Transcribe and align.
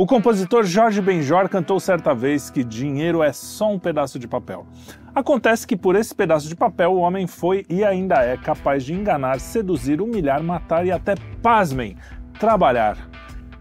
O 0.00 0.06
compositor 0.06 0.64
Jorge 0.64 0.98
Benjor 1.02 1.46
cantou 1.50 1.78
certa 1.78 2.14
vez 2.14 2.48
que 2.48 2.64
dinheiro 2.64 3.22
é 3.22 3.34
só 3.34 3.70
um 3.70 3.78
pedaço 3.78 4.18
de 4.18 4.26
papel. 4.26 4.66
Acontece 5.14 5.66
que 5.66 5.76
por 5.76 5.94
esse 5.94 6.14
pedaço 6.14 6.48
de 6.48 6.56
papel 6.56 6.94
o 6.94 7.00
homem 7.00 7.26
foi 7.26 7.66
e 7.68 7.84
ainda 7.84 8.14
é 8.24 8.34
capaz 8.38 8.82
de 8.82 8.94
enganar, 8.94 9.38
seduzir, 9.40 10.00
humilhar, 10.00 10.42
matar 10.42 10.86
e 10.86 10.90
até, 10.90 11.16
pasmem, 11.42 11.98
trabalhar. 12.38 12.96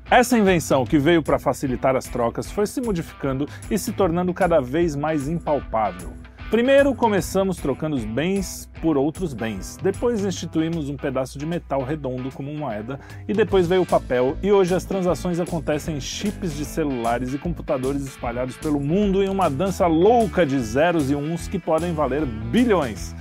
Essa 0.10 0.38
invenção, 0.38 0.86
que 0.86 0.98
veio 0.98 1.22
para 1.22 1.38
facilitar 1.38 1.98
as 1.98 2.06
trocas, 2.06 2.50
foi 2.50 2.66
se 2.66 2.80
modificando 2.80 3.46
e 3.70 3.78
se 3.78 3.92
tornando 3.92 4.34
cada 4.34 4.62
vez 4.62 4.96
mais 4.96 5.28
impalpável. 5.28 6.14
Primeiro 6.50 6.96
começamos 6.96 7.58
trocando 7.58 7.96
os 7.96 8.04
bens 8.04 8.68
por 8.82 8.98
outros 8.98 9.36
bens, 9.36 9.78
depois 9.84 10.26
instituímos 10.26 10.90
um 10.90 10.98
pedaço 10.98 11.38
de 11.38 11.46
metal 11.46 11.84
redondo 11.84 12.32
como 12.32 12.52
moeda 12.52 13.00
e 13.28 13.34
depois 13.34 13.68
veio 13.68 13.84
o 13.84 13.86
papel 13.86 14.36
e 14.42 14.52
hoje 14.52 14.74
as 14.74 14.84
transações 14.84 15.40
acontecem 15.40 15.98
em 15.98 16.02
chips 16.02 16.56
de 16.56 16.66
celulares 16.66 17.36
e 17.36 17.38
computadores 17.38 18.02
espalhados 18.02 18.58
pelo 18.58 18.80
mundo 18.80 19.22
em 19.22 19.30
uma 19.30 19.48
dança 19.48 19.86
louca 19.86 20.44
de 20.44 20.60
zeros 20.60 21.12
e 21.12 21.16
uns 21.16 21.48
que 21.48 21.60
podem 21.60 21.94
valer 21.94 22.26
bilhões. 22.26 23.14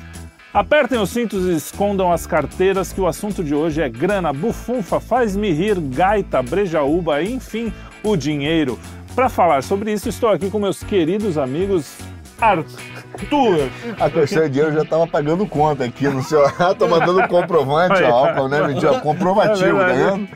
Apertem 0.54 0.98
os 0.98 1.10
cintos 1.10 1.44
e 1.44 1.54
escondam 1.54 2.10
as 2.10 2.26
carteiras 2.26 2.94
que 2.94 3.00
o 3.00 3.06
assunto 3.06 3.44
de 3.44 3.54
hoje 3.54 3.82
é 3.82 3.90
grana, 3.90 4.32
bufunfa, 4.32 5.00
faz-me 5.00 5.52
rir, 5.52 5.78
gaita, 5.78 6.42
brejaúba, 6.42 7.22
enfim, 7.22 7.70
o 8.02 8.16
dinheiro. 8.16 8.78
Para 9.14 9.28
falar 9.28 9.62
sobre 9.62 9.92
isso, 9.92 10.08
estou 10.08 10.30
aqui 10.30 10.48
com 10.48 10.58
meus 10.58 10.82
queridos 10.82 11.36
amigos 11.36 11.98
Arthur. 12.40 13.68
A 13.98 14.08
questão 14.10 14.42
de 14.44 14.50
dinheiro 14.50 14.74
já 14.74 14.82
estava 14.82 15.06
pagando 15.06 15.46
conta 15.46 15.84
aqui 15.84 16.06
no 16.08 16.22
seu. 16.22 16.40
Tô 16.78 16.86
mandando 16.88 17.26
comprovante, 17.28 18.02
ó, 18.04 18.48
né? 18.48 18.60
Ó, 18.86 19.00
comprovativo, 19.00 19.80
É 19.80 19.88
tá 19.88 19.92
vendo? 20.10 20.28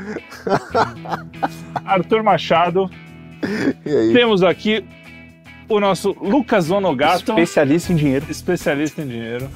Arthur 1.84 2.22
Machado. 2.22 2.90
E 3.84 3.90
aí? 3.96 4.12
Temos 4.12 4.42
aqui 4.42 4.84
o 5.68 5.80
nosso 5.80 6.14
Lucas 6.20 6.70
Onogato, 6.70 7.30
Especialista 7.32 7.92
em 7.92 7.96
dinheiro. 7.96 8.26
especialista 8.28 9.02
em 9.02 9.06
dinheiro. 9.06 9.48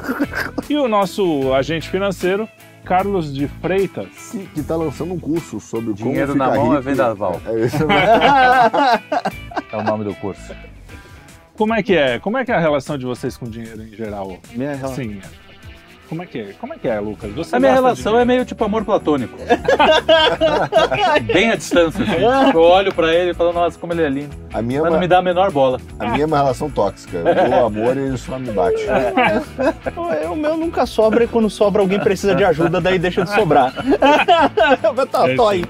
E 0.68 0.76
o 0.76 0.88
nosso 0.88 1.52
agente 1.52 1.88
financeiro, 1.88 2.48
Carlos 2.84 3.32
de 3.34 3.48
Freitas. 3.60 4.06
Que 4.54 4.62
tá 4.62 4.76
lançando 4.76 5.12
um 5.12 5.18
curso 5.20 5.58
sobre 5.60 5.92
Dinheiro 5.92 6.28
como 6.28 6.38
na 6.38 6.44
ficar 6.46 6.56
mão 6.56 6.66
é 6.72 6.76
rico. 6.78 6.82
vendaval. 6.82 7.40
É 7.46 7.60
isso 7.66 7.78
É 9.72 9.76
o 9.76 9.82
nome 9.82 10.04
do 10.04 10.14
curso. 10.14 10.52
Como 11.56 11.74
é 11.74 11.82
que 11.82 11.96
é? 11.96 12.18
Como 12.18 12.36
é 12.38 12.44
que 12.44 12.52
é 12.52 12.54
a 12.54 12.60
relação 12.60 12.98
de 12.98 13.06
vocês 13.06 13.36
com 13.36 13.46
dinheiro 13.46 13.82
em 13.82 13.94
geral? 13.94 14.38
Minha 14.52 14.74
relação. 14.74 14.96
Sim. 14.96 15.20
Como 16.08 16.22
é 16.22 16.26
que 16.26 16.38
é? 16.38 16.54
Como 16.60 16.72
é 16.72 16.78
que 16.78 16.86
é, 16.86 17.00
Lucas? 17.00 17.32
Você 17.32 17.56
A 17.56 17.58
minha 17.58 17.72
relação 17.72 18.16
é 18.16 18.24
meio 18.24 18.44
tipo 18.44 18.62
amor 18.64 18.84
platônico. 18.84 19.36
Bem 21.32 21.50
à 21.50 21.56
distância. 21.56 22.04
assim. 22.04 22.54
Eu 22.54 22.60
olho 22.60 22.94
pra 22.94 23.12
ele 23.12 23.32
e 23.32 23.34
falo, 23.34 23.52
nossa, 23.52 23.76
como 23.76 23.92
ele 23.92 24.02
é 24.04 24.08
lindo. 24.08 24.30
A 24.54 24.62
minha, 24.62 24.78
é 24.78 24.82
Mas 24.82 24.90
uma, 24.90 24.96
não 24.96 25.00
me 25.00 25.08
dá 25.08 25.18
a 25.18 25.22
menor 25.22 25.50
bola. 25.50 25.80
a 25.98 26.06
minha 26.10 26.22
é 26.22 26.26
uma 26.26 26.36
relação 26.36 26.70
tóxica. 26.70 27.18
Eu 27.18 27.50
dou 27.50 27.66
amor 27.66 27.96
e 27.96 28.00
ele 28.00 28.18
só 28.18 28.38
me 28.38 28.52
bate. 28.52 28.84
É, 28.86 30.28
O 30.28 30.36
meu 30.36 30.56
nunca 30.56 30.86
sobra 30.86 31.24
e 31.24 31.28
quando 31.28 31.50
sobra 31.50 31.82
alguém 31.82 31.98
precisa 31.98 32.36
de 32.36 32.44
ajuda, 32.44 32.80
daí 32.80 33.00
deixa 33.00 33.24
de 33.24 33.34
sobrar. 33.34 33.72
tá, 35.10 35.34
tô 35.34 35.48
aí. 35.48 35.64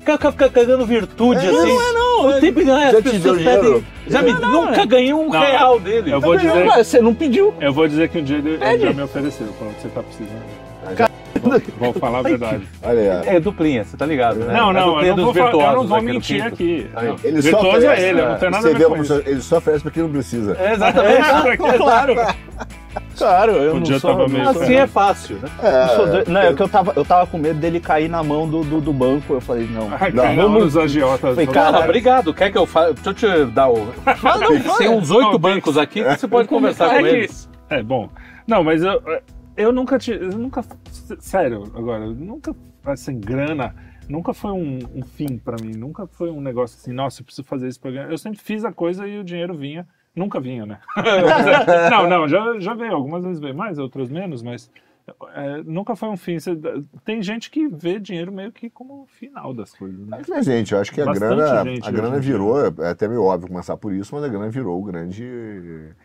Fica 0.00 0.18
cagando 0.50 0.84
virtude, 0.84 1.38
assim. 1.46 1.68
Não 1.68 1.80
é 1.88 1.92
não. 1.92 2.26
O 2.26 2.40
tempo 2.40 2.60
inteiro, 2.60 2.80
as 2.80 2.92
Já 2.92 3.02
te 3.02 3.18
deu 3.18 3.36
dinheiro? 3.36 3.62
pedem... 3.62 3.84
Já 4.06 4.22
me, 4.22 4.32
nunca 4.32 4.84
ganhei 4.84 5.12
um 5.12 5.28
Não. 5.30 5.40
real 5.40 5.78
dele. 5.78 6.12
Eu 6.12 6.20
vou 6.20 6.36
dizer, 6.36 6.64
Você 6.66 7.00
não 7.00 7.14
pediu. 7.14 7.54
eu 7.60 7.72
vou 7.72 7.86
dizer 7.86 8.08
que 8.08 8.18
um 8.18 8.24
dia 8.24 8.38
ele, 8.38 8.58
ele 8.60 8.78
já 8.78 8.92
me 8.92 9.02
ofereceu, 9.02 9.46
que 9.46 9.64
você 9.80 9.88
tá 9.88 10.02
precisando. 10.02 10.61
Vou, 11.42 11.60
vou 11.78 11.92
falar 11.94 12.18
a 12.20 12.22
verdade. 12.22 12.66
Olha 12.82 13.00
aí. 13.00 13.28
ó. 13.28 13.32
É 13.36 13.40
duplinha, 13.40 13.84
você 13.84 13.96
tá 13.96 14.06
ligado, 14.06 14.36
né? 14.40 14.54
Não, 14.54 14.70
É 14.70 14.72
não, 14.72 15.02
eu 15.02 15.16
não 15.16 15.24
vou, 15.24 15.34
fa- 15.34 15.40
eu 15.40 15.44
não 15.44 15.52
virtuosos, 15.52 15.88
vou 15.88 16.00
né, 16.02 16.10
é 16.10 16.12
mentir 16.14 16.42
aqui. 16.44 16.86
Não. 16.94 17.16
Ele 17.24 17.42
só 17.42 17.48
Virtuoso 17.50 17.76
oferece, 17.78 18.02
é 18.02 18.08
ele, 18.08 18.20
eu 18.20 18.28
não 18.28 18.38
tenho 18.38 18.50
nada 18.52 18.58
a 18.58 18.70
Você 18.70 18.72
ver 18.72 18.78
vê 18.78 18.84
com 18.84 18.90
como 18.90 19.02
isso. 19.02 19.22
ele 19.26 19.40
só 19.42 19.58
oferece 19.58 19.82
pra 19.82 19.92
quem 19.92 20.02
não 20.04 20.10
precisa. 20.10 20.56
É, 20.58 20.72
exatamente. 20.72 21.56
Claro. 21.76 22.14
Claro, 23.16 23.52
eu 23.52 23.72
Podia 23.74 23.92
não 23.94 24.00
sou... 24.00 24.10
tava 24.10 24.28
meio- 24.28 24.44
não 24.44 24.52
sou- 24.52 24.62
assim 24.62 24.74
é 24.74 24.86
fácil, 24.86 25.36
né? 25.36 25.48
eu 25.98 26.06
doido. 26.06 26.30
Não, 26.30 26.40
é 26.40 26.52
que 26.54 26.62
eu 26.62 26.68
tava, 26.68 26.92
eu 26.96 27.04
tava 27.04 27.26
com 27.26 27.38
medo 27.38 27.58
dele 27.58 27.80
cair 27.80 28.08
na 28.08 28.22
mão 28.22 28.48
do, 28.48 28.62
do, 28.62 28.80
do 28.80 28.92
banco. 28.92 29.34
Eu 29.34 29.40
falei, 29.40 29.66
não. 29.70 29.88
Não, 30.12 30.36
vamos- 30.36 30.64
os 30.64 30.76
agiotas. 30.76 31.20
Falei, 31.20 31.46
todos- 31.46 31.54
cara, 31.54 31.72
Cara, 31.72 31.84
obrigado. 31.84 32.34
Quer 32.34 32.50
que 32.50 32.58
eu 32.58 32.66
faça? 32.66 32.92
Deixa 32.94 33.26
eu 33.26 33.46
te 33.46 33.52
dar 33.52 33.68
o. 33.70 33.86
Tem 34.78 34.88
uns 34.90 35.10
oito 35.10 35.32
Não, 35.32 35.38
bancos 35.38 35.78
aqui 35.78 36.02
que 36.04 36.16
você 36.18 36.28
pode 36.28 36.48
conversar 36.48 36.94
É 36.94 36.98
com 36.98 37.04
que- 37.04 37.08
eles. 37.10 37.48
É, 37.70 37.82
bom. 37.82 38.08
Não, 38.46 38.62
mas 38.62 38.82
eu, 38.82 39.00
eu 39.56 39.72
nunca. 39.72 39.98
Eu 40.08 40.38
nunca. 40.38 40.64
Sério, 41.18 41.64
agora, 41.74 42.06
nunca. 42.06 42.54
Assim, 42.84 43.18
grana. 43.18 43.74
Nunca 44.08 44.34
foi 44.34 44.50
um, 44.50 44.78
um 44.94 45.02
fim 45.02 45.38
pra 45.38 45.56
mim. 45.62 45.72
Nunca 45.76 46.06
foi 46.06 46.30
um 46.30 46.40
negócio 46.40 46.76
assim, 46.76 46.92
nossa, 46.92 47.20
eu 47.20 47.24
preciso 47.24 47.46
fazer 47.46 47.68
isso 47.68 47.80
pra 47.80 47.90
ganhar. 47.90 48.10
Eu 48.10 48.18
sempre 48.18 48.40
fiz 48.40 48.64
a 48.64 48.72
coisa 48.72 49.06
e 49.06 49.18
o 49.18 49.24
dinheiro 49.24 49.54
vinha. 49.54 49.86
Nunca 50.14 50.40
vinha, 50.40 50.66
né? 50.66 50.78
não, 51.90 52.08
não, 52.08 52.28
já, 52.28 52.58
já 52.58 52.74
veio. 52.74 52.94
Algumas 52.94 53.24
vezes 53.24 53.40
veio 53.40 53.56
mais, 53.56 53.78
outras 53.78 54.10
menos, 54.10 54.42
mas. 54.42 54.70
É, 55.34 55.62
nunca 55.64 55.96
foi 55.96 56.08
um 56.08 56.16
fim. 56.16 56.38
Você- 56.38 56.56
tem 57.04 57.22
gente 57.22 57.50
que 57.50 57.66
vê 57.68 57.98
dinheiro 57.98 58.30
meio 58.32 58.52
que 58.52 58.70
como 58.70 59.02
o 59.02 59.06
final 59.06 59.52
das 59.52 59.72
coisas. 59.74 59.98
Né? 60.00 60.06
Mas, 60.10 60.28
né, 60.28 60.42
gente, 60.42 60.72
eu 60.72 60.80
acho 60.80 60.92
que 60.92 61.00
a 61.00 61.04
Bastante 61.06 61.34
grana, 61.36 61.64
gente 61.64 61.88
a 61.88 61.90
grana 61.90 62.18
virou, 62.20 62.66
é 62.84 62.90
até 62.90 63.08
meio 63.08 63.22
óbvio 63.24 63.48
começar 63.48 63.76
por 63.76 63.92
isso, 63.92 64.14
mas 64.14 64.24
a 64.24 64.28
grana 64.28 64.48
virou 64.48 64.80
o 64.80 64.84
grande 64.84 65.24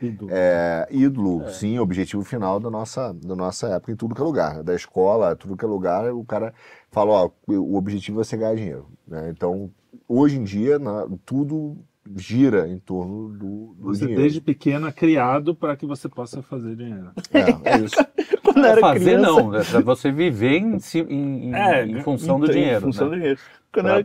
Ídolo. 0.02 0.30
é, 0.34 0.88
ídolo, 0.92 1.48
sim, 1.50 1.80
objetivo 1.80 2.24
final 2.24 2.60
da 2.60 2.70
nossa, 2.70 3.14
da 3.14 3.36
nossa 3.36 3.68
época 3.70 3.92
em 3.92 3.96
tudo 3.96 4.16
que 4.16 4.22
é 4.22 4.24
lugar. 4.24 4.64
Da 4.64 4.74
escola, 4.76 5.36
tudo 5.36 5.56
que 5.58 5.66
é 5.66 5.68
lugar, 5.68 6.12
o 6.14 6.24
cara 6.26 6.54
fala, 6.92 7.12
ó, 7.12 7.30
o 7.48 7.76
objetivo 7.76 8.22
é 8.22 8.24
você 8.24 8.36
ganhar 8.38 8.56
dinheiro. 8.56 8.88
né? 9.08 9.30
Então, 9.30 9.70
hoje 10.08 10.38
em 10.38 10.44
dia, 10.44 10.78
na- 10.80 11.08
tudo 11.26 11.78
gira 12.16 12.68
em 12.68 12.80
torno 12.80 13.30
do, 13.30 13.76
do 13.76 13.76
Você 13.88 14.02
dinheiro. 14.02 14.22
desde 14.22 14.42
pequena 14.42 14.92
criado 14.92 15.54
para 15.56 15.76
que 15.76 15.86
você 15.86 16.08
possa 16.08 16.42
fazer 16.42 16.76
dinheiro. 16.76 17.12
É, 17.34 17.72
é 17.74 17.78
isso. 17.80 17.96
quando 18.44 18.58
eu 18.60 18.66
era 18.66 18.82
Fazer 18.82 19.00
criança, 19.00 19.22
não, 19.32 19.56
é 19.56 19.64
pra 19.64 19.80
você 19.82 20.12
viver 20.12 20.58
em, 20.58 20.78
em, 21.10 21.50
em- 21.50 21.56
É, 21.56 21.86
em 21.86 22.02
função 22.02 22.40
do 22.40 22.48
em 22.48 22.52
dinheiro. 22.54 22.82
função 22.82 23.10
né? 23.10 23.16
do 23.16 23.20
dinheiro. 23.20 23.40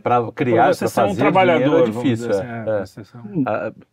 Pra 0.03 0.31
criar, 0.33 0.63
pra 0.65 0.73
ser 0.73 0.85
um 0.85 0.89
fazer 0.89 1.15
trabalhador, 1.15 1.63
dinheiro 1.63 1.87
é 1.87 1.91
difícil. 2.03 2.31
é, 2.31 2.35
assim, 2.35 2.47
é. 2.47 2.81
é, 2.81 2.85
você 2.85 3.03
ser 3.03 3.17
um- 3.17 3.43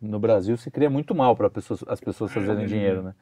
No 0.01 0.19
Brasil 0.19 0.57
se 0.57 0.69
cria 0.69 0.89
muito 0.89 1.15
mal 1.15 1.35
para 1.35 1.49
pessoas, 1.49 1.83
as 1.87 1.99
pessoas 1.99 2.31
fazerem 2.31 2.63
é. 2.63 2.67
dinheiro, 2.67 3.01
né? 3.01 3.13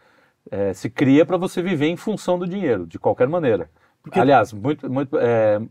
É, 0.52 0.74
se 0.74 0.90
cria 0.90 1.26
para 1.26 1.38
você 1.38 1.62
viver 1.62 1.88
em 1.88 1.96
função 1.96 2.38
do 2.40 2.48
dinheiro, 2.48 2.86
de 2.88 2.98
qualquer 2.98 3.28
maneira. 3.28 3.70
Aliás, 4.12 4.52
muito, 4.52 4.92
muito, 4.92 5.18
é, 5.20 5.62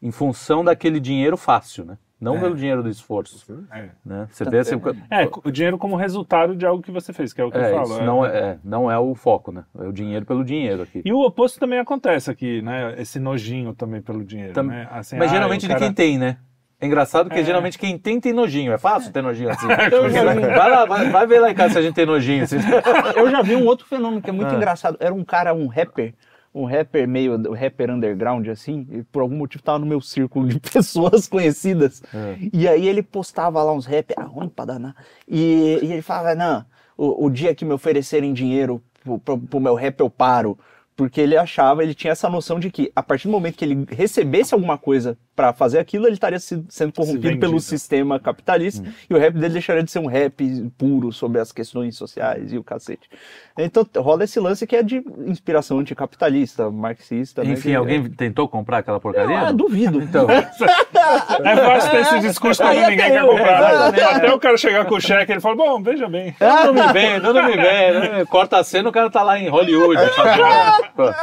em 0.00 0.10
função 0.10 0.64
daquele 0.64 1.00
dinheiro 1.00 1.36
fácil, 1.36 1.84
né? 1.84 1.98
Não 2.22 2.36
É. 2.36 2.40
pelo 2.40 2.54
dinheiro 2.54 2.82
do 2.84 2.88
esforço. 2.88 3.44
É. 3.72 3.88
Né? 4.06 4.28
Você 4.30 4.44
vê, 4.44 4.62
você, 4.62 4.76
É, 5.10 5.28
o 5.44 5.50
dinheiro 5.50 5.76
como 5.76 5.96
resultado 5.96 6.54
de 6.54 6.64
algo 6.64 6.80
que 6.80 6.92
você 6.92 7.12
fez, 7.12 7.32
que 7.32 7.40
é 7.40 7.44
o 7.44 7.50
que 7.50 7.58
é, 7.58 7.70
eu 7.72 7.74
falo. 7.74 7.90
isso 7.94 8.02
não, 8.04 8.24
é, 8.24 8.28
é, 8.38 8.58
não 8.62 8.88
é 8.90 8.96
o 8.98 9.12
foco, 9.16 9.50
né? 9.50 9.64
É 9.76 9.88
o 9.88 9.92
dinheiro 9.92 10.24
pelo 10.24 10.44
dinheiro 10.44 10.82
aqui. 10.82 11.02
E 11.04 11.12
o 11.12 11.18
oposto 11.20 11.58
também 11.58 11.80
acontece 11.80 12.30
aqui, 12.30 12.62
né? 12.62 12.94
Esse 12.96 13.18
nojinho 13.18 13.74
também 13.74 14.00
pelo 14.00 14.24
dinheiro, 14.24 14.52
Tam- 14.52 14.62
né? 14.62 14.86
Assim, 14.92 15.16
Mas 15.18 15.30
ah, 15.30 15.34
geralmente 15.34 15.60
o 15.66 15.68
de 15.68 15.74
cara- 15.74 15.80
quem 15.80 15.92
tem, 15.92 16.16
né? 16.16 16.36
É 16.80 16.86
engraçado 16.86 17.26
porque 17.28 17.40
É. 17.40 17.44
geralmente 17.44 17.78
quem 17.78 17.96
tem 17.98 18.18
tem 18.20 18.32
nojinho. 18.32 18.72
É 18.72 18.78
fácil 18.78 19.12
ter 19.12 19.22
nojinho 19.22 19.50
assim. 19.50 19.66
vai, 20.56 20.70
lá, 20.70 20.84
vai, 20.84 21.10
vai 21.10 21.26
ver 21.26 21.38
lá 21.40 21.50
em 21.50 21.54
casa 21.54 21.74
se 21.74 21.78
a 21.78 21.82
gente 21.82 21.94
tem 21.94 22.06
nojinho. 22.06 22.42
Assim. 22.44 22.56
Eu 23.16 23.30
já 23.30 23.40
vi 23.42 23.54
um 23.56 23.64
outro 23.66 23.86
fenômeno 23.86 24.20
que 24.20 24.30
é 24.30 24.32
muito 24.32 24.52
Ah. 24.52 24.56
engraçado. 24.56 24.96
Era 25.00 25.14
um 25.14 25.24
cara, 25.24 25.54
um 25.54 25.66
rapper, 25.68 26.12
um 26.54 26.64
rapper 26.64 27.08
meio 27.08 27.34
um 27.34 27.54
rapper 27.54 27.90
underground, 27.90 28.46
assim, 28.48 28.86
e 28.90 29.02
por 29.04 29.22
algum 29.22 29.36
motivo 29.36 29.62
tava 29.62 29.78
no 29.78 29.86
meu 29.86 30.00
círculo 30.00 30.48
de 30.48 30.60
pessoas 30.70 31.26
conhecidas. 31.26 32.02
É. 32.14 32.36
E 32.52 32.68
aí 32.68 32.86
ele 32.86 33.02
postava 33.02 33.62
lá 33.62 33.72
uns 33.72 33.86
rap, 33.86 34.12
ah, 34.16 34.24
ruim 34.24 34.48
pra 34.48 34.64
danar. 34.64 34.94
E, 35.26 35.78
e 35.82 35.92
ele 35.92 36.02
falava, 36.02 36.34
não, 36.34 36.64
o, 36.96 37.26
o 37.26 37.30
dia 37.30 37.54
que 37.54 37.64
me 37.64 37.72
oferecerem 37.72 38.32
dinheiro 38.32 38.82
pro, 39.02 39.18
pro, 39.18 39.38
pro 39.38 39.60
meu 39.60 39.74
rap 39.74 39.98
eu 40.00 40.10
paro. 40.10 40.58
Porque 40.94 41.22
ele 41.22 41.38
achava, 41.38 41.82
ele 41.82 41.94
tinha 41.94 42.12
essa 42.12 42.28
noção 42.28 42.60
de 42.60 42.70
que 42.70 42.92
a 42.94 43.02
partir 43.02 43.26
do 43.26 43.32
momento 43.32 43.56
que 43.56 43.64
ele 43.64 43.86
recebesse 43.88 44.52
alguma 44.52 44.76
coisa 44.76 45.16
pra 45.34 45.52
fazer 45.52 45.78
aquilo, 45.78 46.06
ele 46.06 46.14
estaria 46.14 46.38
se- 46.38 46.62
sendo 46.68 46.92
corrompido 46.92 47.22
vendido. 47.22 47.40
pelo 47.40 47.58
sistema 47.60 48.20
capitalista 48.20 48.86
e 49.08 49.14
o 49.14 49.18
rap 49.18 49.32
dele 49.34 49.54
deixaria 49.54 49.82
de 49.82 49.90
ser 49.90 49.98
um 49.98 50.06
rap 50.06 50.70
puro 50.76 51.10
sobre 51.10 51.40
as 51.40 51.50
questões 51.52 51.96
sociais 51.96 52.52
e 52.52 52.58
o 52.58 52.62
cacete. 52.64 53.08
Então 53.58 53.86
rola 53.96 54.24
esse 54.24 54.38
lance 54.38 54.66
que 54.66 54.76
é 54.76 54.82
de 54.82 55.02
inspiração 55.26 55.78
anticapitalista, 55.78 56.70
marxista. 56.70 57.42
né, 57.42 57.52
Enfim, 57.52 57.70
que- 57.70 57.74
alguém 57.74 58.10
tentou 58.10 58.46
comprar 58.48 58.78
aquela 58.78 59.00
porcaria? 59.00 59.38
Ah, 59.40 59.52
duvido. 59.52 60.02
Então, 60.02 60.26
É 61.44 61.56
fácil 61.56 61.90
ter 61.90 62.00
esse 62.02 62.20
discurso 62.20 62.62
quando 62.62 62.70
Aí 62.72 62.80
ninguém 62.90 63.10
quer 63.10 63.20
eu, 63.22 63.28
comprar. 63.28 63.88
Até 63.88 64.32
o 64.32 64.38
cara 64.38 64.56
chegar 64.56 64.84
com 64.84 64.94
o 64.96 65.00
cheque, 65.00 65.32
ele 65.32 65.40
fala, 65.40 65.56
bom, 65.56 65.82
veja 65.82 66.08
bem. 66.08 66.34
tudo 66.62 66.74
me 66.74 66.92
vem, 66.92 67.20
tudo 67.20 67.42
me 67.42 67.56
vem. 67.56 67.92
né? 68.00 68.24
Corta 68.26 68.58
a 68.58 68.64
cena, 68.64 68.88
o 68.88 68.92
cara 68.92 69.10
tá 69.10 69.22
lá 69.22 69.38
em 69.38 69.48
Hollywood. 69.48 70.00
fazendo- 70.14 71.14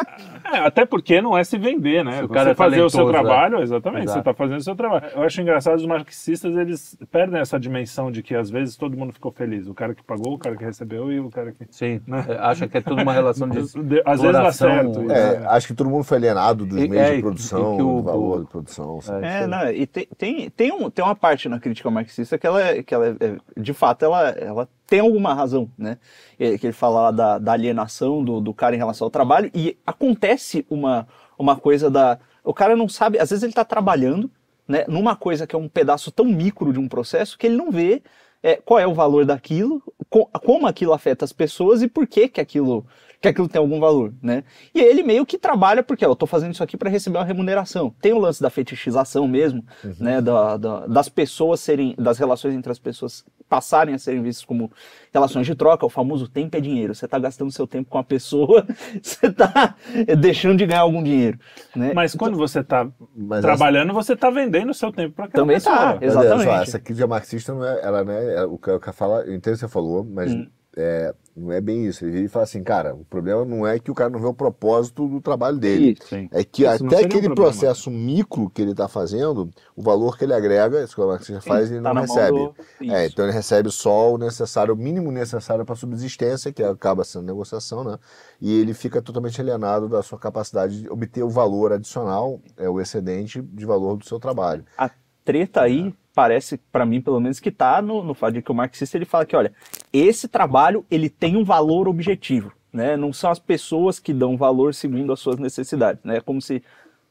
É, 0.52 0.58
até 0.60 0.86
porque 0.86 1.22
não 1.22 1.38
é 1.38 1.44
se 1.44 1.58
vender, 1.58 2.04
né? 2.04 2.18
Se 2.18 2.24
o 2.24 2.28
Você 2.28 2.34
cara 2.34 2.50
é 2.52 2.56
fazer 2.56 2.82
o 2.82 2.90
seu 2.90 3.08
trabalho, 3.08 3.62
exatamente. 3.62 3.99
Exatamente, 4.00 4.06
Exato. 4.06 4.14
você 4.14 4.20
está 4.20 4.34
fazendo 4.34 4.60
o 4.60 4.64
seu 4.64 4.76
trabalho. 4.76 5.06
Eu 5.16 5.24
acho 5.24 5.42
engraçado 5.42 5.76
os 5.76 5.86
marxistas, 5.86 6.56
eles 6.56 6.98
perdem 7.12 7.40
essa 7.40 7.60
dimensão 7.60 8.12
de 8.12 8.22
que 8.24 8.36
às 8.36 8.50
vezes 8.50 8.76
todo 8.76 8.98
mundo 8.98 9.14
ficou 9.14 9.32
feliz. 9.32 9.68
O 9.68 9.74
cara 9.74 9.94
que 9.96 10.04
pagou, 10.04 10.34
o 10.34 10.38
cara 10.38 10.56
que 10.56 10.64
recebeu 10.64 11.12
e 11.12 11.20
o 11.20 11.30
cara 11.30 11.52
que. 11.52 11.66
Sim, 11.70 12.02
é, 12.28 12.38
acha 12.40 12.68
que 12.68 12.78
é 12.78 12.82
tudo 12.82 13.02
uma 13.02 13.14
relação 13.14 13.48
de 13.50 13.60
Às 13.60 13.74
vezes 13.74 13.94
dá 14.04 14.14
exploração, 14.14 14.70
certo. 14.94 15.12
É, 15.12 15.40
né? 15.40 15.46
acho 15.50 15.68
que 15.68 15.74
todo 15.74 15.90
mundo 15.90 16.04
foi 16.04 16.18
alienado 16.18 16.66
dos 16.66 16.78
E- 16.78 16.88
meios 16.88 17.08
é, 17.08 17.16
de 17.16 17.22
produção, 17.22 17.76
que 17.76 17.82
o- 17.82 17.98
do 17.98 18.04
valor 18.04 18.40
o- 18.40 18.44
de 18.44 18.50
produção. 18.50 19.02
sabe? 19.02 19.26
É, 19.26 19.48
não, 19.48 19.70
e 19.72 19.86
tem, 19.88 20.08
tem, 20.18 20.50
tem, 20.50 20.72
um, 20.72 20.90
tem 20.90 21.04
uma 21.04 21.16
parte 21.16 21.48
na 21.50 21.60
crítica 21.60 21.90
marxista 21.90 22.38
que 22.38 22.46
ela, 22.48 22.62
é- 22.62 22.84
que 22.84 22.94
ela 22.94 23.08
é- 23.20 23.38
de 23.60 23.74
fato, 23.74 24.04
ela, 24.06 24.30
ela 24.30 24.68
tem 24.88 25.00
alguma 25.02 25.34
razão, 25.34 25.70
né? 25.78 25.98
É, 26.40 26.58
Que 26.58 26.66
ele 26.68 26.74
fala 26.74 27.02
lá 27.04 27.12
da, 27.12 27.38
da 27.38 27.52
alienação 27.52 28.24
do, 28.24 28.42
do 28.42 28.54
cara 28.54 28.74
em 28.76 28.78
relação 28.80 29.06
ao 29.06 29.12
trabalho, 29.12 29.52
e 29.54 29.78
acontece 29.86 30.66
uma, 30.70 31.08
uma 31.38 31.56
coisa 31.56 31.90
da. 31.92 32.18
O 32.50 32.54
cara 32.54 32.76
não 32.76 32.90
sabe, 32.90 33.20
às 33.20 33.30
vezes 33.30 33.44
ele 33.44 33.52
está 33.52 33.64
trabalhando, 33.64 34.28
né, 34.68 34.84
numa 34.88 35.16
coisa 35.16 35.46
que 35.46 35.56
é 35.56 35.60
um 35.60 35.70
pedaço 35.70 36.10
tão 36.10 36.26
micro 36.26 36.74
de 36.74 36.80
um 36.80 36.88
processo 36.88 37.38
que 37.38 37.46
ele 37.46 37.56
não 37.56 37.70
vê 37.70 38.02
é, 38.42 38.56
qual 38.56 38.80
é 38.80 38.88
o 38.88 38.94
valor 38.96 39.24
daquilo, 39.24 39.84
co- 40.10 40.26
como 40.44 40.66
aquilo 40.66 40.92
afeta 40.92 41.24
as 41.24 41.32
pessoas 41.32 41.84
e 41.84 41.88
por 41.88 42.08
que, 42.08 42.28
que 42.28 42.42
aquilo 42.42 42.88
que 43.22 43.28
aquilo 43.28 43.50
tem 43.50 43.60
algum 43.60 43.80
valor, 43.80 44.14
né? 44.22 44.44
E 44.74 44.80
ele 44.80 45.04
meio 45.04 45.26
que 45.26 45.38
trabalha 45.38 45.84
porque 45.84 46.06
ó, 46.06 46.10
eu 46.10 46.16
tô 46.16 46.26
fazendo 46.26 46.54
isso 46.54 46.64
aqui 46.64 46.78
para 46.78 46.90
receber 46.90 47.18
uma 47.18 47.26
remuneração. 47.26 47.94
Tem 48.02 48.14
o 48.14 48.18
lance 48.20 48.42
da 48.42 48.50
fetichização 48.50 49.28
mesmo, 49.28 49.64
né? 50.00 50.22
Da, 50.22 50.56
da- 50.58 50.88
das 50.88 51.10
pessoas 51.10 51.60
serem, 51.60 51.96
das 51.98 52.18
relações 52.18 52.54
entre 52.56 52.72
as 52.72 52.80
pessoas 52.80 53.26
passarem 53.50 53.96
a 53.96 54.00
serem 54.00 54.22
vistas 54.22 54.46
como 54.46 54.72
relações 55.12 55.46
de 55.48 55.56
troca, 55.56 55.86
o 55.86 55.90
famoso 55.90 56.28
tempo 56.30 56.56
é 56.56 56.62
dinheiro. 56.62 56.94
Você 56.96 57.08
tá 57.08 57.18
gastando 57.20 57.52
seu 57.52 57.66
tempo 57.68 57.90
com 57.90 57.98
a 57.98 58.04
pessoa, 58.04 58.66
você 59.02 59.30
tá 59.32 59.76
deixando 60.18 60.58
de 60.60 60.66
ganhar 60.68 60.82
algum 60.82 61.04
dinheiro, 61.04 61.38
né? 61.76 61.92
Mas 61.94 62.16
quando 62.16 62.38
você 62.38 62.60
está 62.60 62.88
Mas 63.16 63.42
trabalhando, 63.42 63.92
você 63.92 64.14
está 64.14 64.30
vendendo 64.30 64.70
o 64.70 64.74
seu 64.74 64.92
tempo 64.94 65.16
para 65.16 65.26
aquela 65.26 65.42
Também 65.44 65.58
pessoa. 65.58 65.76
tá, 65.76 65.98
Mas 66.00 66.16
olha 66.16 66.28
só, 66.30 66.36
Exatamente. 66.36 66.70
essa 66.70 66.80
crítica 66.80 67.08
marxista 67.08 67.54
não 67.54 67.66
é, 67.66 67.82
ela 67.84 68.04
não 68.04 68.14
é, 68.14 68.46
o 68.46 68.58
que 68.58 68.70
o 68.72 68.80
que 68.80 68.92
fala, 68.94 69.22
eu 69.24 69.34
entendo 69.34 69.54
o 69.54 69.58
que 69.58 69.62
você 69.62 69.68
falou, 69.68 70.06
mas 70.06 70.32
Hum. 70.34 70.48
é, 70.78 71.14
não 71.40 71.52
é 71.52 71.62
bem 71.62 71.86
isso. 71.86 72.06
Ele 72.06 72.28
fala 72.28 72.44
assim, 72.44 72.64
cara, 72.64 72.94
o 72.94 73.06
problema 73.06 73.44
não 73.46 73.66
é 73.66 73.80
que 73.80 73.90
o 73.90 73.96
cara 73.96 74.10
não 74.10 74.20
vê 74.20 74.28
o 74.28 74.34
propósito 74.34 75.08
do 75.08 75.22
trabalho 75.22 75.58
dele. 75.58 75.98
Sim. 76.08 76.28
É 76.32 76.44
que 76.44 76.64
Isso 76.64 76.86
até 76.86 76.98
um 76.98 77.00
aquele 77.06 77.34
processo 77.34 77.90
micro 77.90 78.50
que 78.50 78.62
ele 78.62 78.72
está 78.72 78.88
fazendo, 78.88 79.50
o 79.76 79.82
valor 79.82 80.18
que 80.18 80.24
ele 80.26 80.34
agrega, 80.34 80.84
isso 80.84 80.96
que 80.96 81.02
o 81.02 81.08
marxista 81.08 81.42
faz, 81.42 81.72
ele 81.72 81.82
tá 81.82 81.94
não 81.94 82.02
recebe. 82.02 82.38
do- 82.38 82.56
É, 82.94 83.06
então 83.06 83.26
ele 83.26 83.34
recebe 83.34 83.72
só 83.72 84.14
o 84.14 84.18
necessário, 84.18 84.74
o 84.74 84.78
mínimo 84.78 85.12
necessário 85.12 85.66
para 85.66 85.76
subsistência, 85.76 86.52
que 86.52 86.62
acaba 86.64 87.04
sendo 87.04 87.26
negociação, 87.26 87.84
né? 87.84 87.98
E 88.42 88.60
ele 88.60 88.74
fica 88.74 89.02
totalmente 89.02 89.40
alienado 89.40 89.88
da 89.88 90.02
sua 90.04 90.20
capacidade 90.20 90.82
de 90.82 90.90
obter 90.90 91.24
o 91.24 91.30
valor 91.30 91.72
adicional, 91.74 92.40
é 92.58 92.70
o 92.70 92.80
excedente 92.82 93.42
de 93.42 93.66
valor 93.66 93.98
do 93.98 94.06
seu 94.06 94.20
trabalho. 94.20 94.66
a 94.78 94.90
treta 95.24 95.62
aí 95.62 95.94
parece 96.20 96.58
para 96.72 96.86
mim 96.86 97.00
pelo 97.02 97.20
menos 97.20 97.40
que 97.40 97.50
tá 97.52 97.82
no, 97.82 98.04
no 98.04 98.14
fato 98.14 98.34
de 98.34 98.42
que 98.42 98.52
o 98.52 98.56
marxista 98.56 98.98
ele 98.98 99.06
fala 99.06 99.26
que 99.26 99.36
olha 99.36 99.54
esse 99.94 100.28
trabalho 100.28 100.86
ele 100.92 101.10
tem 101.10 101.38
um 101.38 101.44
valor 101.46 101.88
objetivo 101.88 102.52
né? 102.74 102.98
Não 102.98 103.12
são 103.14 103.32
as 103.32 103.40
pessoas 103.40 104.00
que 104.00 104.14
dão 104.14 104.36
valor 104.38 104.74
segundo 104.74 105.14
as 105.14 105.20
suas 105.20 105.38
necessidades 105.40 106.04
né? 106.04 106.18
É 106.18 106.22
como 106.22 106.42
se 106.42 106.62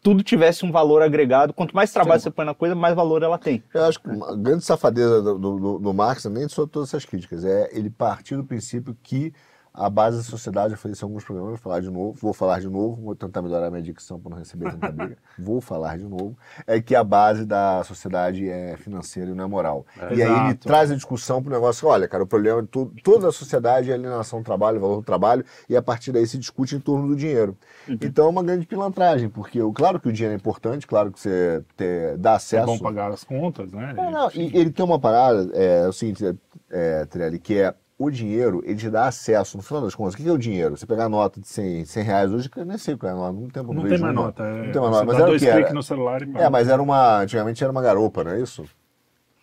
tudo 0.03 0.23
tivesse 0.23 0.65
um 0.65 0.71
valor 0.71 1.03
agregado. 1.03 1.53
Quanto 1.53 1.75
mais 1.75 1.93
trabalho 1.93 2.21
você 2.21 2.31
põe 2.31 2.45
na 2.47 2.55
coisa 2.55 2.75
mais 2.75 2.95
valor 2.95 3.23
ela 3.25 3.37
tem. 3.37 3.63
Eu 3.75 3.85
acho 3.85 3.99
que 4.01 4.09
uma 4.09 4.37
grande 4.37 4.65
safadeza 4.65 5.21
do, 5.23 5.37
do, 5.39 5.59
do- 5.59 5.79
do 5.81 5.93
Marx, 5.95 6.25
nem 6.27 6.47
sobre 6.49 6.71
todas 6.71 6.91
essas 6.91 7.05
críticas, 7.05 7.45
é 7.45 7.69
ele 7.73 7.91
partir 7.91 8.37
do 8.37 8.45
princípio 8.45 8.97
que 9.03 9.33
a 9.79 9.89
base 9.89 10.17
da 10.17 10.23
sociedade, 10.25 10.75
eu 10.75 10.79
falei 10.79 10.93
isso 10.95 11.05
em 11.05 11.09
alguns 11.09 11.23
programas, 11.25 11.51
vou 11.53 11.59
falar 11.59 11.81
de 11.81 11.89
novo, 11.89 12.13
vou 12.21 12.33
falar 12.33 12.61
de 12.61 12.69
novo, 12.69 13.01
vou 13.01 13.15
tentar 13.15 13.41
melhorar 13.43 13.71
minha 13.71 13.83
dicção 13.83 14.19
para 14.19 14.31
não 14.31 14.39
receber 14.39 14.73
tanta 14.73 14.91
briga, 14.93 15.17
vou 15.39 15.61
falar 15.61 15.97
de 15.97 16.05
novo, 16.05 16.37
é 16.67 16.81
que 16.81 16.97
a 16.97 17.05
base 17.05 17.45
da 17.47 17.85
sociedade 17.85 18.49
é 18.49 18.77
financeira 18.77 19.31
e 19.31 19.35
não 19.35 19.45
é 19.45 19.47
moral. 19.47 19.87
É, 19.97 20.15
e 20.15 20.23
aí 20.23 20.29
ele 20.31 20.41
exato. 20.47 20.67
traz 20.67 20.91
a 20.91 20.97
discussão 20.97 21.41
para 21.41 21.51
o 21.51 21.53
negócio, 21.55 21.87
olha, 21.87 22.09
cara, 22.09 22.25
o 22.25 22.27
problema 22.27 22.61
de 22.61 22.69
to- 22.69 22.93
toda 23.05 23.29
a 23.29 23.33
sociedade 23.33 23.89
é 23.91 23.93
a 23.93 23.97
alienação 23.97 24.41
do 24.41 24.45
trabalho, 24.45 24.81
valor 24.81 24.97
do 24.97 25.05
trabalho, 25.05 25.45
e 25.69 25.77
a 25.77 25.83
partir 25.83 26.11
daí 26.11 26.27
se 26.27 26.37
discute 26.39 26.75
em 26.75 26.81
torno 26.81 27.07
do 27.07 27.15
dinheiro. 27.15 27.57
Então 27.89 28.27
é 28.27 28.29
uma 28.31 28.43
grande 28.43 28.67
pilantragem, 28.67 29.29
porque 29.29 29.61
claro 29.75 30.01
que 30.01 30.09
o 30.09 30.13
dinheiro 30.13 30.35
é 30.35 30.37
importante, 30.37 30.87
claro 30.89 31.13
que 31.13 31.21
você 31.21 31.63
ter, 31.77 32.17
dá 32.19 32.33
É 32.33 32.35
acesso... 32.37 32.67
bom 32.67 32.79
pagar 32.79 33.13
as 33.13 33.23
contas, 33.23 33.71
né? 33.71 33.95
É, 33.97 34.11
não, 34.11 34.29
e 34.35 34.57
ele 34.59 34.71
tem 34.71 34.85
uma 34.85 34.99
parada, 34.99 35.49
é, 35.55 35.85
é 35.85 35.89
o 35.89 35.93
seguinte, 35.93 36.27
é, 36.27 36.35
é, 36.71 37.05
Trelli, 37.07 37.39
que 37.39 37.59
é 37.59 37.73
o 37.99 38.11
dinheiro, 38.11 38.63
ele 38.65 38.77
te 38.77 38.89
dá 38.89 39.07
acesso, 39.09 39.57
no 39.57 39.63
final 39.63 39.83
das 39.83 39.95
contas, 39.95 40.15
o 40.15 40.17
que 40.17 40.29
é 40.29 40.33
o 40.33 40.39
dinheiro? 40.39 40.77
Você 40.77 40.87
pegar 40.87 41.07
a 41.07 41.09
nota 41.09 41.41
de 41.41 41.49
100, 41.49 41.85
100 41.85 42.03
reais 42.05 42.33
hoje, 42.33 42.49
que 42.49 42.61
eu 42.61 42.65
nem 42.65 42.79
sei 42.79 42.97
qual 42.97 43.11
é 43.11 43.15
a 43.15 43.19
nota, 43.19 43.33
não 43.33 43.49
tem 43.49 43.63
Não 43.65 43.83
vejo 43.83 43.89
tem 43.89 43.99
mais 43.99 44.15
uma. 44.15 44.23
nota. 44.27 44.43
é- 44.45 44.63
Não 44.67 44.73
tem 44.73 44.81
mais 44.81 44.93
nota, 44.93 45.05
mas 45.05 45.19
era 45.19 45.31
o 45.33 45.39
que 45.39 45.47
era? 45.49 45.73
no 45.75 45.83
celular 45.83 46.23
e. 46.23 46.33
É, 46.37 46.49
mas 46.49 46.69
era 46.69 46.81
uma, 46.81 47.19
antigamente 47.23 47.63
era 47.63 47.73
uma 47.73 47.83
garopa, 47.83 48.23
não 48.23 48.31
é 48.31 48.41
isso? 48.41 48.65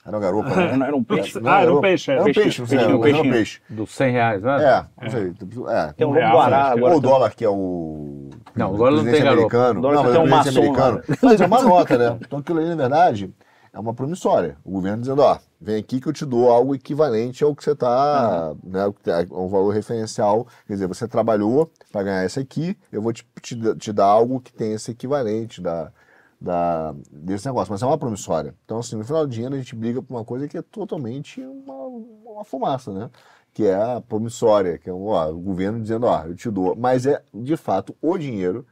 Era 0.06 0.16
uma 0.16 0.22
garopa, 0.22 0.50
né? 0.56 0.78
não 0.78 0.86
era 0.88 0.96
um 0.96 1.04
peixe 1.04 1.40
Não 1.40 1.52
Ah, 1.52 1.62
era 1.62 1.74
um 1.74 1.82
peixe, 1.82 2.12
era 2.12 2.22
Era 2.22 2.30
um 2.30 2.34
peixe, 2.34 2.42
peixe, 2.44 2.62
não 2.62 2.68
sei, 2.68 2.78
mas 2.78 2.86
era 2.88 2.96
um 3.24 3.32
peixe. 3.32 3.62
Dos 3.70 3.92
100 3.92 4.12
reais, 4.14 4.42
né? 4.44 4.64
É, 4.64 5.04
não 5.04 5.10
sei, 5.12 5.22
é. 5.68 5.94
tem 5.94 6.08
um 6.08 6.10
Um 6.12 6.14
lobo 6.14 6.20
real, 6.20 6.32
guará 6.38 6.58
é. 6.58 6.72
agora 6.72 6.94
Ou 6.94 6.98
o 7.00 7.02
dólar, 7.02 7.36
que 7.36 7.44
é 7.44 7.50
o. 7.50 8.30
Não, 8.56 8.74
o 8.74 8.78
dólar 8.78 8.92
não 8.92 9.04
tem 9.04 9.14
garopa. 9.14 9.32
americano. 9.34 9.80
O 9.80 9.82
dólar 9.82 9.96
não, 10.04 10.12
tem 10.14 10.22
um 10.22 10.28
maçom 10.30 10.60
americano. 10.60 11.02
Mas 11.22 11.42
é 11.42 11.46
uma 11.46 11.62
nota, 11.62 11.98
né? 11.98 12.18
Então 12.22 12.40
aquilo 12.40 12.60
aí, 12.60 12.70
na 12.70 12.76
verdade, 12.76 13.34
é 13.76 13.80
uma 13.80 13.94
promissória. 13.94 14.58
O 14.64 14.72
governo 14.72 15.02
dizendo, 15.02 15.22
ó, 15.22 15.38
vem 15.60 15.76
aqui 15.76 16.00
que 16.00 16.08
eu 16.08 16.14
te 16.14 16.26
dou 16.26 16.50
algo 16.50 16.74
equivalente 16.74 17.44
ao 17.44 17.54
que 17.54 17.62
você 17.62 17.72
está, 17.72 18.56
né? 18.64 18.86
o 18.86 18.94
que 18.94 19.12
é 19.12 19.28
Um 19.30 19.50
valor 19.50 19.74
referencial. 19.74 20.48
Quer 20.66 20.74
dizer, 20.74 20.88
você 20.88 21.06
trabalhou 21.08 21.70
para 21.92 22.04
ganhar 22.04 22.26
esse 22.26 22.40
aqui, 22.40 22.78
eu 22.90 23.02
vou 23.02 23.12
te, 23.12 23.28
te, 23.42 23.76
te 23.76 23.92
dar 23.92 24.06
algo 24.06 24.40
que 24.40 24.54
tem 24.54 24.72
esse 24.72 24.92
equivalente 24.92 25.62
da, 25.62 25.92
da, 26.40 26.96
desse 27.12 27.46
negócio. 27.48 27.70
Mas 27.70 27.84
é 27.84 27.86
uma 27.86 27.98
promissória. 27.98 28.56
Então, 28.64 28.80
assim, 28.80 28.96
no 28.96 29.04
final 29.04 29.28
do 29.28 29.32
dia 29.32 29.50
a 29.50 29.52
gente 29.52 29.76
briga 29.76 30.02
por 30.02 30.16
uma 30.16 30.24
coisa 30.24 30.48
que 30.48 30.58
é 30.58 30.62
totalmente 30.62 31.42
uma, 31.42 32.32
uma 32.32 32.46
fumaça, 32.46 32.94
né? 32.94 33.10
que 33.54 33.66
é 33.66 33.76
a 33.76 34.02
promissória, 34.02 34.78
que 34.78 34.90
é 34.90 34.94
ó, 34.94 35.30
o 35.30 35.40
governo 35.40 35.82
dizendo, 35.82 36.06
ó, 36.06 36.24
eu 36.26 36.36
te 36.36 36.50
dou. 36.50 36.76
Mas 36.78 37.06
é, 37.06 37.22
de 37.34 37.58
fato, 37.58 37.96
o 38.02 38.18
dinheiro 38.18 38.66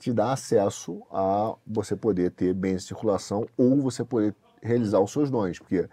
te 0.00 0.14
dá 0.14 0.32
acesso 0.32 1.02
a 1.12 1.54
você 1.66 1.94
poder 1.94 2.30
ter 2.30 2.54
bens 2.54 2.82
de 2.82 2.88
circulação 2.88 3.46
ou 3.56 3.82
você 3.82 4.02
poder 4.02 4.34
realizar 4.62 4.98
os 4.98 5.12
seus 5.12 5.30
dons, 5.30 5.58
porque 5.58 5.86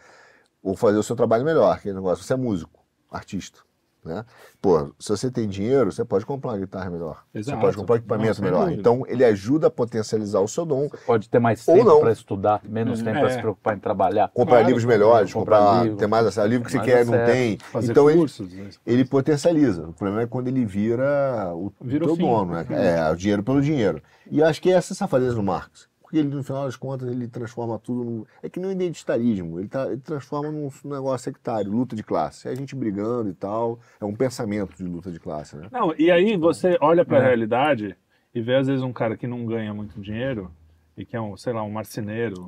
ou 0.63 0.75
fazer 0.75 0.97
o 0.97 1.03
seu 1.03 1.15
trabalho 1.15 1.43
melhor, 1.43 1.75
aquele 1.75 1.95
negócio, 1.95 2.23
você 2.23 2.33
é 2.33 2.37
músico, 2.37 2.79
artista, 3.11 3.59
né? 4.07 4.25
Pô, 4.61 4.91
se 4.99 5.09
você 5.09 5.29
tem 5.29 5.47
dinheiro, 5.47 5.91
você 5.91 6.03
pode 6.03 6.25
comprar 6.25 6.51
uma 6.53 6.57
guitarra 6.57 6.89
melhor, 6.89 7.23
Exato. 7.33 7.57
você 7.57 7.61
pode 7.61 7.77
comprar 7.77 7.93
um 7.93 7.97
equipamento 7.97 8.41
melhor. 8.41 8.61
dúvida. 8.63 8.79
Então, 8.79 9.03
ele 9.07 9.23
ajuda 9.23 9.67
a 9.67 9.69
potencializar 9.69 10.39
o 10.39 10.47
seu 10.47 10.65
dom, 10.65 10.89
Pode 11.05 11.29
ter 11.29 11.39
mais 11.39 11.63
tempo 11.63 11.99
para 11.99 12.11
estudar, 12.11 12.61
menos 12.63 13.01
tempo 13.01 13.19
para 13.19 13.29
É. 13.29 13.33
se 13.33 13.39
preocupar 13.39 13.75
em 13.75 13.79
trabalhar. 13.79 14.29
comprar 14.33 14.55
Claro, 14.55 14.65
livros 14.67 14.85
melhores, 14.85 15.31
comprar 15.33 15.57
comprar, 15.59 15.83
livro, 15.83 15.97
ter 15.97 16.07
mais 16.07 16.25
acesso, 16.25 16.47
livro 16.47 16.65
que 16.65 16.71
você 16.71 16.79
quer 16.79 17.01
e 17.03 17.05
não 17.05 17.13
acesso, 17.13 17.31
tem. 17.31 17.57
Fazer 17.59 17.91
então, 17.91 18.09
ele, 18.09 18.19
cursos. 18.19 18.51
né? 18.53 18.69
ele 18.85 19.05
potencializa. 19.05 19.87
O 19.87 19.93
problema 19.93 20.21
é 20.23 20.27
quando 20.27 20.47
ele 20.47 20.65
vira 20.65 21.51
o 21.53 21.71
Vira 21.81 22.05
o 22.05 22.07
teu 22.07 22.15
fim. 22.15 22.21
dono, 22.23 22.53
né? 22.53 22.65
É, 22.69 23.11
o 23.11 23.15
dinheiro 23.15 23.43
pelo 23.43 23.61
dinheiro. 23.61 24.01
E 24.31 24.41
acho 24.41 24.61
que 24.61 24.71
é 24.71 24.73
essa 24.75 24.93
safadeza 24.95 25.35
do 25.35 25.43
Marx. 25.43 25.86
Porque 26.07 26.19
ele, 26.19 26.29
no 26.33 26.41
final 26.41 26.63
das 26.63 26.77
contas, 26.77 27.09
ele 27.11 27.27
transforma 27.27 27.77
tudo 27.77 28.01
num... 28.01 28.25
É 28.41 28.47
que 28.47 28.61
nem 28.61 28.69
o 28.69 28.71
identitarismo. 28.71 29.59
Ele, 29.59 29.67
tá, 29.67 29.87
ele 29.87 29.97
transforma 29.99 30.49
num 30.49 30.69
negócio 30.85 31.25
sectário, 31.25 31.69
luta 31.69 31.97
de 31.97 32.01
classe. 32.03 32.47
É 32.47 32.51
a 32.51 32.55
gente 32.55 32.73
brigando 32.77 33.29
e 33.29 33.33
tal. 33.33 33.77
É 33.99 34.05
um 34.05 34.15
pensamento 34.15 34.73
de 34.77 34.83
luta 34.85 35.11
de 35.11 35.19
classe, 35.19 35.57
né? 35.57 35.67
Não, 35.69 35.93
e 35.97 36.09
aí 36.09 36.37
você 36.37 36.77
olha 36.79 37.03
para 37.03 37.17
a 37.19 37.21
É. 37.23 37.25
realidade 37.25 37.93
e 38.33 38.41
vê 38.41 38.55
às 38.55 38.67
vezes 38.67 38.81
um 38.83 38.93
cara 38.93 39.17
que 39.17 39.27
não 39.27 39.45
ganha 39.45 39.73
muito 39.73 39.99
dinheiro 39.99 40.49
e 40.95 41.03
que 41.03 41.13
é 41.17 41.19
um, 41.19 41.35
sei 41.35 41.51
lá, 41.51 41.61
um 41.61 41.71
marceneiro 41.71 42.47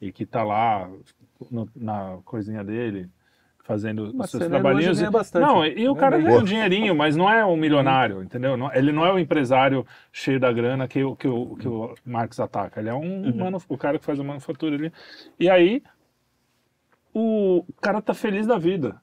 e 0.00 0.12
que 0.12 0.24
tá 0.24 0.44
lá 0.44 0.88
no- 1.50 1.68
na 1.74 2.18
coisinha 2.24 2.62
dele 2.62 3.10
fazendo 3.70 4.12
os 4.24 4.30
seus 4.30 4.42
trabalhinhos. 4.62 4.98
e-. 5.00 5.10
Não, 5.46 5.64
e, 5.64 5.88
o 5.88 5.94
cara 5.94 6.16
ganha 6.18 6.38
um 6.40 6.44
dinheirinho, 6.44 6.94
mas 6.94 7.16
não 7.16 7.30
é 7.30 7.44
um 7.44 7.56
milionário, 7.56 8.22
entendeu? 8.22 8.56
Não- 8.56 8.72
ele 8.74 8.90
não 8.92 9.06
é 9.06 9.12
o 9.12 9.18
empresário 9.18 9.86
cheio 10.12 10.40
da 10.40 10.52
grana 10.52 10.88
que, 10.88 11.02
o- 11.04 11.14
que, 11.14 11.28
o, 11.28 11.54
que 11.56 11.68
o 11.68 11.94
Marx 12.04 12.40
ataca. 12.40 12.80
Ele 12.80 12.88
é 12.88 12.94
um 12.94 13.32
manu- 13.36 13.62
o 13.68 13.78
cara 13.78 13.98
que 13.98 14.04
faz 14.04 14.18
a 14.18 14.24
manufatura 14.24 14.74
ali. 14.74 14.92
E 15.38 15.48
aí 15.48 15.82
o 17.14 17.64
cara 17.80 18.00
tá 18.02 18.12
feliz 18.14 18.46
da 18.46 18.58
vida. 18.58 19.00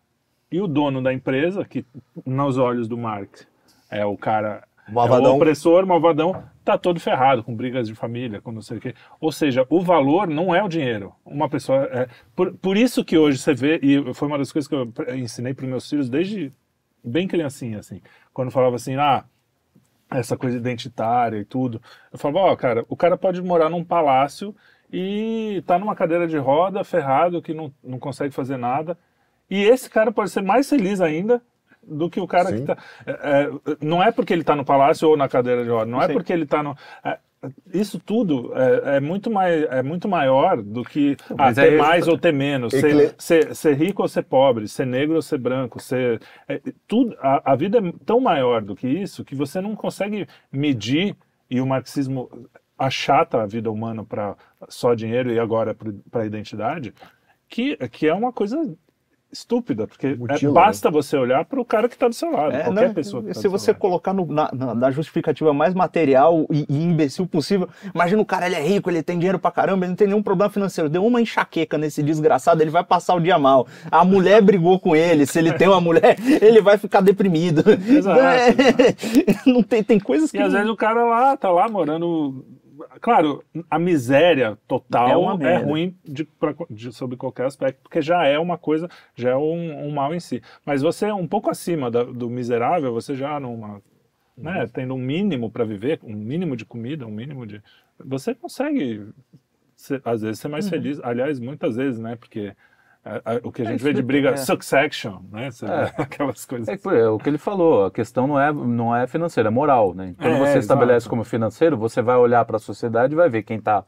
E 0.51 0.61
o 0.61 0.67
dono 0.67 1.01
da 1.01 1.13
empresa, 1.13 1.65
que 1.65 1.85
nos 2.25 2.57
olhos 2.57 2.87
do 2.87 2.97
Marx 2.97 3.47
é 3.89 4.05
o 4.05 4.17
cara 4.17 4.66
é 4.87 4.91
o 4.91 4.93
Malvadão. 4.93 5.35
opressor, 5.35 5.85
malvadão, 5.85 6.43
tá 6.63 6.77
todo 6.77 6.99
ferrado, 6.99 7.43
com 7.43 7.53
brigas 7.53 7.87
de 7.87 7.95
família, 7.95 8.41
com 8.41 8.51
não 8.51 8.61
sei 8.61 8.77
o 8.77 8.81
quê. 8.81 8.95
Ou 9.19 9.31
seja, 9.31 9.65
o 9.69 9.81
valor 9.81 10.27
não 10.27 10.55
é 10.55 10.63
o 10.63 10.69
dinheiro. 10.69 11.13
Uma 11.25 11.49
pessoa. 11.49 11.83
É, 11.91 12.07
por, 12.35 12.53
por 12.53 12.77
isso 12.77 13.03
que 13.03 13.17
hoje 13.17 13.37
você 13.37 13.53
vê, 13.53 13.79
e 13.83 14.13
foi 14.13 14.27
uma 14.27 14.37
das 14.37 14.51
coisas 14.51 14.67
que 14.67 14.75
eu 14.75 14.91
ensinei 15.15 15.53
para 15.53 15.67
meus 15.67 15.89
filhos 15.89 16.09
desde 16.09 16.53
bem 17.03 17.27
criancinha, 17.27 17.79
assim. 17.79 18.01
Quando 18.33 18.51
falava 18.51 18.77
assim, 18.77 18.95
ah, 18.95 19.25
essa 20.09 20.37
coisa 20.37 20.57
identitária 20.57 21.37
e 21.37 21.45
tudo. 21.45 21.81
Eu 22.11 22.17
falava, 22.17 22.51
ó, 22.51 22.55
cara, 22.55 22.85
o 22.87 22.95
cara 22.95 23.17
pode 23.17 23.41
morar 23.41 23.69
num 23.69 23.83
palácio 23.83 24.55
e 24.91 25.61
tá 25.65 25.77
numa 25.77 25.95
cadeira 25.95 26.27
de 26.27 26.37
roda, 26.37 26.83
ferrado, 26.83 27.41
que 27.41 27.53
não, 27.53 27.73
não 27.83 27.99
consegue 27.99 28.33
fazer 28.33 28.55
nada. 28.55 28.97
E 29.49 29.63
esse 29.63 29.89
cara 29.89 30.11
pode 30.11 30.29
ser 30.29 30.41
mais 30.41 30.69
feliz 30.69 31.01
ainda 31.01 31.41
do 31.87 32.09
que 32.09 32.19
o 32.19 32.27
cara 32.27 32.49
Sim. 32.49 32.57
que 32.57 32.61
tá. 32.63 32.77
é, 33.05 33.11
é, 33.11 33.49
não 33.81 34.03
é 34.03 34.11
porque 34.11 34.33
ele 34.33 34.43
tá 34.43 34.55
no 34.55 34.65
palácio 34.65 35.07
ou 35.07 35.17
na 35.17 35.27
cadeira 35.29 35.63
de 35.63 35.69
roda, 35.69 35.89
não 35.89 36.01
é 36.01 36.07
Sim. 36.07 36.13
porque 36.13 36.33
ele 36.33 36.45
tá 36.45 36.61
no. 36.61 36.75
é, 37.03 37.17
isso 37.73 37.99
tudo 37.99 38.51
é, 38.55 38.97
é 38.97 38.99
muito 38.99 39.29
mais, 39.29 39.63
é 39.65 39.83
muito 39.83 40.07
maior 40.07 40.61
do 40.61 40.83
que 40.83 41.15
ah, 41.37 41.53
ter 41.53 41.73
é- 41.73 41.77
mais 41.77 42.07
ou 42.07 42.17
ter 42.17 42.33
menos, 42.33 42.73
ser, 42.73 43.15
ser, 43.17 43.55
ser 43.55 43.75
rico 43.75 44.01
ou 44.01 44.07
ser 44.07 44.23
pobre, 44.23 44.67
ser 44.67 44.85
negro 44.85 45.15
ou 45.15 45.21
ser 45.21 45.37
branco, 45.37 45.79
ser 45.79 46.19
é, 46.47 46.59
tudo. 46.87 47.15
A, 47.19 47.53
a 47.53 47.55
vida 47.55 47.77
é 47.77 47.93
tão 48.05 48.19
maior 48.19 48.61
do 48.61 48.75
que 48.75 48.87
isso 48.87 49.23
que 49.23 49.35
você 49.35 49.61
não 49.61 49.75
consegue 49.75 50.27
medir 50.51 51.15
e 51.49 51.61
o 51.61 51.67
marxismo 51.67 52.29
achata 52.77 53.41
a 53.41 53.45
vida 53.45 53.71
humana 53.71 54.03
para 54.03 54.35
só 54.67 54.93
dinheiro 54.93 55.31
e 55.31 55.39
agora 55.39 55.75
para 56.11 56.21
a 56.21 56.25
identidade, 56.25 56.93
que, 57.49 57.75
que 57.89 58.07
é 58.07 58.13
uma 58.13 58.31
coisa 58.31 58.57
estúpida, 59.31 59.85
porque 59.85 60.07
é- 60.07 60.15
Mutila, 60.15 60.53
basta 60.53 60.89
você 60.89 61.17
olhar 61.17 61.43
para 61.45 61.59
o 61.59 61.65
cara 61.65 61.87
que 61.89 61.95
está 61.95 62.07
do 62.07 62.15
seu 62.15 62.31
lado, 62.31 62.55
É, 62.55 62.63
qualquer 62.63 62.87
não, 62.87 62.93
pessoa 62.93 63.21
que 63.21 63.27
tá 63.29 63.33
se 63.35 63.43
do 63.43 63.49
você 63.49 63.73
colocar 63.73 64.13
no- 64.13 64.25
na, 64.25 64.49
na- 64.73 64.91
justificativa 64.91 65.53
mais 65.53 65.73
material 65.73 66.45
e, 66.51 66.65
e 66.69 66.83
imbecil 66.83 67.27
possível, 67.27 67.67
imagina 67.93 68.21
o 68.21 68.25
cara, 68.25 68.45
ele 68.45 68.55
é 68.55 68.61
rico, 68.61 68.89
ele 68.89 69.03
tem 69.03 69.17
dinheiro 69.17 69.37
pra 69.37 69.51
caramba, 69.51 69.83
ele 69.85 69.89
não 69.89 69.95
tem 69.97 70.07
nenhum 70.07 70.23
problema 70.23 70.49
financeiro. 70.49 70.89
Deu 70.89 71.05
uma 71.05 71.21
enxaqueca 71.21 71.77
nesse 71.77 72.01
desgraçado, 72.01 72.61
ele 72.61 72.71
vai 72.71 72.83
passar 72.83 73.15
o 73.15 73.19
dia 73.19 73.37
mal. 73.37 73.67
A 73.91 74.05
mulher 74.05 74.41
brigou 74.41 74.79
com 74.79 74.95
ele, 74.95 75.25
se 75.25 75.37
ele 75.39 75.51
tem 75.53 75.67
uma 75.67 75.81
mulher, 75.81 76.15
ele 76.41 76.61
vai 76.61 76.77
ficar 76.77 77.01
deprimido. 77.01 77.63
Exato, 77.87 78.19
É, 78.21 78.55
não 79.45 79.61
tem, 79.61 79.83
tem 79.83 79.99
coisas 79.99 80.31
que. 80.31 80.37
E 80.37 80.41
às 80.41 80.53
vezes 80.53 80.69
o 80.69 80.75
cara 80.75 81.03
lá 81.03 81.35
tá 81.35 81.51
lá 81.51 81.67
morando. 81.67 82.45
Claro, 83.01 83.43
a 83.69 83.79
miséria 83.79 84.57
total 84.67 85.41
É 85.41 85.53
é, 85.53 85.57
ruim 85.57 85.95
de, 86.03 86.23
pra- 86.23 86.53
de- 86.69 86.91
sobre 86.91 87.15
qualquer 87.17 87.45
aspecto, 87.45 87.81
porque 87.83 88.01
já 88.01 88.25
é 88.25 88.37
uma 88.39 88.57
coisa, 88.57 88.89
já 89.15 89.31
é 89.31 89.35
um, 89.35 89.87
um 89.87 89.91
mal 89.91 90.13
em 90.13 90.19
si. 90.19 90.41
Mas 90.65 90.81
você 90.81 91.05
é 91.07 91.13
um 91.13 91.27
pouco 91.27 91.49
acima 91.49 91.89
da- 91.89 92.03
do 92.03 92.29
miserável, 92.29 92.93
você 92.93 93.15
já 93.15 93.39
numa. 93.39 93.81
Né, 94.37 94.61
Uhum. 94.61 94.67
tendo 94.67 94.93
um 94.93 94.99
mínimo 94.99 95.49
para 95.49 95.65
viver, 95.65 95.99
um 96.03 96.13
mínimo 96.13 96.55
de 96.55 96.63
comida, 96.63 97.07
um 97.07 97.11
mínimo 97.11 97.45
de. 97.47 97.59
Você 98.05 98.35
consegue, 98.35 99.07
ser- 99.75 99.99
às 100.05 100.21
vezes, 100.21 100.39
ser 100.39 100.47
mais 100.47 100.65
Uhum. 100.65 100.71
feliz. 100.71 100.99
Aliás, 101.03 101.39
muitas 101.39 101.75
vezes, 101.75 101.99
né? 101.99 102.15
Porque 102.15 102.53
a- 103.23 103.33
a- 103.35 103.39
o 103.43 103.51
que 103.51 103.61
a 103.61 103.65
É, 103.65 103.67
gente 103.69 103.83
vê 103.83 103.93
de 103.93 104.01
briga, 104.01 104.29
é. 104.31 104.37
succession, 104.37 105.19
né? 105.31 105.47
É. 105.47 106.01
aquelas 106.01 106.45
coisas. 106.45 106.67
É, 106.67 106.73
é 106.99 107.07
o 107.09 107.17
que 107.17 107.29
ele 107.29 107.37
falou, 107.37 107.85
a 107.85 107.91
questão 107.91 108.27
não 108.27 108.39
é, 108.39 108.51
não 108.51 108.95
é 108.95 109.07
financeira, 109.07 109.49
é 109.49 109.51
moral, 109.51 109.93
né? 109.93 110.13
Quando 110.17 110.35
É, 110.35 110.39
você 110.39 110.57
estabelece 110.59 110.97
exato. 111.05 111.09
como 111.09 111.23
financeiro, 111.23 111.77
você 111.77 112.01
vai 112.01 112.15
olhar 112.17 112.43
para 112.45 112.57
a 112.57 112.59
sociedade 112.59 113.13
e 113.13 113.15
vai 113.15 113.29
ver 113.29 113.43
quem 113.43 113.57
está 113.57 113.83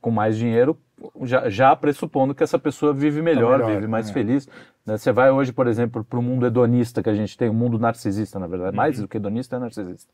com 0.00 0.10
mais 0.10 0.36
dinheiro, 0.36 0.78
já, 1.24 1.48
já 1.50 1.76
pressupondo 1.76 2.34
que 2.34 2.42
essa 2.42 2.58
pessoa 2.58 2.92
vive 2.92 3.20
melhor, 3.20 3.58
melhor, 3.58 3.74
vive 3.74 3.86
mais 3.86 4.08
é. 4.08 4.12
feliz. 4.12 4.48
né? 4.84 4.96
Você 4.96 5.12
vai 5.12 5.30
hoje, 5.30 5.52
por 5.52 5.66
exemplo, 5.66 6.02
para 6.02 6.18
o 6.18 6.22
mundo 6.22 6.46
hedonista 6.46 7.02
que 7.02 7.10
a 7.10 7.14
gente 7.14 7.36
tem, 7.36 7.48
o 7.50 7.54
mundo 7.54 7.78
narcisista, 7.78 8.38
na 8.38 8.46
verdade, 8.46 8.70
Uhum. 8.70 8.76
mais 8.76 8.98
do 8.98 9.06
que 9.06 9.16
hedonista 9.18 9.56
é 9.56 9.58
narcisista. 9.58 10.10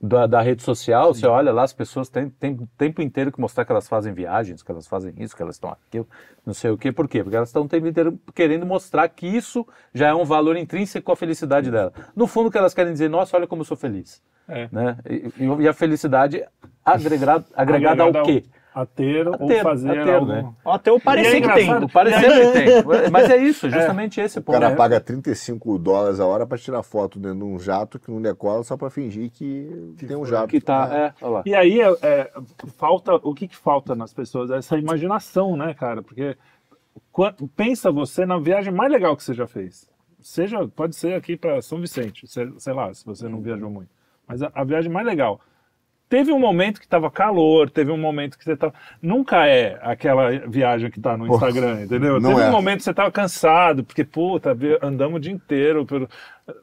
Da, 0.00 0.26
da 0.26 0.40
rede 0.42 0.62
social, 0.62 1.14
você 1.14 1.26
olha 1.26 1.52
lá, 1.52 1.62
as 1.62 1.72
pessoas 1.72 2.08
têm, 2.08 2.28
têm 2.28 2.52
o 2.52 2.68
tempo 2.76 3.00
inteiro 3.00 3.30
que 3.32 3.40
mostrar 3.40 3.64
que 3.64 3.72
elas 3.72 3.88
fazem 3.88 4.12
viagens, 4.12 4.62
que 4.62 4.70
elas 4.70 4.86
fazem 4.86 5.14
isso, 5.16 5.36
que 5.36 5.42
elas 5.42 5.56
estão 5.56 5.70
aquilo, 5.70 6.06
não 6.44 6.52
sei 6.54 6.70
o 6.70 6.76
quê. 6.78 6.90
Por 6.92 7.08
quê? 7.08 7.22
Porque 7.22 7.36
elas 7.36 7.48
estão 7.48 7.62
o 7.62 7.68
tempo 7.68 7.86
inteiro 7.86 8.18
querendo 8.34 8.66
mostrar 8.66 9.08
que 9.08 9.26
isso 9.26 9.66
já 9.94 10.08
é 10.08 10.14
um 10.14 10.24
valor 10.24 10.56
intrínseco 10.56 11.12
à 11.12 11.16
felicidade 11.16 11.70
dela. 11.70 11.92
No 12.16 12.26
fundo, 12.26 12.48
o 12.48 12.50
que 12.50 12.58
elas 12.58 12.74
querem 12.74 12.92
dizer, 12.92 13.08
nossa, 13.08 13.36
olha 13.36 13.46
como 13.46 13.60
eu 13.62 13.66
sou 13.66 13.76
feliz. 13.76 14.22
É. 14.48 14.68
Né? 14.72 14.98
E, 15.08 15.62
e 15.62 15.68
a 15.68 15.72
felicidade 15.72 16.44
agregada, 16.84 17.44
agregada 17.54 18.02
ao 18.02 18.24
quê? 18.24 18.44
A 18.72 18.86
ter 18.86 19.26
ou 19.26 19.36
ter, 19.48 19.62
fazer 19.62 19.90
a 19.98 20.04
ter, 20.04 20.14
algo. 20.14 20.26
né? 20.26 20.52
Até 20.64 20.92
o 20.92 21.00
parecer 21.00 21.36
é 21.36 21.40
que 21.40 21.52
tem. 21.54 21.64
engraçado, 21.64 21.88
Parecer 21.88 22.20
que 22.30 22.52
tem. 22.52 23.10
Mas 23.10 23.28
é 23.30 23.36
isso, 23.36 23.68
justamente 23.68 24.20
esse 24.20 24.38
O 24.38 24.42
ponto. 24.42 24.54
cara 24.58 24.70
né? 24.70 24.76
paga 24.76 25.00
35 25.00 25.76
dólares 25.78 26.20
a 26.20 26.26
hora 26.26 26.46
pra 26.46 26.56
tirar 26.56 26.82
foto 26.84 27.18
dentro 27.18 27.38
de 27.38 27.44
um 27.44 27.58
jato 27.58 27.98
que 27.98 28.10
não 28.10 28.22
decola 28.22 28.62
só 28.62 28.76
pra 28.76 28.88
fingir 28.88 29.28
que, 29.30 29.94
tem 30.06 30.16
um 30.16 30.24
jato. 30.24 30.46
Que 30.48 30.60
tá, 30.60 30.88
é. 30.92 31.14
E 31.44 31.54
aí 31.54 31.80
é, 31.80 31.96
é, 32.02 32.32
falta 32.76 33.14
o 33.16 33.34
que, 33.34 33.48
que 33.48 33.56
falta 33.56 33.94
nas 33.96 34.12
pessoas? 34.14 34.50
Essa 34.50 34.78
imaginação, 34.78 35.56
né, 35.56 35.74
cara? 35.74 36.00
Porque 36.02 36.36
qua- 37.10 37.34
pensa 37.56 37.90
você 37.90 38.24
na 38.24 38.38
viagem 38.38 38.72
mais 38.72 38.92
legal 38.92 39.16
que 39.16 39.24
você 39.24 39.34
já 39.34 39.46
fez. 39.48 39.88
Seja, 40.22 40.68
pode 40.68 40.94
ser 40.94 41.14
aqui 41.14 41.36
para 41.36 41.60
São 41.62 41.80
Vicente, 41.80 42.26
sei, 42.28 42.52
sei 42.58 42.72
lá, 42.74 42.92
se 42.94 43.04
você 43.06 43.26
não 43.28 43.40
viajou 43.40 43.70
muito. 43.70 43.88
Mas 44.28 44.42
a, 44.42 44.50
a 44.54 44.62
viagem 44.64 44.92
mais 44.92 45.06
legal. 45.06 45.40
Teve 46.10 46.32
um 46.32 46.40
momento 46.40 46.80
que 46.80 46.86
estava 46.86 47.08
calor, 47.08 47.70
teve 47.70 47.92
um 47.92 47.96
momento 47.96 48.36
que 48.36 48.42
você 48.42 48.56
tava. 48.56 48.74
Nunca 49.00 49.46
é 49.46 49.78
aquela 49.80 50.28
viagem 50.48 50.90
que 50.90 51.00
tá 51.00 51.16
no 51.16 51.28
Instagram, 51.28 51.82
entendeu? 51.82 52.18
não 52.18 52.30
teve 52.30 52.42
é. 52.42 52.48
um 52.48 52.52
momento 52.52 52.78
que 52.78 52.82
você 52.82 52.92
tava 52.92 53.12
cansado, 53.12 53.84
porque, 53.84 54.02
puta, 54.02 54.50
andamos 54.82 55.18
o 55.18 55.20
dia 55.20 55.32
inteiro. 55.32 55.86
Pelo... 55.86 56.08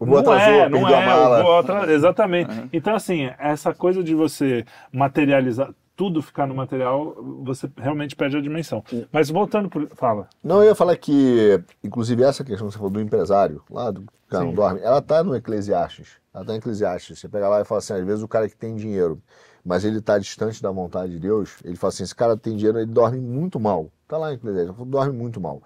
O 0.01 0.05
não 0.05 0.17
atrasou, 0.17 0.53
é, 0.53 0.67
não 0.67 0.79
perdeu 0.79 0.97
a 0.97 1.01
é. 1.01 1.05
mala. 1.05 1.91
Exatamente. 1.93 2.51
Então, 2.73 2.93
assim, 2.93 3.29
essa 3.39 3.73
coisa 3.73 4.03
de 4.03 4.13
você 4.13 4.65
materializar, 4.91 5.69
tudo 5.97 6.21
ficar 6.21 6.45
no 6.45 6.53
material, 6.53 7.15
você 7.43 7.69
realmente 7.75 8.15
perde 8.15 8.37
a 8.37 8.41
dimensão. 8.41 8.83
Mas 9.11 9.29
voltando 9.31 9.67
por. 9.67 9.89
Fala. 9.95 10.29
Não, 10.43 10.57
eu 10.61 10.69
ia 10.69 10.75
falar 10.75 10.95
que, 10.95 11.59
inclusive, 11.83 12.23
essa 12.23 12.43
questão 12.43 12.67
que 12.67 12.73
você 12.73 12.77
falou 12.77 12.91
do 12.91 13.01
empresário, 13.01 13.63
lá 13.69 13.89
do 13.89 14.03
cara 14.29 14.43
não 14.43 14.51
Sim. 14.51 14.55
dorme, 14.55 14.79
ela 14.81 15.01
tá 15.01 15.23
no 15.23 15.35
Eclesiastes. 15.35 16.11
Ela 16.33 16.45
tá 16.45 16.53
em 16.53 16.57
Eclesiastes. 16.57 17.17
Você 17.19 17.27
pega 17.27 17.49
lá 17.49 17.61
e 17.61 17.65
fala 17.65 17.79
assim, 17.79 17.93
às 17.93 18.05
vezes 18.05 18.23
o 18.23 18.27
cara 18.27 18.47
que 18.47 18.55
tem 18.55 18.75
dinheiro, 18.75 19.19
mas 19.65 19.83
ele 19.83 19.99
tá 19.99 20.19
distante 20.19 20.61
da 20.61 20.69
vontade 20.69 21.13
de 21.13 21.19
Deus, 21.19 21.57
ele 21.63 21.75
fala 21.75 21.89
assim, 21.89 22.03
esse 22.03 22.15
cara 22.15 22.37
tem 22.37 22.55
dinheiro, 22.55 22.77
ele 22.77 22.91
dorme 22.91 23.19
muito 23.19 23.59
mal. 23.59 23.89
Tá 24.07 24.17
lá 24.19 24.31
em 24.31 24.35
Eclesiastes, 24.35 24.75
ele 24.79 24.89
dorme 24.91 25.17
muito 25.17 25.41
mal. 25.41 25.63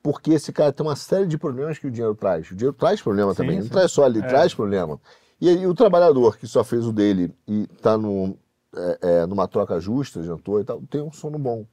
Porque 0.00 0.32
esse 0.32 0.52
cara 0.52 0.72
tem 0.72 0.86
uma 0.86 0.96
série 0.96 1.26
de 1.26 1.36
problemas 1.36 1.76
que 1.78 1.88
o 1.88 1.90
dinheiro 1.90 2.14
traz. 2.14 2.48
O 2.52 2.54
dinheiro 2.54 2.76
traz 2.76 3.02
problema 3.02 3.32
Sim, 3.32 3.36
também, 3.38 3.56
sim. 3.56 3.62
não 3.64 3.68
traz 3.68 3.90
só 3.90 4.04
ali, 4.04 4.20
É. 4.20 4.22
traz 4.22 4.54
problema. 4.54 5.00
E 5.40 5.48
aí 5.48 5.66
o 5.66 5.74
trabalhador 5.74 6.36
que 6.38 6.46
só 6.46 6.62
fez 6.62 6.86
o 6.86 6.92
dele 6.92 7.34
e 7.48 7.66
tá 7.80 7.98
no, 7.98 8.36
é, 8.76 8.98
é, 9.02 9.26
numa 9.26 9.46
troca 9.46 9.78
justa, 9.80 10.22
jantou 10.22 10.60
e 10.60 10.64
tal, 10.64 10.80
tem 10.82 11.00
um 11.02 11.12
sono 11.12 11.38
bom. 11.38 11.66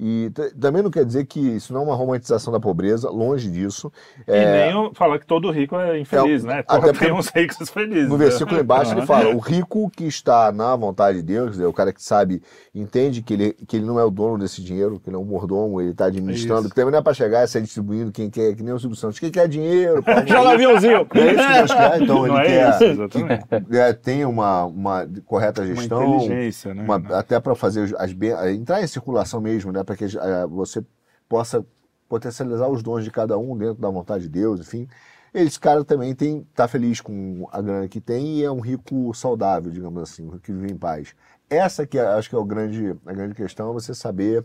E 0.00 0.30
também 0.60 0.80
não 0.80 0.90
quer 0.92 1.04
dizer 1.04 1.24
que 1.26 1.40
isso 1.40 1.72
não 1.72 1.80
é 1.80 1.84
uma 1.86 1.94
romantização 1.96 2.52
da 2.52 2.60
pobreza, 2.60 3.10
longe 3.10 3.50
disso. 3.50 3.92
E 4.28 4.30
É, 4.32 4.72
nem 4.72 4.94
falar 4.94 5.18
que 5.18 5.26
todo 5.26 5.50
rico 5.50 5.74
é 5.76 5.98
infeliz, 5.98 6.44
É, 6.44 6.46
né? 6.46 6.64
até 6.68 6.92
Tem 6.92 7.12
uns 7.12 7.28
ricos 7.34 7.68
felizes. 7.68 8.08
no 8.08 8.16
né? 8.16 8.24
versículo 8.26 8.60
embaixo 8.60 8.92
ele 8.92 8.98
Aham. 9.00 9.06
fala: 9.06 9.34
o 9.34 9.38
rico 9.40 9.90
que 9.90 10.04
está 10.04 10.52
na 10.52 10.76
vontade 10.76 11.18
de 11.18 11.24
Deus, 11.24 11.50
dizer, 11.52 11.66
o 11.66 11.72
cara 11.72 11.92
que 11.92 12.00
sabe, 12.02 12.40
entende 12.72 13.22
que 13.22 13.34
ele, 13.34 13.52
que 13.54 13.76
ele 13.76 13.86
não 13.86 13.98
é 13.98 14.04
o 14.04 14.10
dono 14.10 14.38
desse 14.38 14.62
dinheiro, 14.62 15.00
que 15.00 15.08
ele 15.10 15.16
é 15.16 15.18
um 15.18 15.24
mordomo, 15.24 15.80
ele 15.80 15.90
está 15.90 16.06
administrando, 16.06 16.60
Isso. 16.60 16.68
que 16.70 16.76
também 16.76 16.92
não 16.92 17.00
é 17.00 17.02
para 17.02 17.12
chegar 17.14 17.42
e 17.42 17.48
sair 17.48 17.62
distribuindo 17.62 18.12
quem 18.12 18.30
quer, 18.30 18.54
que 18.54 18.62
nem 18.62 18.72
o 18.72 18.78
Silvio 18.78 18.96
Santos. 18.96 19.18
Quem 19.18 19.32
quer 19.32 19.48
dinheiro? 19.48 20.02
Joga 20.28 20.50
aviãozinho. 20.50 21.08
É 21.12 21.26
isso 21.32 21.36
que 21.46 21.52
Deus 21.54 21.74
quer, 21.74 22.02
então 22.02 22.16
Não 22.26 22.38
ele 22.38 22.46
é 22.46 22.46
quer 22.46 22.70
isso, 22.70 22.84
exatamente. 22.84 23.44
é, 23.72 23.92
tem 23.92 24.24
uma, 24.24 24.64
uma 24.64 25.08
correta 25.26 25.62
Uma 25.62 25.74
gestão, 25.74 26.14
inteligência, 26.18 26.72
né? 26.72 26.84
uma- 26.84 27.02
até 27.18 27.40
para 27.40 27.56
fazer 27.56 27.96
as 27.98 28.12
ben- 28.12 28.36
entrar 28.54 28.80
em 28.80 28.86
circulação 28.86 29.40
mesmo, 29.40 29.72
né, 29.72 29.82
para 29.88 29.96
que 29.96 30.04
eh, 30.04 30.46
você 30.50 30.84
possa 31.26 31.64
potencializar 32.10 32.68
os 32.68 32.82
dons 32.82 33.04
de 33.04 33.10
cada 33.10 33.38
um 33.38 33.56
dentro 33.56 33.80
da 33.80 33.88
vontade 33.88 34.24
de 34.24 34.28
Deus, 34.28 34.60
enfim. 34.60 34.86
Esse 35.32 35.58
cara 35.58 35.82
também 35.82 36.14
tem 36.14 36.46
tá 36.54 36.68
feliz 36.68 37.00
com 37.00 37.48
a 37.50 37.62
grana 37.62 37.88
que 37.88 38.00
tem 38.00 38.38
e 38.38 38.44
é 38.44 38.50
um 38.50 38.60
rico 38.60 39.14
saudável, 39.14 39.70
digamos 39.72 40.02
assim, 40.02 40.24
um 40.24 40.30
rico 40.30 40.40
que 40.40 40.52
vive 40.52 40.72
em 40.72 40.76
paz. 40.76 41.14
Essa 41.48 41.86
que 41.86 41.98
é- 41.98 42.06
acho 42.06 42.28
que 42.28 42.34
é 42.34 42.38
o 42.38 42.44
grande, 42.44 42.94
a 43.06 43.12
grande 43.12 43.34
questão, 43.34 43.70
é 43.70 43.72
você 43.72 43.94
saber 43.94 44.44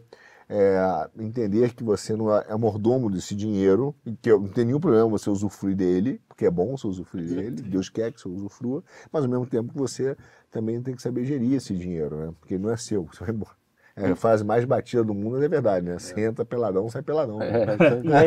é, 0.49 1.09
entender 1.19 1.73
que 1.73 1.83
você 1.83 2.15
não 2.15 2.33
é, 2.35 2.45
é 2.49 2.55
mordomo 2.55 3.09
desse 3.09 3.33
dinheiro, 3.33 3.95
e 4.05 4.13
que 4.13 4.29
não 4.29 4.47
tem 4.49 4.65
nenhum 4.65 4.79
problema 4.79 5.07
você 5.07 5.29
usufruir 5.29 5.75
dele, 5.75 6.21
porque 6.27 6.45
é 6.45 6.51
bom 6.51 6.75
você 6.77 6.85
usufruir 6.85 7.27
dele, 7.27 7.61
Deus 7.61 7.89
quer 7.89 8.11
que 8.11 8.19
você 8.19 8.27
usufrua, 8.27 8.83
mas 9.11 9.23
ao 9.23 9.29
mesmo 9.29 9.45
tempo 9.45 9.71
você 9.73 10.17
também 10.51 10.81
tem 10.81 10.95
que 10.95 11.01
saber 11.01 11.25
gerir 11.25 11.53
esse 11.53 11.73
dinheiro, 11.73 12.17
né? 12.17 12.33
Porque 12.39 12.57
não 12.57 12.69
é 12.69 12.77
seu, 12.77 13.05
você 13.11 13.23
vai 13.23 13.33
embora. 13.33 13.62
É 13.95 14.09
a 14.09 14.15
frase 14.15 14.43
mais 14.43 14.65
batida 14.65 15.03
do 15.03 15.13
mundo, 15.13 15.43
é 15.43 15.47
verdade, 15.47 15.85
né? 15.85 15.99
Você 15.99 16.19
entra 16.19 16.43
peladão, 16.43 16.89
sai 16.89 17.03
peladão. 17.03 17.39
É, 17.41 17.77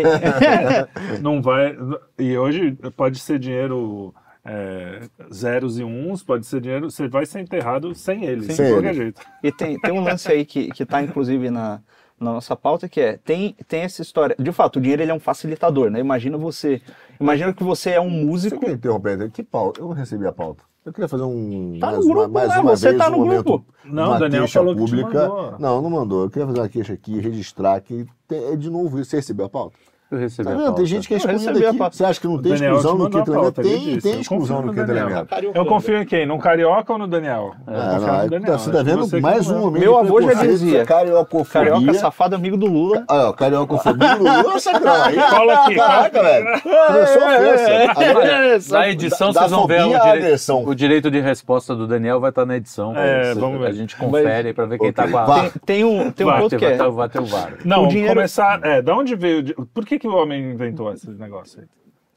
Não 1.21 1.43
vai. 1.43 1.77
E 2.19 2.37
hoje 2.39 2.73
pode 2.97 3.19
ser 3.19 3.39
dinheiro 3.39 4.15
é, 4.45 5.01
zeros 5.33 5.79
e 5.79 5.83
uns, 5.85 6.23
pode 6.23 6.47
ser 6.47 6.61
dinheiro. 6.61 6.89
Você 6.91 7.09
vai 7.09 7.27
ser 7.27 7.41
enterrado 7.41 7.95
sem 7.95 8.25
ele, 8.25 8.45
Sem 8.53 8.65
de 8.67 8.73
qualquer 8.73 8.89
ele. 8.91 8.97
jeito. 8.97 9.21
E 9.43 9.51
tem, 9.51 9.79
tem 9.81 9.93
um 9.93 10.03
lance 10.05 10.31
aí 10.31 10.45
que, 10.45 10.69
que 10.71 10.87
tá, 10.87 11.03
inclusive, 11.03 11.51
na, 11.51 11.81
na 12.19 12.33
nossa 12.35 12.55
pauta, 12.55 12.89
que 12.89 13.01
é, 13.01 13.17
tem, 13.17 13.57
tem 13.67 13.83
essa 13.83 14.03
história. 14.03 14.37
De 14.39 14.53
fato, 14.53 14.77
o 14.77 14.81
dinheiro 14.81 15.03
ele 15.03 15.11
é 15.11 15.15
um 15.15 15.21
facilitador, 15.21 15.91
né? 15.91 15.99
Imagina 15.99 16.39
você. 16.39 16.81
Imagina 17.21 17.53
que 17.53 17.65
você 17.65 17.91
é 17.91 18.01
um 18.01 18.09
Você 18.21 18.25
músico. 18.25 18.61
quer 18.61 18.71
interromper? 18.71 19.31
Que 19.33 19.43
pauta? 19.43 19.81
Eu 19.81 19.89
não 19.89 19.95
recebi 19.95 20.27
a 20.27 20.33
pauta. 20.33 20.63
Eu 20.87 20.93
queria 20.93 21.09
fazer 21.09 21.25
um. 21.25 21.79
Tá 21.81 21.91
no 21.91 21.93
mais 21.95 22.05
uma, 22.05 22.15
grupo 22.15 22.33
mais 22.33 22.49
lá, 22.49 22.61
uma 22.61 22.77
você 22.77 22.89
vez 22.91 22.99
tá 22.99 23.09
um 23.09 23.11
no 23.11 23.19
momento, 23.19 23.45
grupo. 23.45 23.75
Não, 23.85 24.05
uma 24.05 24.17
o 24.17 24.19
Daniel 24.21 24.47
falou 24.47 24.77
que 24.77 24.85
te 24.85 24.91
pública. 24.91 25.29
mandou. 25.29 25.55
Não, 25.59 25.83
não 25.83 25.91
mandou. 25.91 26.23
Eu 26.23 26.31
queria 26.31 26.47
fazer 26.47 26.61
uma 26.61 26.69
queixa 26.69 26.93
aqui, 26.93 27.19
registrar 27.19 27.81
que 27.81 28.07
é 28.31 28.55
de 28.55 28.71
novo 28.71 29.01
isso. 29.01 29.11
Você 29.11 29.17
recebeu 29.17 29.47
a 29.47 29.49
pauta? 29.49 29.77
Eu 30.09 30.19
recebi 30.19 30.45
Tá 30.45 30.51
a 30.51 30.57
vendo? 30.57 30.65
pauta. 30.67 30.77
Tem 30.77 30.87
gente 30.87 31.09
que 31.09 31.15
é 31.15 31.17
excluída 31.17 31.51
aqui. 31.71 31.79
Você 31.97 32.05
acha 32.05 32.21
que 32.21 32.27
não 32.29 32.41
tem 32.41 32.53
Daniel 32.53 32.77
exclusão 32.77 32.93
te 32.93 32.99
no 32.99 33.07
ele 33.07 33.21
Tem, 33.55 33.99
tem 34.01 34.13
Eu 34.15 34.21
exclusão 34.21 34.63
confio 34.63 34.87
no 34.87 34.93
elemento. 34.93 35.29
Eu 35.55 35.67
confio 35.67 35.97
em 36.03 36.07
quem? 36.07 36.27
No 36.27 36.39
Carioca 36.39 36.93
ou 36.93 36.99
no 36.99 37.09
Daniel? 37.09 37.55
É, 37.67 37.73
confio 37.73 38.01
não, 38.07 38.07
no 38.15 38.21
aí 38.21 38.29
Daniel. 38.31 38.59
você 38.59 38.71
tá 38.71 38.77
Acho 38.79 38.85
que 38.87 38.91
vendo 38.93 38.99
você 39.07 39.21
mais 39.21 39.47
que 39.47 39.53
não- 39.53 39.59
um 39.59 39.61
momento 39.65 39.81
Meu 39.83 39.99
avô 39.99 40.21
já 40.23 40.35
dizia. 40.35 40.85
Cariocofobia. 40.85 41.71
Carioca 41.73 41.95
safado 41.99 42.37
amigo 42.37 42.57
do 42.57 42.67
Lula. 42.67 43.05
Ah, 43.09 43.29
ó, 43.29 43.33
cariocofobia 43.33 44.15
do 44.17 44.23
Lula, 44.25 44.59
sacrão. 44.61 44.93
Aí, 45.03 45.17
Cola 45.17 45.55
aqui. 45.55 45.75
Caraca, 45.75 46.23
velho. 46.23 46.47
Começou 46.63 47.23
a 47.25 48.79
Na 48.79 48.89
edição 48.89 49.33
vocês 49.33 49.51
vão 49.51 49.67
ver 49.67 49.83
o 49.83 49.87
direito, 49.89 50.07
agressão. 50.07 50.65
o 50.65 50.75
direito 50.75 51.11
de 51.11 51.21
resposta 51.21 51.75
do 51.75 51.87
Daniel 51.87 52.21
vai 52.21 52.31
estar 52.31 52.47
na 52.47 52.57
edição. 52.57 52.97
É, 52.97 53.35
Você- 53.35 53.41
vamos 53.41 53.61
ver. 53.61 53.67
A 53.67 53.73
gente 53.73 53.97
confere 53.97 54.53
para 54.53 54.67
ver 54.67 54.79
quem 54.79 54.91
Ok, 54.91 55.05
tá 55.05 55.11
com 55.11 55.19
a. 55.19 55.51
Tem, 55.65 55.85
um, 55.85 56.11
ponto 56.41 56.57
que 56.57 56.65
é. 56.65 56.77
vai 56.77 57.09
ter 57.09 57.21
o 57.21 57.27
VAR. 57.27 57.55
Não, 57.65 57.85
O 57.85 57.89
dinheiro- 57.89 58.15
começar. 58.15 58.61
É, 58.63 58.81
da 58.81 58.95
onde 58.97 59.15
veio. 59.17 59.67
Por 59.75 59.85
que, 59.85 59.96
que 59.99 60.09
o 60.09 60.15
homem 60.15 60.51
inventou 60.53 60.93
esse 60.93 61.09
negócio 61.11 61.61
aí? 61.61 61.67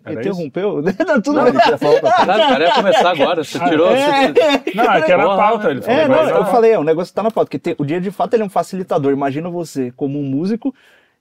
Era 0.06 0.22
isso? 0.22 0.30
Interrompeu? 0.42 0.84
Tá 0.94 1.22
tudo 1.22 1.34
Não, 1.36 1.44
bem. 1.44 1.54
o 1.54 2.50
cara 2.50 2.64
ia 2.66 2.74
começar 2.74 3.10
agora. 3.12 3.44
Você 3.44 3.60
tirou. 3.60 3.90
você- 3.90 4.74
Não, 4.76 4.94
é 4.94 5.02
que 5.02 5.12
era 5.12 5.24
a 5.24 5.36
pauta. 5.38 5.70
Ele 5.72 5.82
falou, 5.82 6.00
É, 6.00 6.08
não, 6.08 6.30
eu 6.30 6.46
falei, 6.46 6.72
é, 6.72 6.80
o 6.80 6.84
negócio 6.84 7.14
tá 7.14 7.22
na 7.22 7.30
pauta, 7.32 7.48
porque 7.48 7.60
tem- 7.60 7.76
o 7.78 7.86
dia 7.86 8.00
de 8.00 8.10
fato 8.12 8.34
ele 8.34 8.44
é 8.44 8.46
um 8.46 8.50
facilitador. 8.50 9.12
Imagina 9.12 9.50
você, 9.50 9.92
como 9.98 10.18
um 10.20 10.24
músico, 10.24 10.74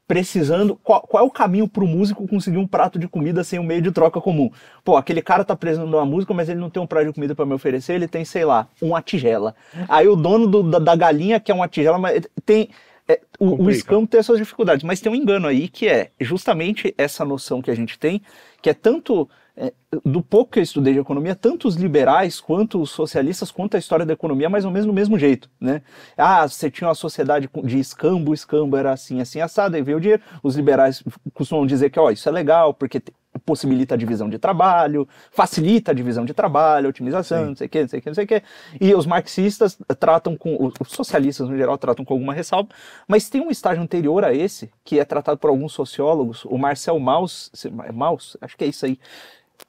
precisando. 0.06 0.78
Qual, 0.82 1.00
qual 1.02 1.24
é 1.24 1.26
o 1.26 1.30
caminho 1.30 1.68
pro 1.68 1.86
músico 1.86 2.26
conseguir 2.26 2.56
um 2.58 2.66
prato 2.66 2.98
de 2.98 3.06
comida 3.08 3.44
sem 3.44 3.58
um 3.58 3.62
meio 3.64 3.82
de 3.82 3.90
troca 3.90 4.20
comum? 4.20 4.50
Pô, 4.84 4.96
aquele 4.96 5.20
cara 5.20 5.44
tá 5.44 5.54
precisando 5.54 5.88
de 5.90 5.94
uma 5.96 6.06
música, 6.06 6.32
mas 6.32 6.48
ele 6.48 6.60
não 6.60 6.70
tem 6.70 6.82
um 6.82 6.86
prato 6.86 7.06
de 7.08 7.12
comida 7.12 7.34
para 7.34 7.44
me 7.44 7.54
oferecer, 7.54 7.94
ele 7.94 8.08
tem, 8.08 8.24
sei 8.24 8.44
lá, 8.44 8.66
uma 8.80 9.02
tigela. 9.02 9.54
Aí 9.88 10.08
o 10.08 10.16
dono 10.16 10.46
do- 10.46 10.62
da, 10.62 10.78
da 10.78 10.96
galinha 10.96 11.38
quer 11.40 11.52
uma 11.52 11.68
tigela, 11.68 11.98
mas 11.98 12.22
tem. 12.46 12.70
É, 13.08 13.20
o, 13.38 13.64
o 13.64 13.70
escambo 13.70 14.06
tem 14.06 14.20
as 14.20 14.26
suas 14.26 14.38
dificuldades, 14.38 14.84
mas 14.84 15.00
tem 15.00 15.10
um 15.10 15.14
engano 15.14 15.46
aí 15.46 15.68
que 15.68 15.88
é 15.88 16.10
justamente 16.20 16.94
essa 16.98 17.24
noção 17.24 17.62
que 17.62 17.70
a 17.70 17.74
gente 17.74 17.98
tem, 17.98 18.20
que 18.60 18.68
é 18.68 18.74
tanto 18.74 19.28
é, 19.56 19.72
do 20.04 20.22
pouco 20.22 20.52
que 20.52 20.58
eu 20.58 20.62
estudei 20.62 20.92
de 20.92 21.00
economia, 21.00 21.34
tanto 21.34 21.66
os 21.66 21.74
liberais 21.74 22.38
quanto 22.38 22.80
os 22.80 22.90
socialistas, 22.90 23.50
quanto 23.50 23.76
a 23.76 23.78
história 23.78 24.04
da 24.06 24.12
economia, 24.12 24.48
mais 24.48 24.64
ou 24.64 24.70
menos 24.70 24.86
do 24.86 24.92
mesmo 24.92 25.18
jeito, 25.18 25.50
né? 25.58 25.82
Ah, 26.16 26.46
você 26.46 26.70
tinha 26.70 26.86
uma 26.86 26.94
sociedade 26.94 27.48
de 27.64 27.78
escambo, 27.78 28.30
o 28.30 28.34
escambo 28.34 28.76
era 28.76 28.92
assim, 28.92 29.20
assim, 29.20 29.40
assado, 29.40 29.74
aí 29.74 29.82
veio 29.82 29.96
o 29.98 30.00
dinheiro. 30.00 30.22
Os 30.42 30.54
liberais 30.54 31.02
costumam 31.34 31.66
dizer 31.66 31.90
que, 31.90 31.98
ó, 31.98 32.10
isso 32.10 32.28
é 32.28 32.32
legal, 32.32 32.74
porque 32.74 33.02
possibilita 33.44 33.94
a 33.94 33.98
divisão 33.98 34.28
de 34.28 34.38
trabalho, 34.38 35.08
facilita 35.30 35.90
a 35.90 35.94
divisão 35.94 36.24
de 36.24 36.34
trabalho, 36.34 36.88
otimização, 36.88 37.46
não 37.46 37.56
sei 37.56 37.66
o 37.66 37.70
que, 37.70 37.80
não 37.80 37.88
sei 37.88 37.98
o 37.98 38.02
que, 38.02 38.08
não 38.08 38.14
sei 38.14 38.24
o 38.24 38.28
que. 38.28 38.42
E 38.80 38.94
os 38.94 39.06
marxistas 39.06 39.78
tratam 39.98 40.36
com, 40.36 40.72
os 40.80 40.90
socialistas 40.90 41.48
no 41.48 41.56
geral 41.56 41.78
tratam 41.78 42.04
com 42.04 42.14
alguma 42.14 42.34
ressalva, 42.34 42.68
mas 43.06 43.28
tem 43.28 43.40
um 43.40 43.50
estágio 43.50 43.82
anterior 43.82 44.24
a 44.24 44.34
esse, 44.34 44.70
que 44.84 44.98
é 44.98 45.04
tratado 45.04 45.38
por 45.38 45.50
alguns 45.50 45.72
sociólogos, 45.72 46.44
o 46.44 46.58
Marcel 46.58 46.98
Mauss, 46.98 47.50
Mauss? 47.92 48.36
Acho 48.40 48.56
que 48.56 48.64
é 48.64 48.68
isso 48.68 48.86
aí, 48.86 48.98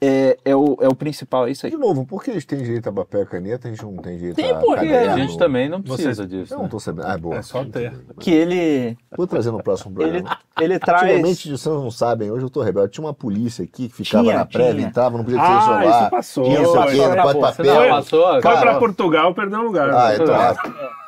é, 0.01 0.38
é, 0.46 0.55
o, 0.55 0.77
é 0.79 0.88
o 0.88 0.96
principal, 0.96 1.48
é 1.48 1.51
isso 1.51 1.65
aí. 1.65 1.72
De 1.72 1.77
novo, 1.77 2.05
por 2.05 2.24
que 2.24 2.31
eles 2.31 2.46
têm 2.46 2.60
direito 2.60 2.88
a 2.88 2.91
papel 2.91 3.24
e 3.24 3.25
caneta 3.25 3.67
a 3.67 3.72
gente 3.72 3.84
não 3.84 3.98
tem 3.98 4.17
direito 4.17 4.38
Tem 4.38 4.51
a 4.51 4.55
porque 4.55 4.88
caderno? 4.88 5.13
A 5.13 5.17
gente 5.17 5.38
também 5.38 5.67
não 5.67 5.81
precisa 5.81 6.25
disso. 6.25 6.53
Eu 6.53 6.58
né? 6.58 6.63
não 6.63 6.69
tô 6.69 6.79
sabendo. 6.79 7.08
Ah, 7.08 7.17
boa. 7.17 7.36
É 7.36 7.41
só 7.41 7.65
ter. 7.65 7.93
Que 8.19 8.31
ele, 8.31 8.98
Vou 9.17 9.27
trazer 9.27 9.51
no 9.51 9.62
próximo 9.62 9.91
ele, 10.01 10.22
programa. 10.22 10.39
ele 10.60 10.79
traz... 10.79 11.03
Antigamente, 11.03 11.50
vocês 11.51 11.75
não 11.75 11.91
sabem, 11.91 12.31
hoje 12.31 12.46
eu 12.46 12.50
tô 12.50 12.62
rebelde. 12.62 12.93
Tinha 12.93 13.05
uma 13.05 13.13
polícia 13.13 13.63
aqui 13.63 13.89
que 13.89 13.96
ficava 13.96 14.24
Tinha, 14.24 14.38
na 14.38 14.46
prévia, 14.46 14.86
entrava, 14.86 15.17
não 15.17 15.25
podia 15.25 15.39
ter 15.39 15.46
Ah, 15.46 15.62
celular. 15.62 16.01
isso 16.01 16.10
passou. 16.10 16.43
Tinha 16.46 16.62
isso 16.62 16.79
aqui, 16.79 16.98
Passou, 16.98 17.15
não 17.15 17.24
pode. 17.24 17.55
Você 17.55 17.63
não 17.63 17.75
papel. 17.75 17.89
passou? 17.89 18.41
Foi 18.41 18.58
pra 18.58 18.79
Portugal, 18.79 19.34
perdeu 19.34 19.62
lugar. 19.62 19.89
Ah, 19.89 20.15
então. 20.15 20.99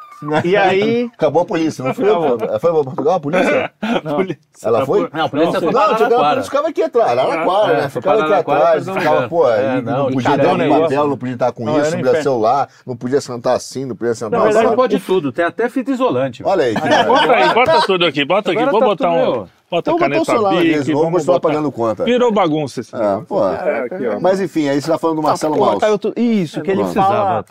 E 0.45 0.55
aí... 0.55 1.09
Acabou 1.13 1.41
a 1.41 1.45
polícia, 1.45 1.83
não 1.83 1.93
foi? 1.93 2.05
Foi 2.05 2.71
pra 2.71 2.83
Portugal 2.83 3.15
a 3.15 3.19
polícia? 3.19 3.71
Polícia. 4.03 4.39
Ela 4.63 4.85
foi? 4.85 5.09
Não, 5.11 5.25
a 5.25 5.29
polícia 5.29 5.59
foi 5.59 5.71
Não, 5.71 5.79
para 5.81 5.97
chegava, 5.97 6.03
a 6.03 6.05
Araraquara. 6.05 6.29
polícia 6.29 6.43
ficava 6.43 6.67
aqui 6.67 6.83
atrás, 6.83 7.11
Araraquara, 7.17 7.73
É, 7.73 7.81
né? 7.81 7.89
Ficava 7.89 8.23
aqui 8.23 8.33
atrás, 8.33 8.85
ficava, 8.89 9.27
pô, 9.29 9.49
É, 9.49 9.81
não, 9.81 9.97
não 10.05 10.11
podia 10.11 10.37
dar 10.37 10.47
o 10.49 10.53
um 10.53 10.57
negócio? 10.57 10.83
papel, 10.83 11.07
não 11.07 11.17
podia 11.17 11.33
estar 11.33 11.51
com 11.51 11.65
Não, 11.65 11.81
isso, 11.81 11.91
não 11.95 12.03
podia 12.03 12.21
celular, 12.23 12.69
não 12.85 12.95
podia 12.95 13.21
sentar 13.21 13.55
assim, 13.55 13.85
não 13.85 13.95
podia 13.95 14.13
sentar 14.13 14.39
Na 14.39 14.45
verdade, 14.45 14.75
pode 14.75 14.99
tudo. 14.99 15.31
Tem 15.31 15.45
até 15.45 15.69
fita 15.69 15.91
isolante. 15.91 16.43
Olha 16.45 16.65
aí, 16.65 16.73
Bota 16.75 17.33
aí, 17.33 17.53
bota 17.53 17.81
tudo 17.81 18.05
aqui, 18.05 18.23
bota 18.25 18.51
aqui. 18.51 18.65
Vou 18.65 18.79
tá 18.79 18.85
botar 18.85 19.09
um. 19.11 19.47
Bota 19.71 19.89
Então 19.91 19.97
caneta 19.97 20.19
Bic, 20.33 20.37
vamos 20.39 20.87
vamos 20.87 21.11
continuar 21.13 21.23
botar. 21.23 21.39
pagando 21.39 21.71
conta. 21.71 22.03
Virou 22.03 22.29
bagunça 22.31 22.81
esse 22.81 22.93
É, 22.93 22.99
negócio. 22.99 23.25
pô. 23.25 23.47
É, 23.47 23.79
aqui, 23.85 24.07
ó. 24.07 24.19
Mas 24.19 24.41
enfim, 24.41 24.67
aí 24.67 24.81
você 24.81 24.91
tá 24.91 24.97
falando 24.97 25.15
do 25.15 25.23
Marcelo 25.23 25.55
Pô, 25.55 25.65
Maus. 25.65 25.81
Isso, 26.17 26.61
que 26.61 26.71
ele 26.71 26.83
fala... 26.85 27.43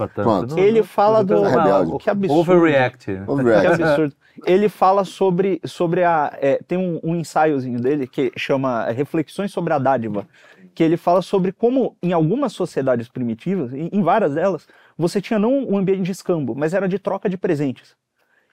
Não- 0.47 0.59
Ele 0.59 0.83
fala 0.83 1.25
do... 1.25 1.43
Rebelde. 1.43 1.99
Que 1.99 2.11
absurdo. 2.11 2.39
Overreact. 2.41 3.05
Que 3.07 3.31
Overreact. 3.31 3.83
absurdo. 3.83 4.15
Ele 4.47 4.69
fala 4.69 5.05
sobre, 5.05 5.61
sobre 5.65 6.05
a. 6.05 6.33
é, 6.41 6.61
tem 6.67 6.79
um, 6.79 7.01
um 7.03 7.17
ensaiozinho 7.17 7.81
dele 7.81 8.07
que 8.07 8.31
chama 8.37 8.85
Reflexões 8.91 9.51
sobre 9.51 9.73
a 9.73 9.79
Dádiva. 9.79 10.27
Que 10.75 10.83
ele 10.85 10.97
fala 10.97 11.21
sobre 11.21 11.53
como, 11.53 11.97
em 12.03 12.13
algumas 12.13 12.53
sociedades 12.53 13.09
primitivas, 13.09 13.73
em, 13.75 13.91
em 13.93 14.03
várias 14.03 14.35
delas, 14.35 14.67
você 14.97 15.21
tinha 15.21 15.39
não 15.39 15.65
um 15.65 15.77
ambiente 15.77 16.03
de 16.03 16.13
escambo, 16.13 16.55
mas 16.55 16.73
era 16.73 16.89
de 16.89 16.99
troca 16.99 17.29
de 17.29 17.37
presentes. 17.37 17.95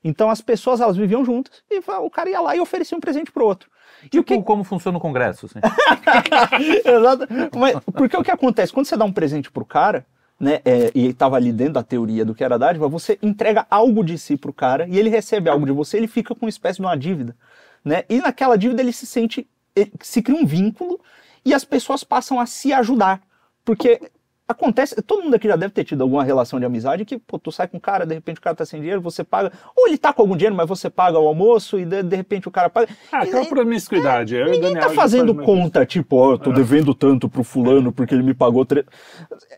Então 0.03 0.29
as 0.29 0.41
pessoas 0.41 0.79
elas 0.81 0.95
viviam 0.95 1.25
juntas 1.25 1.61
e 1.69 1.79
o 1.79 2.09
cara 2.09 2.29
ia 2.29 2.39
lá 2.41 2.55
e 2.55 2.59
oferecia 2.59 2.97
um 2.97 3.01
presente 3.01 3.31
pro 3.31 3.45
outro. 3.45 3.69
E 4.03 4.09
Tipo 4.09 4.23
que, 4.23 4.41
como 4.43 4.63
funciona 4.63 4.97
o 4.97 5.01
Congresso. 5.01 5.47
Assim. 5.47 5.59
Exato. 6.85 7.27
Mas, 7.57 7.75
porque 7.93 8.15
o 8.17 8.23
que 8.23 8.31
acontece? 8.31 8.71
Quando 8.71 8.85
você 8.85 8.95
dá 8.95 9.05
um 9.05 9.11
presente 9.11 9.51
pro 9.51 9.65
cara, 9.65 10.05
né, 10.39 10.59
é, 10.63 10.91
e 10.93 11.07
estava 11.07 11.35
ali 11.35 11.51
dentro 11.51 11.73
da 11.73 11.83
teoria 11.83 12.23
do 12.23 12.35
que 12.35 12.43
era 12.43 12.59
dádiva, 12.59 12.87
você 12.87 13.17
entrega 13.23 13.65
algo 13.69 14.03
de 14.03 14.17
si 14.17 14.37
pro 14.37 14.53
cara 14.53 14.87
e 14.87 14.97
ele 14.99 15.09
recebe 15.09 15.49
algo 15.49 15.65
de 15.65 15.71
você, 15.71 15.97
ele 15.97 16.07
fica 16.07 16.35
com 16.35 16.45
uma 16.45 16.49
espécie 16.49 16.77
de 16.77 16.85
uma 16.85 16.95
dívida. 16.95 17.35
Né? 17.83 18.03
E 18.09 18.19
naquela 18.19 18.55
dívida 18.57 18.81
ele 18.81 18.93
se 18.93 19.05
sente, 19.05 19.47
ele- 19.75 19.91
se 20.01 20.21
cria 20.21 20.37
um 20.39 20.45
vínculo 20.45 20.99
e 21.43 21.53
as 21.53 21.63
pessoas 21.63 22.03
passam 22.03 22.39
a 22.39 22.45
se 22.45 22.71
ajudar. 22.73 23.21
Porque 23.65 23.99
acontece, 24.47 25.01
todo 25.01 25.23
mundo 25.23 25.35
aqui 25.35 25.47
já 25.47 25.55
deve 25.55 25.73
ter 25.73 25.83
tido 25.83 26.01
alguma 26.01 26.23
relação 26.23 26.59
de 26.59 26.65
amizade 26.65 27.03
que, 27.03 27.17
pô, 27.17 27.37
tu 27.37 27.51
sai 27.51 27.67
com 27.67 27.77
um 27.77 27.79
cara, 27.79 28.05
de 28.05 28.13
repente 28.13 28.39
o 28.39 28.41
cara 28.41 28.55
tá 28.55 28.65
sem 28.65 28.79
dinheiro, 28.79 29.01
você 29.01 29.23
paga, 29.23 29.51
ou 29.75 29.87
ele 29.87 29.97
tá 29.97 30.13
com 30.13 30.21
algum 30.21 30.37
dinheiro, 30.37 30.55
mas 30.55 30.67
você 30.67 30.89
paga 30.89 31.19
o 31.19 31.27
almoço 31.27 31.77
e 31.77 31.85
de, 31.85 32.01
de 32.01 32.15
repente 32.15 32.47
o 32.47 32.51
cara 32.51 32.69
paga. 32.69 32.87
Ah, 33.11 33.23
aquela 33.23 33.45
promiscuidade. 33.45 34.35
Eu 34.35 34.47
e 34.47 34.49
o 34.49 34.51
Ninguém 34.51 34.73
Daniel 34.73 34.89
tá 34.89 34.95
fazendo 34.95 35.35
conta, 35.35 35.85
tipo, 35.85 36.15
ó, 36.15 36.33
eu 36.33 36.37
tô 36.37 36.51
devendo 36.53 36.93
tanto 36.93 37.27
pro 37.27 37.43
fulano 37.43 37.91
porque 37.91 38.13
ele 38.13 38.23
me 38.23 38.33
pagou. 38.33 38.65
Tre... 38.65 38.85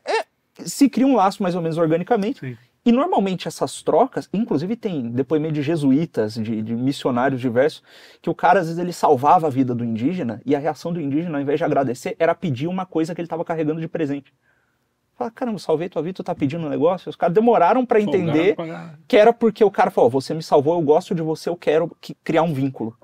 É, 0.06 0.26
se 0.66 0.90
cria 0.90 1.06
um 1.06 1.16
laço 1.16 1.44
mais 1.44 1.56
ou 1.56 1.62
menos 1.62 1.78
organicamente. 1.78 2.40
Sim. 2.40 2.58
E 2.86 2.92
normalmente 2.92 3.48
essas 3.48 3.84
trocas, 3.84 4.30
inclusive 4.34 4.76
tem 4.76 5.12
depoimento 5.12 5.54
de 5.54 5.62
jesuítas, 5.62 6.36
de, 6.36 6.62
de 6.62 6.76
missionários 6.76 7.42
diversos, 7.42 7.84
que 8.22 8.30
o 8.30 8.34
cara 8.34 8.62
às 8.62 8.68
vezes 8.68 8.80
ele 8.80 8.94
salvava 8.94 9.48
a 9.48 9.50
vida 9.50 9.76
do 9.76 9.84
indígena 9.84 10.42
e 10.46 10.56
a 10.56 10.60
reação 10.60 10.92
do 10.94 11.02
indígena, 11.02 11.38
ao 11.38 11.42
invés 11.42 11.60
de 11.60 11.66
agradecer, 11.66 12.16
era 12.18 12.34
pedir 12.34 12.68
uma 12.68 12.86
coisa 12.86 13.14
que 13.14 13.20
ele 13.20 13.26
estava 13.26 13.44
carregando 13.44 13.82
de 13.82 13.88
presente. 13.88 14.34
Fala, 15.20 15.32
caramba, 15.32 15.60
salvei 15.60 15.90
tua 15.90 16.02
vida, 16.02 16.14
tu 16.16 16.24
tá 16.24 16.34
pedindo 16.34 16.66
um 16.66 16.70
negócio? 16.70 17.10
Os 17.10 17.16
caras 17.18 17.36
demoraram 17.36 17.86
para 17.86 18.00
entender 18.00 18.56
que 19.06 19.18
era 19.18 19.34
porque 19.34 19.62
o 19.66 19.70
cara 19.70 19.92
falou, 19.92 20.10
você 20.10 20.34
me 20.34 20.42
salvou, 20.42 20.80
eu 20.80 20.82
gosto 20.82 21.14
de 21.14 21.22
você, 21.22 21.50
eu 21.50 21.58
quero 21.58 21.92
que- 22.00 22.16
criar 22.24 22.44
um 22.44 22.54
vínculo, 22.54 22.96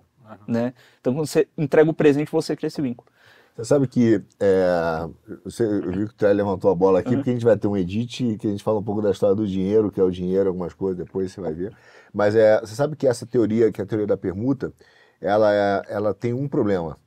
né? 0.47 0.73
Então 1.01 1.13
quando 1.13 1.27
você 1.27 1.45
entrega 1.57 1.89
o 1.89 1.93
presente, 1.93 2.31
você 2.31 2.55
cria 2.55 2.67
esse 2.67 2.81
vínculo. 2.81 3.09
Você 3.53 3.65
sabe 3.65 3.87
que 3.87 4.21
é, 4.39 5.07
você, 5.43 5.63
eu 5.65 5.91
vi 5.91 5.97
que 6.07 6.13
o 6.13 6.13
Trelli 6.13 6.35
levantou 6.37 6.71
a 6.71 6.75
bola 6.75 6.99
aqui, 6.99 7.09
porque 7.17 7.29
a 7.31 7.33
gente 7.33 7.43
vai 7.45 7.57
ter 7.57 7.67
um 7.67 7.75
edit 7.75 8.37
que 8.37 8.47
a 8.47 8.49
gente 8.49 8.63
fala 8.63 8.79
um 8.79 8.83
pouco 8.83 9.01
da 9.01 9.11
história 9.11 9.35
do 9.35 9.45
dinheiro, 9.47 9.91
que 9.91 9.99
é 9.99 10.03
o 10.03 10.11
dinheiro, 10.11 10.47
algumas 10.49 10.73
coisas, 10.73 10.97
depois 11.05 11.33
você 11.33 11.41
vai 11.41 11.53
ver. 11.53 11.73
Mas 12.13 12.33
é, 12.35 12.59
você 12.61 12.75
sabe 12.75 12.95
que 12.95 13.07
essa 13.07 13.25
teoria, 13.25 13.71
que 13.73 13.81
é 13.81 13.83
a 13.83 13.87
teoria 13.87 14.07
da 14.07 14.15
permuta, 14.17 14.71
ela, 15.19 15.53
é- 15.53 15.81
ela 15.89 16.13
tem 16.13 16.33
um 16.33 16.47
problema. 16.47 16.97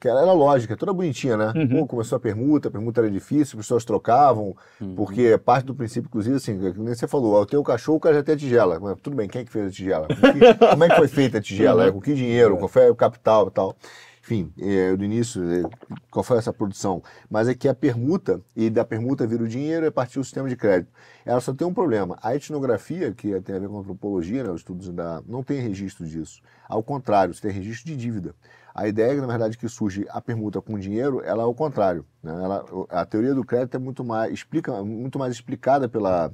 Que 0.00 0.08
ela 0.08 0.22
era 0.22 0.32
lógica, 0.32 0.74
toda 0.78 0.94
bonitinha, 0.94 1.36
né? 1.36 1.52
Pô, 1.68 1.86
começou 1.86 2.16
a 2.16 2.20
permuta, 2.20 2.68
a 2.68 2.70
permuta 2.70 3.02
era 3.02 3.10
difícil, 3.10 3.58
as 3.58 3.66
pessoas 3.66 3.84
trocavam, 3.84 4.56
porque 4.96 5.36
parte 5.36 5.66
do 5.66 5.74
princípio, 5.74 6.08
inclusive, 6.08 6.36
assim, 6.36 6.58
que 6.58 6.78
nem 6.80 6.94
você 6.94 7.06
falou, 7.06 7.42
o 7.42 7.62
cachorro, 7.62 7.98
o 7.98 8.00
cara 8.00 8.14
já 8.14 8.22
tem 8.22 8.34
a 8.34 8.38
tigela. 8.38 8.80
Mas 8.80 8.98
tudo 9.02 9.14
bem, 9.14 9.28
quem 9.28 9.42
é 9.42 9.44
que 9.44 9.52
fez 9.52 9.66
a 9.66 9.70
tigela? 9.70 10.08
Com 10.08 10.14
que- 10.14 10.54
como 10.70 10.84
é 10.84 10.88
que 10.88 10.96
foi 10.96 11.08
feita 11.08 11.36
a 11.36 11.40
tigela? 11.42 11.86
É, 11.86 11.92
Com 11.92 12.00
que 12.00 12.14
dinheiro? 12.14 12.56
Qual 12.56 12.68
foi 12.68 12.88
o 12.88 12.94
capital 12.94 13.48
e 13.48 13.50
tal? 13.50 13.76
Enfim, 14.22 14.52
é, 14.58 14.94
do 14.96 15.04
início, 15.04 15.42
é, 15.50 15.62
qual 16.10 16.22
foi 16.22 16.38
essa 16.38 16.52
produção? 16.52 17.02
Mas 17.28 17.48
é 17.48 17.54
que 17.54 17.66
a 17.68 17.74
permuta, 17.74 18.40
e 18.56 18.70
da 18.70 18.84
permuta 18.84 19.26
vira 19.26 19.42
o 19.42 19.48
dinheiro, 19.48 19.84
é 19.84 19.90
partir 19.90 20.18
do 20.18 20.24
sistema 20.24 20.48
de 20.48 20.56
crédito. 20.56 20.90
Ela 21.26 21.40
só 21.40 21.52
tem 21.52 21.66
um 21.66 21.74
problema. 21.74 22.16
A 22.22 22.34
etnografia, 22.34 23.12
que 23.12 23.38
tem 23.40 23.56
a 23.56 23.58
ver 23.58 23.68
com 23.68 23.76
a 23.76 23.80
antropologia, 23.80 24.44
né, 24.44 24.50
os 24.50 24.60
estudos 24.60 24.88
da, 24.90 25.22
não 25.26 25.42
tem 25.42 25.60
registro 25.60 26.06
disso. 26.06 26.40
Ao 26.68 26.82
contrário, 26.82 27.34
você 27.34 27.42
tem 27.42 27.50
registro 27.50 27.86
de 27.90 27.96
dívida. 27.96 28.34
A 28.80 28.88
ideia, 28.88 29.20
na 29.20 29.26
verdade, 29.26 29.58
que 29.58 29.68
surge 29.68 30.06
a 30.08 30.22
permuta 30.22 30.58
com 30.62 30.78
dinheiro, 30.78 31.20
ela 31.22 31.42
é 31.42 31.44
o 31.44 31.52
contrário. 31.52 32.02
né? 32.22 32.32
Ela, 32.32 32.64
a 32.88 33.04
teoria 33.04 33.34
do 33.34 33.44
crédito 33.44 33.74
é 33.74 33.78
muito 33.78 34.02
mais, 34.02 34.32
explica, 34.32 34.82
muito 34.82 35.18
mais 35.18 35.34
explicada 35.34 35.86
pela, 35.86 36.32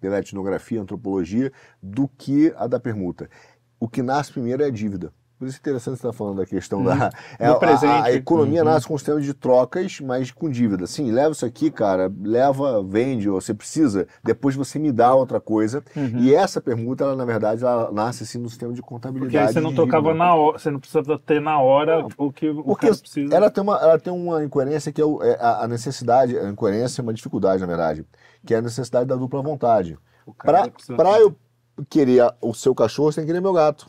pela 0.00 0.18
etnografia, 0.18 0.80
antropologia, 0.80 1.52
do 1.82 2.08
que 2.08 2.54
a 2.56 2.66
da 2.66 2.80
permuta. 2.80 3.28
O 3.78 3.86
que 3.86 4.00
nasce 4.02 4.32
primeiro 4.32 4.62
é 4.62 4.66
a 4.68 4.70
dívida. 4.70 5.12
Por 5.38 5.46
isso 5.46 5.56
é 5.58 5.60
interessante 5.60 5.94
você 5.98 6.06
estar 6.08 6.12
falando 6.12 6.38
da 6.38 6.46
questão 6.46 6.82
da. 6.82 7.10
É, 7.38 7.46
Do 7.46 7.52
a- 7.52 7.58
presente. 7.58 7.86
A, 7.92 8.04
a 8.04 8.12
economia 8.12 8.62
Uhum. 8.64 8.68
nasce 8.70 8.86
com 8.88 8.94
um 8.94 8.98
sistema 8.98 9.20
de 9.20 9.32
trocas, 9.32 10.00
mas 10.00 10.30
com 10.32 10.50
dívida. 10.50 10.86
Sim, 10.86 11.12
leva 11.12 11.30
isso 11.30 11.46
aqui, 11.46 11.70
cara, 11.70 12.12
leva, 12.22 12.82
vende, 12.82 13.30
ou 13.30 13.40
você 13.40 13.54
precisa, 13.54 14.06
depois 14.24 14.56
você 14.56 14.78
me 14.80 14.90
dá 14.90 15.14
outra 15.14 15.40
coisa. 15.40 15.82
Uhum. 15.94 16.18
E 16.18 16.34
essa 16.34 16.60
permuta, 16.60 17.04
ela, 17.04 17.14
na 17.14 17.24
verdade, 17.24 17.62
ela 17.64 17.92
nasce 17.92 18.24
assim 18.24 18.38
no 18.38 18.48
sistema 18.48 18.72
de 18.72 18.82
contabilidade. 18.82 19.30
Porque 19.32 19.38
aí 19.38 19.52
você 19.52 19.60
não 19.60 19.72
tocava 19.74 20.12
na 20.12 20.34
hora, 20.34 20.58
você 20.58 20.70
não 20.70 20.80
precisa 20.80 21.18
ter 21.24 21.40
na 21.40 21.60
hora 21.60 22.04
o 22.16 22.32
que 22.32 22.48
o 22.50 22.64
Porque 22.64 22.88
precisa. 22.88 23.32
ela 23.34 23.48
tem, 23.50 23.62
uma, 23.62 23.76
ela 23.76 23.98
tem 23.98 24.12
uma 24.12 24.42
incoerência 24.44 24.90
que 24.92 25.00
é, 25.00 25.04
o- 25.04 25.22
é 25.22 25.36
a, 25.40 25.68
necessidade, 25.68 26.36
a 26.36 26.48
incoerência 26.48 27.00
é 27.00 27.02
uma 27.02 27.14
dificuldade, 27.14 27.60
na 27.60 27.66
verdade, 27.66 28.04
que 28.44 28.54
é 28.54 28.58
a 28.58 28.62
necessidade 28.62 29.06
da 29.06 29.14
dupla 29.14 29.40
vontade. 29.42 29.96
Para 30.44 30.68
precisa- 30.68 30.96
eu 31.20 31.36
querer 31.88 32.28
o 32.40 32.52
seu 32.54 32.74
cachorro, 32.74 33.12
você 33.12 33.20
tem 33.20 33.24
que 33.26 33.28
querer 33.32 33.40
meu 33.40 33.52
gato. 33.52 33.88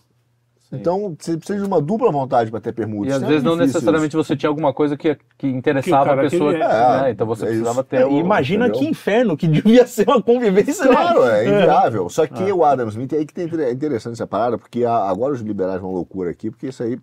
Então, 0.71 1.15
você 1.19 1.35
precisa 1.35 1.59
de 1.59 1.65
uma 1.67 1.81
dupla 1.81 2.11
vontade 2.11 2.51
para 2.51 2.59
ter 2.61 2.71
permuta. 2.73 3.09
E 3.09 3.11
às 3.11 3.17
Isso 3.17 3.25
é 3.25 3.27
vezes 3.27 3.43
não 3.43 3.55
necessariamente 3.55 4.15
você 4.15 4.35
tinha 4.37 4.49
alguma 4.51 4.71
coisa 4.71 4.95
que, 4.95 5.17
que 5.35 5.47
interessava 5.47 6.13
Que 6.13 6.19
a 6.19 6.29
pessoa. 6.29 6.51
queria. 6.51 6.67
né? 7.01 7.07
É, 7.07 7.11
então 7.11 7.25
você 7.25 7.43
é 7.43 7.47
precisava 7.47 7.79
isso. 7.81 7.89
ter. 7.89 8.01
É, 8.01 8.05
o- 8.05 8.19
imagina 8.19 8.67
entendeu? 8.67 8.79
que 8.83 8.87
inferno 8.87 9.35
que 9.35 9.47
devia 9.49 9.87
ser 9.87 10.07
uma 10.07 10.21
convivência. 10.21 10.85
né? 10.85 10.91
Claro, 10.91 11.23
é 11.25 11.43
inviável. 11.47 12.07
Só 12.07 12.27
que 12.27 12.49
Ah. 12.51 12.53
o 12.55 12.63
Adam 12.63 12.87
Smith, 12.89 13.11
é 13.13 13.17
aí 13.17 13.25
que 13.25 13.33
tem, 13.33 13.49
é 13.61 13.71
interessante 13.71 14.13
essa 14.13 14.27
parada, 14.27 14.59
porque 14.59 14.85
a- 14.85 15.09
agora 15.09 15.33
os 15.33 15.41
liberais 15.41 15.81
vão 15.81 15.91
loucura 15.91 16.29
aqui, 16.29 16.51
porque 16.51 16.67
isso 16.67 16.83
aí, 16.83 16.99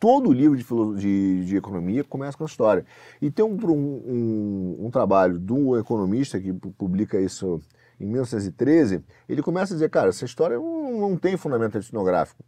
todo 0.00 0.32
livro 0.32 0.56
de, 0.56 0.64
de, 1.00 1.44
de 1.44 1.56
economia 1.56 2.02
começa 2.02 2.36
com 2.36 2.42
essa 2.44 2.52
história. 2.52 2.84
E 3.22 3.30
tem 3.30 3.44
um, 3.44 3.56
um, 3.64 4.02
um, 4.80 4.86
um 4.86 4.90
trabalho 4.90 5.38
do 5.38 5.78
economista 5.78 6.40
que 6.40 6.52
pu- 6.52 6.72
publica 6.76 7.20
isso 7.20 7.60
em 8.00 8.06
1913, 8.06 9.02
ele 9.28 9.40
começa 9.40 9.72
a 9.72 9.76
dizer, 9.76 9.88
cara, 9.88 10.08
essa 10.08 10.24
história 10.24 10.56
não, 10.56 10.98
não 11.10 11.16
tem 11.16 11.36
fundamento 11.36 11.78
etnográfico. 11.78 12.42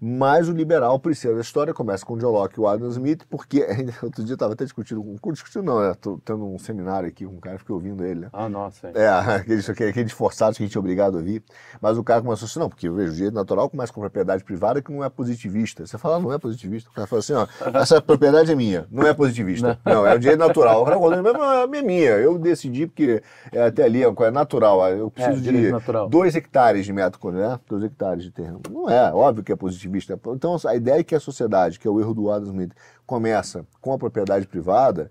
Mas 0.00 0.48
o 0.48 0.52
liberal 0.52 0.98
precisa 1.00 1.34
da 1.34 1.40
história, 1.40 1.74
começa 1.74 2.06
com 2.06 2.14
o 2.14 2.18
John 2.18 2.30
Locke 2.30 2.58
e 2.58 2.60
o 2.60 2.68
Adam 2.68 2.88
Smith, 2.88 3.24
porque 3.28 3.66
outro 4.02 4.22
dia 4.22 4.32
eu 4.32 4.36
estava 4.36 4.52
até 4.52 4.64
discutindo, 4.64 5.02
com- 5.20 5.32
discutindo 5.32 5.64
não, 5.64 5.80
né? 5.80 5.92
Tô 6.00 6.20
tendo 6.24 6.44
um 6.46 6.58
seminário 6.58 7.08
aqui 7.08 7.26
com 7.26 7.34
um 7.34 7.40
cara, 7.40 7.58
fiquei 7.58 7.74
ouvindo 7.74 8.04
ele, 8.04 8.20
né? 8.20 8.28
Ah, 8.32 8.48
nossa. 8.48 8.90
É, 8.94 9.08
aqueles, 9.34 9.68
aqueles 9.68 10.12
forçados 10.12 10.56
que 10.56 10.62
a 10.62 10.66
gente 10.66 10.76
é 10.76 10.80
obrigado 10.80 11.16
a 11.16 11.18
ouvir. 11.18 11.42
Mas 11.80 11.98
o 11.98 12.04
cara 12.04 12.22
começou 12.22 12.46
assim, 12.46 12.60
não, 12.60 12.68
porque 12.68 12.88
veja, 12.88 13.10
o 13.12 13.14
direito 13.14 13.34
natural 13.34 13.68
começa 13.68 13.92
com 13.92 14.00
propriedade 14.00 14.44
privada 14.44 14.80
que 14.80 14.92
não 14.92 15.02
é 15.02 15.08
positivista. 15.08 15.84
Você 15.84 15.98
fala, 15.98 16.20
não 16.20 16.32
é 16.32 16.38
positivista. 16.38 16.90
O 16.90 16.92
cara 16.92 17.06
fala 17.06 17.20
assim, 17.20 17.32
ó, 17.32 17.46
essa 17.74 18.00
propriedade 18.02 18.52
é 18.52 18.54
minha, 18.54 18.86
não 18.90 19.06
é 19.06 19.12
positivista. 19.12 19.78
Não, 19.84 20.06
é 20.06 20.14
o 20.14 20.18
direito 20.18 20.38
natural. 20.38 20.82
O 20.82 20.84
cara 20.84 20.96
falou, 20.96 21.22
não, 21.22 21.74
é 21.74 21.82
minha. 21.82 22.10
Eu 22.10 22.38
decidi 22.38 22.86
porque 22.86 23.22
é, 23.52 23.66
até 23.66 23.84
ali 23.84 24.04
é 24.04 24.18
é 24.18 24.30
natural. 24.30 24.88
Eu 24.88 25.10
preciso 25.10 25.40
direito 25.40 25.66
de 25.66 25.72
natural. 25.72 26.08
dois 26.08 26.34
hectares 26.34 26.84
de 26.84 26.92
metro 26.92 27.18
né? 27.32 27.58
Dois 27.68 27.84
hectares 27.84 28.24
de 28.24 28.30
terreno. 28.30 28.60
Não 28.70 28.88
é, 28.88 29.12
óbvio 29.12 29.44
que 29.44 29.52
é 29.52 29.56
positivista. 29.88 30.20
Então, 30.34 30.56
a 30.66 30.74
ideia 30.76 31.00
é 31.00 31.04
que 31.04 31.14
a 31.14 31.20
sociedade, 31.20 31.78
que 31.78 31.88
é 31.88 31.90
o 31.90 32.00
erro 32.00 32.14
do 32.14 32.30
Adam 32.30 32.48
Smith, 32.48 32.72
começa 33.06 33.66
com 33.80 33.92
a 33.92 33.98
propriedade 33.98 34.46
privada, 34.46 35.10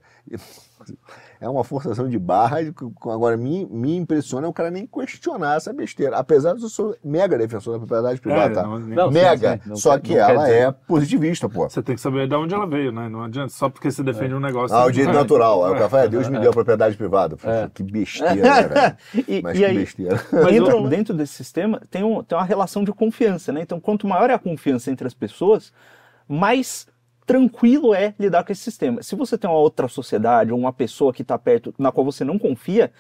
é 1.39 1.47
uma 1.49 1.63
forçação 1.63 2.09
de 2.09 2.17
barra. 2.17 2.57
Agora, 3.09 3.37
me, 3.37 3.65
me 3.65 3.95
impressiona 3.95 4.47
o 4.47 4.53
cara 4.53 4.71
nem 4.71 4.85
questionar 4.87 5.57
essa 5.57 5.71
besteira. 5.71 6.17
Apesar 6.17 6.53
de 6.55 6.63
eu 6.63 6.69
sou 6.69 6.95
mega 7.03 7.37
defensor 7.37 7.73
da 7.73 7.79
propriedade 7.79 8.19
privada, 8.19 8.51
É, 8.51 8.55
tá? 8.55 8.63
não- 8.63 8.79
Não, 8.79 9.11
mega. 9.11 9.53
sim, 9.63 9.69
não 9.69 9.75
só 9.75 9.97
que 9.99 10.17
ela 10.17 10.43
dizer- 10.45 10.55
é 10.67 10.71
positivista, 10.71 11.47
pô. 11.49 11.69
Você 11.69 11.81
tem 11.83 11.95
que 11.95 12.01
saber 12.01 12.27
de 12.27 12.35
onde 12.35 12.53
ela 12.53 12.65
veio, 12.65 12.91
né? 12.91 13.07
Não 13.09 13.23
adianta. 13.23 13.49
Só 13.49 13.69
porque 13.69 13.91
você 13.91 14.01
defende 14.03 14.33
um 14.33 14.39
negócio. 14.39 14.75
Ah, 14.75 14.85
o 14.85 14.91
direito 14.91 15.13
vai. 15.13 15.21
natural. 15.21 15.65
Aí 15.65 15.71
o 15.71 15.75
cara 15.75 15.89
fala, 15.89 16.03
é, 16.03 16.07
Deus 16.07 16.27
me 16.29 16.39
deu 16.39 16.49
a 16.49 16.53
propriedade 16.53 16.97
privada. 16.97 17.37
É. 17.43 17.69
Que 17.73 17.83
besteira, 17.83 18.35
né, 18.35 18.63
velho? 18.63 18.97
E, 19.27 19.41
Mas 19.41 19.55
e 19.55 19.59
que 19.59 19.65
aí, 19.65 19.77
besteira. 19.77 20.21
dentro, 20.49 20.89
dentro 20.89 21.13
desse 21.13 21.33
sistema 21.33 21.81
tem, 21.91 22.03
um, 22.03 22.23
tem 22.23 22.37
uma 22.37 22.43
relação 22.45 22.83
de 22.83 22.91
confiança, 22.91 23.51
né? 23.51 23.61
Então, 23.61 23.79
quanto 23.79 24.07
maior 24.07 24.29
é 24.29 24.33
a 24.33 24.39
confiança 24.39 24.89
entre 24.91 25.05
as 25.05 25.13
pessoas, 25.13 25.71
mais 26.27 26.87
tranquilo 27.27 27.93
é 27.93 28.15
lidar 28.17 28.45
com 28.45 28.53
esse 28.53 28.61
sistema. 28.61 29.03
Se 29.03 29.13
você 29.13 29.37
tem 29.37 29.49
uma 29.49 29.59
outra 29.59 29.89
sociedade 29.89 30.53
ou 30.53 30.57
uma 30.57 30.71
pessoa 30.71 31.13
que 31.13 31.21
está 31.21 31.37
perto 31.37 31.75
na 31.77 31.91
qual 31.91 32.05
você 32.05 32.23
não 32.23 32.39
confia, 32.39 32.91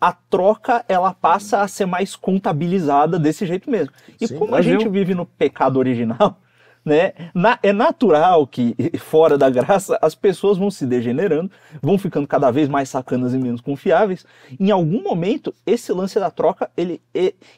a 0.00 0.12
troca 0.12 0.84
ela 0.88 1.12
passa 1.12 1.60
a 1.60 1.66
ser 1.66 1.84
mais 1.84 2.14
contabilizada 2.14 3.18
desse 3.18 3.44
jeito 3.44 3.68
mesmo. 3.68 3.92
E 4.20 4.28
Sim, 4.28 4.38
como 4.38 4.54
a 4.54 4.62
gente 4.62 4.88
vive 4.88 5.12
no 5.12 5.26
pecado 5.26 5.76
original, 5.76 6.40
né? 6.88 7.12
na- 7.34 7.58
é 7.62 7.72
natural 7.72 8.46
que 8.46 8.74
fora 8.98 9.38
da 9.38 9.48
graça 9.48 9.98
as 10.02 10.14
pessoas 10.14 10.58
vão 10.58 10.70
se 10.70 10.86
degenerando, 10.86 11.50
vão 11.80 11.98
ficando 11.98 12.26
cada 12.26 12.50
vez 12.50 12.68
mais 12.68 12.88
sacanas 12.88 13.34
e 13.34 13.38
menos 13.38 13.60
confiáveis. 13.60 14.24
Em 14.58 14.70
algum 14.70 15.02
momento 15.02 15.54
esse 15.66 15.92
lance 15.92 16.18
da 16.18 16.30
troca 16.30 16.70
ele, 16.76 17.00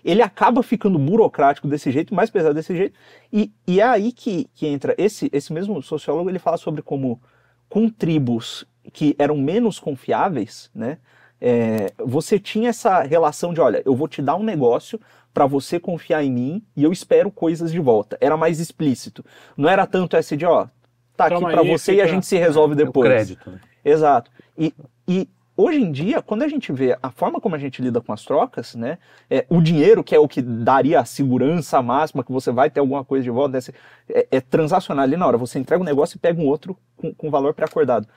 ele 0.05 0.23
acaba 0.23 0.63
ficando 0.63 0.99
burocrático 0.99 1.69
desse 1.69 1.91
jeito, 1.91 2.15
mais 2.15 2.31
pesado 2.31 2.55
desse 2.55 2.77
jeito. 2.77 2.99
E, 3.33 3.51
e 3.67 3.81
é 3.81 3.85
aí 3.85 4.13
que, 4.13 4.49
que 4.55 4.67
entra 4.67 4.95
esse 4.99 5.31
esse 5.33 5.53
mesmo 5.53 5.81
sociólogo 5.83 6.29
ele 6.29 6.39
fala 6.39 6.57
sobre 6.57 6.83
como 6.83 7.21
com 7.69 7.89
tribos 7.89 8.67
que 8.93 9.15
eram 9.19 9.37
menos 9.37 9.79
confiáveis, 9.79 10.71
né? 10.75 10.99
é, 11.41 11.93
você 11.99 12.39
tinha 12.39 12.69
essa 12.69 13.01
relação 13.01 13.55
de, 13.55 13.61
olha, 13.61 13.83
eu 13.87 13.95
vou 13.95 14.07
te 14.07 14.21
dar 14.21 14.37
um 14.37 14.43
negócio 14.43 15.01
para 15.33 15.47
você 15.47 15.79
confiar 15.79 16.23
em 16.25 16.31
mim 16.31 16.63
e 16.77 16.83
eu 16.85 16.93
espero 16.93 17.31
coisas 17.31 17.71
de 17.71 17.79
volta. 17.81 18.17
Era 18.21 18.37
mais 18.37 18.59
explícito. 18.61 19.25
Não 19.57 19.69
era 19.69 19.87
tanto 19.87 20.17
essa 20.17 20.37
de, 20.37 20.45
ó, 20.45 20.67
tá 21.17 21.27
aqui 21.27 21.35
Toma 21.37 21.51
para 21.51 21.61
aí, 21.63 21.69
você 21.71 21.93
e 21.95 22.01
a 22.01 22.05
fica- 22.05 22.15
gente 22.15 22.27
se 22.27 22.37
resolve 22.37 22.75
O 22.75 22.77
depois. 22.77 23.09
crédito. 23.09 23.51
Né? 23.51 23.61
Exato. 23.85 24.31
E, 24.59 24.75
e 25.07 25.29
hoje 25.57 25.81
em 25.81 25.93
dia, 25.93 26.21
quando 26.21 26.43
a 26.43 26.49
gente 26.49 26.73
vê 26.73 26.99
a 27.03 27.11
forma 27.11 27.41
como 27.41 27.55
a 27.55 27.59
gente 27.59 27.81
lida 27.81 28.01
com 28.01 28.13
as 28.13 28.25
trocas, 28.25 28.75
né? 28.75 28.99
É, 29.29 29.47
o 29.49 29.61
dinheiro, 29.61 30.03
que 30.03 30.15
é 30.15 30.19
o 30.19 30.27
que 30.29 30.43
daria 30.43 31.01
a 31.01 31.05
segurança 31.05 31.81
máxima, 31.81 32.25
que 32.25 32.33
você 32.33 32.51
vai 32.51 32.69
ter 32.71 32.81
alguma 32.81 33.05
coisa 33.05 33.23
de 33.23 33.31
volta, 33.31 33.59
né, 33.59 33.61
é, 34.09 34.27
é 34.33 34.41
transacional 34.41 35.05
ali 35.05 35.17
na 35.17 35.27
hora. 35.27 35.37
Você 35.39 35.59
entrega 35.59 35.81
um 35.83 35.87
negócio 35.87 36.17
e 36.17 36.19
pega 36.19 36.41
um 36.41 36.47
outro 36.47 36.77
com, 36.97 37.15
com 37.15 37.31
valor 37.31 37.55
pré-acordado. 37.55 38.09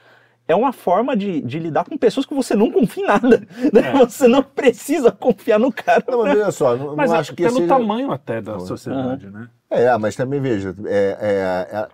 É 0.47 0.53
uma 0.55 0.73
forma 0.73 1.15
de, 1.15 1.41
de 1.41 1.57
lidar 1.57 1.85
com 1.85 1.97
pessoas 1.97 2.25
que 2.25 2.33
você 2.33 2.53
não 2.55 2.69
confia 2.69 3.03
em 3.03 3.07
nada. 3.07 3.47
né? 3.71 3.93
Você 3.99 4.27
não 4.27 4.43
precisa 4.43 5.11
confiar 5.11 5.57
no 5.59 5.71
cara. 5.71 6.03
Não, 6.07 6.23
mas 6.23 6.33
veja 6.33 6.51
só, 6.51 6.75
não, 6.75 6.95
Mas 6.95 7.09
não 7.09 7.17
a- 7.17 7.19
acho 7.21 7.33
que 7.33 7.43
pelo 7.43 7.55
seja... 7.55 7.67
tamanho 7.67 8.11
até 8.11 8.41
da 8.41 8.59
sociedade, 8.59 9.29
né? 9.29 9.47
É, 9.73 9.97
mas 9.97 10.15
também 10.15 10.39
veja, 10.39 10.75
é, 10.85 11.17
é, 11.19 11.77
é, 11.77 11.87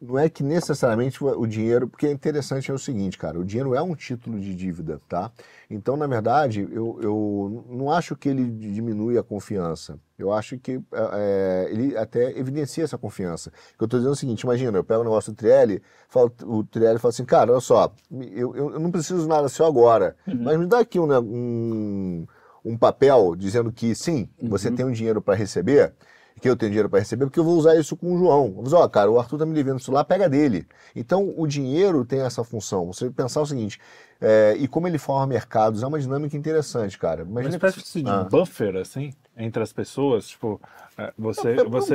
não 0.00 0.18
é 0.18 0.28
que 0.28 0.42
necessariamente 0.42 1.22
o 1.22 1.46
dinheiro, 1.46 1.86
porque 1.86 2.08
é 2.08 2.10
interessante 2.10 2.72
é 2.72 2.74
o 2.74 2.78
seguinte, 2.78 3.16
cara, 3.16 3.38
o 3.38 3.44
dinheiro 3.44 3.72
é 3.72 3.80
um 3.80 3.94
título 3.94 4.40
de 4.40 4.52
dívida, 4.52 5.00
tá? 5.08 5.30
Então, 5.70 5.96
na 5.96 6.08
verdade, 6.08 6.68
eu, 6.72 6.98
eu 7.00 7.64
não 7.68 7.88
acho 7.88 8.16
que 8.16 8.28
ele 8.28 8.44
diminui 8.50 9.16
a 9.16 9.22
confiança. 9.22 9.96
Eu 10.18 10.32
acho 10.32 10.58
que 10.58 10.72
é, 10.72 10.80
é, 11.12 11.68
ele 11.70 11.96
até 11.96 12.36
evidencia 12.36 12.82
essa 12.82 12.98
confiança. 12.98 13.52
Eu 13.78 13.84
estou 13.84 14.00
dizendo 14.00 14.12
o 14.12 14.16
seguinte, 14.16 14.40
imagina, 14.40 14.76
eu 14.76 14.82
pego 14.82 15.02
o 15.02 15.04
negócio 15.04 15.32
do 15.32 15.36
Trielli, 15.36 15.80
falo, 16.08 16.34
o 16.42 16.64
Trielli 16.64 16.98
fala 16.98 17.10
assim, 17.10 17.24
cara, 17.24 17.52
olha 17.52 17.60
só, 17.60 17.92
eu, 18.10 18.56
eu, 18.56 18.70
eu 18.72 18.80
não 18.80 18.90
preciso 18.90 19.28
nada 19.28 19.48
seu 19.48 19.64
agora, 19.64 20.16
mas 20.26 20.58
me 20.58 20.66
dá 20.66 20.80
aqui 20.80 20.98
um, 20.98 21.06
um, 21.16 22.26
um 22.64 22.76
papel 22.76 23.36
dizendo 23.36 23.70
que 23.70 23.94
sim, 23.94 24.28
você 24.42 24.68
tem 24.68 24.84
um 24.84 24.90
dinheiro 24.90 25.22
para 25.22 25.36
receber, 25.36 25.94
que 26.40 26.48
eu 26.48 26.56
tenho 26.56 26.70
dinheiro 26.70 26.88
para 26.88 26.98
receber, 27.00 27.26
porque 27.26 27.38
eu 27.38 27.44
vou 27.44 27.56
usar 27.56 27.76
isso 27.76 27.96
com 27.96 28.14
o 28.14 28.18
João. 28.18 28.50
Vou 28.52 28.64
dizer, 28.64 28.76
ó, 28.76 28.88
cara, 28.88 29.10
o 29.10 29.18
Arthur 29.18 29.38
tá 29.38 29.46
me 29.46 29.54
devendo 29.54 29.78
isso 29.78 29.92
lá, 29.92 30.02
pega 30.04 30.28
dele. 30.28 30.66
Então, 30.96 31.32
o 31.36 31.46
dinheiro 31.46 32.04
tem 32.04 32.20
essa 32.20 32.42
função. 32.42 32.86
Você 32.86 33.10
pensar 33.10 33.40
o 33.42 33.46
seguinte, 33.46 33.78
é, 34.20 34.54
e 34.58 34.66
como 34.66 34.86
ele 34.88 34.98
forma 34.98 35.26
mercados, 35.26 35.82
é 35.82 35.86
uma 35.86 35.98
dinâmica 36.00 36.36
interessante, 36.36 36.98
cara. 36.98 37.22
Uma 37.24 37.42
Imagina 37.42 37.56
espécie 37.66 38.02
de 38.02 38.10
Ah. 38.10 38.24
buffer, 38.24 38.76
assim, 38.76 39.12
entre 39.36 39.62
as 39.62 39.72
pessoas. 39.72 40.26
Tipo, 40.28 40.60
é, 40.98 41.12
você. 41.18 41.50
É, 41.50 41.64
você 41.64 41.94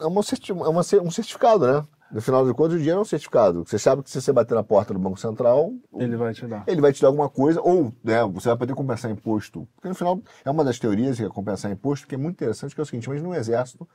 é, 0.00 0.06
uma 0.06 0.22
é 0.64 0.68
uma 0.68 0.82
cer- 0.82 1.00
um 1.02 1.10
certificado, 1.10 1.66
né? 1.66 1.84
No 2.10 2.20
final 2.20 2.46
de 2.46 2.54
contas, 2.54 2.74
o 2.74 2.78
dinheiro 2.78 2.98
é 2.98 3.02
um 3.02 3.04
certificado. 3.04 3.64
Você 3.66 3.78
sabe 3.78 4.02
que 4.02 4.10
se 4.10 4.20
você 4.20 4.32
bater 4.32 4.54
na 4.54 4.62
porta 4.62 4.94
do 4.94 5.00
Banco 5.00 5.18
Central, 5.18 5.74
ele 5.98 6.16
vai 6.16 6.32
te 6.32 6.46
dar. 6.46 6.62
ele 6.66 6.80
vai 6.80 6.92
te 6.92 7.02
dar 7.02 7.08
alguma 7.08 7.28
coisa, 7.28 7.60
ou 7.60 7.92
né, 8.02 8.24
você 8.32 8.48
vai 8.48 8.56
poder 8.56 8.74
compensar 8.74 9.10
imposto. 9.10 9.66
Porque 9.74 9.88
no 9.88 9.94
final 9.94 10.20
é 10.44 10.50
uma 10.50 10.64
das 10.64 10.78
teorias 10.78 11.16
que 11.16 11.24
é 11.24 11.28
compensar 11.28 11.70
imposto, 11.70 12.06
que 12.06 12.14
é 12.14 12.18
muito 12.18 12.36
interessante, 12.36 12.74
que 12.74 12.80
é 12.80 12.82
o 12.82 12.86
seguinte, 12.86 13.06
imagina 13.06 13.28
um 13.28 13.34
exército, 13.34 13.88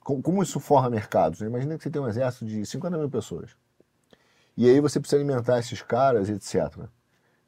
com- 0.00 0.22
como 0.22 0.42
isso 0.42 0.60
forma 0.60 0.88
mercados. 0.88 1.40
né? 1.40 1.48
Imagina 1.48 1.76
que 1.76 1.82
você 1.82 1.90
tem 1.90 2.00
um 2.00 2.06
exército 2.08 2.46
de 2.46 2.64
50 2.64 2.96
mil 2.96 3.10
pessoas. 3.10 3.50
E 4.56 4.68
aí 4.70 4.80
você 4.80 5.00
precisa 5.00 5.20
alimentar 5.20 5.58
esses 5.58 5.82
caras, 5.82 6.28
etc. 6.30 6.88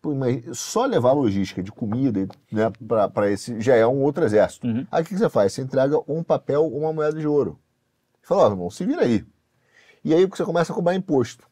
Pô, 0.02 0.14
mas 0.14 0.58
só 0.58 0.84
levar 0.84 1.12
logística 1.12 1.62
de 1.62 1.70
comida 1.72 2.28
né, 2.52 2.70
para 3.14 3.30
esse 3.30 3.60
já 3.60 3.74
é 3.76 3.86
um 3.86 4.02
outro 4.02 4.24
exército. 4.24 4.66
Uhum. 4.66 4.86
Aí 4.90 5.02
o 5.02 5.06
que 5.06 5.16
você 5.16 5.28
faz? 5.30 5.52
Você 5.52 5.62
entrega 5.62 5.98
um 6.08 6.22
papel 6.24 6.64
ou 6.64 6.78
uma 6.80 6.92
moeda 6.92 7.18
de 7.18 7.26
ouro. 7.26 7.58
Fala, 8.22 8.42
ó, 8.48 8.50
irmão, 8.50 8.68
se 8.70 8.84
vira 8.84 9.02
aí. 9.02 9.24
E 10.08 10.14
aí 10.14 10.24
você 10.24 10.42
começa 10.42 10.72
a 10.72 10.74
cobrar 10.74 10.94
imposto. 10.94 11.46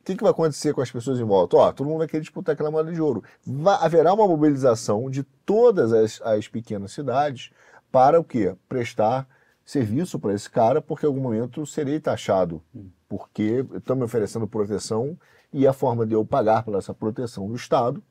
O 0.00 0.04
que, 0.06 0.16
que 0.16 0.22
vai 0.22 0.30
acontecer 0.30 0.72
com 0.72 0.80
as 0.80 0.90
pessoas 0.90 1.20
em 1.20 1.24
volta? 1.24 1.58
Ó, 1.58 1.70
todo 1.70 1.86
mundo 1.86 1.98
vai 1.98 2.08
querer 2.08 2.22
disputar 2.22 2.54
aquela 2.54 2.70
moeda 2.70 2.90
de 2.90 3.02
ouro. 3.02 3.22
Va- 3.46 3.84
haverá 3.84 4.14
uma 4.14 4.26
mobilização 4.26 5.10
de 5.10 5.22
todas 5.44 5.92
as, 5.92 6.18
as 6.22 6.48
pequenas 6.48 6.92
cidades 6.92 7.50
para 7.92 8.18
o 8.18 8.24
quê? 8.24 8.56
Prestar 8.66 9.28
serviço 9.62 10.18
para 10.18 10.32
esse 10.32 10.48
cara, 10.48 10.80
porque 10.80 11.04
em 11.04 11.08
algum 11.08 11.20
momento 11.20 11.66
serei 11.66 12.00
taxado, 12.00 12.62
porque 13.06 13.62
estão 13.74 13.94
me 13.94 14.04
oferecendo 14.04 14.48
proteção 14.48 15.14
e 15.52 15.66
a 15.66 15.74
forma 15.74 16.06
de 16.06 16.14
eu 16.14 16.24
pagar 16.24 16.62
por 16.62 16.76
essa 16.76 16.94
proteção 16.94 17.46
do 17.46 17.56
Estado 17.56 18.02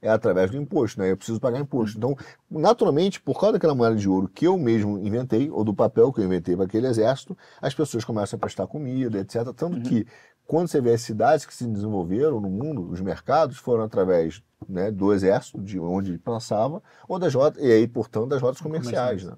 é 0.00 0.08
através 0.08 0.50
do 0.50 0.56
imposto, 0.56 1.00
né? 1.00 1.10
Eu 1.10 1.16
preciso 1.16 1.40
pagar 1.40 1.58
imposto. 1.58 1.98
Então, 1.98 2.16
naturalmente, 2.50 3.20
por 3.20 3.38
causa 3.38 3.54
daquela 3.54 3.74
moeda 3.74 3.96
de 3.96 4.08
ouro 4.08 4.28
que 4.28 4.46
eu 4.46 4.56
mesmo 4.56 4.98
inventei, 4.98 5.50
ou 5.50 5.64
do 5.64 5.74
papel 5.74 6.12
que 6.12 6.20
eu 6.20 6.24
inventei 6.24 6.54
para 6.56 6.66
aquele 6.66 6.86
exército, 6.86 7.36
as 7.60 7.74
pessoas 7.74 8.04
começam 8.04 8.36
a 8.36 8.40
prestar 8.40 8.66
comida, 8.66 9.18
etc. 9.18 9.52
Tanto 9.56 9.80
que, 9.80 10.06
quando 10.46 10.68
você 10.68 10.80
vê 10.80 10.92
as 10.92 11.02
cidades 11.02 11.44
que 11.44 11.54
se 11.54 11.66
desenvolveram 11.66 12.40
no 12.40 12.48
mundo, 12.48 12.88
os 12.90 13.00
mercados 13.00 13.58
foram 13.58 13.84
através 13.84 14.42
né, 14.68 14.90
do 14.90 15.12
exército, 15.12 15.60
de 15.60 15.78
onde 15.78 16.10
ele 16.10 16.18
pensava, 16.18 16.82
ou 17.06 17.18
das 17.18 17.34
rotas, 17.34 17.62
e 17.62 17.70
aí, 17.70 17.86
portanto, 17.86 18.26
das 18.28 18.40
rotas 18.42 18.60
comerciais. 18.60 19.24
Né? 19.24 19.32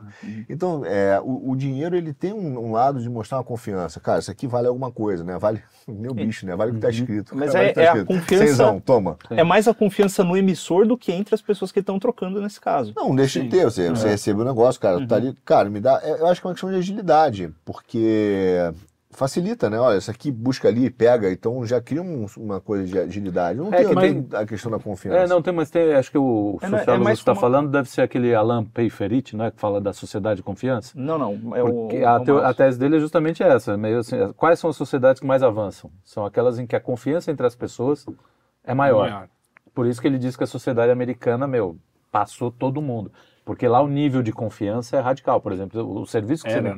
Então, 0.49 0.83
é, 0.85 1.21
o, 1.23 1.51
o 1.51 1.57
dinheiro 1.57 1.95
ele 1.97 2.13
tem 2.13 2.33
um, 2.33 2.59
um 2.59 2.73
lado 2.73 3.01
de 3.01 3.09
mostrar 3.09 3.39
uma 3.39 3.45
confiança. 3.45 4.01
Cara, 4.01 4.19
isso 4.21 4.31
aqui 4.31 4.47
vale 4.47 4.67
alguma 4.67 4.91
coisa, 4.91 5.23
né? 5.23 5.39
Vale 5.39 5.63
meu 5.87 6.15
bicho, 6.15 6.47
né? 6.47 6.57
Vale 6.57 6.71
o 6.71 6.75
que 6.75 6.79
está 6.79 6.91
escrito. 6.91 7.37
Mas 7.37 7.53
Vale 7.53 7.65
o 7.65 7.67
é- 7.67 7.69
que 7.69 7.75
tá 7.75 7.83
é 7.83 7.85
a 7.89 7.93
escrito. 7.97 8.07
confiança- 8.07 8.47
Cenzão, 8.47 8.81
toma. 8.81 9.17
É 9.31 9.45
mais 9.45 9.69
a 9.69 9.75
confiança 9.75 10.25
no 10.25 10.37
emissor 10.37 10.87
do 10.87 10.97
que 10.97 11.13
entre 11.13 11.35
as 11.35 11.43
pessoas 11.43 11.71
que 11.71 11.81
estão 11.81 11.99
trocando 11.99 12.41
nesse 12.41 12.61
caso. 12.61 12.93
Não, 12.97 13.15
deixa 13.15 13.41
de 13.41 13.49
ter. 13.49 13.65
Você, 13.65 13.89
você 13.91 14.09
recebe 14.09 14.41
o 14.41 14.45
negócio, 14.45 14.81
cara, 14.81 15.07
tá 15.07 15.17
ali. 15.17 15.37
Cara, 15.45 15.69
me 15.69 15.81
dá. 15.81 16.01
é, 16.03 16.21
Eu 16.21 16.27
acho 16.29 16.41
que 16.41 16.47
é 16.47 16.49
uma 16.49 16.55
questão 16.55 16.71
de 16.71 16.77
agilidade, 16.77 17.53
porque 17.65 18.57
facilita, 19.11 19.69
né? 19.69 19.79
Olha, 19.79 19.99
isso 19.99 20.11
aqui 20.11 20.31
busca 20.31 20.69
ali 20.69 20.85
e 20.87 20.91
pega, 20.91 21.31
então 21.31 21.65
já 21.67 21.81
cria 21.81 22.01
um- 22.01 22.27
uma 22.37 22.61
coisa 22.61 22.85
de 22.87 22.99
agilidade. 22.99 23.59
Não 23.59 23.69
É 23.69 23.79
tem, 23.79 23.89
que 23.89 23.95
não 23.95 24.03
tem- 24.03 24.23
tem 24.23 24.39
a 24.39 24.47
questão 24.47 24.71
da 24.71 24.79
confiança. 24.79 25.19
É, 25.19 25.27
não 25.27 25.43
tem, 25.43 25.53
mas 25.53 25.69
tem, 25.71 25.93
acho 25.95 26.11
que 26.11 26.19
o 26.19 26.59
É, 26.63 26.67
é 26.67 26.69
sociólogo 26.71 27.07
que 27.07 27.13
está 27.13 27.33
como- 27.33 27.41
falando 27.41 27.71
deve 27.71 27.89
ser 27.91 28.03
aquele 28.03 28.35
Alain 28.35 28.65
Peiferit, 28.65 29.37
né, 29.37 29.51
que 29.51 29.61
fala 29.61 29.81
da 29.81 29.93
sociedade 29.93 30.37
de 30.39 30.43
confiança. 30.43 30.93
Não, 30.95 31.19
não. 31.19 31.57
É 31.57 31.63
o, 31.63 31.89
a, 32.07 32.49
a 32.51 32.55
tese 32.55 32.79
dele 32.79 32.97
é 32.97 33.01
justamente 33.01 33.43
essa. 33.43 33.77
Meio 33.77 33.99
assim, 33.99 34.17
quais 34.37 34.59
são 34.59 34.71
as 34.71 34.77
sociedades 34.77 35.21
que 35.21 35.27
mais 35.27 35.43
avançam? 35.43 35.91
São 36.05 36.25
aquelas 36.25 36.59
em 36.59 36.67
que 36.67 36.77
a 36.77 36.81
confiança 36.81 37.31
entre 37.31 37.47
as 37.47 37.57
pessoas 37.57 38.07
é 38.65 38.75
maior. 38.75 39.29
Por 39.75 39.87
isso 39.87 40.01
que 40.01 40.07
ele 40.07 40.19
diz 40.19 40.37
que 40.37 40.45
a 40.45 40.47
sociedade 40.47 40.91
americana, 40.93 41.47
meu, 41.47 41.77
passou 42.13 42.51
todo 42.51 42.81
mundo. 42.83 43.11
Porque 43.45 43.67
lá 43.67 43.81
o 43.81 43.89
nível 43.89 44.23
de 44.23 44.33
confiança 44.33 44.97
é 44.97 45.01
radical. 45.01 45.41
Por 45.41 45.53
exemplo, 45.53 46.01
o 46.01 46.07
serviço 46.07 46.45
que 46.45 46.51
Era, 46.51 46.59
você 46.59 46.63
me 46.63 46.69
né? 46.71 46.77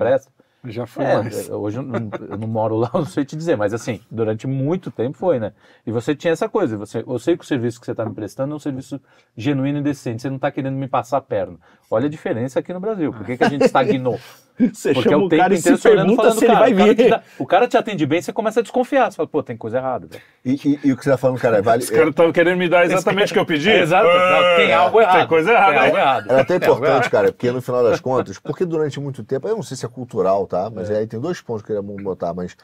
Já 0.65 0.87
foi 0.87 1.05
É, 1.05 1.17
mais. 1.19 1.51
hoje 1.51 1.79
eu 1.79 1.83
não, 1.83 2.09
eu 2.29 2.39
não 2.39 2.47
moro 2.47 2.77
lá, 2.77 2.91
eu 2.95 3.01
não 3.01 3.07
sei 3.07 3.25
te 3.25 3.35
dizer, 3.35 3.57
mas 3.57 3.75
assim, 3.75 4.01
durante 4.11 4.47
muito 4.47 4.91
tempo 4.91 5.19
foi, 5.19 5.41
né? 5.41 5.53
E 5.85 5.91
você 5.91 6.15
tinha 6.15 6.33
essa 6.33 6.49
coisa, 6.49 6.77
você, 6.77 7.03
eu 7.07 7.19
sei 7.19 7.37
que 7.37 7.43
o 7.43 7.47
serviço 7.47 7.81
que 7.81 7.87
você 7.87 7.91
está 7.93 8.05
me 8.05 8.15
prestando 8.15 8.53
é 8.53 8.57
um 8.57 8.61
serviço 8.61 9.01
genuíno 9.37 9.79
e 9.79 9.83
decente, 9.83 10.23
você 10.23 10.29
não 10.29 10.37
está 10.37 10.51
querendo 10.53 10.77
me 10.77 10.87
passar 10.87 11.17
a 11.19 11.21
perna. 11.21 11.59
Olha 11.91 12.07
a 12.07 12.11
diferença 12.11 12.61
aqui 12.61 12.73
no 12.73 12.79
Brasil, 12.81 13.13
por 13.13 13.27
que, 13.27 13.37
que 13.37 13.45
a 13.45 13.49
gente 13.49 13.65
estagnou? 13.67 14.21
Você 14.73 14.93
Porque 14.93 15.09
é 15.09 15.13
chama 15.13 15.25
o 15.25 15.27
o 15.27 15.29
tempo 15.29 15.43
cara 15.43 15.55
e 15.55 15.59
inteiro 15.59 15.79
se 15.79 15.89
e 15.89 15.91
pergunta 15.91 16.17
falando, 16.23 16.39
se 16.39 16.45
ele 16.45 16.53
cara, 16.55 16.61
vai 16.61 16.73
o 16.73 16.77
cara 16.77 16.95
te 16.95 17.03
vir. 17.03 17.11
dá- 17.11 17.23
o 17.39 17.47
cara 17.47 17.69
te 17.69 17.77
atende 17.77 18.07
bem, 18.07 18.23
você 18.23 18.33
começa 18.33 18.61
a 18.61 18.63
desconfiar, 18.63 19.11
você 19.11 19.17
fala, 19.17 19.29
pô, 19.29 19.43
tem 19.43 19.57
coisa 19.57 19.79
errada. 19.79 20.09
E, 20.45 20.53
e- 20.53 20.81
e 20.85 20.93
o 20.93 20.97
que 20.97 21.03
você 21.05 21.11
está 21.11 21.17
falando, 21.17 21.41
cara, 21.41 21.63
vale. 21.63 21.83
Os 21.83 21.91
caras 21.91 22.11
estavam 22.11 22.33
querendo 22.33 22.59
me 22.59 22.69
dar 22.69 22.85
exatamente 22.85 23.31
o 23.31 23.35
que 23.35 23.39
eu 23.41 23.47
pedi? 23.47 23.71
Exato, 23.73 24.07
não, 24.07 24.57
tem 24.57 24.73
algo 24.73 25.01
errado. 25.01 25.19
Tem 25.19 25.27
coisa 25.27 25.53
errada. 25.53 25.73
Tem 25.73 25.81
algo 25.81 25.97
aí. 25.97 26.03
errado. 26.03 26.31
É 26.31 26.41
até 26.41 26.59
Tem 26.59 26.69
algo 26.69 26.85
importante, 26.85 27.11
cara, 27.11 27.33
porque 27.33 27.51
no 27.51 27.63
final 27.63 27.83
das 27.83 28.01
contas, 28.01 28.39
porque 28.39 28.65
durante 28.65 29.01
muito 29.01 29.25
tempo, 29.25 29.49
eu 29.49 29.57
não 29.57 29.63
sei 29.63 29.77
se 29.77 29.87
é 29.87 29.89
cultural, 29.89 30.47
tá? 30.47 30.71
Mas 30.71 30.91
aí 30.91 31.07
tem 31.07 31.19
dois 31.19 31.41
pontos 31.41 31.63
que 31.65 31.73
eu 31.73 31.83
queria 31.83 32.03
botar, 32.05 32.35
mas 32.35 32.57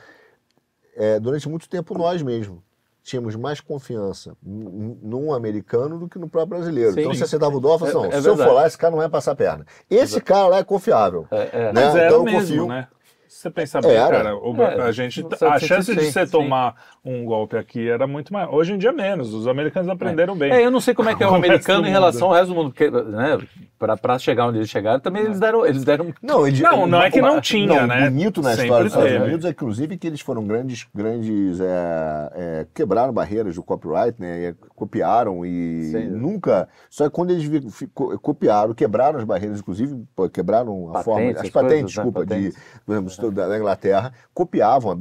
é, 0.97 1.19
durante 1.19 1.49
muito 1.49 1.69
tempo 1.69 1.97
nós 1.97 2.23
mesmo 2.23 2.63
tínhamos 3.09 3.35
mais 3.37 3.61
confiança 3.61 4.37
num 4.43 5.33
americano 5.33 5.99
do 5.99 6.09
que 6.09 6.19
no 6.19 6.29
próprio 6.29 6.59
brasileiro. 6.59 6.93
Sim. 6.93 7.01
então 7.01 7.15
você 7.15 7.25
acertava 7.25 7.57
o 7.57 7.61
dó 7.61 7.77
e 7.77 7.79
falava 7.79 7.89
É- 7.89 7.91
assim, 7.91 7.99
não, 7.99 8.19
é 8.19 8.23
se 8.23 8.29
eu 8.29 8.35
verdade. 8.37 8.49
for 8.51 8.55
lá, 8.55 8.67
esse 8.67 8.79
cara 8.79 8.91
não 8.91 8.99
vai 8.99 9.09
passar 9.09 9.33
a 9.33 9.37
perna. 9.37 9.67
Esse 9.91 10.21
cara 10.21 10.49
lá 10.49 10.59
é 10.59 10.65
confiável. 10.65 11.27
É, 11.31 11.49
é. 11.53 11.73
né? 11.73 11.85
Mas 11.85 11.97
era 11.97 12.07
então 12.07 12.19
eu 12.19 12.25
mesmo, 12.25 12.41
confio. 12.41 12.67
né? 12.69 12.89
Você 13.29 13.51
pensar 13.51 13.83
bem, 13.83 13.93
Era. 13.93 14.09
cara, 14.09 14.37
o- 14.37 14.57
É, 14.63 14.81
a 14.83 14.91
gente, 14.93 15.23
no 15.23 15.29
a 15.29 15.37
700 15.37 15.69
chance 15.69 15.95
de 15.95 16.05
você 16.11 16.25
sim. 16.25 16.33
tomar 16.33 16.75
um 17.05 17.25
golpe 17.25 17.57
aqui 17.57 17.89
era 17.89 18.07
muito 18.07 18.33
maior. 18.33 18.55
Hoje 18.55 18.73
em 18.73 18.79
dia 18.79 18.91
menos. 18.93 19.35
Os 19.35 19.47
americanos 19.47 19.89
aprenderam 19.91 20.35
bem. 20.37 20.51
É, 20.51 20.65
eu 20.65 20.71
não 20.71 20.81
sei 20.81 20.95
como 20.95 21.11
é 21.11 21.15
que 21.15 21.23
é 21.23 21.27
o 21.27 21.33
O 21.33 21.35
americano 21.35 21.87
em 21.87 21.91
relação 21.91 22.29
ao 22.29 22.35
resto 22.35 22.49
do 22.49 22.55
mundo, 22.55 22.71
porque, 22.71 22.91
né, 22.91 23.39
pra, 23.79 23.97
pra 23.97 24.19
chegar 24.19 24.47
onde 24.49 24.59
eles 24.59 24.71
chegaram, 24.71 24.99
também 24.99 25.23
eles 25.25 25.39
deram, 25.39 25.65
eles 25.67 25.85
deram 25.85 26.13
Não, 26.23 26.47
ele- 26.47 26.63
Não, 26.63 26.87
não 26.87 27.03
é 27.03 27.11
que 27.11 27.21
não 27.21 27.41
tinha, 27.41 27.67
não, 27.83 27.87
né? 27.87 28.09
O 28.09 28.11
bonito 28.11 28.41
na 28.41 28.51
Sempre 28.51 28.65
história 28.65 28.85
dos 28.85 28.93
Estados. 28.95 29.27
Unidos 29.29 29.45
é, 29.45 29.49
inclusive, 29.51 29.97
que 29.99 30.07
eles 30.07 30.21
foram 30.21 30.45
grandes, 30.47 30.87
grandes 30.95 31.61
é, 31.61 32.33
é, 32.35 32.67
quebraram 32.75 33.13
barreiras 33.13 33.55
do 33.55 33.63
copyright, 33.63 34.19
né? 34.21 34.49
e 34.51 34.55
copiaram 34.75 35.45
e 35.45 35.85
Sim. 35.93 36.09
nunca. 36.09 36.67
Só 36.89 37.05
que 37.05 37.11
quando 37.11 37.31
eles 37.31 37.45
vi- 37.45 37.71
fi- 37.71 37.87
co- 37.89 38.19
copiaram, 38.19 38.73
quebraram 38.75 39.19
as 39.19 39.25
barreiras, 39.25 39.61
inclusive 39.61 40.03
quebraram 40.33 40.89
a 40.91 40.93
Patentes, 40.93 41.05
forma, 41.05 41.31
as 41.31 41.37
as 41.41 41.51
patentes, 41.51 41.53
coisas, 41.53 41.81
né? 41.81 41.83
desculpa, 42.05 42.21
Patentes. 42.21 42.55
de, 42.55 42.61
por 42.87 42.93
exemplo, 42.93 43.11
da, 43.19 43.49
da 43.49 43.57
Inglaterra, 43.57 44.13
copiavam 44.33 44.97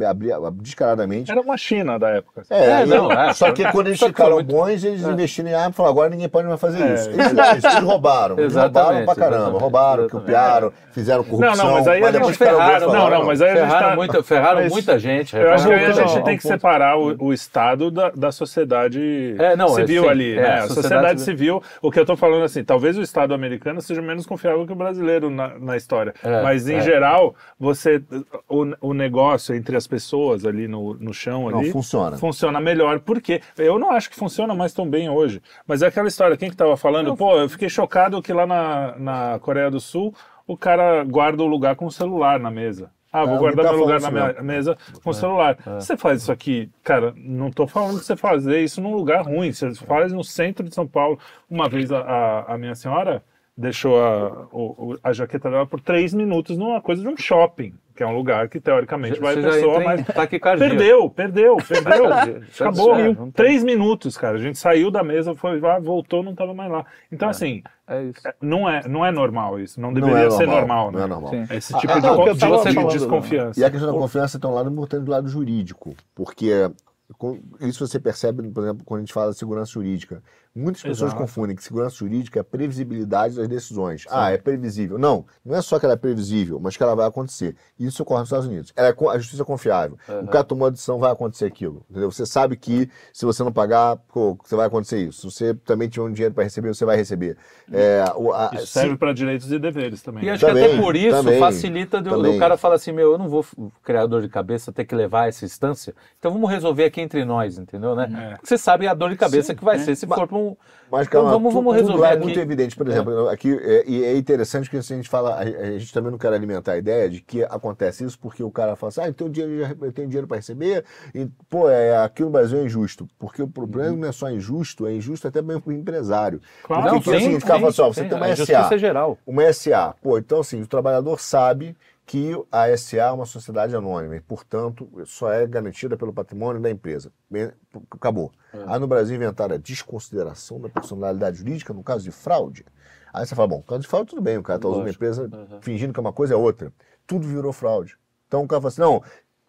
descaradamente. 0.53 1.31
Era 1.31 1.41
uma 1.41 1.57
China 1.57 1.97
da 1.99 2.09
época. 2.09 2.43
É, 2.49 2.81
É, 2.81 2.85
não, 2.85 3.11
é. 3.11 3.33
só 3.33 3.51
que 3.51 3.63
quando 3.71 3.87
eles 3.87 3.99
ficaram 3.99 4.35
muito- 4.35 4.53
bons, 4.53 4.83
eles 4.83 5.01
investiram 5.03 5.49
em 5.49 5.53
arma 5.53 5.69
e 5.69 5.73
falaram, 5.73 5.93
agora 5.93 6.09
ninguém 6.09 6.27
pode 6.29 6.47
mais 6.47 6.59
fazer 6.59 6.81
É, 6.81 6.93
isso. 6.95 7.09
Eles, 7.09 7.27
eles, 7.31 7.63
eles 7.63 7.83
roubaram, 7.83 8.37
eles 8.39 8.53
roubaram 8.55 8.97
Exatamente, 8.99 9.05
pra 9.05 9.15
caramba, 9.15 9.37
exatamente, 9.57 9.67
exatamente. 9.67 10.11
copiaram, 10.11 10.73
fizeram 10.91 11.23
corrupção. 11.23 11.55
Não, 11.55 11.65
não, 11.65 11.73
mas 11.73 11.87
aí 11.87 12.01
a 12.01 12.05
gente 12.05 12.13
depois 12.13 12.37
ficaram 12.37 12.57
bons 12.57 12.63
e 12.63 12.65
ferraram, 12.67 12.87
falaram, 12.87 13.09
não, 13.11 13.19
não, 13.19 13.25
mas 13.27 13.41
aí 13.41 13.49
a 13.49 13.55
gente 13.55 13.61
ferraram, 13.67 13.89
tá- 13.89 13.95
muita, 13.95 14.23
ferraram 14.23 14.61
Mas 14.61 14.71
muita 14.71 14.99
gente. 14.99 15.35
Eu 15.35 15.53
acho 15.53 15.67
que 15.67 15.73
aí 15.73 15.85
a 15.85 15.91
gente 15.91 16.23
tem 16.23 16.37
que 16.37 16.43
separar 16.43 16.97
o, 16.97 17.33
Estado 17.33 17.91
da, 17.91 18.09
da 18.09 18.31
sociedade 18.31 19.35
É, 19.39 19.53
é, 19.53 19.67
civil 19.67 20.09
ali, 20.09 20.37
é, 20.37 20.41
né? 20.41 20.53
a 20.61 20.67
sociedade 20.67 21.21
civil, 21.21 21.61
o 21.81 21.91
que 21.91 21.99
eu 21.99 22.05
tô 22.05 22.15
falando 22.15 22.43
assim, 22.43 22.63
talvez 22.63 22.97
o 22.97 23.01
Estado 23.01 23.33
americano 23.33 23.81
seja 23.81 24.01
menos 24.01 24.25
confiável 24.25 24.65
que 24.65 24.73
o 24.73 24.75
brasileiro 24.75 25.29
na, 25.29 25.57
na 25.59 25.77
história. 25.77 26.13
É, 26.23 26.41
Mas, 26.41 26.67
em 26.67 26.77
é. 26.77 26.81
geral, 26.81 27.35
você 27.59 28.01
o, 28.47 28.89
o 28.89 28.93
negócio 28.93 29.53
entre 29.55 29.75
as 29.75 29.87
pessoas 29.87 30.45
ali 30.45 30.67
no, 30.67 30.93
no 30.95 31.13
chão 31.13 31.49
Não, 31.49 31.59
ali 31.59 31.71
funciona. 31.71 32.17
funciona 32.17 32.59
melhor. 32.59 32.99
Porque 32.99 33.41
eu 33.57 33.77
não 33.79 33.91
acho 33.91 34.09
que 34.09 34.15
funciona 34.15 34.53
mais 34.55 34.73
tão 34.73 34.87
bem 34.89 35.09
hoje. 35.09 35.41
Mas 35.67 35.81
é 35.81 35.87
aquela 35.87 36.07
história, 36.07 36.37
quem 36.37 36.49
que 36.49 36.55
tava 36.55 36.77
falando? 36.77 37.15
Pô, 37.15 37.37
eu 37.37 37.49
fiquei 37.49 37.69
chocado 37.69 38.21
que 38.21 38.33
lá 38.33 38.45
na, 38.45 38.95
na 38.97 39.39
Coreia 39.39 39.69
do 39.71 39.79
Sul 39.79 40.13
o 40.45 40.55
cara 40.57 41.03
guarda 41.03 41.43
o 41.43 41.47
lugar 41.47 41.75
com 41.75 41.85
o 41.85 41.91
celular 41.91 42.39
na 42.39 42.49
mesa. 42.51 42.89
Ah, 43.11 43.25
vou 43.25 43.35
É, 43.35 43.39
guardar 43.39 43.65
tá 43.65 43.71
meu 43.71 43.79
lugar 43.81 43.99
na 44.01 44.07
isso 44.09 44.17
minha 44.17 44.43
mesa 44.43 44.77
com 45.03 45.09
o 45.09 45.13
celular. 45.13 45.57
Você 45.79 45.95
faz 45.97 46.21
isso 46.21 46.31
aqui, 46.31 46.69
cara, 46.83 47.13
não 47.15 47.49
tô 47.49 47.65
falando 47.65 47.99
que 47.99 48.05
você 48.05 48.15
fazer 48.17 48.61
isso 48.61 48.81
num 48.81 48.93
lugar 48.93 49.21
ruim. 49.23 49.51
Você 49.51 49.73
faz 49.75 50.11
no 50.11 50.23
centro 50.23 50.67
de 50.67 50.75
São 50.75 50.85
Paulo. 50.85 51.17
Uma 51.49 51.67
vez 51.69 51.91
a, 51.91 51.99
a, 51.99 52.53
a 52.53 52.57
minha 52.57 52.75
senhora 52.75 53.23
deixou 53.57 53.99
a, 53.99 54.47
o- 54.51 54.97
a 55.01 55.13
jaqueta 55.13 55.49
dela 55.49 55.65
por 55.65 55.79
três 55.81 56.13
minutos 56.13 56.57
numa 56.57 56.79
coisa 56.81 57.01
de 57.01 57.07
um 57.07 57.17
shopping, 57.17 57.73
que 57.97 58.03
é 58.03 58.07
um 58.07 58.15
lugar 58.15 58.47
que 58.47 58.59
teoricamente 58.59 59.19
vai 59.19 59.33
a 59.33 59.41
pessoa 59.41 59.95
em 59.95 60.03
taquicardia. 60.03 60.69
Perdeu, 60.69 61.09
perdeu, 61.09 61.57
perdeu. 61.67 61.83
Taquicardia. 62.09 62.41
Acabou. 62.59 62.95
É, 62.95 63.07
não 63.07 63.15
tem- 63.15 63.31
Três 63.31 63.63
minutos, 63.63 64.15
cara. 64.15 64.35
A 64.35 64.39
gente 64.39 64.59
saiu 64.59 64.91
da 64.91 65.03
mesa, 65.03 65.33
foi 65.35 65.59
lá, 65.59 65.79
voltou, 65.79 66.21
não 66.21 66.35
tava 66.35 66.53
mais 66.53 66.71
lá. 66.71 66.85
Então, 67.11 67.27
assim, 67.27 67.63
É 67.87 68.03
isso. 68.03 68.21
não 68.39 68.69
é, 68.69 68.87
não 68.87 69.03
é 69.03 69.11
normal 69.11 69.59
isso. 69.59 69.81
Não 69.81 69.89
Não 69.91 69.99
deveria 69.99 70.27
é 70.27 70.29
ser 70.31 70.45
normal, 70.47 70.91
normal, 70.91 70.91
não 70.91 70.99
né? 70.99 71.05
é 71.05 71.07
normal. 71.07 71.29
Sim. 71.31 71.55
Esse 71.55 71.75
Ah, 71.75 71.79
tipo 71.79 71.93
ah, 71.93 71.99
de, 71.99 72.07
co- 72.07 72.13
o 72.13 72.23
que 72.23 72.29
eu 72.29 72.33
de, 72.35 72.75
de 72.87 72.93
desconfiança. 72.99 73.59
E 73.59 73.63
a 73.65 73.71
questão 73.71 73.91
da 73.91 73.97
confiança 73.99 74.37
está 74.37 74.47
lá 74.47 74.63
no 74.63 74.71
importante 74.71 75.03
do 75.03 75.11
lado 75.11 75.27
jurídico, 75.27 75.95
porque 76.13 76.69
com- 77.17 77.39
isso 77.61 77.85
você 77.87 77.99
percebe, 77.99 78.47
por 78.49 78.63
exemplo, 78.63 78.83
quando 78.85 78.99
a 78.99 79.01
gente 79.01 79.13
fala 79.13 79.31
de 79.31 79.37
segurança 79.39 79.71
jurídica. 79.71 80.21
Muitas 80.57 80.81
pessoas 80.81 81.11
Exato. 81.11 81.21
confundem 81.21 81.55
que 81.55 81.63
segurança 81.63 81.95
jurídica 81.97 82.39
é 82.39 82.43
previsibilidade 82.43 83.35
das 83.35 83.47
decisões. 83.47 84.05
Ah, 84.09 84.31
é 84.31 84.37
previsível. 84.37 84.97
Não, 84.97 85.25
não 85.45 85.55
é 85.55 85.61
só 85.61 85.77
que 85.77 85.85
ela 85.85 85.93
é 85.93 85.97
previsível, 85.97 86.59
mas 86.59 86.75
que 86.75 86.81
ela 86.81 86.95
vai 86.95 87.05
acontecer. 87.07 87.55
Isso 87.79 88.01
ocorre 88.01 88.21
nos 88.21 88.29
Estados 88.29 88.47
Unidos. 88.47 88.73
Ela 88.75 88.87
é 88.89 88.95
a 89.11 89.17
justiça 89.19 89.43
é 89.43 89.45
confiável. 89.45 89.97
O 90.23 90.27
cara 90.27 90.43
tomou 90.43 90.67
a 90.67 90.71
decisão, 90.71 90.97
vai 90.97 91.11
acontecer 91.11 91.45
aquilo. 91.45 91.85
Entendeu? 91.89 92.11
Você 92.11 92.25
sabe 92.25 92.57
que 92.57 92.89
se 93.13 93.23
você 93.25 93.43
não 93.43 93.51
pagar, 93.51 93.97
pô, 94.11 94.37
você 94.43 94.55
vai 94.55 94.65
acontecer 94.67 94.97
isso. 94.99 95.29
Se 95.29 95.37
você 95.37 95.53
também 95.53 95.87
tiver 95.89 96.05
um 96.05 96.11
dinheiro 96.11 96.33
para 96.33 96.43
receber, 96.43 96.73
você 96.73 96.85
vai 96.85 96.97
receber. 96.97 97.37
É, 97.71 98.03
o- 98.15 98.33
a- 98.33 98.49
Isso 98.53 98.67
se- 98.67 98.73
serve 98.73 98.97
para 98.97 99.13
direitos 99.13 99.51
e 99.51 99.59
deveres 99.59 100.01
também. 100.01 100.23
E 100.23 100.25
né? 100.27 100.31
acho 100.33 100.39
que 100.45 100.51
Também, 100.51 100.65
até 100.65 100.81
por 100.81 100.95
isso 100.95 101.17
também, 101.17 101.39
facilita 101.39 102.01
do, 102.01 102.09
também. 102.09 102.33
do 102.33 102.39
cara 102.39 102.57
falar 102.57 102.75
assim, 102.75 102.91
meu, 102.91 103.11
eu 103.11 103.17
não 103.17 103.29
vou 103.29 103.45
criar 103.83 104.05
dor 104.07 104.21
de 104.21 104.29
cabeça, 104.29 104.71
ter 104.71 104.85
que 104.85 104.95
levar 104.95 105.27
essa 105.27 105.45
instância, 105.45 105.93
então 106.17 106.31
vamos 106.31 106.49
resolver 106.49 106.85
aqui 106.85 107.01
entre 107.01 107.23
nós, 107.25 107.57
entendeu, 107.57 107.95
né? 107.95 108.09
É. 108.11 108.29
Porque 108.35 108.47
você 108.47 108.57
sabe 108.57 108.87
a 108.87 108.93
dor 108.93 109.09
de 109.09 109.17
cabeça 109.17 109.53
Sim, 109.53 109.55
que 109.55 109.63
vai 109.63 109.75
é. 109.75 109.79
ser 109.79 109.95
se 109.95 110.07
for 110.07 110.27
para 110.27 110.37
um... 110.37 110.46
Mas, 110.89 111.05
Então, 111.07 111.21
calma, 111.23 111.31
vamos- 111.31 111.51
tu- 111.51 111.55
vamos 111.55 111.73
tudo 111.75 111.81
resolver 111.81 112.01
lá 112.01 112.09
é 112.11 112.13
aqui. 112.13 112.23
muito 112.23 112.39
evidente. 112.39 112.75
Por 112.75 112.87
exemplo, 112.87 113.27
aqui 113.27 113.53
é, 113.61 113.83
e 113.89 114.03
é 114.05 114.15
interessante 114.15 114.69
que 114.69 114.77
assim, 114.77 114.93
a 114.93 114.97
gente 114.97 115.09
fala, 115.09 115.35
a, 115.35 115.39
a 115.41 115.77
gente 115.79 115.91
também 115.93 116.11
não 116.11 116.17
quer 116.17 116.31
alimentar 116.31 116.73
a 116.73 116.77
ideia 116.77 117.09
de 117.09 117.19
que 117.21 117.43
acontece 117.43 118.05
isso 118.05 118.17
porque 118.17 118.41
o 118.41 118.49
cara 118.49 118.75
fala 118.77 118.89
assim, 118.89 119.01
ah, 119.01 119.07
eu 119.07 119.13
tenho 119.13 119.29
dinheiro, 119.29 119.77
eu 119.81 119.91
tenho 119.91 120.07
dinheiro 120.07 120.27
para 120.27 120.37
receber, 120.37 120.85
e, 121.13 121.27
pô, 121.49 121.69
é, 121.69 121.97
aqui 121.97 122.21
no 122.23 122.29
Brasil 122.29 122.59
é 122.59 122.63
injusto. 122.63 123.05
Porque 123.19 123.41
o 123.43 123.47
problema 123.49 123.91
Uhum. 123.91 123.97
não 123.97 124.07
é 124.07 124.11
só 124.13 124.29
injusto, 124.31 124.87
é 124.87 124.93
injusto 124.93 125.27
até 125.27 125.41
mesmo 125.41 125.61
para 125.61 125.71
o 125.71 125.73
empresário. 125.73 126.39
Claro. 126.63 126.83
Porque 126.83 126.89
Não, 126.89 126.99
aqui, 126.99 127.15
assim, 127.25 127.35
o 127.35 127.41
cara 127.41 127.59
fala 127.59 127.69
assim, 127.69 127.81
ó, 127.81 127.87
você 127.87 128.01
sim, 128.03 128.07
tem 128.09 128.17
uma 128.17 128.27
SA, 128.29 128.69
é 128.73 128.77
geral. 128.77 129.17
uma 129.27 129.43
SA. 129.43 129.93
Pô, 130.01 130.17
então 130.17 130.39
assim, 130.39 130.61
o 130.61 130.67
trabalhador 130.67 131.19
sabe 131.19 131.75
que 132.07 132.31
a 132.49 132.75
SA 132.77 132.97
é 132.97 133.11
uma 133.11 133.25
sociedade 133.25 133.75
anônima 133.75 134.15
e, 134.15 134.21
portanto, 134.21 134.89
só 135.05 135.29
é 135.29 135.45
garantida 135.45 135.97
pelo 135.97 136.13
patrimônio 136.13 136.61
da 136.61 136.71
empresa. 136.71 137.11
Bem, 137.29 137.51
Acabou. 137.91 138.31
É. 138.53 138.63
Aí 138.65 138.79
no 138.79 138.87
Brasil 138.87 139.17
inventaram 139.17 139.55
a 139.55 139.57
desconsideração 139.57 140.59
da 140.61 140.69
personalidade 140.69 141.37
jurídica 141.39 141.73
no 141.73 141.83
caso 141.83 142.05
de 142.05 142.11
fraude. 142.11 142.65
Aí 143.13 143.25
você 143.25 143.35
fala, 143.35 143.49
bom, 143.49 143.61
caso 143.61 143.81
de 143.81 143.87
fraude 143.87 144.09
tudo 144.09 144.21
bem, 144.21 144.37
o 144.37 144.43
cara 144.43 144.57
está 144.57 144.69
usando 144.69 144.87
a 144.87 144.89
empresa 144.89 145.23
Uhum. 145.23 145.61
fingindo 145.61 145.91
que 145.93 145.99
é 145.99 146.01
uma 146.01 146.13
coisa 146.13 146.33
é 146.33 146.37
outra. 146.37 146.71
Tudo 147.05 147.27
virou 147.27 147.51
fraude. 147.51 147.97
Então 148.25 148.43
o 148.43 148.47
cara 148.47 148.61
fala 148.61 148.69
assim, 148.69 148.81
não, 148.81 149.03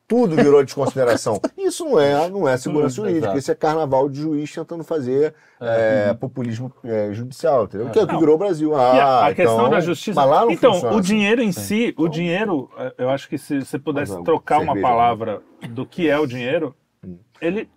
tudo 0.08 0.34
virou 0.34 0.64
desconsideração. 0.64 1.38
Isso 1.56 1.84
não 1.84 2.00
é, 2.00 2.28
não 2.30 2.48
é 2.48 2.56
segurança 2.56 2.94
Hum, 2.94 3.04
jurídica, 3.04 3.26
exato. 3.26 3.38
isso 3.38 3.52
é 3.52 3.54
carnaval 3.54 4.08
de 4.08 4.20
juiz 4.22 4.50
tentando 4.50 4.82
fazer 4.82 5.34
é, 5.60 6.14
populismo 6.14 6.72
é, 6.82 7.12
judicial, 7.12 7.64
entendeu? 7.64 7.90
Que 7.90 7.98
é 7.98 8.02
o 8.04 8.06
que 8.06 8.16
virou 8.16 8.36
o 8.36 8.38
Brasil. 8.38 8.74
Ah, 8.74 8.92
a, 8.92 9.26
a 9.26 9.34
questão 9.34 9.58
então, 9.58 9.70
da 9.70 9.80
justiça. 9.80 10.18
Mas 10.18 10.30
lá 10.30 10.44
não 10.46 10.50
então, 10.50 10.72
funciona 10.72 10.96
o 10.96 10.98
assim. 10.98 11.08
dinheiro 11.08 11.42
em 11.42 11.52
si, 11.52 11.94
o 11.98 12.08
dinheiro, 12.08 12.70
eh, 12.78 12.94
eu 12.96 13.10
acho 13.10 13.28
que 13.28 13.36
se 13.36 13.60
você 13.60 13.78
pudesse 13.78 14.12
Mas, 14.12 14.20
ó, 14.20 14.24
trocar 14.24 14.60
uma 14.60 14.74
né? 14.74 14.80
palavra 14.80 15.42
do 15.68 15.84
que 15.84 16.08
é 16.08 16.18
o 16.18 16.26
dinheiro, 16.26 16.74
Hum. 17.06 17.18
ele 17.40 17.68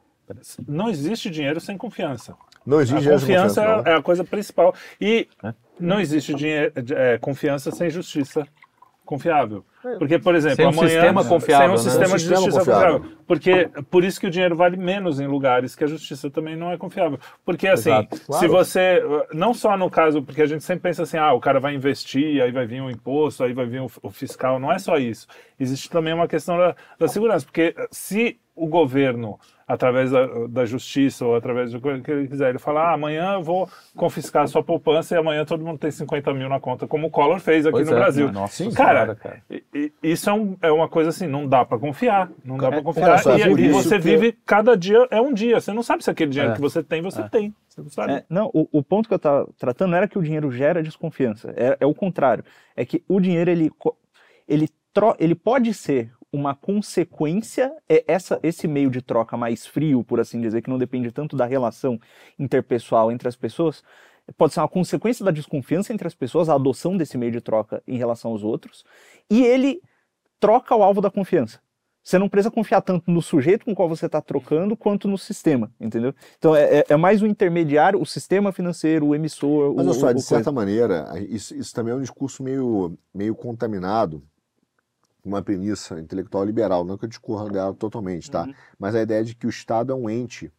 não 0.67 0.89
existe 0.89 1.29
dinheiro 1.29 1.59
sem 1.59 1.77
confiança. 1.77 2.33
Não 2.65 2.77
A 2.77 2.81
existe 2.83 3.09
essa 3.09 3.19
confiança 3.19 3.61
né? 3.77 3.83
é 3.87 3.93
a 3.95 4.01
coisa 4.01 4.23
principal. 4.23 4.73
E 5.01 5.27
É. 5.43 5.53
não 5.79 5.99
existe 5.99 6.33
dinheiro, 6.33 6.71
é, 6.95 7.17
confiança 7.17 7.71
sem 7.71 7.89
justiça 7.89 8.47
confiável. 9.15 9.65
Porque, 9.99 10.17
por 10.19 10.35
exemplo, 10.35 10.55
Sem 10.57 10.65
um 10.65 10.69
amanhã. 10.69 10.89
sistema 10.89 11.25
confiável, 11.25 11.67
Sem 11.67 11.69
um 11.69 11.71
né? 11.71 11.89
sistema 11.89 12.13
Um 12.13 12.15
de 12.15 12.19
sistema 12.21 12.41
justiça 12.41 12.59
confiável. 12.59 12.99
confiável. 12.99 13.17
Porque 13.27 13.69
por 13.89 14.03
isso 14.03 14.19
que 14.19 14.27
o 14.27 14.29
dinheiro 14.29 14.55
vale 14.55 14.77
menos 14.77 15.19
em 15.19 15.27
lugares 15.27 15.75
que 15.75 15.83
a 15.83 15.87
justiça 15.87 16.29
também 16.29 16.55
não 16.55 16.71
é 16.71 16.77
confiável. 16.77 17.19
Porque, 17.43 17.67
assim, 17.67 17.89
Exato. 17.91 18.15
se 18.17 18.25
Claro. 18.25 18.47
você. 18.49 19.03
Não 19.33 19.53
só 19.53 19.75
no 19.75 19.89
caso, 19.89 20.21
porque 20.21 20.41
a 20.41 20.45
gente 20.45 20.63
sempre 20.63 20.83
pensa 20.83 21.03
assim, 21.03 21.17
ah, 21.17 21.33
o 21.33 21.39
cara 21.39 21.59
vai 21.59 21.73
investir, 21.75 22.41
aí 22.41 22.51
vai 22.51 22.65
vir 22.65 22.81
o 22.81 22.89
imposto, 22.89 23.43
aí 23.43 23.53
vai 23.53 23.65
vir 23.65 23.81
o, 23.81 23.91
o 24.03 24.09
fiscal. 24.09 24.59
Não 24.59 24.71
é 24.71 24.79
só 24.79 24.97
isso. 24.97 25.27
Existe 25.59 25.89
também 25.89 26.13
uma 26.13 26.27
questão 26.27 26.57
da, 26.57 26.75
da 26.99 27.07
segurança. 27.07 27.45
Porque 27.45 27.75
se 27.91 28.39
o 28.63 28.67
governo 28.67 29.39
através 29.67 30.11
da, 30.11 30.27
da 30.49 30.65
justiça 30.65 31.25
ou 31.25 31.33
através 31.35 31.71
do 31.71 31.79
que 31.79 32.11
ele 32.11 32.27
quiser. 32.27 32.49
Ele 32.49 32.59
fala, 32.59 32.89
ah, 32.89 32.93
amanhã 32.93 33.35
eu 33.35 33.41
vou 33.43 33.69
confiscar 33.95 34.43
a 34.43 34.47
sua 34.47 34.61
poupança 34.61 35.15
e 35.15 35.17
amanhã 35.17 35.45
todo 35.45 35.63
mundo 35.63 35.77
tem 35.79 35.89
50 35.89 36.33
mil 36.33 36.49
na 36.49 36.59
conta, 36.59 36.85
como 36.85 37.07
o 37.07 37.09
Collor 37.09 37.39
fez 37.39 37.65
aqui 37.65 37.71
Pois 37.77 37.89
no 37.89 37.95
é, 37.95 37.99
Brasil. 37.99 38.31
Nossa 38.33 38.69
cara, 38.71 39.15
cara. 39.15 39.41
isso 40.03 40.29
é, 40.29 40.33
um- 40.33 40.57
é 40.61 40.69
uma 40.71 40.89
coisa 40.89 41.09
assim, 41.09 41.25
não 41.25 41.47
dá 41.47 41.63
pra 41.63 41.79
confiar. 41.79 42.29
Não 42.43 42.57
dá 42.57 42.67
É, 42.67 42.71
pra 42.71 42.81
confiar. 42.83 43.21
e 43.37 43.41
é 43.43 43.49
e 43.49 43.69
você 43.69 43.95
que- 43.97 44.01
vive, 44.03 44.37
cada 44.45 44.75
dia 44.75 45.07
é 45.09 45.21
um 45.21 45.33
dia. 45.33 45.61
Você 45.61 45.71
não 45.71 45.83
sabe 45.83 46.03
se 46.03 46.09
aquele 46.11 46.31
dinheiro 46.31 46.51
É. 46.51 46.55
que 46.55 46.61
você 46.61 46.83
tem, 46.83 47.01
você 47.01 47.23
tem. 47.29 47.53
Você 47.69 47.81
não 47.81 47.89
sabe. 47.89 48.13
É, 48.13 48.25
não, 48.29 48.51
o, 48.53 48.67
o 48.73 48.83
ponto 48.83 49.07
que 49.07 49.13
eu 49.13 49.17
estava 49.17 49.47
tratando 49.57 49.91
não 49.91 49.97
era 49.97 50.07
que 50.07 50.19
o 50.19 50.21
dinheiro 50.23 50.51
gera 50.51 50.83
desconfiança, 50.83 51.53
é, 51.55 51.77
é 51.79 51.85
o 51.85 51.95
contrário. 51.95 52.43
É 52.75 52.83
que 52.83 53.01
o 53.07 53.21
dinheiro 53.21 53.49
ele, 53.49 53.71
ele, 54.47 54.67
tro, 54.93 55.15
ele 55.17 55.33
pode 55.33 55.73
ser 55.73 56.11
uma 56.33 56.55
consequência, 56.55 57.75
é 57.89 58.03
essa, 58.07 58.39
esse 58.43 58.67
meio 58.67 58.89
de 58.89 59.01
troca 59.01 59.35
mais 59.35 59.65
frio, 59.65 60.03
por 60.03 60.19
assim 60.19 60.39
dizer, 60.41 60.61
que 60.61 60.69
não 60.69 60.77
depende 60.77 61.11
tanto 61.11 61.35
da 61.35 61.45
relação 61.45 61.99
interpessoal 62.39 63.11
entre 63.11 63.27
as 63.27 63.35
pessoas, 63.35 63.83
pode 64.37 64.53
ser 64.53 64.61
uma 64.61 64.67
consequência 64.69 65.25
da 65.25 65.31
desconfiança 65.31 65.91
entre 65.93 66.07
as 66.07 66.15
pessoas, 66.15 66.47
a 66.49 66.55
adoção 66.55 66.95
desse 66.95 67.17
meio 67.17 67.31
de 67.31 67.41
troca 67.41 67.83
em 67.87 67.97
relação 67.97 68.31
aos 68.31 68.43
outros, 68.43 68.83
e 69.29 69.43
ele 69.43 69.81
troca 70.39 70.75
o 70.75 70.83
alvo 70.83 71.01
da 71.01 71.11
confiança. 71.11 71.59
Você 72.03 72.17
não 72.17 72.27
precisa 72.27 72.49
confiar 72.49 72.81
tanto 72.81 73.11
no 73.11 73.21
sujeito 73.21 73.63
com 73.63 73.73
o 73.73 73.75
qual 73.75 73.87
você 73.87 74.07
está 74.07 74.19
trocando 74.21 74.75
quanto 74.75 75.07
no 75.07 75.17
sistema, 75.17 75.71
entendeu? 75.79 76.15
Então 76.37 76.55
é, 76.55 76.79
é- 76.79 76.85
é 76.89 76.97
mais 76.97 77.21
o 77.21 77.27
intermediário, 77.27 78.01
o 78.01 78.05
sistema 78.05 78.51
financeiro, 78.51 79.07
o 79.07 79.15
emissor, 79.15 79.71
Mas 79.75 79.85
o, 79.85 79.89
olha 79.89 79.93
só, 79.93 80.07
o- 80.07 80.13
de 80.13 80.19
o 80.19 80.21
certa 80.21 80.51
coisa. 80.51 80.51
maneira, 80.51 81.07
isso, 81.29 81.55
isso 81.55 81.73
também 81.73 81.93
é 81.93 81.95
um 81.95 82.01
discurso 82.01 82.41
meio, 82.41 82.97
meio 83.13 83.35
contaminado, 83.35 84.23
uma 85.23 85.41
premissa 85.41 85.99
intelectual 85.99 86.43
liberal, 86.43 86.83
não 86.83 86.97
que 86.97 87.05
eu 87.05 87.09
discorra 87.09 87.49
dela 87.49 87.73
totalmente, 87.73 88.29
tá? 88.29 88.43
Uhum. 88.43 88.53
Mas 88.79 88.95
a 88.95 89.01
ideia 89.01 89.23
de 89.23 89.35
que 89.35 89.45
o 89.45 89.49
Estado 89.49 89.91
é 89.91 89.95
um 89.95 90.09
ente 90.09 90.51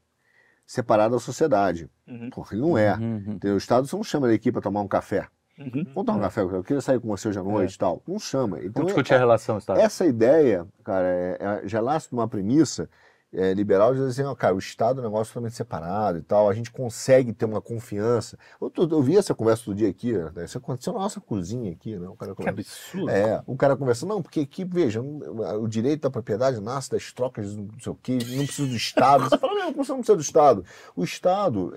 separado 0.67 1.15
da 1.15 1.21
sociedade. 1.21 1.91
Uhum. 2.07 2.31
Porra, 2.31 2.51
ele 2.53 2.63
não 2.63 2.79
é. 2.79 2.95
Uhum. 2.97 3.17
Entendeu? 3.35 3.55
O 3.55 3.59
Estado 3.59 3.87
você 3.87 3.97
não 3.97 4.05
chama 4.05 4.27
ele 4.29 4.37
aqui 4.37 4.51
para 4.53 4.63
tomar 4.63 4.81
um 4.81 4.89
café. 4.89 5.27
Uhum. 5.59 5.85
Vamos 5.93 6.07
tomar 6.07 6.17
um 6.17 6.21
café, 6.21 6.41
eu 6.41 6.65
queria 6.65 6.81
sair 6.81 6.99
com 6.99 7.09
você 7.09 7.29
hoje 7.29 7.39
à 7.39 7.43
noite 7.43 7.75
e 7.75 7.79
tal. 7.79 8.03
Não 8.07 8.19
chama. 8.19 8.59
Então, 8.59 8.73
Vamos 8.83 8.93
é- 8.93 8.95
discutir 8.95 9.15
a 9.15 9.19
relação, 9.19 9.59
Estado. 9.59 9.81
essa 9.81 10.07
ideia, 10.07 10.67
cara, 10.83 11.07
é, 11.07 11.37
é, 11.41 11.69
já 11.69 11.83
nasce 11.83 12.09
de 12.09 12.15
uma 12.15 12.27
premissa 12.27 12.89
é, 13.35 13.55
liberal 13.55 13.95
de 13.95 14.01
dizer 14.01 14.23
assim, 14.23 14.31
ó, 14.31 14.35
cara, 14.35 14.55
o 14.55 14.59
Estado 14.59 14.99
é 14.99 15.01
um 15.01 15.07
negócio 15.07 15.33
totalmente 15.33 15.55
separado 15.57 16.19
e 16.19 16.23
tal, 16.23 16.49
a 16.49 16.55
gente 16.55 16.71
consegue 16.71 17.33
ter 17.33 17.45
uma 17.47 17.61
confiança. 17.61 18.39
Eu, 18.61 18.71
eu 18.91 19.03
vi 19.03 19.17
essa 19.17 19.35
conversa 19.35 19.65
do 19.65 19.75
dia 19.75 19.89
aqui, 19.89 20.13
né? 20.13 20.45
isso 20.45 20.59
aconteceu 20.59 20.93
na 20.93 20.99
nossa 21.01 21.21
cozinha 21.21 21.73
aqui, 21.73 21.97
né? 21.97 22.09
O 22.09 22.15
cara 22.15 22.35
Que 22.35 22.49
absurdo. 22.49 23.11
é, 23.11 23.43
o 23.47 23.57
cara 23.57 23.77
conversa, 23.77 24.05
não, 24.07 24.21
porque 24.23 24.41
aqui, 24.41 24.65
veja, 24.65 25.01
o 25.01 25.67
direito 25.67 26.03
da 26.03 26.11
propriedade 26.11 26.61
nasce 26.61 26.91
das 26.91 27.13
trocas, 27.13 27.57
não 27.57 27.69
sei 27.81 27.93
o 27.93 27.99
quê, 28.03 28.19
não 28.37 28.45
precisa 28.45 28.69
do 28.69 28.77
Estado. 28.77 29.25
Você 29.31 29.39
fala, 29.39 29.55
não, 29.55 29.73
você 29.73 29.93
não 29.93 29.99
precisa 29.99 30.17
do 30.17 30.23
Estado. 30.23 30.65
O 30.95 31.05
Estado 31.05 31.73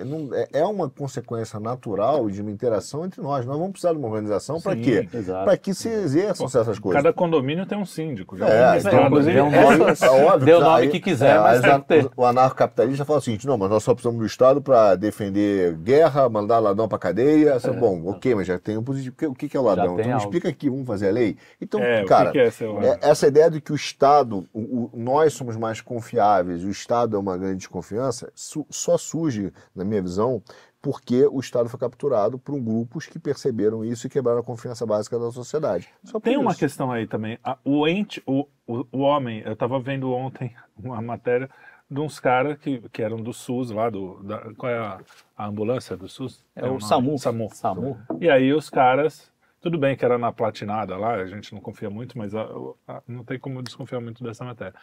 é, 0.51 0.59
é 0.59 0.65
uma 0.65 0.89
consequência 0.89 1.59
natural 1.59 2.29
de 2.29 2.41
uma 2.41 2.51
interação 2.51 3.05
entre 3.05 3.21
nós. 3.21 3.45
Nós 3.45 3.55
vamos 3.57 3.71
precisar 3.71 3.93
de 3.93 3.97
uma 3.99 4.07
organização 4.07 4.59
para 4.59 4.75
quê? 4.75 5.07
Para 5.45 5.57
que 5.57 5.73
se 5.73 5.87
exerçam 5.89 6.45
essas 6.47 6.79
coisas. 6.79 7.01
Cada 7.01 7.13
condomínio 7.13 7.65
tem 7.65 7.77
um 7.77 7.85
síndico. 7.85 8.37
já 8.37 8.47
É, 8.47 8.63
administrado. 8.65 8.95
então, 8.97 9.07
Inclusive, 9.07 9.37
é 9.37 10.09
óbvio 10.25 10.45
Dê 10.45 10.53
o 10.53 10.59
nome 10.59 10.81
aí- 10.83 10.89
que 10.89 10.99
quiser, 10.99 11.35
é, 11.35 11.37
mas 11.53 11.61
que 11.81 11.87
ter. 11.87 12.09
O 12.15 12.25
anarcocapitalista 12.25 13.05
fala 13.05 13.19
o 13.19 13.21
seguinte: 13.21 13.45
não, 13.47 13.57
mas 13.57 13.69
nós 13.69 13.83
só 13.83 13.93
precisamos 13.93 14.19
do 14.19 14.25
Estado 14.25 14.61
para 14.61 14.95
defender 14.95 15.75
guerra, 15.77 16.27
mandar 16.29 16.59
ladrão 16.59 16.87
para 16.87 16.97
cadeia. 16.97 17.57
É 17.63 17.69
bom, 17.71 18.05
ok, 18.07 18.35
mas 18.35 18.47
já 18.47 18.57
tem 18.59 18.77
um 18.77 18.83
positivo. 18.83 19.15
O 19.29 19.33
que- 19.35 19.47
que 19.49 19.57
é 19.57 19.59
o 19.59 19.63
ladrão? 19.63 19.99
Então 19.99 20.11
algo. 20.11 20.23
explica 20.25 20.49
aqui, 20.49 20.69
vamos 20.69 20.85
fazer 20.87 21.09
a 21.09 21.11
lei? 21.11 21.37
Então, 21.61 21.81
É, 21.81 21.99
o 21.99 22.03
que 22.03 22.09
cara, 22.09 22.31
que 22.31 22.39
é, 22.39 22.51
seu- 22.51 22.81
é, 22.81 22.99
essa 23.01 23.27
ideia 23.27 23.49
de 23.49 23.61
que 23.61 23.71
o 23.71 23.75
Estado, 23.75 24.45
o- 24.53 24.59
o- 24.59 24.91
nós 24.93 25.33
somos 25.33 25.55
mais 25.57 25.81
confiáveis, 25.81 26.63
o 26.63 26.69
Estado 26.69 27.15
é 27.15 27.19
uma 27.19 27.37
grande 27.37 27.57
desconfiança, 27.57 28.31
su- 28.35 28.65
só 28.69 28.97
surge, 28.97 29.51
na 29.75 29.83
minha 29.83 30.01
visão, 30.01 30.41
porque 30.85 31.25
o 31.25 31.39
Estado 31.39 31.67
foi 31.67 31.79
capturado 31.79 32.37
por 32.37 32.53
um 32.53 32.63
grupos 32.63 33.07
que 33.07 33.17
perceberam 33.17 33.83
isso 33.83 34.05
e 34.05 34.09
quebraram 34.09 34.41
a 34.41 34.43
confiança 34.43 34.85
básica 34.85 35.17
da 35.17 35.31
sociedade. 35.31 35.89
Tem 36.21 36.37
uma 36.37 36.51
isso. 36.51 36.59
questão 36.59 36.91
aí 36.91 37.07
também. 37.07 37.39
O 37.63 37.87
ente, 37.87 38.21
o, 38.23 38.45
o, 38.67 38.85
o 38.91 38.99
homem, 38.99 39.41
eu 39.43 39.53
estava 39.53 39.79
vendo 39.79 40.11
ontem 40.13 40.55
uma 40.77 41.01
matéria 41.01 41.49
de 41.89 41.99
uns 41.99 42.19
caras 42.19 42.59
que, 42.59 42.87
que 42.89 43.01
eram 43.01 43.17
do 43.17 43.33
SUS 43.33 43.71
lá, 43.71 43.89
do, 43.89 44.21
da, 44.21 44.53
qual 44.53 44.71
é 44.71 44.77
a, 44.77 44.99
a 45.35 45.47
ambulância 45.47 45.97
do 45.97 46.07
SUS? 46.07 46.45
É 46.55 46.61
Tem 46.61 46.69
o 46.69 46.73
nome? 46.73 46.83
SAMU. 46.83 47.17
SAMU. 47.17 47.49
Samu. 47.51 47.97
E 48.21 48.29
aí 48.29 48.53
os 48.53 48.69
caras, 48.69 49.31
tudo 49.59 49.79
bem 49.79 49.97
que 49.97 50.05
era 50.05 50.19
na 50.19 50.31
platinada 50.31 50.95
lá, 50.95 51.15
a 51.15 51.25
gente 51.25 51.51
não 51.51 51.61
confia 51.61 51.89
muito, 51.89 52.15
mas 52.15 52.35
a- 52.35 52.47
a- 52.87 53.01
não 53.07 53.23
tem 53.23 53.39
como 53.39 53.63
desconfiar 53.63 54.01
muito 54.01 54.23
dessa 54.23 54.45
matéria. 54.45 54.75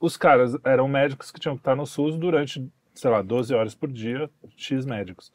Os 0.00 0.16
caras 0.16 0.56
eram 0.64 0.88
médicos 0.88 1.30
que 1.30 1.38
tinham 1.38 1.56
que 1.56 1.60
estar 1.60 1.76
no 1.76 1.84
SUS 1.86 2.16
durante, 2.16 2.66
sei 2.96 3.10
lá, 3.10 3.22
12 3.22 3.54
horas 3.54 3.74
por 3.74 3.90
dia, 3.90 4.28
X 4.56 4.84
médicos. 4.84 5.32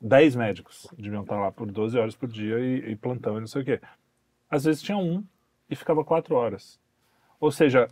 10 0.00 0.36
médicos 0.36 0.86
deviam 0.96 1.22
estar 1.22 1.40
lá 1.40 1.50
por 1.50 1.70
12 1.70 1.98
horas 1.98 2.14
por 2.14 2.28
dia 2.28 2.58
e, 2.60 2.92
e 2.92 2.96
plantão 2.96 3.36
e 3.36 3.40
não 3.40 3.46
sei 3.46 3.62
o 3.62 3.64
quê. 3.64 3.80
Às 4.50 4.64
vezes 4.64 4.82
tinha 4.82 4.98
um 4.98 5.24
e 5.68 5.74
ficava 5.74 6.04
4 6.04 6.34
horas. 6.34 6.78
Ou 7.40 7.50
seja, 7.50 7.88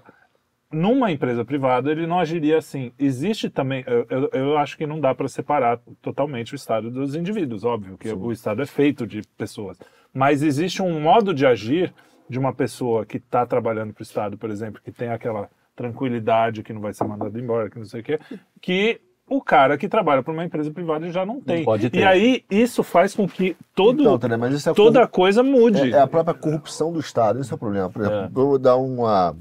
numa 0.71 1.11
empresa 1.11 1.45
privada 1.45 1.91
ele 1.91 2.07
não 2.07 2.19
agiria 2.19 2.59
assim. 2.59 2.93
Existe 2.99 3.49
também, 3.51 3.85
eu, 3.87 4.07
eu, 4.09 4.31
eu 4.33 4.59
acho 4.59 4.77
que 4.77 4.87
não 4.87 5.01
dá 5.01 5.15
para 5.15 5.29
separar 5.29 5.81
totalmente 6.01 6.55
o 6.55 6.57
Estado 6.57 6.91
dos 6.91 7.15
indivíduos, 7.15 7.65
óbvio, 7.65 7.99
que 7.99 8.09
o 8.09 8.33
Estado 8.33 8.63
é 8.63 8.67
feito 8.67 9.07
de 9.07 9.23
pessoas. 9.37 9.79
Mas 10.13 10.43
existe 10.43 10.83
um 10.83 11.01
modo 11.01 11.35
de 11.35 11.47
agir 11.47 11.93
de 12.29 12.39
uma 12.39 12.53
pessoa 12.53 13.07
que 13.07 13.19
está 13.19 13.47
trabalhando 13.47 13.93
para 13.93 14.03
o 14.03 14.05
Estado, 14.05 14.37
por 14.37 14.51
exemplo, 14.51 14.81
que 14.83 14.91
tem 14.91 15.09
aquela 15.09 15.49
tranquilidade, 15.77 16.63
que 16.63 16.73
não 16.73 16.81
vai 16.81 16.93
ser 16.93 17.05
mandado 17.05 17.39
embora, 17.39 17.71
que 17.71 17.79
não 17.79 17.85
sei 17.85 18.01
o 18.01 18.05
quê, 18.05 18.19
que 18.61 19.01
o 19.29 19.43
cara 19.43 19.77
que 19.77 19.89
trabalha 19.89 20.23
para 20.23 20.33
uma 20.33 20.45
empresa 20.45 20.71
privada 20.71 21.11
já 21.11 21.27
não 21.27 21.41
tem. 21.41 21.65
pode 21.65 21.91
ter. 21.91 21.99
E 21.99 22.05
aí 22.05 22.45
isso 22.51 22.83
faz 22.83 23.15
com 23.15 23.29
que 23.29 23.57
todo, 23.75 24.01
Então, 24.01 24.19
Tânia, 24.19 24.39
mas 24.39 24.55
isso 24.55 24.71
é 24.71 24.75
toda 24.75 25.07
coisa 25.07 25.43
mude. 25.43 25.93
É, 25.93 25.97
é 25.97 26.01
a 26.01 26.07
própria 26.07 26.35
corrupção 26.35 26.93
do 26.93 27.01
Estado, 27.01 27.41
esse 27.41 27.53
é 27.53 27.55
o 27.55 27.59
problema. 27.59 27.91
Por 27.91 28.03
exemplo, 28.03 28.19
É. 28.19 28.27
eu 28.27 28.31
vou 28.31 28.59
dar 28.59 28.77
uma, 28.77 29.37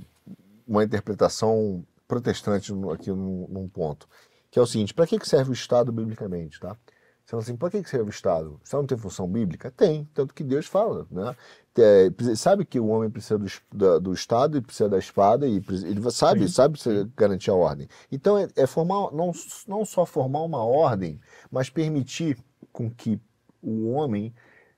uma 0.68 0.84
interpretação 0.84 1.84
protestante 2.08 2.72
aqui 2.94 3.10
num, 3.10 3.48
num 3.50 3.68
ponto, 3.68 4.08
que 4.52 4.60
é 4.60 4.62
o 4.62 4.66
seguinte, 4.66 4.94
para 4.94 5.08
que 5.08 5.18
serve 5.28 5.52
o 5.52 5.54
Estado 5.54 5.92
biblicamente, 5.92 6.60
tá? 6.60 6.76
Você 7.26 7.32
fala 7.32 7.44
assim, 7.44 7.56
para 7.56 7.72
que, 7.72 7.84
serve 7.90 8.06
o 8.06 8.10
Estado? 8.10 8.52
O 8.54 8.64
Estado 8.64 8.82
não 8.82 8.88
tem 8.88 8.98
função 8.98 9.28
bíblica? 9.28 9.72
Tem, 9.72 10.08
tanto 10.14 10.32
que 10.34 10.44
Deus 10.44 10.68
fala, 10.68 11.08
né? 11.10 11.36
É, 11.78 12.36
sabe 12.36 12.64
que 12.64 12.80
o 12.80 12.88
homem 12.88 13.10
precisa 13.10 13.38
do, 13.38 13.48
da- 13.74 14.00
do 14.00 14.14
Estado 14.14 14.58
e 14.58 14.62
precisa 14.62 14.88
da 14.88 14.98
espada 14.98 15.46
e 15.48 15.56
ele 15.84 16.10
sabe, 16.12 16.48
sabe 16.48 16.80
se 16.80 17.04
garantir 17.18 17.50
a 17.50 17.56
ordem. 17.56 17.88
Então 18.12 18.38
é, 18.38 18.48
é 18.56 18.68
formar, 18.68 19.12
não, 19.12 19.32
não 19.68 19.84
só 19.84 20.06
formar 20.06 20.44
uma 20.44 20.64
ordem, 20.64 21.20
mas 21.52 21.70
permitir 21.70 22.38
com 22.72 22.90
que 22.90 23.20
o 23.62 23.90
homem 23.90 24.34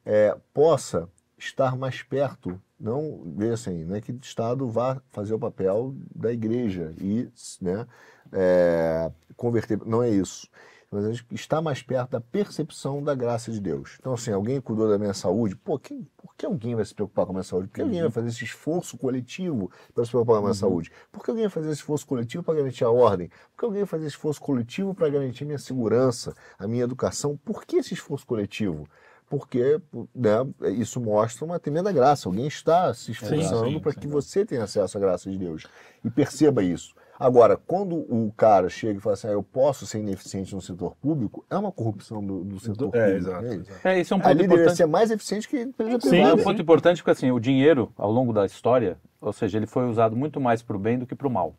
é, 0.05 0.35
possa 0.53 1.07
estar 1.37 1.75
mais 1.75 2.01
perto, 2.01 2.59
não 2.79 3.21
veja 3.35 3.53
assim, 3.55 3.83
não 3.83 3.95
é 3.95 4.01
que 4.01 4.11
o 4.11 4.19
Estado 4.21 4.67
vá 4.69 4.99
fazer 5.09 5.33
o 5.33 5.39
papel 5.39 5.93
da 6.15 6.31
igreja 6.31 6.93
e 6.99 7.29
né, 7.61 7.85
é, 8.31 9.11
converter, 9.35 9.79
não 9.85 10.01
é 10.01 10.09
isso. 10.09 10.47
Mas 10.89 11.03
a 11.03 11.11
gente 11.11 11.25
está 11.31 11.61
mais 11.61 11.81
perto 11.81 12.11
da 12.11 12.21
percepção 12.21 13.03
da 13.03 13.13
graça 13.13 13.51
de 13.51 13.59
Deus. 13.59 13.97
Então, 13.99 14.13
assim, 14.13 14.31
alguém 14.31 14.61
cuidou 14.61 14.87
da 14.87 14.97
minha 14.97 15.13
saúde, 15.13 15.55
pô, 15.55 15.77
quem, 15.77 16.07
por 16.15 16.33
que 16.35 16.45
alguém 16.45 16.75
vai 16.75 16.85
se 16.85 16.93
preocupar 16.93 17.25
com 17.25 17.33
a 17.33 17.35
minha 17.35 17.43
saúde? 17.43 17.67
Por 17.67 17.75
que 17.75 17.81
alguém 17.81 18.01
vai 18.01 18.11
fazer 18.11 18.29
esse 18.29 18.45
esforço 18.45 18.97
coletivo 18.97 19.69
para 19.93 20.05
se 20.05 20.11
preocupar 20.11 20.35
com 20.35 20.39
a 20.39 20.43
minha 20.43 20.53
saúde? 20.53 20.91
Por 21.11 21.23
que 21.23 21.29
alguém 21.29 21.45
vai 21.45 21.51
fazer 21.51 21.71
esse 21.71 21.81
esforço 21.81 22.07
coletivo 22.07 22.41
para 22.41 22.55
garantir 22.55 22.85
a 22.85 22.89
ordem? 22.89 23.27
Por 23.27 23.59
que 23.59 23.65
alguém 23.65 23.81
vai 23.81 23.87
fazer 23.87 24.05
esse 24.05 24.15
esforço 24.15 24.41
coletivo 24.41 24.95
para 24.95 25.09
garantir 25.09 25.43
a 25.43 25.47
minha 25.47 25.59
segurança, 25.59 26.33
a 26.57 26.67
minha 26.67 26.83
educação? 26.83 27.35
Por 27.35 27.65
que 27.65 27.77
esse 27.77 27.93
esforço 27.93 28.25
coletivo? 28.25 28.87
porque 29.29 29.81
né, 30.15 30.37
isso 30.77 31.01
mostra 31.01 31.45
uma 31.45 31.59
tremenda 31.59 31.91
graça. 31.91 32.29
Alguém 32.29 32.47
está 32.47 32.93
se 32.93 33.11
esforçando 33.11 33.69
sim, 33.69 33.79
para 33.79 33.91
sim. 33.91 33.99
que 33.99 34.07
você 34.07 34.45
tenha 34.45 34.63
acesso 34.63 34.97
à 34.97 35.01
graça 35.01 35.29
de 35.29 35.37
Deus. 35.37 35.65
E 36.03 36.09
perceba 36.09 36.63
isso. 36.63 36.95
Agora, 37.19 37.57
quando 37.57 37.95
o 37.95 38.31
cara 38.37 38.69
chega 38.69 38.99
e 38.99 39.01
fala 39.01 39.13
assim, 39.15 39.27
ah, 39.27 39.31
eu 39.31 39.41
posso 39.41 39.85
ser 39.87 39.99
ineficiente 39.99 40.53
no 40.53 40.61
setor 40.61 40.95
público, 41.01 41.43
é 41.49 41.57
uma 41.57 41.71
corrupção 41.71 42.23
do, 42.25 42.43
do 42.43 42.59
setor 42.59 42.89
É, 42.93 43.05
público. 43.05 43.17
exato, 43.17 43.43
né? 43.43 43.55
exato. 43.55 43.87
É, 43.87 43.99
esse 43.99 44.13
é 44.13 44.15
um 44.15 44.19
ponto 44.19 44.29
Ali 44.29 44.45
importante. 44.45 44.75
ser 44.77 44.85
mais 44.85 45.09
eficiente 45.11 45.47
que 45.49 45.59
empresa 45.61 45.99
Sim, 46.01 46.07
É 46.07 46.09
privada. 46.11 46.35
um 46.35 46.43
ponto 46.43 46.61
importante 46.61 46.97
porque 47.01 47.11
assim, 47.11 47.31
o 47.31 47.39
dinheiro, 47.39 47.91
ao 47.97 48.11
longo 48.11 48.31
da 48.31 48.45
história, 48.45 48.97
ou 49.19 49.33
seja, 49.33 49.57
ele 49.57 49.65
foi 49.67 49.87
usado 49.89 50.15
muito 50.15 50.39
mais 50.39 50.61
para 50.61 50.75
o 50.75 50.79
bem 50.79 50.99
do 50.99 51.07
que 51.07 51.15
para 51.15 51.27
o 51.27 51.31
mal. 51.31 51.55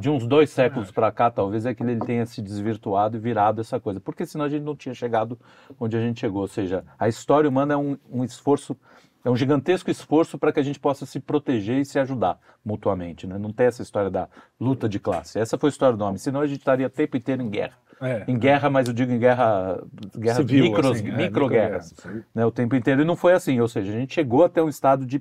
De 0.00 0.10
uns 0.10 0.26
dois 0.26 0.50
séculos 0.50 0.90
para 0.90 1.12
cá, 1.12 1.30
talvez 1.30 1.64
é 1.64 1.72
que 1.72 1.84
ele 1.84 2.00
tenha 2.00 2.26
se 2.26 2.42
desvirtuado 2.42 3.16
e 3.16 3.20
virado 3.20 3.60
essa 3.60 3.78
coisa. 3.78 4.00
Porque 4.00 4.26
senão 4.26 4.44
a 4.44 4.48
gente 4.48 4.64
não 4.64 4.74
tinha 4.74 4.92
chegado 4.92 5.38
onde 5.78 5.96
a 5.96 6.00
gente 6.00 6.18
chegou. 6.18 6.40
Ou 6.42 6.48
seja, 6.48 6.82
a 6.98 7.06
história 7.08 7.48
humana 7.48 7.74
é 7.74 7.76
um, 7.76 7.96
um 8.10 8.24
esforço, 8.24 8.76
é 9.24 9.30
um 9.30 9.36
gigantesco 9.36 9.90
esforço 9.90 10.38
para 10.38 10.52
que 10.52 10.60
a 10.60 10.62
gente 10.62 10.78
possa 10.78 11.04
se 11.04 11.18
proteger 11.20 11.78
e 11.78 11.84
se 11.84 11.98
ajudar 11.98 12.38
mutuamente. 12.64 13.26
Né? 13.26 13.36
Não 13.38 13.52
tem 13.52 13.66
essa 13.66 13.82
história 13.82 14.10
da 14.10 14.28
luta 14.60 14.88
de 14.88 14.98
classe. 14.98 15.38
Essa 15.38 15.58
foi 15.58 15.68
a 15.68 15.72
história 15.72 15.96
do 15.96 16.04
homem. 16.04 16.18
Senão 16.18 16.40
a 16.40 16.46
gente 16.46 16.60
estaria 16.60 16.86
o 16.86 16.90
tempo 16.90 17.16
inteiro 17.16 17.42
em 17.42 17.50
guerra. 17.50 17.76
É. 18.00 18.24
Em 18.28 18.38
guerra, 18.38 18.70
mas 18.70 18.86
eu 18.86 18.94
digo 18.94 19.10
em 19.10 19.18
guerra, 19.18 19.82
guerra 20.16 20.36
Civil, 20.36 20.64
micros, 20.64 20.86
assim, 20.92 21.08
é, 21.08 21.16
micro-guerras. 21.16 21.94
né, 22.32 22.46
o 22.46 22.50
tempo 22.52 22.76
inteiro. 22.76 23.02
E 23.02 23.04
não 23.04 23.16
foi 23.16 23.32
assim, 23.32 23.58
ou 23.60 23.66
seja, 23.66 23.90
a 23.90 23.94
gente 23.94 24.14
chegou 24.14 24.44
até 24.44 24.62
um 24.62 24.68
estado 24.68 25.04
de, 25.04 25.20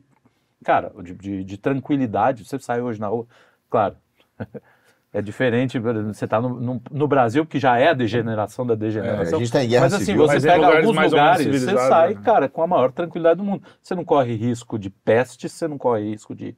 cara, 0.63 0.91
de, 1.03 1.15
de, 1.15 1.43
de 1.43 1.57
tranquilidade. 1.57 2.45
Você 2.45 2.59
sai 2.59 2.79
hoje 2.79 2.99
na 2.99 3.07
rua, 3.07 3.25
claro, 3.67 3.95
é 5.17 5.21
diferente, 5.21 5.79
você 5.79 6.25
está 6.25 6.39
no, 6.39 6.49
no, 6.59 6.81
no 6.91 7.07
Brasil, 7.07 7.45
que 7.45 7.59
já 7.59 7.77
é 7.79 7.89
a 7.89 7.93
degeneração 7.93 8.65
da 8.65 8.73
É, 8.73 8.77
degeneração. 8.77 9.39
a 9.39 9.41
gente 9.41 9.51
tá 9.51 9.63
em 9.63 9.67
guerra 9.69 9.83
Mas 9.85 9.93
assim, 9.93 10.05
civil. 10.05 10.21
você 10.27 10.33
Mas 10.35 10.43
pega 10.43 10.55
lugares 10.57 10.87
alguns 10.87 11.11
lugares, 11.11 11.47
você 11.61 11.77
sai, 11.77 12.13
né? 12.13 12.21
cara, 12.23 12.49
com 12.49 12.61
a 12.61 12.67
maior 12.67 12.91
tranquilidade 12.91 13.37
do 13.37 13.43
mundo. 13.43 13.63
Você 13.81 13.95
não 13.95 14.05
corre 14.05 14.35
risco 14.35 14.77
de 14.77 14.89
peste, 14.89 15.49
você 15.49 15.67
não 15.67 15.77
corre 15.77 16.03
risco 16.11 16.35
de, 16.35 16.55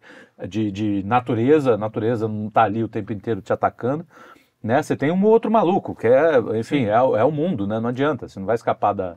de, 0.47 0.71
de 0.71 1.03
natureza, 1.05 1.75
a 1.75 1.77
natureza 1.77 2.27
não 2.27 2.47
está 2.47 2.63
ali 2.63 2.83
o 2.83 2.87
tempo 2.89 3.13
inteiro 3.13 3.41
te 3.41 3.53
atacando. 3.53 4.05
Né? 4.61 4.81
Você 4.83 4.95
tem 4.95 5.09
um 5.11 5.23
outro 5.25 5.49
maluco, 5.49 5.95
que 5.95 6.07
é, 6.07 6.37
enfim, 6.59 6.85
é, 6.85 7.01
o- 7.01 7.15
é 7.15 7.23
o 7.23 7.31
mundo, 7.31 7.65
né? 7.65 7.79
Não 7.79 7.89
adianta, 7.89 8.27
você 8.27 8.39
não 8.39 8.45
vai 8.45 8.55
escapar 8.55 8.93
da, 8.93 9.15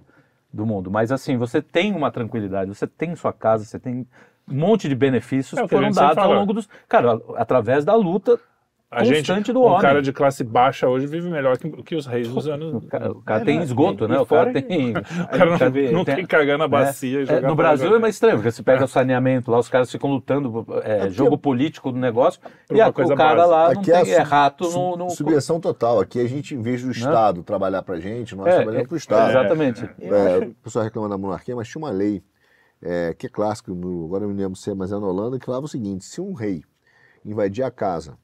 do 0.52 0.64
mundo. 0.64 0.90
Mas 0.90 1.10
assim, 1.10 1.36
você 1.36 1.60
tem 1.60 1.92
uma 1.94 2.12
tranquilidade, 2.12 2.72
você 2.72 2.86
tem 2.86 3.14
sua 3.16 3.32
casa, 3.32 3.64
você 3.64 3.78
tem 3.78 4.06
um 4.48 4.54
monte 4.54 4.88
de 4.88 4.94
benefícios 4.94 5.58
É 5.58 5.62
que 5.62 5.68
foram 5.68 5.90
dados 5.90 6.18
ao 6.18 6.32
longo 6.32 6.52
dos. 6.52 6.68
Cara, 6.88 7.20
através 7.36 7.84
da 7.84 7.94
luta 7.96 8.38
A 8.94 9.04
gente, 9.04 9.52
do 9.54 9.60
um 9.60 9.64
homem. 9.64 9.80
cara 9.80 10.02
de 10.02 10.12
classe 10.12 10.44
baixa 10.44 10.86
hoje 10.86 11.06
vive 11.06 11.30
melhor 11.30 11.56
que, 11.56 11.70
que 11.82 11.96
os 11.96 12.04
reis 12.06 12.28
dos 12.28 12.46
anos. 12.46 12.74
O 12.84 12.86
cara, 12.86 13.10
o 13.10 13.22
cara 13.22 13.40
É, 13.40 13.44
tem 13.46 13.56
não, 13.56 13.62
esgoto, 13.64 14.06
né? 14.06 14.18
o 14.18 14.26
cara 14.26 14.52
tem. 14.52 14.92
O 15.22 15.28
cara 15.38 15.46
não, 15.58 15.70
ver, 15.70 15.92
não 15.92 16.04
tem 16.04 16.16
que 16.16 16.26
cagar 16.26 16.58
na 16.58 16.68
bacia 16.68 17.22
e 17.22 17.28
É, 17.28 17.40
no 17.40 17.54
Brasil 17.54 17.86
jogar. 17.86 17.96
é 17.98 18.00
mais 18.00 18.14
estranho, 18.16 18.36
porque 18.36 18.50
você 18.50 18.62
pega 18.62 18.84
o 18.84 18.88
saneamento 18.88 19.50
lá, 19.50 19.58
os 19.58 19.68
caras 19.70 19.90
ficam 19.90 20.10
lutando, 20.10 20.66
é, 20.84 21.08
jogo 21.08 21.38
político 21.38 21.90
do 21.90 21.98
negócio, 21.98 22.38
e 22.70 22.80
a- 22.80 22.92
coisa 22.92 23.14
o 23.14 23.16
cara 23.16 23.34
básica. 23.46 23.46
lá 23.56 23.72
não 23.74 23.80
Aqui 23.80 23.92
é 23.92 24.02
tem, 24.04 24.12
é 24.12 24.18
rato 24.20 24.64
Su- 24.66 24.78
no. 24.78 24.96
no... 24.96 25.10
Subversão 25.10 25.58
total. 25.58 25.98
Aqui 26.00 26.20
a 26.20 26.28
gente, 26.28 26.54
em 26.54 26.60
vez 26.60 26.82
do 26.82 26.90
Estado 26.90 27.42
trabalhar 27.42 27.82
pra 27.82 27.98
gente, 27.98 28.36
nós 28.36 28.46
É, 28.48 28.56
trabalhamos 28.56 28.84
é, 28.84 28.88
pro 28.88 28.96
Estado. 28.98 29.30
Exatamente. 29.30 29.88
É, 30.00 30.38
o 30.48 30.54
pessoal 30.62 30.84
reclama 30.84 31.08
da 31.08 31.16
monarquia, 31.16 31.56
mas 31.56 31.66
tinha 31.66 31.80
uma 31.82 31.90
lei 31.90 32.22
é, 32.82 33.14
que 33.16 33.26
é 33.26 33.30
clássica, 33.30 33.72
no, 33.72 34.04
agora 34.04 34.24
eu 34.24 34.28
não 34.28 34.34
me 34.34 34.42
lembro 34.42 34.56
se 34.56 34.70
é, 34.70 34.74
mas 34.74 34.92
é 34.92 34.98
na 34.98 35.06
Holanda, 35.06 35.38
que 35.38 35.46
falava 35.46 35.64
o 35.64 35.68
seguinte: 35.68 36.04
se 36.04 36.20
um 36.20 36.34
rei 36.34 36.62
invadir 37.24 37.62
a 37.64 37.70
casa, 37.70 38.18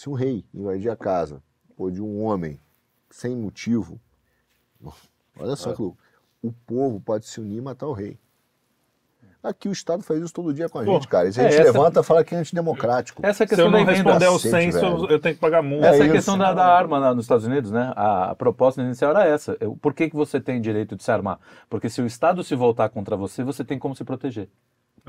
se 0.00 0.08
um 0.08 0.14
rei 0.14 0.44
invadir 0.54 0.90
a 0.90 0.96
casa 0.96 1.42
pô, 1.76 1.90
de 1.90 2.00
um 2.02 2.22
homem 2.24 2.58
sem 3.10 3.36
motivo, 3.36 4.00
olha 5.38 5.52
É. 5.52 5.56
só 5.56 5.72
que 5.74 5.82
louco, 5.82 5.98
o 6.42 6.52
povo 6.52 7.00
pode 7.00 7.26
se 7.26 7.40
unir 7.40 7.58
e 7.58 7.60
matar 7.60 7.86
o 7.86 7.92
rei. 7.92 8.18
Aqui 9.42 9.70
o 9.70 9.72
Estado 9.72 10.02
faz 10.02 10.20
isso 10.22 10.34
todo 10.34 10.52
dia 10.52 10.68
com 10.68 10.78
a 10.78 10.84
Pô, 10.84 10.92
gente, 10.94 11.08
cara. 11.08 11.26
E 11.26 11.32
se 11.32 11.40
a 11.40 11.44
é, 11.44 11.50
gente 11.50 11.60
essa- 11.62 11.72
levanta, 11.72 12.02
fala 12.02 12.22
que 12.22 12.34
é 12.34 12.38
antidemocrático. 12.38 13.24
Essa 13.24 13.38
Se 13.38 13.44
eu 13.44 13.48
questão 13.48 13.70
da 13.70 13.78
não 13.78 13.84
responder 13.86 14.26
ao 14.26 14.38
censo, 14.38 14.78
velho. 14.80 15.06
eu 15.10 15.18
tenho 15.18 15.34
que 15.34 15.40
pagar 15.40 15.62
multa. 15.62 15.86
Essa 15.86 16.04
é 16.04 16.08
questão 16.10 16.36
da, 16.36 16.52
da 16.52 16.66
arma 16.66 16.98
lá 16.98 17.14
nos 17.14 17.24
Estados 17.24 17.46
Unidos, 17.46 17.70
né? 17.70 17.90
A, 17.96 18.32
a 18.32 18.34
proposta 18.34 18.82
inicial 18.82 19.12
era 19.12 19.24
essa. 19.26 19.56
Eu- 19.58 19.74
Por 19.76 19.94
que, 19.94 20.10
que 20.10 20.16
você 20.16 20.38
tem 20.38 20.60
direito 20.60 20.94
de 20.94 21.02
se 21.02 21.10
armar? 21.10 21.38
Porque 21.70 21.88
se 21.88 22.02
o 22.02 22.06
Estado 22.06 22.44
se 22.44 22.54
voltar 22.54 22.90
contra 22.90 23.16
você, 23.16 23.42
você 23.42 23.64
tem 23.64 23.78
como 23.78 23.96
se 23.96 24.04
proteger. 24.04 24.46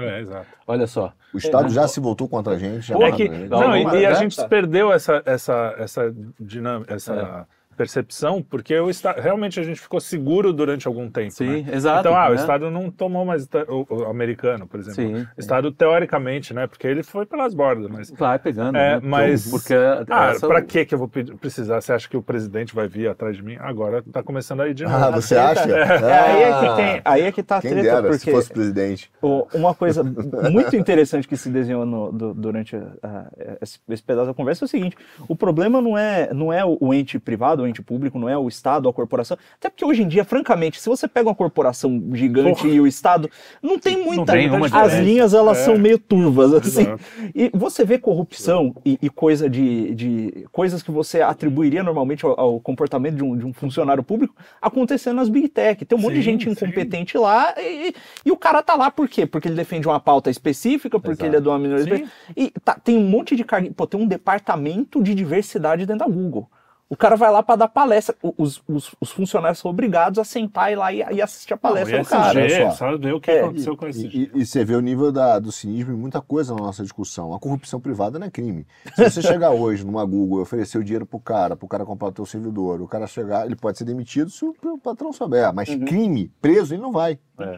É, 0.04 0.20
exato. 0.20 0.48
Olha 0.68 0.88
só. 0.88 1.14
O 1.34 1.38
Estado 1.38 1.70
já 1.70 1.88
se 1.88 2.00
voltou 2.00 2.28
contra 2.28 2.54
a 2.54 2.58
gente. 2.58 2.82
Já 2.82 2.96
É 2.96 3.12
que, 3.12 3.24
a 3.24 3.34
gente. 3.34 3.50
não, 3.50 3.76
e, 3.76 3.84
e 3.84 4.06
a 4.06 4.10
né? 4.12 4.16
gente 4.16 4.48
perdeu 4.48 4.92
essa, 4.92 5.22
essa, 5.26 5.76
essa 5.78 6.14
dinâmica, 6.40 6.94
essa 6.94 7.48
percepção, 7.82 8.42
porque 8.48 8.78
o 8.80 8.90
Estado, 8.90 9.20
realmente 9.20 9.60
a 9.60 9.64
gente 9.64 9.80
ficou 9.82 10.00
seguro 10.00 10.54
durante 10.54 10.88
algum 10.88 11.10
tempo. 11.10 11.32
Sim, 11.32 11.64
né? 11.64 11.72
exato. 11.74 12.00
Então, 12.02 12.16
ah, 12.16 12.28
o 12.28 12.30
né? 12.30 12.36
Estado 12.36 12.70
não 12.70 12.92
tomou 12.92 13.26
mais 13.26 13.48
o, 13.68 13.86
o 13.90 14.04
americano, 14.06 14.68
por 14.68 14.80
exemplo. 14.80 15.02
Sim, 15.04 15.14
O 15.16 15.18
sim. 15.20 15.26
Estado 15.38 15.72
teoricamente, 15.72 16.54
né? 16.54 16.68
Porque 16.68 16.86
ele 16.88 17.02
foi 17.02 17.26
pelas 17.26 17.54
bordas, 17.54 17.90
mas 17.90 18.12
Vai 18.12 18.38
pegando. 18.38 18.78
É, 18.78 18.96
né? 18.96 19.02
mas- 19.04 19.50
Porque 19.50 19.74
ah, 19.74 20.32
essa- 20.32 20.48
pra 20.48 20.62
que 20.62 20.86
que 20.86 20.94
eu 20.94 21.00
vou 21.00 21.08
precisar? 21.08 21.82
Você 21.82 21.92
acha 21.94 22.08
que 22.08 22.16
o 22.18 22.22
presidente 22.22 22.76
vai 22.76 22.88
vir 22.88 23.08
atrás 23.10 23.36
de 23.36 23.44
mim? 23.44 23.58
Agora 23.60 24.04
tá 24.12 24.22
começando 24.22 24.62
aí 24.62 24.74
de 24.74 24.84
novo. 24.84 24.96
Ah, 24.96 25.10
você 25.12 25.36
treta- 25.36 25.62
acha? 25.62 25.72
É, 25.72 26.20
aí 26.20 26.42
é 26.44 26.52
Ah, 26.52 26.60
que 26.60 26.76
tem, 26.76 27.02
aí 27.06 27.22
é 27.24 27.32
que 27.32 27.44
tá 27.44 27.58
a 27.58 27.62
treta, 27.62 27.82
dera, 27.82 28.02
porque 28.04 28.18
se 28.20 28.32
fosse 28.32 28.52
presidente. 28.52 29.12
o- 29.22 29.48
uma 29.54 29.74
coisa 29.74 30.04
muito 30.04 30.76
interessante 30.76 31.28
que 31.28 31.36
se 31.38 31.50
desenhou 31.50 31.86
no- 31.86 32.12
du- 32.12 32.34
durante 32.34 32.76
a- 32.76 32.92
a- 33.02 33.26
esse, 33.62 33.80
esse 33.90 34.04
pedaço 34.04 34.28
da 34.28 34.34
conversa 34.34 34.64
é 34.64 34.68
o 34.68 34.70
seguinte: 34.70 34.96
o 35.28 35.36
problema 35.36 35.82
não 35.82 35.98
é, 35.98 36.32
não 36.34 36.52
é 36.54 36.64
o, 36.66 36.78
o 36.80 36.94
ente 36.94 37.18
privado, 37.20 37.64
o 37.64 37.68
ente 37.72 37.82
público, 37.82 38.20
não 38.20 38.30
é 38.30 38.38
o 38.38 38.48
Estado, 38.48 38.88
a 38.88 38.94
corporação. 38.94 39.38
Até 39.56 39.70
porque 39.70 39.84
hoje 39.84 40.04
em 40.04 40.08
dia, 40.08 40.24
francamente, 40.24 40.80
se 40.80 40.88
você 40.88 41.08
pega 41.08 41.28
uma 41.30 41.36
corporação 41.36 42.02
gigante 42.14 42.62
Porra. 42.62 42.74
e 42.74 42.80
o 42.80 42.86
Estado, 42.86 43.30
não 43.62 43.80
tem 43.80 44.04
muita. 44.04 44.34
tem 44.34 44.50
uma 44.50 44.68
as 44.68 44.94
linhas 45.00 45.34
elas 45.34 45.58
É. 45.60 45.66
são 45.66 45.78
meio 45.78 45.98
turvas, 45.98 46.54
assim. 46.54 46.82
Exato. 46.82 47.04
E 47.34 47.50
você 47.54 47.84
vê 47.84 47.98
corrupção 47.98 48.76
e, 48.86 49.00
e 49.02 49.10
coisa 49.10 49.50
de, 49.50 49.96
de 49.96 50.46
coisas 50.52 50.84
que 50.84 50.92
você 50.92 51.22
atribuiria 51.22 51.82
normalmente 51.84 52.26
ao, 52.26 52.40
ao 52.40 52.60
comportamento 52.60 53.16
de 53.16 53.24
um, 53.24 53.36
de 53.38 53.46
um 53.46 53.54
funcionário 53.54 54.04
público 54.04 54.36
acontecendo 54.62 55.16
nas 55.16 55.30
Big 55.30 55.48
Tech. 55.50 55.84
Tem 55.86 55.98
um 55.98 56.02
monte 56.02 56.14
de 56.14 56.20
Sim, 56.20 56.24
gente 56.32 56.44
sim. 56.46 56.52
incompetente 56.52 57.18
lá 57.18 57.54
e, 57.58 57.94
e 58.26 58.32
o 58.32 58.38
cara 58.38 58.62
tá 58.62 58.76
lá 58.76 58.92
por 58.92 59.08
quê? 59.08 59.26
Porque 59.26 59.48
ele 59.48 59.56
defende 59.56 59.88
uma 59.88 60.00
pauta 60.00 60.30
específica, 60.30 61.00
porque 61.00 61.24
Exato. 61.24 61.26
ele 61.28 61.38
é 61.38 61.42
de 61.42 61.48
uma 61.48 61.58
minoria. 61.60 61.98
Sim. 61.98 62.06
E 62.36 62.52
tá- 62.64 62.76
tem 62.84 62.98
um 62.98 63.08
monte 63.08 63.36
de 63.36 63.44
cargo. 63.44 63.74
Pô, 63.74 63.88
tem 63.88 64.00
um 64.00 64.08
departamento 64.08 65.02
de 65.02 65.16
diversidade 65.16 65.86
dentro 65.86 66.06
da 66.06 66.12
Google. 66.12 66.50
O 66.92 66.98
cara 66.98 67.16
vai 67.16 67.32
lá 67.32 67.42
para 67.42 67.56
dar 67.56 67.68
palestra. 67.70 68.14
Os, 68.38 68.62
os, 68.68 68.94
os 69.00 69.12
funcionários 69.12 69.60
são 69.60 69.72
obrigados 69.72 70.20
a 70.20 70.26
sentar 70.26 70.74
e 70.74 70.76
lá 70.76 70.92
e, 70.92 70.98
e 71.14 71.22
assistir 71.22 71.54
a 71.54 71.58
palestra 71.58 71.96
Não, 71.96 72.04
do 72.04 72.10
cara. 72.10 72.38
Olha 72.38 72.70
só. 72.70 72.78
sabe 72.78 72.98
ver 72.98 73.14
o 73.14 73.22
que 73.22 73.32
É, 73.32 73.40
aconteceu 73.46 73.78
com 73.78 73.88
esse 73.88 74.06
E, 74.08 74.24
e- 74.24 74.32
e 74.42 74.46
você 74.46 74.66
vê 74.66 74.76
o 74.76 74.82
nível 74.82 75.10
da- 75.10 75.40
do 75.40 75.54
cinismo 75.54 75.94
em 75.94 75.96
muita 75.96 76.20
coisa 76.20 76.54
na 76.54 76.60
nossa 76.60 76.84
discussão. 76.84 77.34
A 77.34 77.40
corrupção 77.40 77.80
privada 77.80 78.20
não 78.20 78.28
é 78.28 78.30
crime. 78.30 78.68
Se 78.94 79.10
você 79.10 79.22
chegar 79.22 79.52
hoje 79.56 79.86
numa 79.86 80.04
Google 80.04 80.40
e 80.40 80.42
oferecer 80.42 80.78
o 80.80 80.84
dinheiro 80.84 81.06
pro 81.06 81.18
cara, 81.18 81.56
pro 81.56 81.66
cara 81.66 81.86
comprar 81.86 82.10
o 82.10 82.12
teu 82.12 82.26
servidor, 82.26 82.82
o 82.82 82.88
cara 82.90 83.08
chegar, 83.08 83.46
ele 83.46 83.56
pode 83.56 83.78
ser 83.78 83.86
demitido 83.86 84.30
se 84.30 84.44
o 84.44 84.54
o 84.62 84.78
patrão 84.78 85.14
souber. 85.14 85.54
Mas 85.54 85.70
crime, 85.74 86.30
preso, 86.42 86.74
ele 86.76 86.82
não 86.82 86.92
vai. 86.92 87.18
É. 87.40 87.58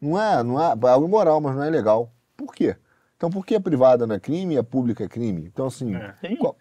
Não 0.00 0.18
é, 0.18 0.42
não 0.42 0.58
é, 0.58 0.72
é 0.72 0.88
algo 0.88 1.06
imoral, 1.06 1.38
mas 1.38 1.54
não 1.54 1.62
é 1.64 1.68
legal. 1.68 2.10
Por 2.34 2.54
quê? 2.54 2.74
Então, 3.20 3.28
por 3.28 3.44
que 3.44 3.54
a 3.54 3.60
privada 3.60 4.06
não 4.06 4.14
é 4.14 4.18
crime 4.18 4.54
e 4.54 4.56
a 4.56 4.64
pública 4.64 5.04
é 5.04 5.06
crime? 5.06 5.44
Então, 5.52 5.66
assim, 5.66 5.94
É. 5.94 6.14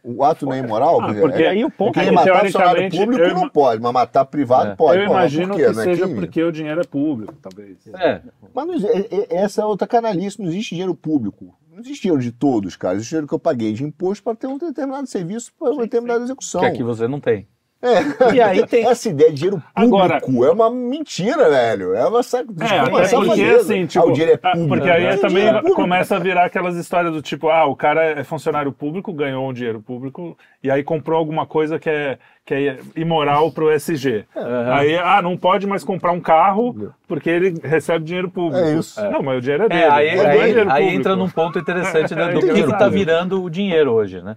O 0.03 0.25
ato 0.25 0.45
não 0.45 0.51
é 0.51 0.59
imoral? 0.59 0.99
Ah, 0.99 1.13
Porque 1.13 1.41
E 1.41 1.47
aí 1.47 1.63
o 1.63 1.71
ponto 1.71 1.93
porque 1.93 1.99
é 2.01 2.09
que, 2.09 2.11
matar 2.11 2.41
funcionário 2.41 2.91
público 2.91 3.23
eu 3.23 3.33
não 3.33 3.47
pode, 3.49 3.81
mas 3.81 3.93
matar 3.93 4.25
privado 4.25 4.71
É. 4.71 4.75
pode. 4.75 4.99
eu 4.99 5.07
Pô, 5.07 5.13
mas 5.13 5.31
imagino 5.33 5.53
por 5.53 5.55
quê? 5.57 5.65
que 5.67 5.71
Não 5.73 5.81
é 5.81 5.85
seja 5.85 6.03
crime? 6.03 6.19
porque 6.19 6.43
o 6.43 6.51
dinheiro 6.51 6.81
é 6.81 6.83
público, 6.83 7.33
talvez. 7.41 7.77
É, 7.95 8.21
Mas 8.53 8.67
não 8.67 8.89
é- 8.89 8.97
é- 9.09 9.35
essa 9.37 9.61
é 9.61 9.65
outra 9.65 9.87
canalice, 9.87 10.37
não 10.41 10.49
existe 10.49 10.71
dinheiro 10.71 10.93
público. 10.93 11.55
Não 11.71 11.79
existe 11.79 12.01
dinheiro 12.01 12.21
de 12.21 12.33
todos, 12.33 12.75
cara. 12.75 12.95
Existe 12.95 13.11
dinheiro 13.11 13.27
que 13.27 13.33
eu 13.33 13.39
paguei 13.39 13.71
de 13.71 13.85
imposto 13.85 14.21
para 14.21 14.35
ter 14.35 14.47
um 14.47 14.57
determinado 14.57 15.07
serviço, 15.07 15.53
para 15.57 15.71
uma 15.71 15.83
determinada 15.83 16.25
execução. 16.25 16.59
que 16.59 16.67
aqui 16.67 16.83
você 16.83 17.07
não 17.07 17.21
tem. 17.21 17.47
É. 17.81 18.33
E 18.35 18.41
aí 18.41 18.67
tem- 18.67 18.85
Essa 18.85 19.09
ideia 19.09 19.29
de 19.29 19.35
dinheiro 19.37 19.63
público 19.73 19.95
Agora- 19.97 20.21
é 20.49 20.51
uma 20.51 20.69
mentira, 20.69 21.49
velho. 21.49 21.93
É 21.95 22.05
uma 22.07 22.21
sac... 22.21 22.45
É, 22.49 22.53
desculpa, 22.53 22.83
até 22.97 23.01
essa 23.01 23.15
porque 23.15 23.29
safadeza. 23.29 23.61
assim, 23.61 23.83
Ah, 23.83 23.87
tipo, 23.87 24.05
o 24.07 24.11
dinheiro 24.11 24.33
é 24.33 24.39
ah, 24.47 24.51
público. 24.51 24.67
porque 24.75 24.89
aí 24.89 25.05
é 25.05 25.17
também 25.17 25.47
é 25.47 25.61
começa 25.73 26.15
a 26.15 26.19
virar 26.19 26.45
aquelas 26.45 26.75
histórias 26.75 27.13
do 27.13 27.21
tipo, 27.21 27.47
ah, 27.49 27.65
o 27.65 27.75
cara 27.77 28.03
é 28.03 28.23
funcionário 28.23 28.71
público, 28.73 29.13
ganhou 29.13 29.47
um 29.49 29.53
dinheiro 29.53 29.79
público 29.81 30.37
e 30.61 30.69
aí 30.69 30.83
comprou 30.83 31.17
alguma 31.17 31.45
coisa 31.45 31.79
que 31.79 31.89
é, 31.89 32.17
que 32.45 32.53
é 32.53 32.79
imoral 32.97 33.49
pro 33.51 33.71
SG. 33.71 34.25
Aí, 34.73 34.97
ah, 34.97 35.21
não 35.21 35.37
pode 35.37 35.65
mais 35.65 35.81
comprar 35.83 36.11
um 36.11 36.19
carro 36.19 36.93
porque 37.07 37.29
ele 37.29 37.55
recebe 37.63 38.03
dinheiro 38.03 38.29
público. 38.29 38.57
É 38.65 38.73
isso. 38.75 39.01
Não, 39.09 39.23
mas 39.23 39.37
o 39.37 39.41
dinheiro 39.41 39.63
é 39.63 39.69
dele. 39.69 39.81
É, 39.81 39.89
aí, 39.89 40.07
é 40.07 40.11
aí- 40.27 40.37
dinheiro 40.49 40.69
aí 40.71 40.83
público. 40.83 40.99
entra 40.99 41.15
num 41.15 41.29
ponto 41.29 41.57
interessante 41.57 42.13
né, 42.15 42.25
É, 42.29 42.33
do 42.33 42.39
que 42.41 42.47
exato. 42.49 42.73
está 42.73 42.89
virando 42.89 43.41
o 43.41 43.49
dinheiro 43.49 43.93
hoje, 43.93 44.21
né? 44.21 44.35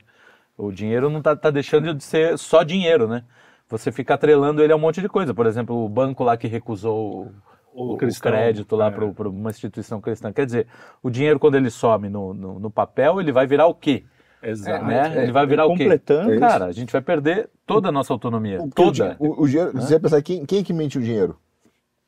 O 0.65 0.73
dinheiro 0.73 1.11
não 1.11 1.19
está 1.19 1.51
deixando 1.51 1.93
de 1.95 2.05
ser 2.05 2.39
só 2.39 2.63
dinheiro, 2.63 3.09
né? 3.09 3.25
Você 3.69 3.91
fica 3.91 4.15
atrelando 4.15 4.63
ele 4.63 4.73
a 4.73 4.77
um 4.77 4.79
monte 4.79 5.01
de 5.01 5.09
coisa. 5.09 5.33
Por 5.35 5.47
exemplo, 5.47 5.85
o 5.85 5.89
banco 5.89 6.23
lá 6.23 6.37
que 6.37 6.47
recusou 6.47 7.25
o, 7.25 7.33
O 7.91 7.95
o 7.95 7.97
cristão, 7.97 8.31
crédito 8.31 8.77
lá 8.77 8.89
é. 8.89 8.91
para 8.91 9.29
uma 9.29 9.51
instituição 9.51 10.01
cristã. 10.01 10.33
Quer 10.33 10.45
dizer, 10.47 10.67
o 11.03 11.09
dinheiro 11.11 11.39
quando 11.39 11.55
ele 11.57 11.71
some 11.71 12.09
no, 12.09 12.35
no, 12.35 12.59
no 12.61 12.71
papel, 12.71 13.21
ele 13.21 13.33
vai 13.33 13.47
virar 13.47 13.67
o 13.67 13.75
quê? 13.75 14.05
Exato. 14.43 14.85
né? 14.85 15.13
é, 15.17 15.23
ele 15.23 15.33
vai 15.33 15.47
virar 15.47 15.67
o 15.67 15.75
quê? 15.75 15.85
completando- 15.85 16.33
É. 16.35 16.39
Cara, 16.39 16.65
a 16.67 16.73
gente 16.73 16.93
vai 16.93 17.01
perder 17.01 17.49
toda 17.67 17.89
a 17.89 17.93
nossa 17.93 18.13
autonomia. 18.13 18.61
O 18.61 18.69
toda. 18.69 19.17
O, 19.19 19.43
o 19.45 19.49
dinheiro, 19.49 19.73
você 19.73 19.91
vai 19.95 20.01
pensar, 20.01 20.21
quem, 20.23 20.45
quem 20.45 20.59
é 20.59 20.63
que 20.65 20.73
mente 20.73 20.99
o 20.99 21.03
dinheiro? 21.03 21.39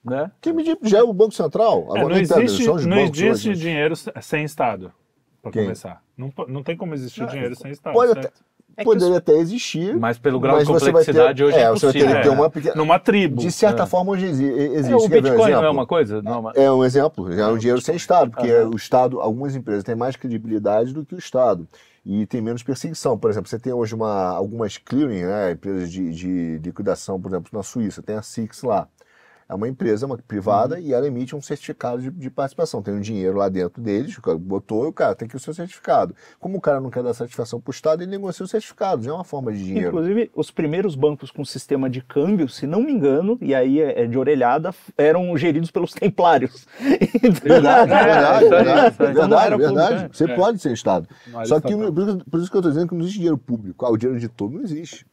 né? 0.04 0.30
Quem 0.40 0.52
medir 0.52 0.76
já 0.82 0.98
é 0.98 1.02
o 1.02 1.12
Banco 1.14 1.32
Central. 1.32 1.78
É, 1.96 1.98
Agora, 2.00 2.14
não 2.14 2.20
entendo, 2.20 2.42
existe, 2.42 2.66
não 2.86 2.98
existe 2.98 3.48
hoje. 3.50 3.54
dinheiro 3.60 3.96
se- 3.96 4.12
sem 4.20 4.44
Estado, 4.44 4.92
para 5.50 5.62
começar. 5.62 6.02
Não, 6.16 6.32
não 6.48 6.62
tem 6.62 6.76
como 6.76 6.94
existir 6.94 7.26
dinheiro 7.26 7.54
sem 7.54 7.70
Estado. 7.70 7.92
Pode 7.94 8.12
certo? 8.12 8.26
até, 8.26 8.36
É 8.76 8.82
poderia 8.84 9.18
até 9.18 9.32
existir. 9.34 9.96
Mas 9.96 10.18
pelo 10.18 10.40
grau 10.40 10.58
de 10.58 10.64
mas 10.64 10.68
você 10.68 10.90
vai 10.90 11.04
ter- 11.04 11.12
complexidade 11.12 11.44
hoje 11.44 11.56
é 11.56 11.60
é, 11.62 11.70
você 11.70 11.86
vai 11.86 11.92
ter 11.92 12.22
ter 12.22 12.26
É, 12.26 12.30
uma 12.30 12.50
pequena. 12.50 12.74
Numa 12.74 12.98
tribo. 12.98 13.40
De 13.40 13.52
certa 13.52 13.86
forma, 13.86 14.10
hoje 14.12 14.26
exi- 14.26 14.44
existe. 14.44 14.92
É, 14.92 14.96
o 14.96 15.00
ver 15.08 15.18
um 15.18 15.22
Bitcoin 15.22 15.50
não 15.52 15.64
é 15.64 15.70
uma 15.70 15.86
coisa? 15.86 16.20
Não, 16.22 16.42
mas- 16.42 16.56
É 16.56 16.70
um 16.72 16.84
exemplo, 16.84 17.30
já 17.32 17.44
é 17.44 17.52
um 17.52 17.56
dinheiro 17.58 17.80
sem 17.80 17.94
Estado, 17.94 18.30
porque 18.32 18.52
o 18.52 18.74
Estado, 18.74 19.20
algumas 19.20 19.54
empresas 19.54 19.84
têm 19.84 19.94
mais 19.94 20.16
credibilidade 20.16 20.92
do 20.92 21.04
que 21.04 21.14
o 21.14 21.18
Estado 21.18 21.68
e 22.04 22.26
tem 22.26 22.40
menos 22.40 22.62
perseguição. 22.64 23.16
Por 23.16 23.30
exemplo, 23.30 23.48
você 23.48 23.58
tem 23.58 23.72
hoje 23.72 23.94
uma, 23.94 24.30
algumas 24.30 24.76
clearing, 24.76 25.22
né, 25.24 25.52
empresas 25.52 25.90
de, 25.90 26.10
de 26.10 26.58
liquidação, 26.58 27.20
por 27.20 27.28
exemplo, 27.30 27.50
na 27.52 27.62
Suíça, 27.62 28.02
tem 28.02 28.16
a 28.16 28.22
Six 28.22 28.62
lá. 28.64 28.88
É 29.48 29.54
uma 29.54 29.68
empresa 29.68 30.06
uma 30.06 30.16
privada 30.16 30.78
e 30.80 30.92
ela 30.92 31.06
emite 31.06 31.34
um 31.36 31.40
certificado 31.42 32.00
de, 32.00 32.10
de 32.10 32.30
participação. 32.30 32.82
Tem 32.82 32.94
um 32.94 33.00
dinheiro 33.00 33.36
lá 33.36 33.48
dentro 33.48 33.82
deles, 33.82 34.16
o 34.16 34.22
cara 34.22 34.38
botou 34.38 34.84
e 34.84 34.88
o 34.88 34.92
cara 34.92 35.14
tem 35.14 35.28
que 35.28 35.36
o 35.36 35.40
seu 35.40 35.52
certificado. 35.54 36.14
Como 36.40 36.58
o 36.58 36.60
cara 36.60 36.80
não 36.80 36.90
quer 36.90 37.02
dar 37.02 37.14
satisfação 37.14 37.60
para 37.60 37.70
o 37.70 37.74
Estado, 37.74 38.02
ele 38.02 38.10
negocia 38.10 38.44
o 38.44 38.48
certificado, 38.48 39.02
já 39.02 39.10
é 39.10 39.14
uma 39.14 39.24
forma 39.24 39.52
de 39.52 39.62
dinheiro. 39.64 39.88
Inclusive, 39.88 40.30
os 40.34 40.50
primeiros 40.50 40.94
bancos 40.94 41.30
com 41.30 41.44
sistema 41.44 41.88
de 41.90 42.00
câmbio, 42.00 42.48
se 42.48 42.66
não 42.66 42.82
me 42.82 42.92
engano, 42.92 43.38
e 43.40 43.54
aí 43.54 43.80
é 43.80 43.94
é 43.94 44.06
de 44.06 44.18
orelhada, 44.18 44.74
eram 44.98 45.36
geridos 45.36 45.70
pelos 45.70 45.92
templários. 45.92 46.66
Verdade, 47.42 47.92
É, 47.92 48.04
verdade, 48.04 48.44
aí, 48.44 49.12
verdade, 49.14 49.46
era 49.46 49.56
verdade, 49.56 50.16
Você 50.16 50.24
É. 50.24 50.34
pode 50.34 50.58
ser 50.58 50.72
Estado. 50.72 51.08
Só 51.44 51.60
que 51.60 51.72
isso- 51.72 51.92
por 52.30 52.40
isso 52.40 52.50
que 52.50 52.56
eu 52.56 52.60
estou 52.60 52.62
dizendo 52.72 52.88
que 52.88 52.94
não 52.94 53.00
existe 53.02 53.16
dinheiro 53.18 53.38
público. 53.38 53.84
Ah, 53.86 53.90
o 53.90 53.96
dinheiro 53.96 54.18
de 54.20 54.28
todo 54.28 54.54
não 54.54 54.62
existe. 54.62 55.06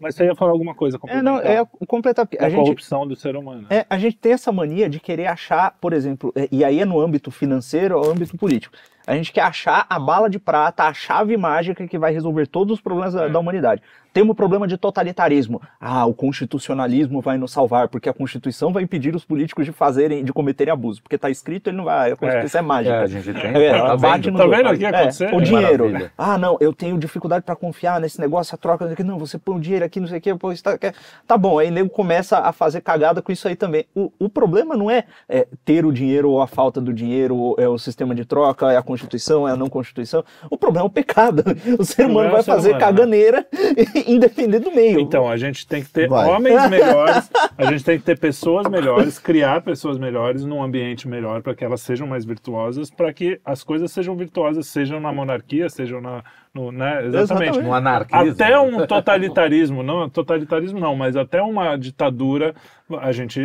Mas 0.00 0.14
você 0.14 0.24
ia 0.24 0.34
falar 0.34 0.52
alguma 0.52 0.74
coisa 0.74 0.98
É, 1.06 1.22
não, 1.22 1.38
é 1.38 1.64
completar. 1.86 2.28
a 2.38 2.44
A 2.46 2.48
gente, 2.48 2.58
corrupção 2.60 3.06
do 3.06 3.16
ser 3.16 3.36
humano. 3.36 3.66
É, 3.70 3.84
a 3.88 3.98
gente 3.98 4.16
tem 4.16 4.32
essa 4.32 4.52
mania 4.52 4.88
de 4.88 5.00
querer 5.00 5.26
achar, 5.26 5.76
por 5.80 5.92
exemplo, 5.92 6.32
é, 6.36 6.48
e 6.50 6.64
aí 6.64 6.80
é 6.80 6.84
no 6.84 7.00
âmbito 7.00 7.30
financeiro 7.30 7.98
ou 7.98 8.10
âmbito 8.10 8.36
político. 8.36 8.76
A 9.06 9.14
gente 9.14 9.32
quer 9.32 9.40
achar 9.40 9.86
a 9.88 9.98
bala 9.98 10.28
de 10.28 10.38
prata, 10.38 10.84
a 10.84 10.92
chave 10.92 11.34
mágica 11.36 11.86
que 11.88 11.98
vai 11.98 12.12
resolver 12.12 12.46
todos 12.46 12.74
os 12.74 12.80
problemas 12.80 13.14
da, 13.14 13.24
É. 13.24 13.28
da 13.30 13.38
humanidade. 13.38 13.82
Temos 14.18 14.34
problema 14.34 14.66
de 14.66 14.76
totalitarismo. 14.76 15.62
Ah, 15.80 16.04
o 16.04 16.12
constitucionalismo 16.12 17.20
vai 17.20 17.38
nos 17.38 17.52
salvar, 17.52 17.86
porque 17.86 18.08
a 18.08 18.12
Constituição 18.12 18.72
vai 18.72 18.82
impedir 18.82 19.14
os 19.14 19.24
políticos 19.24 19.64
de 19.64 19.70
fazerem, 19.70 20.24
de 20.24 20.32
cometerem 20.32 20.72
abuso. 20.72 21.00
Porque 21.00 21.16
tá 21.16 21.30
escrito, 21.30 21.70
ele 21.70 21.76
não 21.76 21.84
vai. 21.84 22.10
A 22.10 22.16
Constituição 22.16 22.58
é, 22.58 22.62
mágica. 22.64 22.96
É, 22.96 23.02
a 23.02 23.06
gente 23.06 23.32
tem. 23.32 23.54
É, 23.64 23.78
tá 23.80 23.96
bate 23.96 24.28
no 24.28 24.38
Tá 24.38 24.46
vendo 24.48 24.70
o 24.70 24.76
que 24.76 24.82
ia 24.82 24.88
É, 24.88 24.96
acontecer? 25.02 25.32
o 25.32 25.38
É 25.38 25.44
dinheiro. 25.44 25.84
maravilha. 25.84 26.12
Ah, 26.18 26.36
não, 26.36 26.56
eu 26.58 26.72
tenho 26.72 26.98
dificuldade 26.98 27.44
para 27.44 27.54
confiar 27.54 28.00
nesse 28.00 28.20
negócio, 28.20 28.56
a 28.56 28.58
troca. 28.58 28.92
Não, 29.04 29.20
você 29.20 29.38
põe 29.38 29.54
o 29.54 29.60
dinheiro 29.60 29.84
aqui, 29.84 30.00
não 30.00 30.08
sei 30.08 30.18
o 30.18 30.20
que, 30.20 30.34
pô, 30.34 30.50
isso 30.50 30.64
tá, 30.64 30.76
tá 31.24 31.38
bom. 31.38 31.60
Aí 31.60 31.68
o 31.68 31.72
nego 31.72 31.88
começa 31.88 32.38
a 32.38 32.50
fazer 32.50 32.80
cagada 32.80 33.22
com 33.22 33.30
isso 33.30 33.46
aí 33.46 33.54
também. 33.54 33.86
O, 33.94 34.10
o 34.18 34.28
problema 34.28 34.76
não 34.76 34.90
é, 34.90 35.04
é, 35.28 35.46
ter 35.64 35.86
o 35.86 35.92
dinheiro 35.92 36.28
ou 36.28 36.42
a 36.42 36.48
falta 36.48 36.80
do 36.80 36.92
dinheiro, 36.92 37.36
ou 37.36 37.54
é 37.56 37.68
o 37.68 37.78
sistema 37.78 38.16
de 38.16 38.24
troca, 38.24 38.72
é 38.72 38.76
a 38.76 38.82
Constituição, 38.82 39.46
é 39.46 39.52
a 39.52 39.56
não 39.56 39.68
Constituição. 39.68 40.24
O 40.50 40.56
problema 40.56 40.86
é 40.86 40.88
o 40.88 40.90
pecado. 40.90 41.44
O 41.78 41.84
ser 41.84 42.06
humano 42.06 42.26
é 42.26 42.28
o 42.30 42.32
vai 42.32 42.42
fazer 42.42 42.70
humano, 42.70 43.06
né? 43.06 43.44
independente 44.08 44.64
do 44.64 44.72
meio. 44.72 45.00
Então, 45.00 45.28
a 45.28 45.36
gente 45.36 45.66
tem 45.66 45.82
que 45.82 45.90
ter 45.90 46.08
Vai. 46.08 46.28
homens 46.28 46.66
melhores, 46.70 47.30
a 47.56 47.64
gente 47.66 47.84
tem 47.84 47.98
que 47.98 48.04
ter 48.04 48.18
pessoas 48.18 48.68
melhores, 48.68 49.18
criar 49.18 49.60
pessoas 49.62 49.98
melhores 49.98 50.44
num 50.44 50.62
ambiente 50.62 51.06
melhor 51.06 51.42
para 51.42 51.54
que 51.54 51.64
elas 51.64 51.80
sejam 51.80 52.06
mais 52.06 52.24
virtuosas, 52.24 52.90
para 52.90 53.12
que 53.12 53.40
as 53.44 53.62
coisas 53.62 53.92
sejam 53.92 54.16
virtuosas, 54.16 54.66
sejam 54.66 55.00
na 55.00 55.12
monarquia, 55.12 55.68
sejam 55.68 56.00
na. 56.00 56.24
No, 56.58 56.72
né? 56.72 57.06
Exatamente. 57.06 57.22
Exatamente. 57.22 57.60
No 57.60 57.72
anarquismo. 57.74 58.32
Até 58.32 58.58
um 58.58 58.86
totalitarismo, 58.86 59.82
não, 59.82 60.08
totalitarismo 60.08 60.80
não, 60.80 60.96
mas 60.96 61.16
até 61.16 61.40
uma 61.40 61.76
ditadura, 61.76 62.54
a 63.00 63.12
gente. 63.12 63.40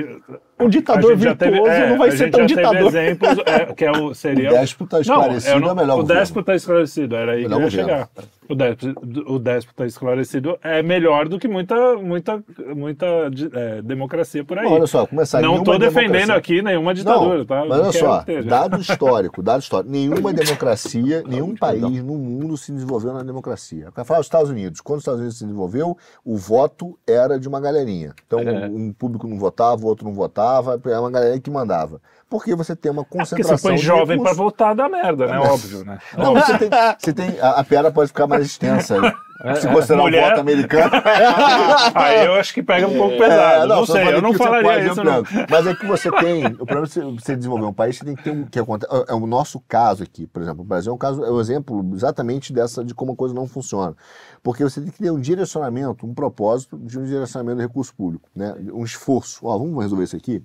Um 0.60 0.70
ditador 0.70 1.12
a 1.12 1.16
gente 1.16 1.24
já 1.26 1.34
virtuoso 1.34 1.88
não 1.90 1.98
vai 1.98 2.08
a 2.08 2.12
ser 2.12 2.18
gente 2.18 2.32
tão 2.32 2.48
já 2.48 2.56
teve 2.56 2.62
ditador. 2.70 2.88
exemplos, 2.88 3.38
é, 3.46 3.66
que 3.74 3.86
é 3.86 3.92
o, 3.92 4.14
seria. 4.14 4.50
O 4.50 4.54
déspota 4.54 5.00
esclarecido 5.02 5.60
não, 5.60 5.70
é 5.70 5.72
o 5.72 5.76
melhor 5.76 5.94
O 5.94 6.02
governo. 6.02 6.20
déspota 6.22 6.56
esclarecido, 6.56 7.16
era 7.16 7.32
aí 7.34 7.46
que 7.48 7.54
eu 7.54 7.60
ia 7.62 7.70
chegar. 7.70 8.10
O 8.48 8.56
déspota, 8.56 9.02
o 9.28 9.40
déspota 9.40 9.86
esclarecido 9.86 10.58
é 10.64 10.82
melhor 10.84 11.28
do 11.28 11.40
que 11.40 11.48
muita, 11.48 11.96
muita, 11.96 12.42
muita 12.76 13.06
é, 13.54 13.82
democracia 13.82 14.44
por 14.46 14.58
aí. 14.60 14.68
Olha 14.68 14.88
só, 14.88 15.06
começar 15.06 15.42
não 15.42 15.58
estou 15.58 15.78
defendendo 15.80 16.12
democracia- 16.12 16.36
aqui 16.36 16.62
nenhuma 16.62 16.94
ditadura, 16.94 17.40
Não, 17.40 17.46
tá? 17.46 17.62
mas 17.68 17.72
olha 17.72 17.84
Não 17.84 17.92
só, 17.92 18.26
dado 18.46 18.80
histórico, 18.80 19.42
dado 19.44 19.60
histórico, 19.62 19.92
nenhuma 19.92 20.32
democracia, 20.34 21.24
nenhum 21.28 21.56
país 21.56 21.82
no 21.82 22.16
mundo 22.16 22.56
se 22.58 22.72
desenvolveu 22.72 23.03
na 23.12 23.24
democracia. 23.24 23.92
Para 23.92 24.04
falar 24.06 24.20
dos 24.20 24.28
Estados 24.28 24.50
Unidos, 24.50 24.80
quando 24.80 24.98
os 25.00 25.02
Estados 25.02 25.20
Unidos 25.20 25.38
se 25.38 25.44
desenvolveu, 25.46 25.98
o 26.24 26.38
voto 26.38 26.98
era 27.08 27.40
de 27.40 27.48
uma 27.48 27.60
galerinha. 27.60 28.14
Então, 28.26 28.40
É. 28.40 28.68
um 28.68 28.94
público 28.94 29.28
não 29.28 29.38
votava, 29.38 29.84
o 29.84 29.88
outro 29.88 30.06
não 30.06 30.14
votava, 30.14 30.80
era 30.86 31.02
uma 31.02 31.12
galera 31.12 31.40
que 31.40 31.50
mandava. 31.50 32.00
Porque 32.30 32.56
você 32.56 32.76
tem 32.76 32.92
uma 32.92 33.02
É 33.02 33.06
Porque 33.06 33.18
concentração 33.20 33.58
você 33.58 33.68
põe 33.70 33.78
jovem 33.78 34.06
pra 34.06 34.32
recursos. 34.32 34.38
votar 34.38 34.76
dá 34.76 34.88
merda, 34.88 35.28
né? 35.28 35.40
Óbvio, 35.40 35.84
né? 35.84 36.00
Não, 36.18 36.34
você 36.34 36.58
tem, 36.58 36.70
você 37.00 37.14
tem 37.14 37.40
a, 37.40 37.50
a 37.60 37.64
piada 37.64 37.92
pode 37.92 38.08
ficar 38.08 38.28
mais 38.28 38.46
extensa. 38.46 38.96
Se 39.60 39.68
considerar 39.68 40.00
o 40.00 40.04
Mulher. 40.04 40.30
voto 40.30 40.40
americano. 40.42 40.92
Aí 41.96 42.26
eu 42.26 42.34
acho 42.36 42.54
que 42.54 42.64
pega 42.64 42.88
um 42.88 42.96
pouco 42.98 43.18
pesado. 43.18 43.64
É, 43.66 43.68
não, 43.68 43.86
só 43.86 43.94
sei, 43.94 44.14
eu 44.14 44.22
não 44.22 44.32
você 44.32 44.38
falaria 44.38 44.88
isso, 44.92 45.04
não. 45.04 45.24
Mas 45.50 45.68
é 45.68 45.76
que 45.76 45.86
você 45.86 46.10
tem. 46.12 46.46
O 46.46 46.58
problema 46.66 46.86
você- 46.88 47.02
você 47.02 47.36
desenvolver 47.36 47.66
um 47.66 47.74
país, 47.74 47.98
você 47.98 48.06
tem 48.06 48.16
que 48.16 48.24
ter 48.24 48.32
um. 48.32 48.46
Que 48.46 48.60
acontece, 48.60 48.94
é 48.94 49.12
é 49.12 49.14
o 49.14 49.28
nosso 49.28 49.60
caso 49.68 50.04
aqui, 50.04 50.26
por 50.28 50.42
exemplo. 50.42 50.62
O 50.62 50.66
Brasil 50.66 50.92
é 50.92 50.96
um 50.96 50.98
caso, 50.98 51.24
é 51.24 51.32
um 51.32 51.40
exemplo 51.42 51.86
exatamente 51.94 52.54
dessa 52.54 52.84
de 52.84 52.94
como 52.94 53.14
a 53.14 53.16
coisa 53.16 53.34
não 53.36 53.48
funciona. 53.48 53.96
Porque 54.42 54.64
você 54.64 54.80
tem 54.82 54.92
que 54.92 55.00
ter 55.04 55.12
um 55.12 55.20
direcionamento, 55.20 56.06
um 56.06 56.14
propósito 56.14 56.78
de 56.78 56.98
um 56.98 57.04
direcionamento 57.04 57.58
do 57.58 57.62
recurso 57.62 57.94
público, 57.96 58.30
né? 58.36 58.56
Um 58.74 58.84
esforço. 58.84 59.46
Ó, 59.46 59.58
vamos 59.58 59.82
resolver 59.84 60.04
isso 60.06 60.16
aqui? 60.16 60.42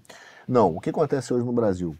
Não. 0.46 0.74
O 0.76 0.80
que 0.80 0.90
acontece 0.90 1.32
hoje 1.32 1.44
no 1.44 1.52
Brasil? 1.52 1.94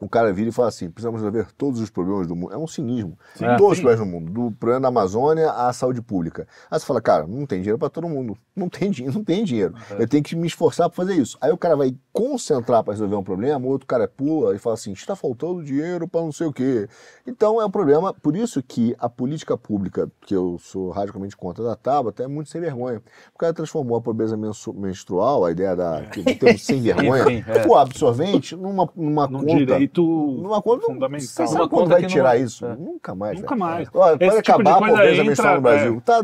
O 0.00 0.08
cara 0.08 0.32
vira 0.32 0.48
e 0.48 0.52
fala 0.52 0.68
assim: 0.68 0.90
precisamos 0.90 1.20
resolver 1.20 1.48
todos 1.56 1.80
os 1.80 1.90
problemas 1.90 2.26
do 2.26 2.36
mundo. 2.36 2.52
É 2.52 2.56
um 2.56 2.66
cinismo. 2.66 3.18
É. 3.40 3.56
todos 3.56 3.78
os 3.78 3.80
problemas 3.80 4.06
do 4.06 4.06
mundo, 4.06 4.30
do 4.30 4.52
problema 4.52 4.82
da 4.82 4.88
Amazônia 4.88 5.50
à 5.50 5.72
saúde 5.72 6.00
pública. 6.00 6.46
Aí 6.70 6.78
você 6.78 6.86
fala, 6.86 7.00
cara, 7.00 7.26
não 7.26 7.46
tem 7.46 7.58
dinheiro 7.60 7.78
para 7.78 7.90
todo 7.90 8.08
mundo. 8.08 8.36
Não 8.54 8.68
tem 8.68 8.90
dinheiro, 8.90 9.16
não 9.16 9.24
tem 9.24 9.44
dinheiro. 9.44 9.74
Eu 9.98 10.06
tenho 10.06 10.22
que 10.22 10.36
me 10.36 10.46
esforçar 10.46 10.88
para 10.88 10.96
fazer 10.96 11.14
isso. 11.14 11.36
Aí 11.40 11.50
o 11.50 11.58
cara 11.58 11.76
vai 11.76 11.94
concentrar 12.18 12.82
para 12.82 12.92
resolver 12.94 13.14
um 13.14 13.22
problema, 13.22 13.64
o 13.64 13.68
outro 13.68 13.86
cara 13.86 14.08
pula 14.08 14.54
e 14.54 14.58
fala 14.58 14.74
assim: 14.74 14.92
está 14.92 15.14
faltando 15.14 15.62
dinheiro 15.62 16.08
para 16.08 16.20
não 16.20 16.32
sei 16.32 16.46
o 16.48 16.52
quê. 16.52 16.88
Então 17.26 17.60
é 17.62 17.64
um 17.64 17.70
problema. 17.70 18.12
Por 18.12 18.36
isso 18.36 18.62
que 18.62 18.94
a 18.98 19.08
política 19.08 19.56
pública, 19.56 20.10
que 20.26 20.34
eu 20.34 20.58
sou 20.58 20.90
radicalmente 20.90 21.36
contra 21.36 21.62
da 21.62 21.76
Tabata, 21.76 22.22
é 22.22 22.26
muito 22.26 22.50
sem 22.50 22.60
vergonha. 22.60 23.00
O 23.34 23.38
cara 23.38 23.52
transformou 23.54 23.96
a 23.96 24.00
pobreza 24.00 24.36
menstrual, 24.74 25.44
a 25.44 25.50
ideia 25.52 25.76
da 25.76 26.02
que 26.12 26.22
temos 26.34 26.62
sem 26.64 26.80
vergonha, 26.82 27.22
Enfim, 27.22 27.44
é. 27.50 27.66
o 27.66 27.76
absorvente, 27.76 28.56
numa, 28.56 28.88
numa 28.96 29.26
Num 29.28 29.40
conta. 29.40 29.54
direito 29.56 30.02
Numa 30.02 30.60
conta 30.60 30.86
fundamental. 30.86 31.20
Você 31.20 31.46
sabe 31.46 31.60
Uma 31.60 31.68
conta 31.68 31.88
vai 31.90 31.96
que 31.98 32.02
não- 32.02 32.08
tirar 32.08 32.36
isso? 32.38 32.66
é. 32.66 32.76
Nunca 32.76 33.14
mais. 33.14 33.40
Nunca 33.40 33.54
mais. 33.56 33.88
Olha, 33.94 34.14
Esse 34.14 34.30
pode 34.30 34.42
tipo 34.42 34.60
acabar 34.60 34.72
a 34.76 34.88
pobreza 34.88 35.12
entra- 35.12 35.24
menstrual 35.24 35.54
no 35.56 35.60
Brasil. 35.62 35.96
é. 35.96 36.00
Tá, 36.00 36.20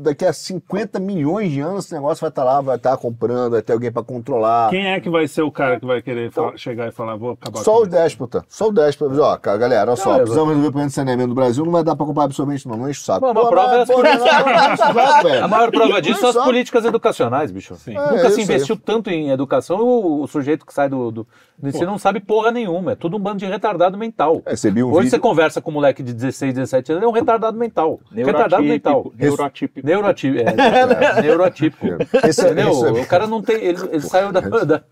daqui 0.00 0.24
a 0.24 0.32
50 0.32 1.00
milhões 1.00 1.50
de 1.50 1.60
anos 1.60 1.84
esse 1.86 1.94
negócio 1.94 2.20
vai 2.20 2.30
estar 2.30 2.44
lá, 2.44 2.60
vai 2.60 2.76
estar 2.76 2.96
comprando, 2.96 3.52
vai 3.52 3.62
ter 3.62 3.72
alguém 3.72 3.90
para 3.92 4.02
controlar. 4.02 4.70
Quem 4.70 4.86
é 4.88 5.00
que 5.00 5.08
vai 5.10 5.26
ser 5.28 5.37
o 5.42 5.50
cara 5.52 5.78
que 5.78 5.86
vai 5.86 6.00
querer 6.02 6.30
fa- 6.30 6.52
chegar 6.56 6.88
e 6.88 6.92
falar, 6.92 7.16
vou 7.16 7.32
acabar 7.32 7.60
Só 7.60 7.72
com 7.72 7.78
o 7.78 7.82
isso? 7.82 7.90
déspota. 7.90 8.44
Só 8.48 8.68
o 8.68 8.72
déspota. 8.72 9.20
Ó, 9.22 9.36
cara, 9.36 9.58
galera, 9.58 9.90
olha 9.90 9.96
só, 9.96 10.16
precisamos 10.16 10.48
resolver 10.50 10.58
o 10.58 10.62
problema 10.62 10.88
de 10.88 10.94
saneamento 10.94 11.28
do 11.28 11.34
Brasil, 11.34 11.64
não 11.64 11.72
vai 11.72 11.82
dar 11.84 11.96
para 11.96 12.06
comprar 12.06 12.24
absorvente, 12.24 12.66
não. 12.68 12.76
Não 12.76 12.88
enche 12.88 13.00
o 13.00 13.04
saco. 13.04 13.20
Pô, 13.20 13.48
prova 13.48 13.78
mas, 13.78 13.90
é 13.90 13.92
pô, 13.94 14.02
não. 14.02 15.44
A 15.44 15.48
maior 15.48 15.70
prova 15.70 16.00
disso 16.02 16.20
são 16.20 16.30
as 16.30 16.36
políticas 16.46 16.84
educacionais, 16.84 17.50
bicho. 17.50 17.74
Sim. 17.76 17.96
É, 17.96 18.00
Nunca 18.10 18.30
se 18.30 18.40
isso 18.40 18.52
investiu 18.52 18.76
tanto 18.76 19.10
em 19.10 19.30
educação, 19.30 19.80
o, 19.80 20.22
o 20.22 20.26
sujeito 20.26 20.64
que 20.66 20.72
sai 20.72 20.88
do, 20.88 21.10
do, 21.10 21.26
ensino 21.62 21.86
não 21.86 21.98
sabe 21.98 22.20
porra 22.20 22.50
nenhuma. 22.50 22.92
É 22.92 22.94
tudo 22.94 23.16
um 23.16 23.20
bando 23.20 23.38
de 23.38 23.46
retardado 23.46 23.96
mental. 23.98 24.42
Recebi 24.46 24.82
um 24.82 24.88
Hoje 24.88 24.96
vídeo. 25.04 25.10
você 25.10 25.18
conversa 25.18 25.60
com 25.60 25.70
um 25.70 25.74
moleque 25.74 26.02
de 26.02 26.12
16, 26.12 26.54
17 26.54 26.92
anos, 26.92 27.02
ele 27.02 27.06
é 27.06 27.08
um 27.08 27.12
retardado 27.12 27.56
mental. 27.58 28.00
Retardado 28.12 28.62
mental. 28.62 29.12
Neurotípico. 29.16 29.86
Neurotípico. 29.86 30.48
É, 30.48 31.22
neurotípico. 31.22 31.86
Esse, 32.26 32.42
Entendeu? 32.42 32.70
esse- 32.70 33.00
O 33.02 33.06
cara 33.06 33.26
não 33.26 33.42
tem. 33.42 33.56
Ele, 33.56 33.78
ele 33.90 34.00
saiu 34.00 34.32
da. 34.32 34.40
da- 34.40 34.82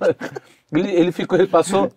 ele, 0.73 0.91
ele 0.91 1.13
ficou. 1.13 1.39
Ele 1.39 1.47
passou. 1.49 1.91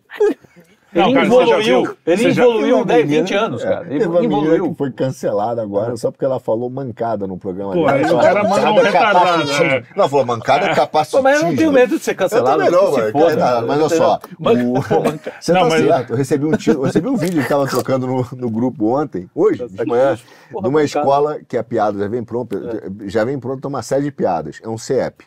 Ele 0.92 1.06
Não, 1.06 1.14
cara, 1.14 1.26
evoluiu. 1.28 1.98
Ele 2.04 2.32
já- 2.32 2.42
evoluiu 2.44 2.78
uma 2.78 2.86
10, 2.86 3.06
menina- 3.06 3.22
20 3.24 3.34
anos, 3.36 3.64
cara. 3.64 3.86
É, 3.86 3.90
Ele 3.92 4.00
teve 4.00 4.06
uma 4.08 4.22
menina 4.22 4.42
evoluiu. 4.42 4.72
que 4.72 4.76
foi 4.76 4.92
cancelada 4.92 5.62
agora 5.62 5.96
só 5.96 6.10
porque 6.10 6.26
ela 6.26 6.40
falou 6.40 6.68
mancada 6.68 7.28
no 7.28 7.38
programa 7.38 7.74
Pô, 7.74 7.86
dela. 7.86 7.92
aí 7.94 8.12
o 8.12 8.18
cara 8.20 8.44
manda 8.44 8.72
um 8.72 8.74
mancada 8.74 8.82
retardado, 8.90 9.26
capacitismo. 9.26 9.66
é. 9.66 9.84
Não, 9.96 10.10
falou 10.10 10.26
mancada 10.26 10.66
é 10.66 10.74
capacitismo. 10.74 11.20
Pô, 11.20 11.24
mas 11.30 11.40
eu 11.44 11.48
não 11.48 11.56
tenho 11.56 11.72
medo 11.72 11.96
de 11.96 12.04
ser 12.04 12.16
cancelado. 12.16 12.64
Eu 12.64 12.72
também 12.72 12.72
não, 12.72 13.12
foda. 13.12 13.38
Cara, 13.38 13.62
Mas 13.62 13.80
olha 13.82 13.90
só, 13.90 14.20
Manca- 14.40 14.64
o- 14.64 14.74
você 15.40 15.54
Não, 15.54 15.60
tá 15.62 15.70
mas- 15.70 15.86
certo. 15.86 16.10
Eu 16.10 16.18
recebi 16.18 16.46
um, 16.48 16.52
tiro, 16.54 16.80
eu 16.80 16.84
recebi 16.86 17.08
um 17.08 17.16
vídeo 17.18 17.44
que 17.44 17.48
tava 17.50 17.68
trocando 17.68 18.08
no, 18.08 18.28
no 18.36 18.50
grupo 18.50 18.88
ontem, 19.00 19.30
hoje, 19.36 19.68
de 19.70 19.86
manhã, 19.86 20.18
numa 20.52 20.62
mancada. 20.72 20.86
escola 20.86 21.38
que 21.48 21.56
a 21.56 21.64
piada 21.64 22.00
já 22.00 22.08
vem 22.08 22.24
pronta, 22.24 22.58
já 23.06 23.24
vem 23.24 23.38
pronta 23.40 23.68
uma 23.68 23.84
série 23.84 24.06
de 24.06 24.12
piadas. 24.12 24.60
É 24.64 24.68
um 24.68 24.78
CEP. 24.78 25.24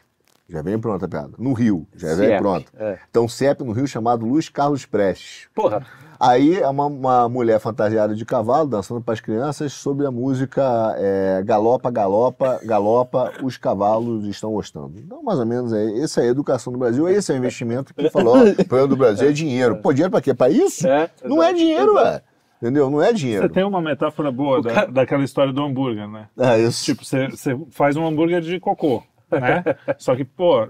Já 0.52 0.60
vem 0.60 0.78
pronta 0.78 1.06
a 1.06 1.08
piada. 1.08 1.30
No 1.38 1.54
Rio, 1.54 1.86
já 1.96 2.14
vem 2.14 2.36
pronta. 2.38 2.70
é. 2.78 2.98
Então, 3.10 3.26
CEP 3.26 3.64
no 3.64 3.72
Rio 3.72 3.86
chamado 3.88 4.26
Luiz 4.26 4.50
Carlos 4.50 4.84
Prestes. 4.84 5.48
Porra. 5.54 5.86
Aí 6.20 6.56
é 6.60 6.68
uma, 6.68 6.86
uma 6.86 7.28
mulher 7.28 7.58
fantasiada 7.58 8.14
de 8.14 8.24
cavalo 8.26 8.68
dançando 8.68 9.00
para 9.00 9.14
as 9.14 9.20
crianças 9.20 9.72
sobre 9.72 10.06
a 10.06 10.10
música 10.10 10.62
é, 10.98 11.42
Galopa, 11.44 11.90
Galopa, 11.90 12.60
Galopa, 12.62 13.32
os 13.42 13.56
cavalos 13.56 14.26
estão 14.26 14.52
gostando. 14.52 14.92
Então, 14.98 15.22
mais 15.22 15.38
ou 15.38 15.46
menos, 15.46 15.72
é, 15.72 15.98
essa 16.00 16.20
é 16.20 16.24
a 16.24 16.28
educação 16.28 16.72
do 16.72 16.78
Brasil, 16.78 17.08
esse 17.08 17.32
é 17.32 17.34
o 17.34 17.38
investimento 17.38 17.92
que 17.94 18.08
falou, 18.10 18.36
o 18.46 18.54
problema 18.54 18.86
do 18.88 18.96
Brasil 18.96 19.28
é 19.28 19.32
dinheiro. 19.32 19.76
Pô, 19.78 19.90
dinheiro 19.92 20.10
para 20.12 20.20
quê? 20.20 20.32
Para 20.34 20.50
isso? 20.50 20.86
É, 20.86 21.08
Não 21.24 21.42
é 21.42 21.52
dinheiro, 21.52 21.94
velho. 21.94 22.20
Entendeu? 22.60 22.88
Não 22.88 23.02
é 23.02 23.12
dinheiro. 23.12 23.42
Você 23.42 23.48
tem 23.48 23.64
uma 23.64 23.82
metáfora 23.82 24.30
boa 24.30 24.62
da- 24.62 24.84
daquela 24.84 25.24
história 25.24 25.52
do 25.52 25.60
hambúrguer, 25.60 26.06
né? 26.06 26.28
É 26.38 26.60
isso. 26.60 26.84
Tipo, 26.84 27.04
você, 27.04 27.26
você 27.28 27.58
faz 27.72 27.96
um 27.96 28.06
hambúrguer 28.06 28.40
de 28.40 28.60
cocô, 28.60 29.02
né? 29.32 29.64
Só 29.98 30.14
que, 30.14 30.24
pô, 30.24 30.68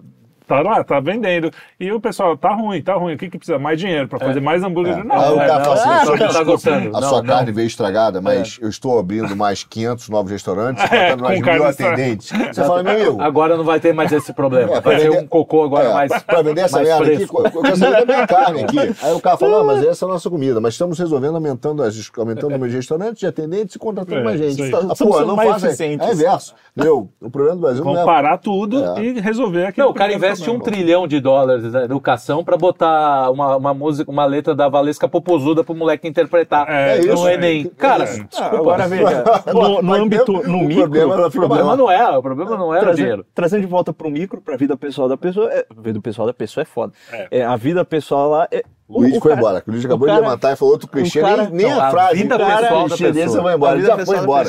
tá 0.52 0.60
lá, 0.60 0.84
tá 0.84 1.00
vendendo. 1.00 1.50
E 1.80 1.90
o 1.90 2.00
pessoal, 2.00 2.36
tá 2.36 2.50
ruim, 2.50 2.82
tá 2.82 2.94
ruim. 2.94 3.14
O 3.14 3.18
que 3.18 3.30
que 3.30 3.38
precisa? 3.38 3.58
Mais 3.58 3.78
dinheiro 3.80 4.06
pra 4.08 4.18
fazer 4.18 4.40
mais 4.40 4.62
hambúrguer. 4.62 4.98
É. 4.98 5.04
Não, 5.04 5.16
Aí 5.16 5.30
o 5.32 5.40
é, 5.40 5.46
cara 5.46 5.58
não. 5.58 5.64
fala 5.64 5.74
assim, 5.76 5.88
Ah, 5.88 6.04
"Só 6.04 6.16
não 6.16 6.28
tá 6.32 6.44
gostando. 6.44 6.96
A 6.96 7.00
Não, 7.00 7.08
sua 7.08 7.18
não. 7.22 7.26
carne 7.28 7.52
veio 7.52 7.66
estragada, 7.66 8.20
mas 8.20 8.58
eu 8.60 8.68
estou 8.68 8.98
abrindo 8.98 9.34
mais 9.34 9.64
500 9.64 10.08
novos 10.10 10.30
restaurantes, 10.30 10.82
É, 10.92 11.16
mais 11.16 11.40
mil 11.40 11.64
atendentes. 11.64 12.30
Você 12.52 12.62
fala, 12.64 12.82
meu 12.82 12.92
amigo, 12.92 13.22
Agora 13.22 13.56
não 13.56 13.64
vai 13.64 13.80
ter 13.80 13.92
mais 13.94 14.12
esse 14.12 14.32
problema. 14.32 14.76
É, 14.76 14.80
Vai 14.80 15.00
ser 15.00 15.10
pra 15.10 15.20
um 15.20 15.26
cocô 15.26 15.62
agora 15.64 15.88
É, 15.88 15.92
mais. 15.92 16.22
pra 16.22 16.42
vender 16.42 16.60
essa 16.62 16.80
merda 16.82 17.04
aqui, 17.12 17.22
eu 17.22 17.62
quero 17.62 17.76
saber 17.76 18.04
da 18.06 18.14
minha 18.14 18.26
carne 18.26 18.64
aqui. 18.64 18.78
Aí 19.02 19.12
o 19.14 19.20
cara 19.20 19.36
falou, 19.36 19.58
não, 19.58 19.66
mas 19.66 19.84
essa 19.84 20.04
é 20.04 20.08
a 20.08 20.12
nossa 20.12 20.28
comida, 20.28 20.60
mas 20.60 20.74
estamos 20.74 20.98
resolvendo, 20.98 21.34
aumentando, 21.36 21.82
as, 21.82 22.10
aumentando 22.18 22.48
o 22.48 22.50
número 22.50 22.70
de 22.70 22.76
restaurantes, 22.76 23.18
de 23.20 23.26
atendentes 23.26 23.76
e 23.76 23.78
contratando 23.78 24.20
É, 24.20 24.24
mais 24.24 24.38
gente. 24.38 24.62
Ah, 24.62 24.66
Estamos 24.92 24.98
pô, 24.98 25.20
não 25.24 25.56
eficientes. 25.56 26.06
É 26.08 26.12
inverso. 26.12 26.54
Meu, 26.76 27.08
o 27.20 27.30
problema 27.30 27.56
do 27.56 27.60
Brasil 27.62 27.84
não 27.84 27.98
é... 28.00 28.04
parar 28.04 28.38
tudo 28.38 28.82
É. 28.96 29.02
e 29.02 29.20
resolver 29.20 29.66
aquilo. 29.66 29.86
Não, 29.86 29.92
o 29.92 29.94
cara 29.94 30.10
que 30.10 30.16
é 30.16 30.18
investe 30.42 30.50
um 30.50 30.58
trilhão 30.58 31.06
de 31.06 31.20
dólares 31.20 31.72
na 31.72 31.84
educação 31.84 32.44
pra 32.44 32.56
botar 32.56 33.30
uma, 33.30 33.56
uma 33.56 33.74
música, 33.74 34.10
uma 34.10 34.24
letra 34.24 34.54
da 34.54 34.68
Valesca 34.68 35.08
Popozuda 35.08 35.62
pro 35.62 35.74
moleque 35.74 36.08
interpretar 36.08 36.68
É, 36.68 36.96
É 36.96 37.00
isso, 37.00 37.14
no 37.14 37.28
Enem. 37.28 37.66
Cara, 37.76 38.04
É. 38.04 38.26
Ah, 38.36 38.46
agora 38.46 38.88
veja, 38.88 39.24
no, 39.52 39.82
no 39.82 39.94
âmbito, 39.94 40.32
no 40.32 40.58
o 40.58 40.64
micro, 40.64 40.82
problema 40.82 41.26
o 41.26 41.30
problema 41.30 41.76
não 41.76 41.90
é, 41.90 42.18
o 42.18 42.22
problema 42.22 42.56
não 42.56 42.72
era 42.72 42.82
o 42.82 42.86
trazendo, 42.86 42.96
dinheiro. 42.96 43.26
trazendo 43.34 43.60
de 43.60 43.66
volta 43.66 43.92
pro 43.92 44.10
micro, 44.10 44.40
pra 44.40 44.56
vida 44.56 44.76
pessoal 44.76 45.08
da 45.08 45.16
pessoa, 45.16 45.50
é, 45.52 45.66
a 45.70 45.80
vida 45.80 46.00
pessoal 46.00 46.26
da 46.26 46.34
pessoa 46.34 46.62
é 46.62 46.64
foda. 46.64 46.92
É, 47.30 47.44
a 47.44 47.56
vida 47.56 47.84
pessoal 47.84 48.30
lá 48.30 48.48
é. 48.50 48.62
O 48.94 49.00
Luiz 49.00 49.18
foi 49.18 49.30
cara- 49.30 49.34
embora. 49.40 49.62
O 49.66 49.70
Luiz 49.70 49.84
acabou 49.84 50.06
o 50.06 50.10
de 50.10 50.14
cara- 50.16 50.26
levantar 50.26 50.52
e 50.52 50.56
falou 50.56 50.74
outro 50.74 50.88
clichê, 50.88 51.20
o 51.20 51.22
cara- 51.22 51.42
nem, 51.44 51.52
nem 51.52 51.66
não, 51.70 51.80
a 51.80 51.86
a 51.86 51.90
frase. 51.90 52.14
vida 52.16 52.34
o 52.34 52.38
cara, 52.38 52.56
pessoal 52.62 52.82
da 52.82 52.88
clichê 52.88 53.12
desse, 53.12 53.24
pessoa. 53.26 53.42
vai 53.42 53.52
A 53.52 53.56
embora. 53.56 53.72
Ele 53.72 53.80
vida 53.82 53.88
já 53.88 53.94
foi 53.96 54.04
pessoal 54.04 54.16
da 54.18 54.22
embora. 54.24 54.44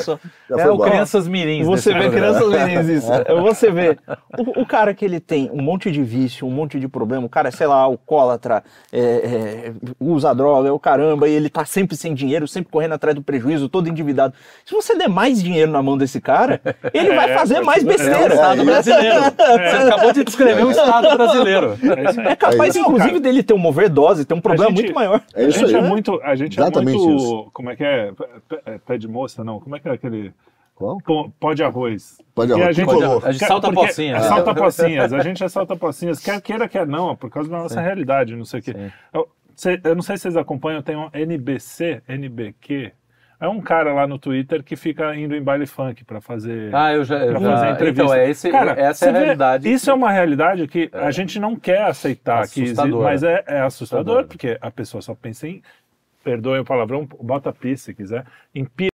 Já 0.50 0.56
É 0.56 0.62
foi 0.62 0.70
o 0.70 0.74
embora. 0.74 0.90
Crianças 0.90 1.28
Mirins. 1.28 1.66
Você 1.66 1.94
vê 1.94 2.10
crianças 2.10 2.48
mirins 2.48 2.88
isso. 2.88 3.08
Você 3.42 3.70
vê 3.70 3.98
o, 4.38 4.62
o 4.62 4.66
cara 4.66 4.92
que 4.94 5.04
ele 5.04 5.20
tem 5.20 5.50
um 5.52 5.62
monte 5.62 5.90
de 5.90 6.02
vício, 6.02 6.46
um 6.46 6.50
monte 6.50 6.78
de 6.78 6.86
problema, 6.88 7.24
o 7.26 7.28
cara, 7.28 7.50
sei 7.50 7.66
lá, 7.66 7.76
alcoólatra, 7.76 8.62
é, 8.92 9.00
é, 9.00 9.72
usa 10.00 10.34
droga, 10.34 10.68
é 10.68 10.72
o 10.72 10.78
caramba, 10.78 11.28
e 11.28 11.32
ele 11.32 11.48
tá 11.48 11.64
sempre 11.64 11.96
sem 11.96 12.14
dinheiro, 12.14 12.46
sempre 12.46 12.70
correndo 12.70 12.92
atrás 12.92 13.14
do 13.14 13.22
prejuízo, 13.22 13.68
todo 13.68 13.88
endividado. 13.88 14.34
Se 14.64 14.74
você 14.74 14.94
der 14.96 15.08
mais 15.08 15.42
dinheiro 15.42 15.70
na 15.72 15.82
mão 15.82 15.96
desse 15.96 16.20
cara, 16.20 16.60
ele 16.92 17.14
vai 17.14 17.32
fazer 17.34 17.60
mais 17.60 17.82
É 17.82 17.86
o 17.86 17.88
besteira. 17.88 18.34
Estado 18.34 18.64
brasileiro. 18.64 19.20
Você 19.34 19.76
acabou 19.76 20.12
de 20.12 20.24
descrever 20.24 20.64
o 20.64 20.70
Estado 20.70 21.16
brasileiro. 21.16 21.78
É 22.28 22.36
capaz, 22.36 22.60
É 22.76 22.78
isso. 22.78 22.80
inclusive, 22.80 23.20
dele 23.20 23.42
ter 23.42 23.54
uma 23.54 23.68
overdose, 23.68 24.24
ter 24.24 24.33
um 24.34 24.40
problema 24.40 24.70
gente- 24.70 24.82
muito 24.82 24.94
maior. 24.94 25.22
É 25.34 25.44
A 25.44 25.48
isso 25.48 25.58
gente 25.60 25.74
aí. 25.76 25.84
é 25.84 25.88
muito. 25.88 26.20
A 26.22 26.34
gente 26.34 26.58
Exatamente 26.60 26.96
é 26.96 27.06
muito. 27.06 27.16
isso. 27.16 27.50
Como 27.52 27.70
é 27.70 27.76
que 27.76 27.84
é? 27.84 28.12
Pé- 28.48 28.78
Pé, 28.86 28.98
de 28.98 29.08
moça, 29.08 29.42
não. 29.42 29.58
Como 29.60 29.74
é 29.76 29.80
que 29.80 29.88
é 29.88 29.92
aquele. 29.92 30.32
Qual? 30.74 30.98
Pó 31.38 31.54
de 31.54 31.62
arroz. 31.62 32.18
Pode 32.34 32.50
E 32.50 32.54
a 32.54 32.56
arroz. 32.64 32.76
gente- 32.76 32.88
Tricolor. 32.88 33.24
A 33.26 33.32
gente 33.32 33.46
salta 33.46 33.68
porque- 33.72 33.86
pocinha. 33.86 34.10
é, 34.10 34.20
né? 34.20 34.20
Salta 34.22 34.54
pocinhas. 34.54 35.12
A 35.12 35.22
gente 35.22 35.44
é 35.44 35.48
salta 35.48 35.76
pocinhas. 35.76 36.18
Quer 36.20 36.40
queira, 36.42 36.68
quer 36.68 36.86
não, 36.86 37.12
é 37.12 37.16
por 37.16 37.30
causa 37.30 37.48
da 37.48 37.58
nossa 37.58 37.80
realidade, 37.80 38.34
não 38.34 38.44
sei 38.44 38.60
o 38.60 38.62
quê. 38.62 38.72
Sim. 38.72 38.90
Eu, 39.12 39.28
eu 39.84 39.94
não 39.94 40.02
sei 40.02 40.16
se 40.16 40.22
vocês 40.22 40.36
acompanham, 40.36 40.82
tem 40.82 40.96
um 40.96 41.08
NBC, 41.14 42.02
NBQ. 42.08 42.92
É 43.44 43.48
um 43.48 43.60
cara 43.60 43.92
lá 43.92 44.06
no 44.06 44.18
Twitter 44.18 44.62
que 44.62 44.74
fica 44.76 45.14
indo 45.14 45.34
em 45.34 45.42
baile 45.42 45.66
funk 45.66 46.02
pra 46.04 46.20
fazer. 46.20 46.74
Ah, 46.74 46.92
eu 46.92 47.04
já. 47.04 47.18
pra 47.18 47.38
já- 47.38 47.50
fazer 47.50 47.70
entrevista. 47.72 48.02
Então, 48.04 48.14
é 48.14 48.30
esse, 48.30 48.50
Cara, 48.50 48.70
essa 48.72 48.80
é 48.84 48.88
a 48.88 48.94
você 48.94 49.12
vê, 49.12 49.18
realidade. 49.18 49.72
Isso 49.72 49.90
é 49.90 49.94
uma 49.94 50.10
realidade 50.10 50.66
que 50.66 50.88
a 50.92 51.10
gente 51.10 51.38
não 51.38 51.54
quer 51.56 51.82
aceitar, 51.82 52.48
que 52.48 52.62
existe, 52.62 52.88
mas 52.88 53.22
é, 53.22 53.44
é 53.46 53.60
assustador, 53.60 53.64
Assustadora. 53.66 54.24
porque 54.26 54.58
a 54.60 54.70
pessoa 54.70 55.02
só 55.02 55.14
pensa 55.14 55.46
em, 55.46 55.62
perdoe 56.22 56.58
o 56.60 56.64
palavrão, 56.64 57.06
bota 57.20 57.52
pis 57.52 57.82
se 57.82 57.92
quiser, 57.92 58.24
em 58.54 58.66
e- 58.80 58.88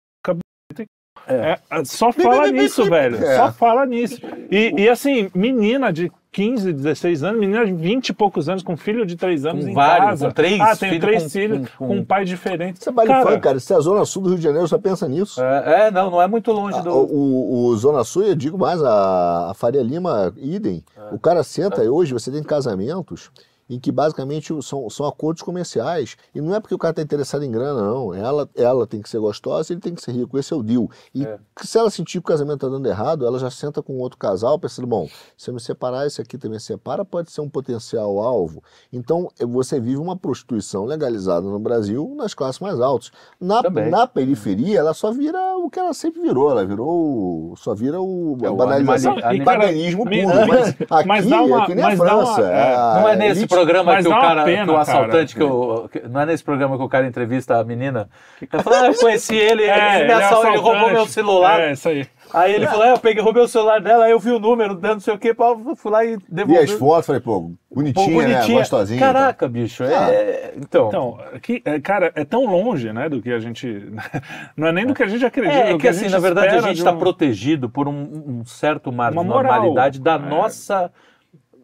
é, 1.28 1.58
é, 1.70 1.84
só 1.84 2.12
fala 2.12 2.50
nisso, 2.50 2.84
velho. 2.88 3.16
É. 3.24 3.36
Só 3.36 3.52
fala 3.52 3.84
nisso. 3.86 4.20
E, 4.50 4.72
e 4.82 4.88
assim, 4.88 5.28
menina 5.34 5.92
de 5.92 6.10
15, 6.32 6.72
16 6.72 7.22
anos, 7.24 7.40
menina 7.40 7.64
de 7.64 7.72
20 7.72 8.10
e 8.10 8.12
poucos 8.12 8.46
anos, 8.48 8.62
com 8.62 8.76
filho 8.76 9.06
de 9.06 9.16
3 9.16 9.46
anos 9.46 9.64
Com 9.64 9.70
em 9.70 9.74
vários, 9.74 10.06
casa. 10.10 10.26
com 10.26 10.32
três 10.34 10.60
Ah, 10.60 10.76
tem 10.76 10.90
filhos 10.90 11.04
três 11.04 11.22
com- 11.22 11.30
filhos, 11.30 11.70
com- 11.78 11.86
com, 11.88 11.96
um 11.96 12.04
pai 12.04 12.24
diferente. 12.26 12.76
Isso 12.80 12.88
é 12.90 12.92
baile 12.92 13.10
Cara, 13.10 13.26
funk, 13.30 13.40
cara. 13.40 13.58
Se 13.58 13.72
é 13.72 13.76
a 13.76 13.80
Zona 13.80 14.04
Sul 14.04 14.22
do 14.22 14.28
Rio 14.28 14.38
de 14.38 14.44
Janeiro, 14.44 14.68
só 14.68 14.76
pensa 14.76 15.08
nisso. 15.08 15.42
É, 15.42 15.86
é, 15.86 15.90
não, 15.90 16.10
não 16.10 16.20
é 16.20 16.26
muito 16.28 16.52
longe 16.52 16.78
Ah, 16.78 16.82
do. 16.82 16.90
O, 16.92 17.68
o 17.68 17.76
Zona 17.76 18.04
Sul, 18.04 18.24
eu 18.24 18.34
digo 18.34 18.58
mais, 18.58 18.82
a, 18.82 19.50
a 19.50 19.54
Faria 19.54 19.82
Lima, 19.82 20.32
idem. 20.36 20.84
É. 20.96 21.14
O 21.14 21.18
cara 21.18 21.42
senta, 21.42 21.82
e 21.82 21.88
hoje 21.88 22.12
você 22.12 22.30
tem 22.30 22.42
casamentos 22.42 23.30
em 23.68 23.78
que 23.80 23.90
basicamente 23.90 24.52
são, 24.62 24.88
são 24.88 25.06
acordos 25.06 25.42
comerciais. 25.42 26.16
E 26.34 26.40
não 26.40 26.54
é 26.54 26.60
porque 26.60 26.74
o 26.74 26.78
cara 26.78 26.92
está 26.92 27.02
interessado 27.02 27.42
em 27.44 27.50
grana, 27.50 27.82
não. 27.82 28.14
Ela, 28.14 28.48
ela 28.54 28.86
tem 28.86 29.02
que 29.02 29.08
ser 29.08 29.18
gostosa 29.18 29.72
e 29.72 29.74
ele 29.74 29.80
tem 29.80 29.94
que 29.94 30.02
ser 30.02 30.12
rico. 30.12 30.38
Esse 30.38 30.52
é 30.52 30.56
o 30.56 30.62
deal. 30.62 30.88
E 31.14 31.24
É. 31.24 31.38
se 31.62 31.76
ela 31.78 31.90
sentir 31.90 32.12
que 32.12 32.18
o 32.18 32.22
casamento 32.22 32.56
está 32.64 32.68
dando 32.68 32.86
errado, 32.88 33.26
ela 33.26 33.38
já 33.38 33.50
senta 33.50 33.82
com 33.82 33.98
outro 33.98 34.18
casal 34.18 34.58
pensando, 34.58 34.86
bom, 34.86 35.08
se 35.36 35.50
eu 35.50 35.54
me 35.54 35.60
separar, 35.60 36.06
esse 36.06 36.20
aqui 36.20 36.38
também 36.38 36.58
separa, 36.58 37.04
pode 37.04 37.30
ser 37.32 37.40
um 37.40 37.48
potencial 37.48 38.18
alvo. 38.20 38.62
Então, 38.92 39.28
você 39.48 39.80
vive 39.80 39.96
uma 39.98 40.16
prostituição 40.16 40.84
legalizada 40.84 41.46
no 41.46 41.58
Brasil 41.58 42.14
nas 42.16 42.34
classes 42.34 42.60
mais 42.60 42.80
altas. 42.80 43.10
Na, 43.40 43.62
Também. 43.62 43.90
na 43.90 44.06
periferia, 44.06 44.78
ela 44.78 44.94
só 44.94 45.10
vira 45.10 45.38
o 45.58 45.68
que 45.68 45.78
ela 45.78 45.92
sempre 45.92 46.20
virou. 46.20 46.50
Ela 46.50 46.64
virou, 46.64 47.54
só 47.56 47.74
vira 47.74 48.00
o, 48.00 48.38
É 48.42 48.46
a 48.46 48.52
o 48.52 48.56
banalização. 48.56 49.12
animali- 49.12 49.44
baganismo 49.44 50.04
me- 50.04 50.22
puro. 50.22 50.36
Mas 50.46 50.68
aqui, 50.90 51.08
mas 51.08 51.26
dá 51.28 51.42
uma- 51.42 51.62
aqui 51.62 51.74
nem 51.74 51.84
a 51.84 51.94
dá 51.94 51.94
uma- 51.94 52.24
França. 52.34 52.42
é, 52.42 52.76
Não 53.00 53.08
é 53.08 53.16
nesse 53.16 53.46
programa 53.57 53.92
mas 53.92 54.07
que 54.07 54.12
o 54.12 54.20
cara, 54.20 54.44
pena, 54.44 54.64
que 54.64 54.70
o 54.70 54.76
assaltante, 54.76 55.34
cara. 55.36 55.50
que 55.88 56.00
que- 56.00 56.09
não 56.09 56.20
é 56.20 56.26
nesse 56.26 56.44
programa 56.44 56.76
que 56.76 56.82
o 56.82 56.88
cara 56.88 57.07
entrevista 57.07 57.59
a 57.59 57.64
menina, 57.64 58.09
ele 58.40 58.62
fala, 58.62 58.80
ah, 58.82 58.86
eu 58.86 58.94
conheci 58.94 59.34
ele, 59.36 59.64
É, 59.64 59.96
ele, 60.00 60.04
me 60.07 60.11
é 60.12 60.14
assaltou, 60.14 60.48
ele 60.50 60.59
roubou 60.59 60.90
meu 60.90 61.07
celular. 61.07 61.61
É, 61.61 61.72
isso 61.72 61.88
aí. 61.88 62.07
Aí 62.34 62.54
ele 62.54 62.66
falou, 62.66 62.84
é, 62.84 62.90
eu 62.92 62.98
peguei, 62.98 63.22
roubei 63.22 63.42
o 63.42 63.46
celular 63.48 63.80
dela, 63.80 64.04
aí 64.07 64.11
eu 64.11 64.18
vi 64.18 64.32
o 64.32 64.38
número, 64.40 64.74
dando 64.74 64.94
não 64.94 65.00
sei 65.00 65.14
o 65.14 65.18
que, 65.18 65.32
fui 65.76 65.90
lá 65.92 66.04
e 66.04 66.16
Vi 66.16 66.22
devolvi. 66.28 66.59
as 66.61 66.70
fotos, 66.72 67.07
falei, 67.07 67.20
pô, 67.20 67.40
Pô, 67.42 67.50
bonitinha, 67.76 68.28
né? 68.28 68.46
Gostosinha. 68.48 68.98
Caraca, 69.00 69.48
bicho, 69.48 69.84
é... 69.84 70.52
Então, 70.57 70.88
Então, 70.88 71.18
que, 71.40 71.62
é, 71.64 71.78
cara, 71.78 72.11
é 72.16 72.24
tão 72.24 72.44
longe, 72.44 72.92
né, 72.92 73.09
do 73.09 73.22
que 73.22 73.30
a 73.30 73.38
gente. 73.38 73.86
Não 74.57 74.66
é 74.66 74.72
nem 74.72 74.86
do 74.86 74.92
que 74.94 75.02
a 75.04 75.07
gente 75.07 75.24
acredita. 75.24 75.54
É, 75.57 75.72
do 75.72 75.78
que 75.78 75.86
a 75.86 75.90
assim, 75.92 76.09
na 76.09 76.18
verdade, 76.18 76.57
a 76.57 76.61
gente 76.61 76.78
está 76.78 76.90
um- 76.92 76.98
protegido 76.98 77.70
por 77.70 77.86
um, 77.86 77.92
um 78.40 78.44
certo 78.44 78.90
mar 78.92 79.11
de 79.11 79.16
moral. 79.16 79.42
normalidade 79.42 80.00
da 80.00 80.14
É. 80.16 80.18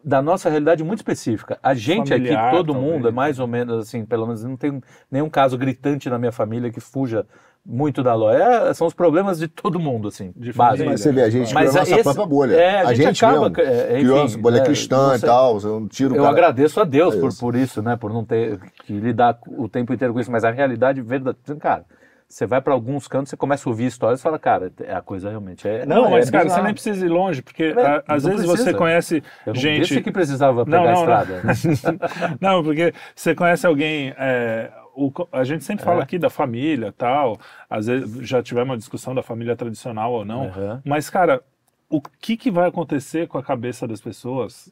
da 0.03 0.21
nossa 0.21 0.49
realidade 0.49 0.83
muito 0.83 0.99
específica. 0.99 1.57
A 1.63 1.73
gente 1.73 2.09
Familiar, 2.09 2.47
aqui, 2.47 2.57
todo 2.57 2.73
talvez. 2.73 2.93
mundo, 2.93 3.07
é 3.07 3.11
mais 3.11 3.39
ou 3.39 3.47
menos 3.47 3.83
assim, 3.87 4.03
pelo 4.05 4.25
menos 4.25 4.43
não 4.43 4.57
tem 4.57 4.81
nenhum 5.09 5.29
caso 5.29 5.57
gritante 5.57 6.09
na 6.09 6.19
minha 6.19 6.31
família 6.31 6.69
que 6.71 6.79
fuja 6.81 7.25
muito 7.65 8.03
da 8.03 8.13
lógica. 8.13 8.43
É, 8.43 8.73
são 8.73 8.85
os 8.85 8.93
problemas 8.93 9.39
de 9.39 9.47
todo 9.47 9.79
mundo, 9.79 10.09
assim, 10.09 10.33
De 10.35 10.51
família. 10.51 10.85
Mas 10.89 10.99
você 11.01 11.11
vê, 11.13 11.21
a 11.21 11.29
gente 11.29 11.53
Mas 11.53 11.69
criou 11.69 11.77
a 11.77 11.79
nossa 11.79 11.93
esse- 11.95 12.03
própria 12.03 12.25
bolha. 12.25 12.55
é, 12.55 12.81
a 12.81 12.87
a, 12.89 12.93
gente 12.93 13.05
gente, 13.05 13.23
acaba, 13.25 13.49
mesmo 13.49 13.61
é, 13.61 13.85
criou 13.99 14.15
enfim, 14.17 14.23
nossa 14.23 14.37
bolha 14.37 14.57
é, 14.57 14.63
cristã 14.65 15.15
e 15.15 15.19
tal. 15.21 15.53
Você 15.59 15.67
não 15.67 15.87
tira 15.87 16.13
o 16.13 16.17
Eu 16.17 16.23
cara... 16.23 16.33
agradeço 16.33 16.81
a 16.81 16.83
Deus 16.83 17.15
É 17.15 17.19
por, 17.21 17.29
isso. 17.29 17.39
por 17.39 17.55
isso, 17.55 17.81
né? 17.81 17.95
Por 17.95 18.11
não 18.11 18.25
ter 18.25 18.59
que 18.85 18.91
lidar 18.93 19.39
o 19.47 19.69
tempo 19.69 19.93
inteiro 19.93 20.13
com 20.13 20.19
isso, 20.19 20.29
mas 20.31 20.43
a 20.43 20.51
realidade 20.51 21.01
verdadeira, 21.01 21.55
cara, 21.61 21.85
você 22.27 22.45
vai 22.45 22.61
para 22.61 22.73
alguns 22.73 23.07
cantos, 23.07 23.29
você 23.29 23.37
começa 23.37 23.67
a 23.67 23.71
ouvir 23.71 23.85
histórias 23.85 24.19
e 24.19 24.23
fala, 24.23 24.39
cara, 24.39 24.71
a 24.95 25.01
coisa 25.01 25.29
realmente 25.29 25.67
é. 25.67 25.85
Não, 25.85 26.09
mas, 26.09 26.27
é 26.27 26.31
cara, 26.31 26.43
bizarro. 26.45 26.61
você 26.61 26.65
nem 26.65 26.73
precisa 26.73 27.05
ir 27.05 27.09
longe, 27.09 27.41
porque 27.41 27.63
É, 27.63 27.81
a- 27.85 28.03
às 28.07 28.23
não 28.23 28.31
vezes 28.31 28.45
precisa. 28.47 28.71
você 28.71 28.77
conhece 28.77 29.23
Eu 29.45 29.55
gente. 29.55 30.01
que 30.01 30.11
precisava 30.11 30.65
pegar 30.65 30.77
Não, 30.81 30.87
a 30.89 30.93
estrada. 30.93 31.41
Não, 32.41 32.63
porque 32.63 32.93
você 33.15 33.35
conhece 33.35 33.65
alguém. 33.67 34.13
é, 34.17 34.71
o 34.95 35.11
a 35.31 35.43
gente 35.43 35.63
sempre 35.63 35.83
fala 35.83 36.01
É. 36.01 36.03
aqui 36.03 36.19
da 36.19 36.29
família 36.29 36.91
tal. 36.91 37.39
Às 37.69 37.87
vezes 37.87 38.27
já 38.27 38.43
tivemos 38.43 38.69
uma 38.71 38.77
discussão 38.77 39.15
da 39.15 39.23
família 39.23 39.55
tradicional 39.55 40.11
ou 40.13 40.23
não. 40.23 40.43
Uhum. 40.45 40.81
Mas, 40.85 41.09
cara, 41.09 41.41
o 41.89 41.99
que, 41.99 42.37
que 42.37 42.51
vai 42.51 42.67
acontecer 42.69 43.27
com 43.27 43.37
a 43.37 43.43
cabeça 43.43 43.87
das 43.87 43.99
pessoas? 43.99 44.71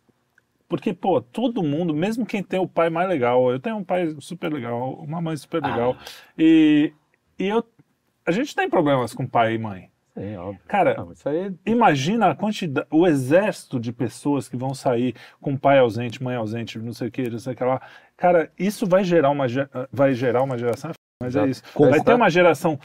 Porque, 0.69 0.93
pô, 0.93 1.19
todo 1.21 1.61
mundo, 1.63 1.93
mesmo 1.93 2.25
quem 2.25 2.41
tem 2.41 2.59
o 2.59 2.67
pai 2.67 2.89
mais 2.89 3.09
legal, 3.09 3.51
eu 3.51 3.59
tenho 3.59 3.75
um 3.77 3.83
pai 3.83 4.15
super 4.19 4.53
legal, 4.53 4.93
uma 4.93 5.19
mãe 5.19 5.35
super 5.35 5.61
legal, 5.61 5.97
e, 6.37 6.93
e 7.41 7.47
eu, 7.47 7.63
a 8.25 8.31
gente 8.31 8.55
tem 8.55 8.69
problemas 8.69 9.13
com 9.13 9.25
pai 9.25 9.55
e 9.55 9.57
mãe. 9.57 9.89
Sim, 10.13 10.35
óbvio. 10.35 10.61
Cara, 10.67 10.95
Não, 10.95 11.13
aí 11.25 11.53
Imagina 11.65 12.31
a 12.31 12.35
quantidade, 12.35 12.87
o 12.91 13.07
exército 13.07 13.79
de 13.79 13.93
pessoas 13.93 14.49
que 14.49 14.57
vão 14.57 14.73
sair 14.73 15.15
com 15.39 15.55
pai 15.55 15.79
ausente, 15.79 16.21
mãe 16.21 16.35
ausente, 16.35 16.77
não 16.77 16.93
sei 16.93 17.07
o 17.07 17.11
que, 17.11 17.29
não 17.29 17.39
sei 17.39 17.53
o 17.53 17.55
que 17.55 17.63
lá. 17.63 17.81
Cara, 18.17 18.51
isso 18.59 18.85
vai 18.85 19.03
gerar 19.03 19.29
uma, 19.29 19.45
vai 19.91 20.13
gerar 20.13 20.43
uma 20.43 20.57
geração, 20.57 20.91
mas 21.21 21.35
é 21.35 21.47
isso. 21.47 21.63
Vai 21.77 22.01
ter 22.01 22.13
uma 22.13 22.29
geração 22.29 22.79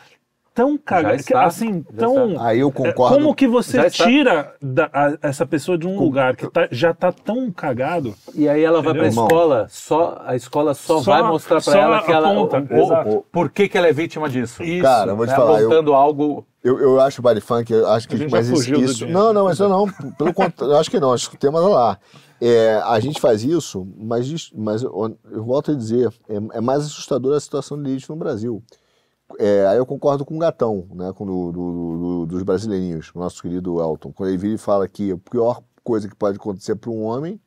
tão 0.56 0.76
cagado, 0.78 1.16
está, 1.16 1.44
assim, 1.44 1.82
tão... 1.96 2.40
Aí 2.42 2.60
eu 2.60 2.72
concordo. 2.72 3.14
Como 3.16 3.34
que 3.34 3.46
você 3.46 3.86
está. 3.86 4.04
tira 4.06 4.54
da- 4.60 4.90
a- 4.92 5.18
essa 5.22 5.44
pessoa 5.46 5.76
de 5.76 5.86
um 5.86 5.98
lugar 5.98 6.34
que 6.34 6.50
tá- 6.50 6.66
já 6.72 6.92
tá 6.94 7.12
tão 7.12 7.52
cagado? 7.52 8.14
E 8.34 8.48
aí 8.48 8.64
ela 8.64 8.80
vai 8.82 8.94
pra 8.94 9.06
Entendeu? 9.06 9.24
escola, 9.24 9.66
só, 9.68 10.22
a 10.24 10.34
escola 10.34 10.72
só, 10.72 11.00
Só- 11.02 11.12
vai 11.12 11.22
mostrar 11.22 11.62
pra 11.62 11.78
ela 11.78 12.02
que 12.02 12.10
ela. 12.10 12.30
aponta, 12.32 12.58
o- 12.58 12.74
o- 12.74 12.82
exato. 12.84 13.24
por 13.30 13.50
que, 13.50 13.68
que 13.68 13.76
ela 13.76 13.86
é 13.86 13.92
vítima 13.92 14.28
disso? 14.28 14.62
Isso. 14.62 14.82
Cara, 14.82 15.12
eu 15.12 15.16
vou 15.16 15.26
te 15.26 15.30
Né, 15.30 15.36
falar, 15.36 15.60
eu, 15.60 15.66
Apontando 15.68 15.92
algo. 15.92 16.46
eu, 16.64 16.80
eu 16.80 17.00
acho 17.00 17.20
o 17.20 17.22
body 17.22 17.40
funk, 17.42 17.70
eu 17.72 17.86
acho 17.88 18.08
que. 18.08 18.14
A 18.14 18.18
gente 18.18 18.30
mas 18.32 18.46
já 18.46 18.52
isso, 18.54 18.62
fugiu 18.62 18.78
do 18.78 18.84
isso- 18.84 19.06
não, 19.06 19.32
não, 19.34 19.44
mas 19.44 19.60
eu 19.60 19.68
não. 19.68 19.86
Pelo 20.16 20.32
contrário, 20.32 20.72
eu 20.74 20.78
acho 20.80 20.90
que 20.90 20.98
não, 20.98 21.12
acho 21.12 21.28
que 21.28 21.36
o 21.36 21.38
tema 21.38 21.60
tá 21.60 21.68
lá. 21.68 21.98
É, 22.40 22.80
a 22.84 22.98
gente 23.00 23.20
faz 23.20 23.44
isso, 23.44 23.86
mas, 23.98 24.50
mas 24.54 24.82
eu, 24.82 25.16
eu 25.30 25.44
volto 25.44 25.70
a 25.70 25.74
dizer, 25.74 26.08
é, 26.28 26.58
é 26.58 26.60
mais 26.60 26.80
assustadora 26.84 27.36
a 27.36 27.40
situação 27.40 27.82
de 27.82 27.90
elite 27.90 28.08
no 28.10 28.16
Brasil. 28.16 28.62
É, 29.38 29.66
aí 29.66 29.76
eu 29.76 29.84
concordo 29.86 30.24
com 30.24 30.36
o 30.36 30.38
Gatão, 30.38 30.86
né, 30.94 31.12
com 31.12 31.26
do, 31.26 31.52
do- 31.52 31.98
do- 31.98 32.26
dos 32.26 32.42
brasileirinhos, 32.44 33.10
o 33.14 33.18
nosso 33.18 33.42
querido 33.42 33.80
Elton, 33.80 34.12
quando 34.12 34.28
ele 34.30 34.38
vira 34.38 34.54
e 34.54 34.58
fala 34.58 34.86
que 34.86 35.10
a 35.12 35.18
pior 35.18 35.62
coisa 35.82 36.08
que 36.08 36.14
pode 36.14 36.36
acontecer 36.36 36.76
para 36.76 36.90
um 36.90 37.02
homem 37.02 37.40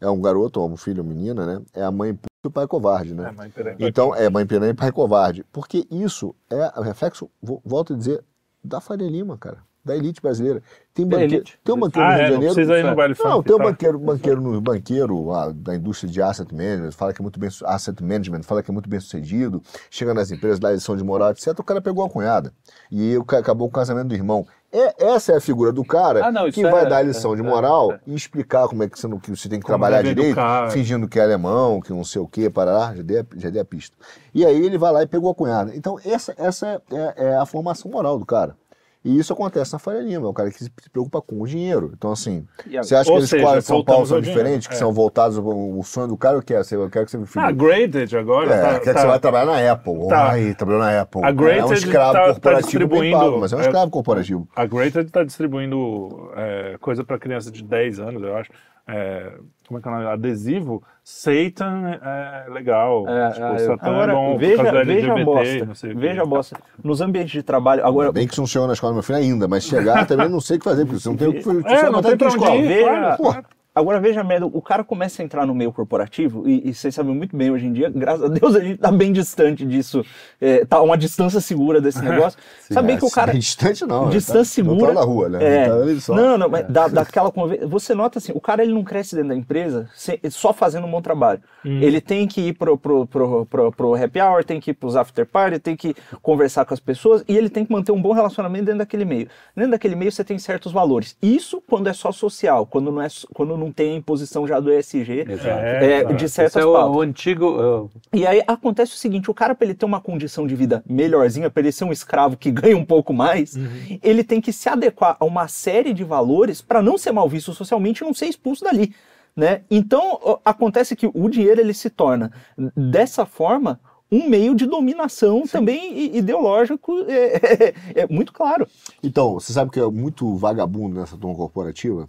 é 0.00 0.08
um 0.10 0.20
garoto, 0.20 0.60
ou 0.60 0.68
um 0.68 0.76
filho, 0.76 1.02
ou 1.02 1.08
menina, 1.08 1.46
né, 1.46 1.62
é 1.72 1.82
a 1.84 1.90
mãe 1.90 2.12
puta 2.14 2.28
e 2.44 2.48
o 2.48 2.50
pai 2.50 2.66
covarde, 2.66 3.14
né? 3.14 3.28
É, 3.28 3.32
mas 3.32 3.52
peraí. 3.52 3.76
Então, 3.78 4.14
é 4.14 4.28
mãe 4.28 4.46
piranha 4.46 4.72
e 4.72 4.74
pai 4.74 4.90
covarde. 4.90 5.44
Porque 5.52 5.86
isso 5.90 6.34
é 6.50 6.72
o 6.78 6.82
reflexo, 6.82 7.30
vo- 7.40 7.60
volto 7.64 7.92
a 7.92 7.96
dizer, 7.96 8.24
da 8.64 8.80
Faria 8.80 9.08
Lima, 9.08 9.36
cara. 9.38 9.58
Da 9.82 9.96
elite 9.96 10.20
brasileira. 10.20 10.62
Tem, 10.92 11.08
tem 11.08 11.74
um 11.74 11.78
banqueiro 11.78 12.06
Ah, 12.06 12.12
no 12.12 12.16
Rio 12.18 12.22
é, 12.22 12.26
de 12.26 12.32
não 12.32 12.32
Janeiro. 12.34 12.54
precisa 12.54 12.78
ir 12.78 12.84
no 12.84 12.94
baile 12.94 13.14
Não, 13.18 13.30
funk, 13.36 13.46
tem 13.46 13.54
um 13.54 13.58
tá? 13.58 13.64
banqueiro, 13.64 13.98
banqueiro, 13.98 14.40
no, 14.42 14.60
banqueiro 14.60 15.32
ah, 15.32 15.52
da 15.54 15.74
indústria 15.74 16.10
de 16.12 16.20
asset 16.20 16.54
management, 16.54 16.92
fala 16.92 17.14
que 17.14 17.22
é 17.22 17.24
muito 17.24 17.40
bem 17.40 17.48
asset 17.64 18.02
management, 18.02 18.42
fala 18.42 18.62
que 18.62 18.70
é 18.70 18.74
muito 18.74 18.90
bem 18.90 19.00
sucedido, 19.00 19.62
chega 19.90 20.12
nas 20.12 20.30
empresas, 20.30 20.58
dá 20.58 20.70
lição 20.70 20.94
de 20.96 21.02
moral, 21.02 21.30
etc. 21.30 21.58
O 21.58 21.64
cara 21.64 21.80
pegou 21.80 22.04
a 22.04 22.10
cunhada. 22.10 22.52
E 22.92 23.16
acabou 23.38 23.68
o 23.68 23.70
casamento 23.70 24.08
do 24.08 24.14
irmão. 24.14 24.46
É, 24.72 25.06
essa 25.06 25.32
é 25.32 25.36
a 25.36 25.40
figura 25.40 25.72
do 25.72 25.82
cara 25.84 26.26
Ah, 26.26 26.30
não, 26.30 26.50
que 26.50 26.62
vai 26.62 26.84
é- 26.84 26.88
dar 26.88 26.98
a 26.98 27.02
lição 27.02 27.34
de 27.34 27.40
é- 27.40 27.44
moral 27.44 27.92
é. 27.92 28.00
e 28.06 28.14
explicar 28.14 28.68
como 28.68 28.82
é 28.82 28.88
que 28.88 28.98
você, 29.00 29.08
não, 29.08 29.18
que 29.18 29.30
você 29.30 29.48
tem 29.48 29.58
que 29.58 29.64
Como 29.66 29.78
trabalhar 29.78 30.02
direito, 30.02 30.26
educar. 30.38 30.70
fingindo 30.70 31.08
que 31.08 31.18
é 31.18 31.22
alemão, 31.24 31.80
que 31.80 31.90
não 31.90 32.04
sei 32.04 32.20
o 32.20 32.28
quê, 32.28 32.50
parará, 32.50 32.94
já 32.94 33.02
dei, 33.02 33.18
a- 33.20 33.26
já 33.36 33.48
dei 33.50 33.60
a 33.62 33.64
pista. 33.64 33.96
E 34.34 34.44
aí 34.44 34.62
ele 34.64 34.76
vai 34.76 34.92
lá 34.92 35.02
e 35.02 35.06
pegou 35.06 35.30
a 35.30 35.34
cunhada. 35.34 35.74
Então 35.74 35.98
essa, 36.04 36.34
essa 36.36 36.80
é, 36.92 37.14
é 37.30 37.36
a 37.36 37.46
formação 37.46 37.90
moral 37.90 38.18
do 38.18 38.26
cara. 38.26 38.54
E 39.02 39.18
isso 39.18 39.32
acontece 39.32 39.72
na 39.72 39.78
Faria 39.78 40.02
Lima, 40.02 40.26
é 40.26 40.28
o 40.28 40.32
cara 40.34 40.50
que 40.50 40.62
se 40.62 40.70
preocupa 40.92 41.22
com 41.22 41.40
o 41.40 41.46
dinheiro. 41.46 41.90
Então, 41.96 42.12
assim, 42.12 42.46
a- 42.76 42.82
você 42.82 42.94
acha 42.94 43.10
Ou 43.10 43.16
que 43.16 43.22
as 43.24 43.30
seja, 43.30 43.42
escolas 43.42 43.64
de 43.64 43.66
São 43.68 43.82
Paulo 43.82 44.04
são 44.06 44.20
diferentes, 44.20 44.66
que 44.68 44.74
é. 44.74 44.76
são 44.76 44.92
voltados, 44.92 45.38
o, 45.38 45.78
sonho 45.82 46.08
do 46.08 46.18
cara 46.18 46.36
o 46.38 46.42
que 46.42 46.52
é? 46.52 46.62
Você- 46.62 46.76
Eu 46.76 46.90
quero 46.90 47.06
que 47.06 47.10
você 47.12 47.16
filho, 47.26 47.44
Ah, 47.46 47.50
Graded 47.50 48.14
agora. 48.14 48.54
é, 48.54 48.60
tá, 48.60 48.72
quer 48.74 48.80
que 48.80 48.92
tá- 48.92 49.00
você 49.00 49.06
vai 49.06 49.18
trabalhar 49.18 49.46
na 49.46 49.72
Apple. 49.72 50.06
Tá. 50.08 50.30
Ai, 50.32 50.54
trabalhou 50.54 50.82
na 50.82 51.00
Apple. 51.00 51.22
A 51.24 51.28
é 51.28 51.32
um 51.32 51.34
Graded 51.36 51.72
escravo 51.72 52.12
tá- 52.12 52.18
tá 52.20 52.32
corporativo 52.34 52.60
bem 52.60 52.60
distribuindo- 52.88 53.18
pago, 53.18 53.40
mas 53.40 53.52
é 53.52 53.56
um 53.56 53.58
é- 53.60 53.62
escravo 53.62 53.90
corporativo. 53.90 54.48
A 54.54 54.66
Greater 54.66 55.02
está 55.06 55.24
distribuindo 55.24 56.30
é, 56.36 56.76
coisa 56.78 57.02
para 57.02 57.18
criança 57.18 57.50
de 57.50 57.62
10 57.64 57.98
anos, 57.98 58.22
eu 58.22 58.36
acho. 58.36 58.50
É, 58.92 59.32
como 59.66 59.78
é 59.78 59.82
que 59.82 59.88
é 59.88 59.90
o 59.90 59.94
nome? 59.94 60.06
Adesivo. 60.06 60.82
Satan 61.04 61.98
é 62.02 62.50
legal. 62.50 63.04
É, 63.08 63.30
tipo, 63.30 63.58
Satan 63.58 63.86
é 63.86 63.90
Agora, 63.90 64.12
bom 64.12 64.32
por 64.32 64.38
veja, 64.40 64.56
do 64.56 64.62
veja 64.62 64.76
a 64.76 64.80
LGBT, 64.80 65.24
bosta. 65.24 65.94
Veja 65.94 66.22
a 66.22 66.26
bosta. 66.26 66.56
Nos 66.82 67.00
ambientes 67.00 67.32
de 67.32 67.42
trabalho. 67.42 67.84
Agora, 67.86 68.12
Bem 68.12 68.26
que 68.28 68.46
chegou 68.46 68.66
na 68.66 68.74
escola 68.74 68.92
do 68.92 68.96
meu 68.96 69.02
filho 69.02 69.18
ainda, 69.18 69.48
mas 69.48 69.64
chegar 69.64 70.06
também 70.06 70.28
não 70.28 70.40
sei 70.40 70.56
o 70.56 70.58
que 70.60 70.64
fazer, 70.64 70.84
porque 70.84 71.00
você 71.00 71.08
não 71.08 71.16
tem 71.16 71.28
o 71.28 71.32
que 71.34 71.42
você 71.42 71.50
É, 71.50 71.82
vai 71.82 71.90
não 71.90 72.02
tem 72.02 72.16
pra 72.16 72.26
onde 72.28 72.36
escola. 72.36 72.56
ir. 72.56 73.16
claro. 73.16 73.44
Agora 73.74 74.00
veja 74.00 74.20
a 74.20 74.24
merda, 74.24 74.46
o 74.46 74.62
cara 74.62 74.82
começa 74.84 75.22
a 75.22 75.24
entrar 75.24 75.46
no 75.46 75.54
meio 75.54 75.72
corporativo, 75.72 76.48
e, 76.48 76.68
e 76.70 76.74
vocês 76.74 76.94
sabem 76.94 77.14
muito 77.14 77.36
bem 77.36 77.50
hoje 77.50 77.66
em 77.66 77.72
dia, 77.72 77.90
graças 77.90 78.24
a 78.24 78.28
Deus 78.28 78.54
a 78.56 78.60
gente 78.60 78.78
tá 78.78 78.90
bem 78.90 79.12
distante 79.12 79.64
disso, 79.64 80.04
é, 80.40 80.64
tá 80.64 80.80
uma 80.82 80.96
distância 80.96 81.40
segura 81.40 81.80
desse 81.80 82.02
negócio. 82.04 82.38
Sabe 82.70 82.88
bem 82.88 82.98
que 82.98 83.04
o 83.04 83.10
cara. 83.10 83.32
É 83.32 83.38
distante 83.38 83.84
não. 83.86 84.08
Distância 84.10 84.62
tá, 84.62 84.68
segura. 84.70 84.74
outro 84.74 84.94
lado 84.94 85.06
da 85.06 85.12
rua, 85.12 85.28
né? 85.28 85.38
É. 85.42 85.68
Tá 85.68 86.00
só. 86.00 86.14
Não, 86.14 86.38
não, 86.38 86.48
mas 86.48 86.66
da, 86.68 86.88
daquela 86.88 87.30
conversa. 87.30 87.66
Você 87.66 87.94
nota 87.94 88.18
assim, 88.18 88.32
o 88.34 88.40
cara 88.40 88.62
ele 88.62 88.72
não 88.72 88.84
cresce 88.84 89.14
dentro 89.14 89.30
da 89.30 89.36
empresa 89.36 89.88
se- 89.94 90.20
só 90.30 90.52
fazendo 90.52 90.86
um 90.86 90.90
bom 90.90 91.02
trabalho. 91.02 91.40
Ele 91.64 92.00
tem 92.00 92.26
que 92.26 92.40
ir 92.40 92.52
pro, 92.54 92.78
pro, 92.78 93.06
pro, 93.06 93.46
pro, 93.46 93.72
pro 93.72 93.94
happy 93.94 94.20
hour, 94.20 94.42
tem 94.44 94.58
que 94.60 94.70
ir 94.70 94.74
pros 94.74 94.96
after 94.96 95.26
party, 95.26 95.58
tem 95.58 95.76
que 95.76 95.94
conversar 96.22 96.64
com 96.64 96.72
as 96.72 96.80
pessoas 96.80 97.22
e 97.28 97.36
ele 97.36 97.50
tem 97.50 97.66
que 97.66 97.72
manter 97.72 97.92
um 97.92 98.00
bom 98.00 98.12
relacionamento 98.12 98.64
dentro 98.64 98.78
daquele 98.78 99.04
meio. 99.04 99.28
Dentro 99.54 99.72
daquele 99.72 99.94
meio 99.94 100.10
você 100.10 100.24
tem 100.24 100.38
certos 100.38 100.72
valores. 100.72 101.16
Isso 101.20 101.62
quando 101.68 101.88
é 101.88 101.92
só 101.92 102.12
social, 102.12 102.64
quando 102.66 102.90
não, 102.90 103.02
é, 103.02 103.08
quando 103.34 103.56
não 103.60 103.70
tem 103.70 103.92
a 103.92 103.96
imposição 103.96 104.46
já 104.46 104.58
do 104.58 104.72
ESG 104.72 105.26
Exato. 105.28 105.48
é, 105.60 105.98
exato. 106.00 106.14
de 106.14 106.24
Esse 106.24 106.34
certas 106.34 106.62
é 106.62 106.66
o, 106.66 106.72
pautas. 106.72 106.96
o 106.96 107.00
antigo. 107.02 107.46
uh, 107.84 107.90
E 108.12 108.26
aí 108.26 108.42
acontece 108.46 108.92
o 108.92 108.96
seguinte, 108.96 109.30
o 109.30 109.34
cara 109.34 109.54
para 109.54 109.66
ele 109.66 109.74
ter 109.74 109.84
uma 109.84 110.00
condição 110.00 110.46
de 110.46 110.56
vida 110.56 110.82
melhorzinha, 110.88 111.48
para 111.50 111.62
ele 111.62 111.70
ser 111.72 111.84
um 111.84 111.92
escravo 111.92 112.36
que 112.36 112.50
ganha 112.50 112.76
um 112.76 112.84
pouco 112.84 113.12
mais, 113.12 113.54
ele 114.02 114.24
tem 114.24 114.40
que 114.40 114.52
se 114.52 114.68
adequar 114.68 115.16
a 115.20 115.24
uma 115.24 115.46
série 115.46 115.92
de 115.92 116.02
valores 116.02 116.60
para 116.60 116.82
não 116.82 116.98
ser 116.98 117.12
mal 117.12 117.28
visto 117.28 117.52
socialmente 117.52 118.02
e 118.02 118.06
não 118.06 118.14
ser 118.14 118.26
expulso 118.26 118.64
dali, 118.64 118.94
né? 119.36 119.62
Então 119.70 120.18
acontece 120.44 120.96
que 120.96 121.06
o 121.12 121.28
dinheiro 121.28 121.60
ele 121.60 121.74
se 121.74 121.90
torna 121.90 122.32
dessa 122.76 123.24
forma 123.26 123.78
um 124.12 124.28
meio 124.28 124.56
de 124.56 124.66
dominação 124.66 125.42
também 125.46 125.96
i- 125.96 126.16
ideológico 126.18 126.98
é, 127.06 127.36
é- 127.68 127.74
é 128.02 128.06
muito 128.08 128.32
claro. 128.32 128.66
Então, 129.04 129.34
você 129.34 129.52
sabe 129.52 129.70
que 129.70 129.78
é 129.78 129.86
muito 129.86 130.34
vagabundo 130.34 130.98
nessa 130.98 131.16
turma 131.16 131.36
corporativa? 131.36 132.08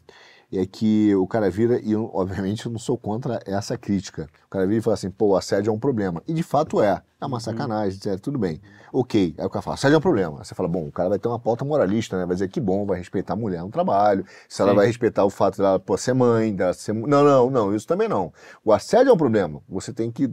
É 0.53 0.65
que 0.65 1.15
o 1.15 1.25
cara 1.25 1.49
vira, 1.49 1.79
e 1.81 1.93
eu, 1.93 2.11
obviamente 2.13 2.65
eu 2.65 2.71
não 2.71 2.79
sou 2.79 2.97
contra 2.97 3.39
essa 3.45 3.77
crítica. 3.77 4.27
O 4.47 4.49
cara 4.49 4.67
vira 4.67 4.79
e 4.79 4.81
fala 4.81 4.95
assim, 4.95 5.09
pô, 5.09 5.27
o 5.27 5.35
assédio 5.35 5.69
é 5.69 5.73
um 5.73 5.79
problema. 5.79 6.21
E 6.27 6.33
de 6.33 6.43
fato 6.43 6.81
é. 6.81 7.01
É 7.21 7.25
uma 7.25 7.39
sacanagem, 7.39 7.97
etc. 7.97 8.19
Tudo 8.19 8.37
bem. 8.37 8.59
Ok. 8.91 9.33
Aí 9.37 9.45
o 9.45 9.49
cara 9.49 9.61
fala, 9.61 9.75
assédio 9.75 9.95
é 9.95 9.97
um 9.97 10.01
problema. 10.01 10.39
Aí 10.39 10.45
você 10.45 10.53
fala, 10.53 10.67
bom, 10.67 10.87
o 10.87 10.91
cara 10.91 11.07
vai 11.07 11.19
ter 11.19 11.27
uma 11.27 11.39
pauta 11.39 11.63
moralista, 11.63 12.17
né? 12.17 12.25
Vai 12.25 12.35
dizer 12.35 12.49
que 12.49 12.59
bom, 12.59 12.85
vai 12.85 12.97
respeitar 12.97 13.33
a 13.33 13.37
mulher 13.37 13.61
no 13.61 13.69
trabalho. 13.69 14.25
Se 14.49 14.61
ela 14.61 14.71
Sim. 14.71 14.77
vai 14.77 14.87
respeitar 14.87 15.23
o 15.23 15.29
fato 15.29 15.57
dela 15.57 15.79
pô, 15.79 15.97
ser 15.97 16.13
mãe, 16.13 16.53
dela 16.53 16.73
ser. 16.73 16.93
Não, 16.93 17.23
não, 17.23 17.49
não, 17.49 17.75
isso 17.75 17.87
também 17.87 18.09
não. 18.09 18.33
O 18.65 18.73
assédio 18.73 19.11
é 19.11 19.13
um 19.13 19.17
problema. 19.17 19.61
Você 19.69 19.93
tem 19.93 20.11
que 20.11 20.29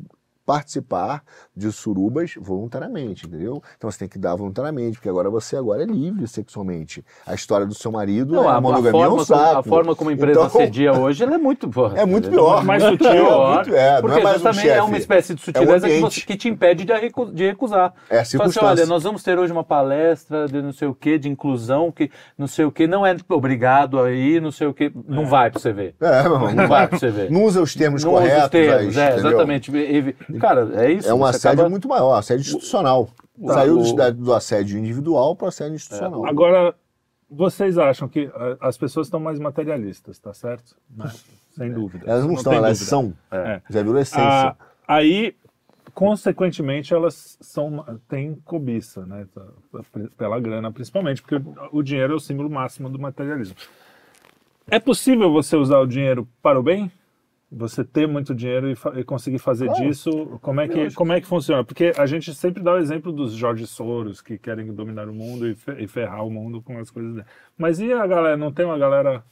participar 0.53 1.22
de 1.55 1.70
surubas 1.70 2.32
voluntariamente, 2.40 3.26
entendeu? 3.26 3.62
Então 3.76 3.90
você 3.90 3.99
tem 3.99 4.09
que 4.09 4.18
dar 4.18 4.34
voluntariamente, 4.34 4.96
porque 4.96 5.09
agora 5.11 5.28
você 5.28 5.57
agora 5.57 5.82
é 5.82 5.86
livre 5.86 6.26
sexualmente. 6.26 7.05
A 7.26 7.34
história 7.34 7.66
do 7.66 7.74
seu 7.74 7.92
marido 7.92 8.32
Não, 8.34 8.44
é 8.44 8.46
a, 8.46 8.51
a 8.53 8.57
a 8.57 8.61
monogamia 8.62 8.88
é 8.88 8.92
forma, 8.92 9.07
um 9.09 9.11
como, 9.11 9.24
saco. 9.26 9.59
a 9.59 9.62
forma 9.62 9.94
como 9.94 10.09
a 10.09 10.12
empresa 10.14 10.40
Então, 10.40 10.46
assedia 10.46 10.92
hoje 10.94 11.22
ela 11.22 11.34
é 11.34 11.38
muito. 11.38 11.68
porra, 11.68 11.99
É 12.01 12.07
muito 12.07 12.28
ela 12.28 12.34
pior. 12.36 12.64
mais 12.64 12.82
muito 12.82 13.05
sutil. 13.05 13.20
pior, 13.24 13.55
muito- 13.57 13.74
é, 13.76 13.92
não 13.94 14.01
porque 14.01 14.20
é 14.20 14.24
mais 14.24 14.42
um 14.42 14.49
é 14.49 14.53
chefe. 14.55 14.80
uma 14.80 14.96
espécie 14.99 15.34
de 15.34 15.40
É 15.40 15.42
um 15.42 15.44
sutileza 15.44 15.86
que, 15.86 15.94
ambiente. 15.94 16.20
você- 16.20 16.26
que 16.26 16.36
te 16.36 16.49
impede 16.49 16.84
de, 16.86 16.92
recu- 16.94 17.30
de 17.30 17.46
recusar. 17.46 17.92
É 18.09 18.09
Fala 18.09 18.20
assim, 18.22 18.30
circunstância. 18.30 18.68
olha, 18.68 18.86
nós 18.86 19.03
vamos 19.03 19.22
ter 19.22 19.38
hoje 19.38 19.53
uma 19.53 19.64
palestra 19.64 20.46
de 20.49 20.62
não 20.62 20.72
sei 20.72 20.88
o 20.88 20.94
que, 20.94 21.18
de 21.18 21.28
inclusão, 21.28 21.92
que 21.92 22.11
não 22.38 22.46
sei 22.46 22.64
o 22.64 22.72
que, 22.72 22.86
não 22.86 23.05
é 23.05 23.14
obrigado 23.28 24.01
aí, 24.01 24.40
não 24.40 24.51
sei 24.51 24.66
o 24.66 24.72
que. 24.72 24.90
Não 25.07 25.26
vai 25.26 25.51
pra 25.51 25.61
você 25.61 25.72
ver. 25.72 25.94
É, 26.01 26.20
irmão, 26.20 26.55
Não 26.55 26.66
vai 26.66 26.88
pra 26.88 26.99
você 26.99 27.11
ver. 27.11 27.30
Não 27.30 27.44
usa 27.44 27.61
os 27.61 27.74
termos 27.74 28.03
Não 28.03 28.12
usa 28.14 28.22
corretos. 28.22 28.44
os 28.44 28.51
termos, 28.51 28.96
aí, 28.99 29.05
é, 29.12 29.16
exatamente. 29.16 29.70
Cara, 30.39 30.82
é 30.84 30.93
isso. 30.93 31.09
É 31.09 31.14
um 31.14 31.24
assédio 31.24 31.61
acaba- 31.61 31.68
muito 31.70 31.89
maior, 31.89 32.14
assédio 32.14 32.43
institucional. 32.43 33.09
Tá, 33.47 33.55
Saiu 33.55 33.78
o- 33.80 34.12
do, 34.12 34.34
assédio 34.34 34.78
individual 34.78 35.36
para 35.36 35.47
o 35.47 35.49
assédio 35.49 35.74
institucional. 35.76 36.26
Agora, 36.26 36.74
vocês 37.30 37.78
acham 37.78 38.09
que 38.09 38.30
ah, 38.34 38.57
as 38.61 38.76
pessoas 38.76 39.07
estão 39.07 39.20
mais 39.20 39.39
materialistas, 39.39 40.18
tá 40.18 40.32
certo? 40.34 40.74
Né? 40.91 41.11
Sem 41.57 41.72
dúvida. 41.72 42.05
Elas 42.09 42.24
não, 42.24 42.34
estão, 42.34 42.51
tem 42.53 42.59
elas 42.59 42.78
dúvida. 42.78 42.91
são. 42.91 43.14
É. 43.30 43.61
Já 43.68 43.82
virou 43.82 43.99
essência. 44.01 44.22
Ah, 44.24 44.57
aí, 44.86 45.34
consequentemente, 45.95 46.95
elas 46.95 47.36
são 47.41 47.84
têm 48.09 48.34
cobiça, 48.45 49.05
né? 49.05 49.26
Tá- 49.34 49.82
Pela 50.16 50.39
grana, 50.41 50.72
principalmente, 50.72 51.20
porque 51.22 51.41
o 51.72 51.82
dinheiro 51.82 52.12
é 52.12 52.16
o 52.16 52.20
símbolo 52.20 52.49
máximo 52.49 52.89
do 52.89 52.99
materialismo. 52.99 53.57
É 54.70 54.78
possível 54.78 55.32
você 55.32 55.57
usar 55.57 55.78
o 55.78 55.86
dinheiro 55.86 56.28
para 56.43 56.59
o 56.59 56.62
bem? 56.62 56.91
Você 57.51 57.82
ter 57.82 58.07
muito 58.07 58.34
dinheiro 58.34 58.70
e, 58.70 58.74
fa- 58.76 58.92
e 58.94 59.03
conseguir 59.03 59.38
fazer 59.38 59.66
Claro. 59.68 59.82
disso? 59.86 60.38
Como 60.42 60.61
é, 60.61 60.68
que, 60.68 60.92
como 60.94 61.12
é 61.14 61.20
que 61.20 61.26
funciona? 61.26 61.64
Porque 61.64 61.92
a 61.96 62.05
gente 62.05 62.34
sempre 62.34 62.62
dá 62.62 62.74
o 62.74 62.78
exemplo 62.78 63.11
dos 63.11 63.32
Jorge 63.32 63.66
Soros, 63.66 64.20
que 64.20 64.36
querem 64.36 64.66
dominar 64.74 65.09
o 65.09 65.14
mundo 65.14 65.49
e, 65.49 65.55
fe- 65.55 65.76
e 65.78 65.86
ferrar 65.88 66.26
o 66.26 66.30
mundo 66.30 66.61
com 66.61 66.76
as 66.78 66.90
coisas 66.90 67.14
dele. 67.14 67.26
Mas 67.57 67.80
e 67.80 67.90
a 67.90 68.07
galera? 68.07 68.36
Não 68.36 68.53
tem 68.53 68.66
uma 68.66 68.76
galera. 68.78 69.24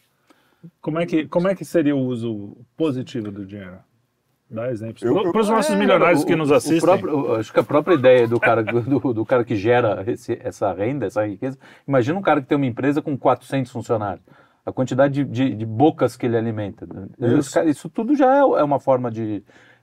Como 0.81 0.99
é 0.99 1.05
que, 1.05 1.27
como 1.29 1.47
é 1.47 1.55
que 1.55 1.65
seria 1.65 1.95
o 1.95 2.01
uso 2.01 2.57
positivo 2.75 3.31
do 3.31 3.45
dinheiro? 3.45 3.77
Dá 4.51 4.71
exemplos. 4.71 5.03
Para 5.03 5.41
os 5.41 5.49
nossos 5.51 5.75
É, 5.75 5.77
milionários 5.77 6.23
o- 6.23 6.27
que 6.27 6.35
nos 6.37 6.51
assistem. 6.51 6.81
próprio- 6.81 7.35
acho 7.35 7.53
que 7.53 7.61
a 7.61 7.65
própria 7.65 7.95
ideia 7.97 8.27
do 8.27 8.41
cara, 8.41 8.63
do, 8.65 9.13
do 9.13 9.27
cara 9.27 9.45
que 9.45 9.57
gera 9.57 10.03
esse- 10.07 10.39
essa 10.43 10.73
renda, 10.73 11.05
essa 11.05 11.27
riqueza. 11.27 11.59
Imagina 11.87 12.19
um 12.19 12.23
cara 12.23 12.41
que 12.41 12.47
tem 12.47 12.57
uma 12.57 12.65
empresa 12.67 13.03
com 13.03 13.15
400 13.19 13.71
funcionários. 13.71 14.25
A 14.67 14.73
quantidade 14.73 15.25
de, 15.25 15.31
de- 15.31 15.55
de 15.55 15.65
bocas 15.65 16.17
que 16.17 16.27
ele 16.27 16.37
alimenta. 16.37 16.87
Isso. 17.39 17.59
Isso, 17.63 17.89
tudo 17.89 18.17
já 18.17 18.35
é 18.35 18.41
é 18.41 18.63
uma 18.65 18.81
forma 18.81 19.11
de 19.11 19.43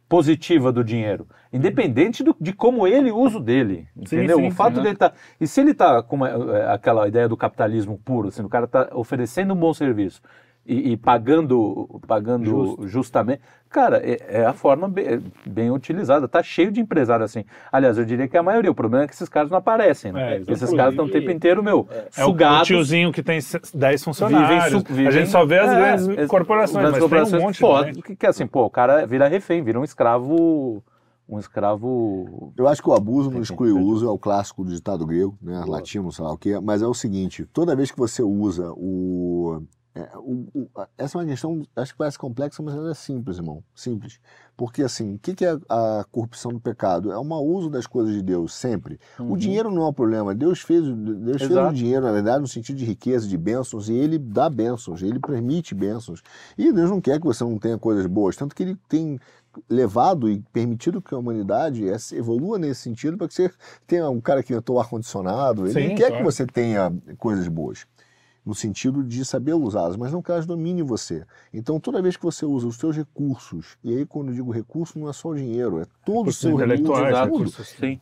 positiva 0.09 0.71
do 0.71 0.83
dinheiro, 0.83 1.25
independente 1.51 2.21
do- 2.23 2.35
de 2.39 2.51
como 2.53 2.85
ele 2.85 3.09
usa 3.11 3.37
o 3.37 3.41
dele, 3.41 3.87
Sim, 4.05 4.17
entendeu? 4.17 4.37
sim, 4.39 4.47
o 4.47 4.51
fato 4.51 4.73
sim, 4.73 4.77
né? 4.77 4.83
dele 4.83 4.97
tá 4.97 5.13
e 5.39 5.47
se 5.47 5.61
ele 5.61 5.73
tá 5.73 6.03
com 6.03 6.17
uma- 6.17 6.29
é, 6.29 6.71
aquela 6.71 7.07
ideia 7.07 7.27
do 7.27 7.37
capitalismo 7.37 7.97
puro, 7.97 8.27
assim, 8.27 8.43
o 8.43 8.49
cara 8.49 8.67
tá 8.67 8.89
oferecendo 8.93 9.53
um 9.53 9.57
bom 9.57 9.73
serviço 9.73 10.21
e, 10.65 10.91
e 10.93 10.97
pagando, 10.97 11.99
pagando 12.07 12.77
justamente. 12.87 13.41
Cara, 13.69 13.97
é, 14.03 14.41
é 14.41 14.45
a 14.45 14.53
forma 14.53 14.87
bem, 14.87 15.19
bem 15.45 15.71
utilizada. 15.71 16.27
Tá 16.27 16.43
cheio 16.43 16.71
de 16.71 16.79
empresário 16.79 17.25
assim. 17.25 17.43
Aliás, 17.71 17.97
eu 17.97 18.05
diria 18.05 18.27
que 18.27 18.37
é 18.37 18.39
a 18.39 18.43
maioria. 18.43 18.69
O 18.69 18.75
problema 18.75 19.03
é 19.03 19.07
que 19.07 19.13
esses 19.13 19.27
caras 19.27 19.49
não 19.49 19.57
aparecem, 19.57 20.11
né? 20.11 20.35
É, 20.35 20.41
esses 20.47 20.71
caras 20.73 20.93
estão 20.93 21.05
o 21.05 21.09
tempo 21.09 21.31
inteiro, 21.31 21.63
meu, 21.63 21.87
É 21.91 22.21
o- 22.23 22.27
o 22.27 22.31
sugados. 22.31 22.67
tiozinho 22.67 23.11
que 23.11 23.23
tem 23.23 23.39
10 23.73 24.03
funcionários. 24.03 24.63
Vivem, 24.63 24.79
su- 24.79 24.85
vivem- 24.93 25.07
a 25.07 25.11
gente 25.11 25.29
só 25.29 25.43
vê 25.45 25.59
as 25.59 25.71
é, 25.71 25.75
grandes 25.75 26.07
es- 26.19 26.29
corporações, 26.29 26.73
grandes 26.77 26.91
mas 26.91 26.99
corporações 27.01 27.31
tem 27.31 27.41
um 27.41 27.43
monte 27.47 27.59
foda, 27.59 27.91
que, 27.91 28.15
que 28.15 28.25
é 28.25 28.29
assim, 28.29 28.45
pô, 28.45 28.63
o 28.65 28.69
cara 28.69 29.05
vira 29.07 29.27
refém, 29.27 29.63
vira 29.63 29.79
um 29.79 29.83
escravo. 29.83 30.83
Um 31.27 31.39
escravo. 31.39 32.53
Eu 32.57 32.67
acho 32.67 32.83
que 32.83 32.89
o 32.89 32.93
abuso 32.93 33.31
não 33.31 33.41
exclui 33.41 33.71
o 33.71 33.79
uso, 33.81 34.05
é 34.05 34.09
o 34.11 34.19
clássico 34.19 34.63
do 34.63 34.71
ditado 34.71 35.05
grego, 35.05 35.35
né? 35.41 35.63
Latino, 35.65 36.11
sei 36.11 36.23
lá 36.25 36.33
o 36.33 36.37
quê. 36.37 36.59
Mas 36.61 36.81
é 36.81 36.85
o 36.85 36.93
seguinte: 36.93 37.45
toda 37.53 37.75
vez 37.75 37.89
que 37.89 37.97
você 37.97 38.21
usa 38.21 38.71
o. 38.73 39.63
é, 39.95 40.09
o- 40.17 40.47
o- 40.55 40.69
essa 40.97 41.17
é 41.17 41.21
uma 41.21 41.27
questão, 41.27 41.61
acho 41.75 41.91
que 41.91 41.97
parece 41.97 42.17
complexa, 42.17 42.63
mas 42.63 42.73
ela 42.75 42.91
é 42.91 42.93
simples, 42.95 43.37
irmão. 43.37 43.63
Simples. 43.75 44.19
Porque, 44.57 44.81
assim, 44.83 45.15
o 45.15 45.19
que, 45.19 45.33
que 45.35 45.45
é 45.45 45.57
a 45.69 46.05
corrupção 46.11 46.51
do 46.51 46.59
pecado? 46.59 47.11
É 47.11 47.17
um 47.19 47.23
mau 47.23 47.45
uso 47.45 47.69
das 47.69 47.85
coisas 47.87 48.13
de 48.13 48.21
Deus, 48.21 48.53
sempre. 48.53 48.99
O 49.19 49.35
dinheiro 49.37 49.71
não 49.71 49.83
é 49.83 49.87
o 49.87 49.93
problema. 49.93 50.33
Deus 50.35 50.61
fez, 50.61 50.87
o- 50.87 50.95
Deus 50.95 51.37
fez 51.41 51.51
o 51.51 51.73
dinheiro, 51.73 52.05
na 52.05 52.11
verdade, 52.11 52.41
no 52.41 52.47
sentido 52.47 52.77
de 52.77 52.85
riqueza, 52.85 53.27
de 53.27 53.37
bênçãos, 53.37 53.89
e 53.89 53.93
ele 53.93 54.17
dá 54.17 54.49
bênçãos, 54.49 55.01
ele 55.01 55.19
permite 55.19 55.73
bênçãos. 55.75 56.21
E 56.57 56.71
Deus 56.71 56.89
não 56.89 57.01
quer 57.01 57.19
que 57.19 57.25
você 57.25 57.43
não 57.43 57.57
tenha 57.57 57.77
coisas 57.77 58.05
boas. 58.05 58.35
Tanto 58.35 58.55
que 58.55 58.63
ele 58.63 58.77
tem 58.87 59.19
levado 59.69 60.29
e 60.29 60.39
permitido 60.51 61.01
que 61.01 61.13
a 61.13 61.17
humanidade 61.17 61.83
se 61.99 62.15
evolua 62.15 62.57
nesse 62.57 62.81
sentido 62.81 63.17
para 63.17 63.27
que 63.27 63.33
você 63.35 63.51
tenha 63.85 64.09
um 64.09 64.19
cara 64.19 64.41
que 64.41 64.51
inventou 64.53 64.77
o 64.77 64.79
ar-condicionado. 64.79 65.67
Ele 65.67 65.89
Sim, 65.89 65.95
quer 65.95 66.07
claro. 66.07 66.17
que 66.17 66.23
você 66.23 66.45
tenha 66.45 66.91
coisas 67.17 67.47
boas. 67.47 67.85
No 68.45 68.53
sentido 68.53 69.03
de 69.03 69.23
saber 69.23 69.53
usá-las, 69.53 69.95
mas 69.95 70.11
não 70.11 70.21
que 70.21 70.29
elas 70.31 70.45
dominem 70.45 70.83
você. 70.83 71.23
Então, 71.53 71.79
toda 71.79 72.01
vez 72.01 72.17
que 72.17 72.23
você 72.23 72.45
usa 72.45 72.67
os 72.67 72.75
seus 72.75 72.95
recursos, 72.95 73.77
e 73.83 73.95
aí 73.95 74.05
quando 74.05 74.29
eu 74.29 74.33
digo 74.35 74.51
recurso, 74.51 74.99
não 74.99 75.09
é 75.09 75.13
só 75.13 75.29
o 75.29 75.35
dinheiro, 75.35 75.79
é 75.79 75.85
todo 76.05 76.27
o 76.27 76.33
seu 76.33 76.51
recurso. 77.37 77.63
Sim. 77.63 77.99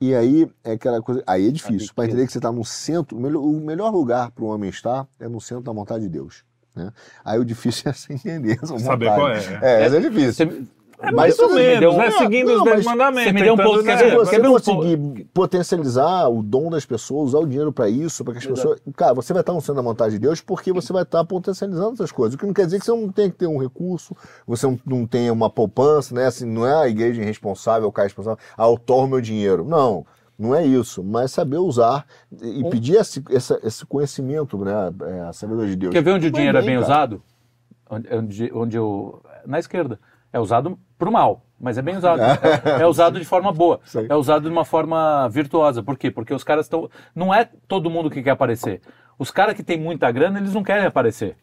E 0.00 0.14
aí 0.14 0.50
é 0.62 0.72
aquela 0.72 1.00
coisa. 1.00 1.22
Aí 1.26 1.48
é 1.48 1.50
difícil. 1.50 1.94
Para 1.94 2.04
entender 2.04 2.26
que 2.26 2.32
você 2.32 2.38
está 2.38 2.52
no 2.52 2.64
centro. 2.64 3.16
O 3.16 3.20
melhor, 3.20 3.40
o 3.42 3.52
melhor 3.60 3.90
lugar 3.90 4.30
para 4.32 4.44
o 4.44 4.48
homem 4.48 4.68
estar 4.68 5.06
é 5.18 5.26
no 5.28 5.40
centro 5.40 5.64
da 5.64 5.72
vontade 5.72 6.04
de 6.04 6.10
Deus. 6.10 6.44
Né? 6.74 6.92
Aí 7.24 7.38
o 7.38 7.44
difícil 7.44 7.88
é 7.90 7.92
você 7.94 8.12
entender 8.12 8.58
essa 8.62 8.78
Saber 8.78 9.06
qual 9.06 9.28
é. 9.30 9.38
É, 9.62 9.84
essa 9.84 9.96
é 9.96 10.00
difícil. 10.00 10.46
Você- 10.46 10.66
É 11.00 11.06
Mas 11.06 11.14
mais 11.14 11.38
ou 11.38 11.52
menos, 11.54 11.80
deu- 11.80 11.92
né? 11.96 12.08
Não, 12.08 12.18
Seguindo 12.18 12.48
não, 12.52 12.58
os 12.58 12.64
dez 12.64 12.84
mandamentos. 12.84 13.24
você 13.24 13.32
me 13.32 13.42
deu 13.42 13.54
um 13.54 13.56
pouco- 13.56 13.82
né? 13.82 13.96
Se 13.98 14.10
você 14.14 14.38
ver 14.40 14.48
um 14.48 14.52
conseguir 14.52 15.24
potencializar 15.34 16.28
o 16.28 16.42
dom 16.42 16.70
das 16.70 16.86
pessoas, 16.86 17.28
usar 17.30 17.38
o 17.38 17.46
dinheiro 17.46 17.72
para 17.72 17.88
isso, 17.88 18.24
para 18.24 18.32
que 18.34 18.38
as 18.38 18.46
pessoas. 18.46 18.80
Cara, 18.96 19.12
você 19.14 19.32
vai 19.32 19.42
estar 19.42 19.52
centro 19.60 19.74
da 19.74 19.82
vontade 19.82 20.12
de 20.14 20.18
Deus 20.20 20.40
porque 20.40 20.72
você 20.72 20.92
vai 20.92 21.02
estar 21.02 21.24
potencializando 21.24 21.94
essas 21.94 22.12
coisas. 22.12 22.34
O 22.34 22.38
que 22.38 22.46
não 22.46 22.54
quer 22.54 22.64
dizer 22.66 22.78
que 22.78 22.84
você 22.84 22.92
não 22.92 23.10
tem 23.10 23.30
que 23.30 23.36
ter 23.36 23.46
um 23.46 23.58
recurso, 23.58 24.16
você 24.46 24.66
não, 24.86 25.06
tenha 25.06 25.32
uma 25.32 25.50
poupança, 25.50 26.14
né? 26.14 26.26
Assim, 26.26 26.46
não 26.46 26.66
é 26.66 26.74
a 26.74 26.88
igreja 26.88 27.20
irresponsável, 27.22 27.88
o 27.88 27.92
cara 27.92 28.06
responsável, 28.06 28.38
ah, 28.56 28.66
eu 28.68 28.78
torro 28.78 29.06
meu 29.08 29.20
dinheiro. 29.20 29.64
Não. 29.64 30.06
Não 30.36 30.52
é 30.52 30.66
isso, 30.66 31.02
mas 31.04 31.30
saber 31.30 31.58
usar 31.58 32.04
e 32.42 32.60
e 32.60 32.68
pedir 32.70 32.96
esse, 32.96 33.22
esse 33.62 33.86
conhecimento, 33.86 34.58
né? 34.58 34.72
é, 35.06 35.20
A 35.28 35.32
sabedoria 35.32 35.70
de 35.70 35.76
Deus. 35.76 35.92
Quer 35.92 36.02
ver 36.02 36.10
onde 36.12 36.26
o 36.26 36.30
dinheiro 36.30 36.58
é 36.58 36.60
bem, 36.60 36.70
bem 36.70 36.80
cara. 36.80 36.86
usado? 36.86 37.22
Onde, 37.88 38.08
onde, 38.14 38.52
onde 38.52 38.76
eu. 38.76 39.22
Na 39.46 39.60
esquerda. 39.60 39.98
É 40.34 40.40
usado 40.40 40.76
pro 40.98 41.12
mal, 41.12 41.46
mas 41.60 41.78
é 41.78 41.82
bem 41.82 41.96
usado. 41.96 42.18
É, 42.78 42.82
é 42.82 42.86
usado 42.86 43.18
de 43.20 43.24
forma 43.24 43.52
boa. 43.52 43.80
Sei. 43.84 44.06
É 44.10 44.14
usado 44.16 44.42
de 44.42 44.48
uma 44.50 44.64
forma 44.64 45.28
virtuosa. 45.28 45.80
Por 45.82 45.96
quê? 45.96 46.10
Porque 46.10 46.34
os 46.34 46.42
caras 46.42 46.66
estão. 46.66 46.90
Não 47.14 47.32
é 47.32 47.48
todo 47.68 47.88
mundo 47.88 48.10
que 48.10 48.20
quer 48.20 48.30
aparecer. 48.30 48.80
Os 49.16 49.30
caras 49.30 49.54
que 49.54 49.62
têm 49.62 49.78
muita 49.78 50.10
grana, 50.10 50.40
eles 50.40 50.52
não 50.52 50.64
querem 50.64 50.84
aparecer. 50.86 51.36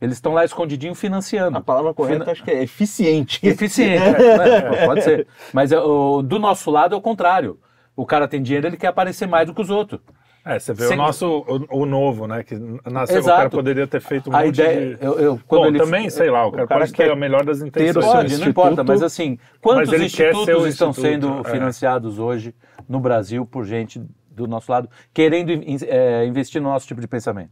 Eles 0.00 0.14
estão 0.16 0.32
lá 0.32 0.44
escondidinho 0.46 0.94
financiando. 0.94 1.58
A 1.58 1.60
palavra 1.60 1.92
correta 1.92 2.20
Fina- 2.20 2.32
acho 2.32 2.42
que 2.44 2.50
é 2.50 2.62
eficiente. 2.62 3.46
Eficiente, 3.46 4.02
é, 4.22 4.38
né? 4.70 4.86
pode 4.86 5.02
ser. 5.02 5.26
Mas 5.52 5.70
é, 5.72 5.78
o- 5.78 6.22
do 6.22 6.38
nosso 6.38 6.70
lado 6.70 6.94
é 6.94 6.98
o 6.98 7.00
contrário. 7.02 7.58
O 7.94 8.06
cara 8.06 8.26
tem 8.28 8.40
dinheiro, 8.40 8.66
ele 8.66 8.76
quer 8.78 8.86
aparecer 8.86 9.26
mais 9.26 9.46
do 9.46 9.52
que 9.54 9.60
os 9.60 9.68
outros. 9.70 10.00
É, 10.48 10.58
você 10.58 10.72
vê 10.72 10.86
Sem- 10.86 10.96
o 10.96 10.96
nosso, 10.96 11.44
o, 11.70 11.82
o 11.82 11.84
novo, 11.86 12.26
né? 12.26 12.42
Que 12.42 12.54
nasceu, 12.90 13.16
o 13.16 13.18
Exato. 13.18 13.36
cara 13.36 13.50
poderia 13.50 13.86
ter 13.86 14.00
feito 14.00 14.30
um 14.30 14.34
A 14.34 14.46
ideia. 14.46 14.96
de... 14.96 15.04
Eu, 15.04 15.18
eu- 15.18 15.40
quando 15.46 15.60
Bom, 15.62 15.66
ele, 15.68 15.78
também, 15.78 16.08
sei 16.08 16.30
lá, 16.30 16.46
o 16.46 16.50
cara, 16.50 16.66
cara 16.66 16.80
pode 16.80 16.92
ter 16.94 17.10
a 17.10 17.14
melhor 17.14 17.44
das 17.44 17.58
ter 17.58 17.64
o 17.64 17.68
intenções. 17.68 18.06
Pode, 18.06 18.16
não 18.16 18.24
instituto, 18.24 18.48
importa, 18.48 18.82
mas 18.82 19.02
assim, 19.02 19.38
quantos 19.60 19.90
mas 19.90 20.00
institutos 20.00 20.64
o 20.64 20.66
estão 20.66 20.90
sendo 20.90 21.42
é. 21.44 21.50
financiados 21.50 22.18
hoje 22.18 22.54
no 22.88 22.98
Brasil 22.98 23.44
por 23.44 23.66
gente 23.66 24.00
do 24.30 24.46
nosso 24.46 24.72
lado, 24.72 24.88
querendo 25.12 25.50
é, 25.86 26.24
investir 26.24 26.62
no 26.62 26.70
nosso 26.70 26.86
tipo 26.86 27.00
de 27.02 27.06
pensamento, 27.08 27.50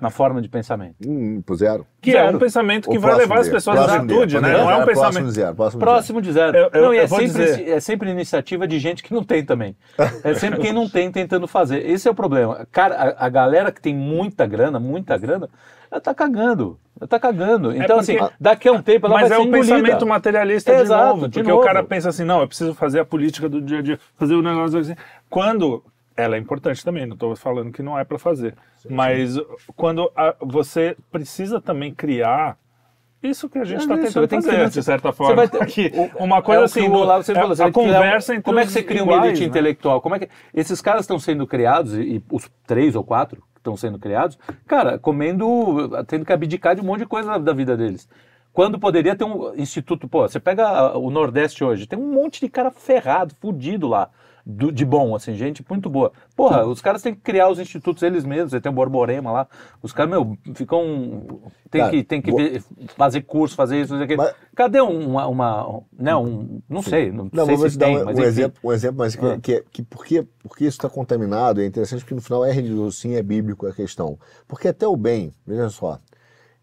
na 0.00 0.10
forma 0.10 0.40
de 0.40 0.48
pensamento? 0.48 0.96
Hum, 1.06 1.42
pro 1.44 1.54
zero. 1.56 1.86
Que 2.00 2.10
é 2.10 2.22
Zero. 2.24 2.36
um 2.36 2.38
pensamento 2.38 2.88
que 2.88 2.98
vai 2.98 3.14
levar 3.16 3.38
as 3.40 3.48
pessoas 3.48 3.78
à 3.78 3.96
atitude, 3.96 4.40
né? 4.40 4.52
Próximo 4.52 4.58
Não 4.58 4.70
é 4.70 4.74
um 4.74 4.76
zero, 4.76 4.84
Próximo 4.84 5.06
pensamento... 5.08 5.30
zero. 5.32 5.54
Próximo. 5.56 5.80
Próximo 5.80 6.22
de 6.22 6.32
zero. 6.32 6.56
Eu- 6.56 6.70
eu- 6.72 6.82
não, 6.82 6.94
e 6.94 6.98
é 6.98 7.02
eu 7.04 7.08
vou 7.08 7.18
sempre, 7.18 7.44
dizer- 7.44 7.68
é 7.68 7.80
sempre 7.80 8.10
iniciativa 8.10 8.66
de 8.68 8.78
gente 8.78 9.02
que 9.02 9.12
não 9.12 9.24
tem 9.24 9.44
também. 9.44 9.76
É 10.22 10.34
sempre 10.34 10.60
quem 10.60 10.72
não 10.72 10.88
tem 10.88 11.10
tentando 11.10 11.48
fazer. 11.48 11.84
Esse 11.88 12.06
é 12.06 12.10
o 12.10 12.14
problema. 12.14 12.66
Cara, 12.70 12.94
a, 13.18 13.26
a 13.26 13.28
galera 13.28 13.72
que 13.72 13.80
tem 13.80 13.94
muita 13.94 14.46
grana, 14.46 14.78
muita 14.78 15.18
grana, 15.18 15.48
ela 15.90 16.00
tá 16.00 16.14
cagando. 16.14 16.78
Ela 17.00 17.08
tá 17.08 17.18
cagando. 17.18 17.74
Então, 17.76 17.98
porque- 17.98 18.12
assim, 18.18 18.30
daqui 18.40 18.68
a 18.68 18.72
um 18.72 18.82
tempo 18.82 19.06
ela 19.06 19.14
Mas 19.16 19.28
vai 19.28 19.38
é 19.38 19.40
ser 19.40 19.46
o 19.46 19.48
engolida. 19.48 19.74
pensamento 19.74 20.06
materialista 20.06 20.74
de 20.76 20.82
Exato, 20.82 21.06
novo. 21.08 21.28
de 21.28 21.38
Porque 21.38 21.48
novo. 21.50 21.62
o 21.62 21.64
cara 21.64 21.82
pensa 21.82 22.08
assim, 22.08 22.24
não, 22.24 22.40
eu 22.40 22.46
preciso 22.48 22.74
fazer 22.74 23.00
a 23.00 23.04
política 23.04 23.48
do 23.48 23.60
dia 23.60 23.78
a 23.78 23.82
dia, 23.82 23.98
fazer 24.16 24.34
o 24.34 24.42
negócio 24.42 24.78
assim. 24.78 24.94
Quando 25.30 25.82
ela 26.18 26.36
é 26.36 26.38
importante 26.38 26.84
também, 26.84 27.06
não 27.06 27.14
estou 27.14 27.34
falando 27.36 27.72
que 27.72 27.82
não 27.82 27.98
é 27.98 28.04
para 28.04 28.18
fazer. 28.18 28.54
Mas 28.90 29.36
quando 29.76 30.10
a- 30.16 30.34
você 30.40 30.96
precisa 31.10 31.60
também 31.60 31.94
criar 31.94 32.56
isso 33.22 33.48
que 33.48 33.58
a 33.58 33.64
gente 33.64 33.78
É 33.80 33.82
está 33.82 33.94
isso, 33.96 34.20
tentando 34.20 34.42
fazer, 34.44 34.56
ter- 34.58 34.70
de 34.70 34.82
certa 34.82 35.10
Você 35.10 35.16
forma. 35.16 35.34
vai 35.36 35.48
ter- 35.48 35.66
Que 35.66 35.92
uma 36.20 36.40
coisa 36.42 36.60
é 36.60 36.62
o 36.62 36.64
assim, 36.64 36.82
o 36.82 36.88
no- 36.88 36.98
Olavo 36.98 37.22
sempre 37.24 37.38
é 37.40 37.42
falou, 37.42 37.56
você 37.56 37.62
a 37.62 37.72
criar- 37.72 37.84
conversa 37.86 38.32
entre 38.34 38.44
Como 38.44 38.58
é 38.60 38.64
que 38.66 38.70
você 38.72 38.82
cria 38.82 39.02
uma 39.02 39.12
iguais, 39.14 39.28
elite 39.30 39.40
né? 39.42 39.48
intelectual? 39.48 40.00
Como 40.00 40.14
é 40.14 40.18
que 40.20 40.28
esses 40.54 40.80
caras 40.80 41.00
estão 41.02 41.18
sendo 41.18 41.46
criados 41.46 41.94
e, 41.94 42.00
e 42.16 42.22
os 42.30 42.48
três 42.66 42.94
ou 42.94 43.02
quatro 43.04 43.40
que 43.54 43.58
estão 43.60 43.76
sendo 43.76 43.98
criados, 43.98 44.38
cara, 44.66 44.98
comendo, 44.98 45.88
tendo 46.06 46.24
que 46.24 46.32
abdicar 46.32 46.74
de 46.76 46.80
um 46.80 46.84
monte 46.84 47.00
de 47.00 47.06
coisa 47.06 47.28
da, 47.30 47.38
da 47.38 47.52
vida 47.52 47.76
deles. 47.76 48.08
Quando 48.52 48.78
poderia 48.78 49.14
ter 49.14 49.24
um 49.24 49.52
instituto, 49.56 50.08
pô, 50.08 50.22
você 50.26 50.40
pega 50.40 50.96
o 50.98 51.10
Nordeste 51.10 51.62
hoje, 51.62 51.86
tem 51.86 51.98
um 51.98 52.12
monte 52.12 52.40
de 52.40 52.48
cara 52.48 52.70
ferrado, 52.70 53.34
fudido 53.40 53.86
lá, 53.88 54.10
do- 54.50 54.72
de 54.72 54.82
bom, 54.82 55.14
assim, 55.14 55.34
gente 55.34 55.62
muito 55.68 55.90
boa. 55.90 56.10
Porra, 56.34 56.64
os 56.64 56.80
caras 56.80 57.02
têm 57.02 57.14
que 57.14 57.20
criar 57.20 57.50
os 57.50 57.58
institutos 57.58 58.02
eles 58.02 58.24
mesmos, 58.24 58.58
tem 58.62 58.72
o 58.72 58.74
Borborema 58.74 59.30
lá, 59.30 59.46
os 59.82 59.92
caras, 59.92 60.10
meu, 60.10 60.38
ficam, 60.54 61.40
tem 61.70 61.82
Cara, 61.82 61.90
que, 61.90 62.02
tem 62.02 62.22
que 62.22 62.32
ver- 62.32 62.62
fazer 62.96 63.20
curso, 63.22 63.54
fazer 63.54 63.78
isso, 63.82 63.90
fazer 63.92 64.04
aquilo. 64.04 64.22
Mas- 64.22 64.34
Cadê 64.56 64.80
um- 64.80 65.10
uma, 65.10 65.26
uma, 65.26 65.80
né, 65.96 66.16
um, 66.16 66.60
não 66.68 66.80
sei, 66.80 67.12
não, 67.12 67.28
Não, 67.30 67.44
sei 67.44 67.56
se 67.58 67.70
te 67.72 67.78
dar 67.78 67.86
tem, 67.86 67.98
um, 67.98 68.04
mas 68.06 68.16
um 68.16 68.20
enfim. 68.20 68.28
exemplo, 68.28 68.60
um 68.64 68.72
exemplo, 68.72 68.96
mas 68.98 69.14
que, 69.14 69.24
Ah. 69.26 69.38
que, 69.40 69.64
que 69.70 69.82
porque, 69.82 70.26
porque 70.42 70.64
isso 70.64 70.78
está 70.78 70.88
contaminado, 70.88 71.60
é 71.60 71.66
interessante 71.66 72.00
porque 72.00 72.14
no 72.14 72.22
final 72.22 72.42
é 72.44 72.50
religioso, 72.50 72.96
sim, 72.96 73.14
é 73.16 73.22
bíblico 73.22 73.66
a 73.66 73.72
questão. 73.74 74.18
Porque 74.48 74.66
até 74.68 74.86
o 74.88 74.96
bem, 74.96 75.30
veja 75.46 75.68
só, 75.68 75.98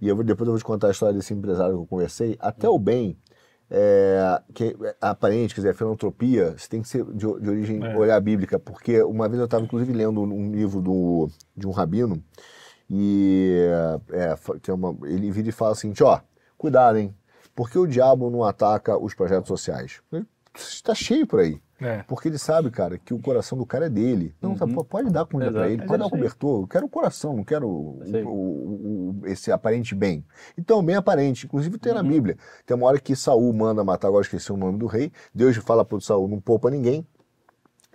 e 0.02 0.08
eu 0.08 0.16
vou, 0.16 0.26
depois 0.26 0.48
eu 0.48 0.54
vou 0.54 0.60
te 0.60 0.66
contar 0.66 0.88
a 0.88 0.92
história 0.92 1.14
desse 1.14 1.34
empresário 1.36 1.76
que 1.76 1.82
eu 1.82 1.86
conversei, 1.86 2.36
até 2.40 2.68
o 2.68 2.80
bem, 2.80 3.16
é, 3.70 4.41
que 4.53 4.76
é 4.84 4.95
aparente, 5.01 5.53
quer 5.55 5.61
dizer, 5.61 5.72
a 5.72 5.74
filantropia, 5.74 6.55
você 6.57 6.68
tem 6.68 6.82
que 6.82 6.88
ser 6.88 7.03
de, 7.05 7.18
de 7.18 7.49
origem, 7.49 7.84
É. 7.84 7.97
olhar 7.97 8.20
bíblica, 8.22 8.59
porque 8.59 9.01
uma 9.01 9.28
vez 9.28 9.39
eu 9.39 9.45
estava 9.45 9.63
inclusive 9.63 9.91
lendo 9.91 10.22
um 10.22 10.51
livro 10.51 10.82
do, 10.82 11.30
de 11.55 11.68
um 11.68 11.72
rabino, 11.72 12.24
e 12.89 13.68
é, 14.11 14.72
uma, 14.72 14.95
ele 15.07 15.32
vira 15.32 15.49
e 15.49 15.51
fala 15.51 15.74
seguinte, 15.76 16.03
ó, 16.03 16.20
cuidado, 16.57 16.97
hein, 16.97 17.16
porque 17.55 17.78
o 17.80 17.88
diabo 17.88 18.30
não 18.30 18.43
ataca 18.43 18.97
os 18.97 19.13
projetos 19.13 19.47
sociais? 19.47 20.01
Está 20.55 20.93
cheio 20.93 21.26
por 21.26 21.39
aí. 21.39 21.59
É. 21.82 22.04
Porque 22.04 22.30
ele 22.30 22.38
sabe, 22.38 22.72
cara, 22.72 22.98
que 22.98 23.14
o 23.14 23.20
coração 23.20 23.58
do 23.58 23.66
cara 23.66 23.88
é 23.88 23.90
dele. 23.90 24.34
Não, 24.42 24.56
tá, 24.56 24.66
pô, 24.66 24.84
pode 24.84 25.10
dar 25.10 25.26
comida 25.26 25.52
pra 25.52 25.62
Exato. 25.68 25.74
ele, 25.74 25.86
pode 25.86 26.00
dar 26.00 26.06
é 26.06 26.08
o 26.08 26.10
cobertor. 26.10 26.62
Eu 26.64 26.68
quero 26.68 26.86
o 26.86 26.90
coração, 26.90 27.36
não 27.36 27.44
quero 27.44 27.68
o- 27.68 28.00
o- 28.26 29.20
o- 29.22 29.28
esse 29.28 29.52
aparente 29.52 29.94
bem. 29.94 30.24
Então, 30.58 30.82
bem 30.84 30.96
aparente. 30.96 31.46
Inclusive 31.46 31.78
tem 31.78 31.94
na 31.94 32.02
Uhum. 32.02 32.08
Bíblia. 32.08 32.38
Tem 32.66 32.78
uma 32.78 32.88
hora 32.88 32.98
que 33.00 33.14
Saul 33.16 33.52
manda 33.54 33.84
matar, 33.84 34.08
agora 34.08 34.24
esqueci 34.24 34.52
o 34.54 34.58
nome 34.58 34.78
do 34.80 34.86
rei. 34.86 35.12
Deus 35.34 35.58
fala 35.58 35.84
pro 35.84 36.00
Saul, 36.00 36.28
não 36.30 36.40
poupa 36.40 36.70
ninguém. 36.72 37.06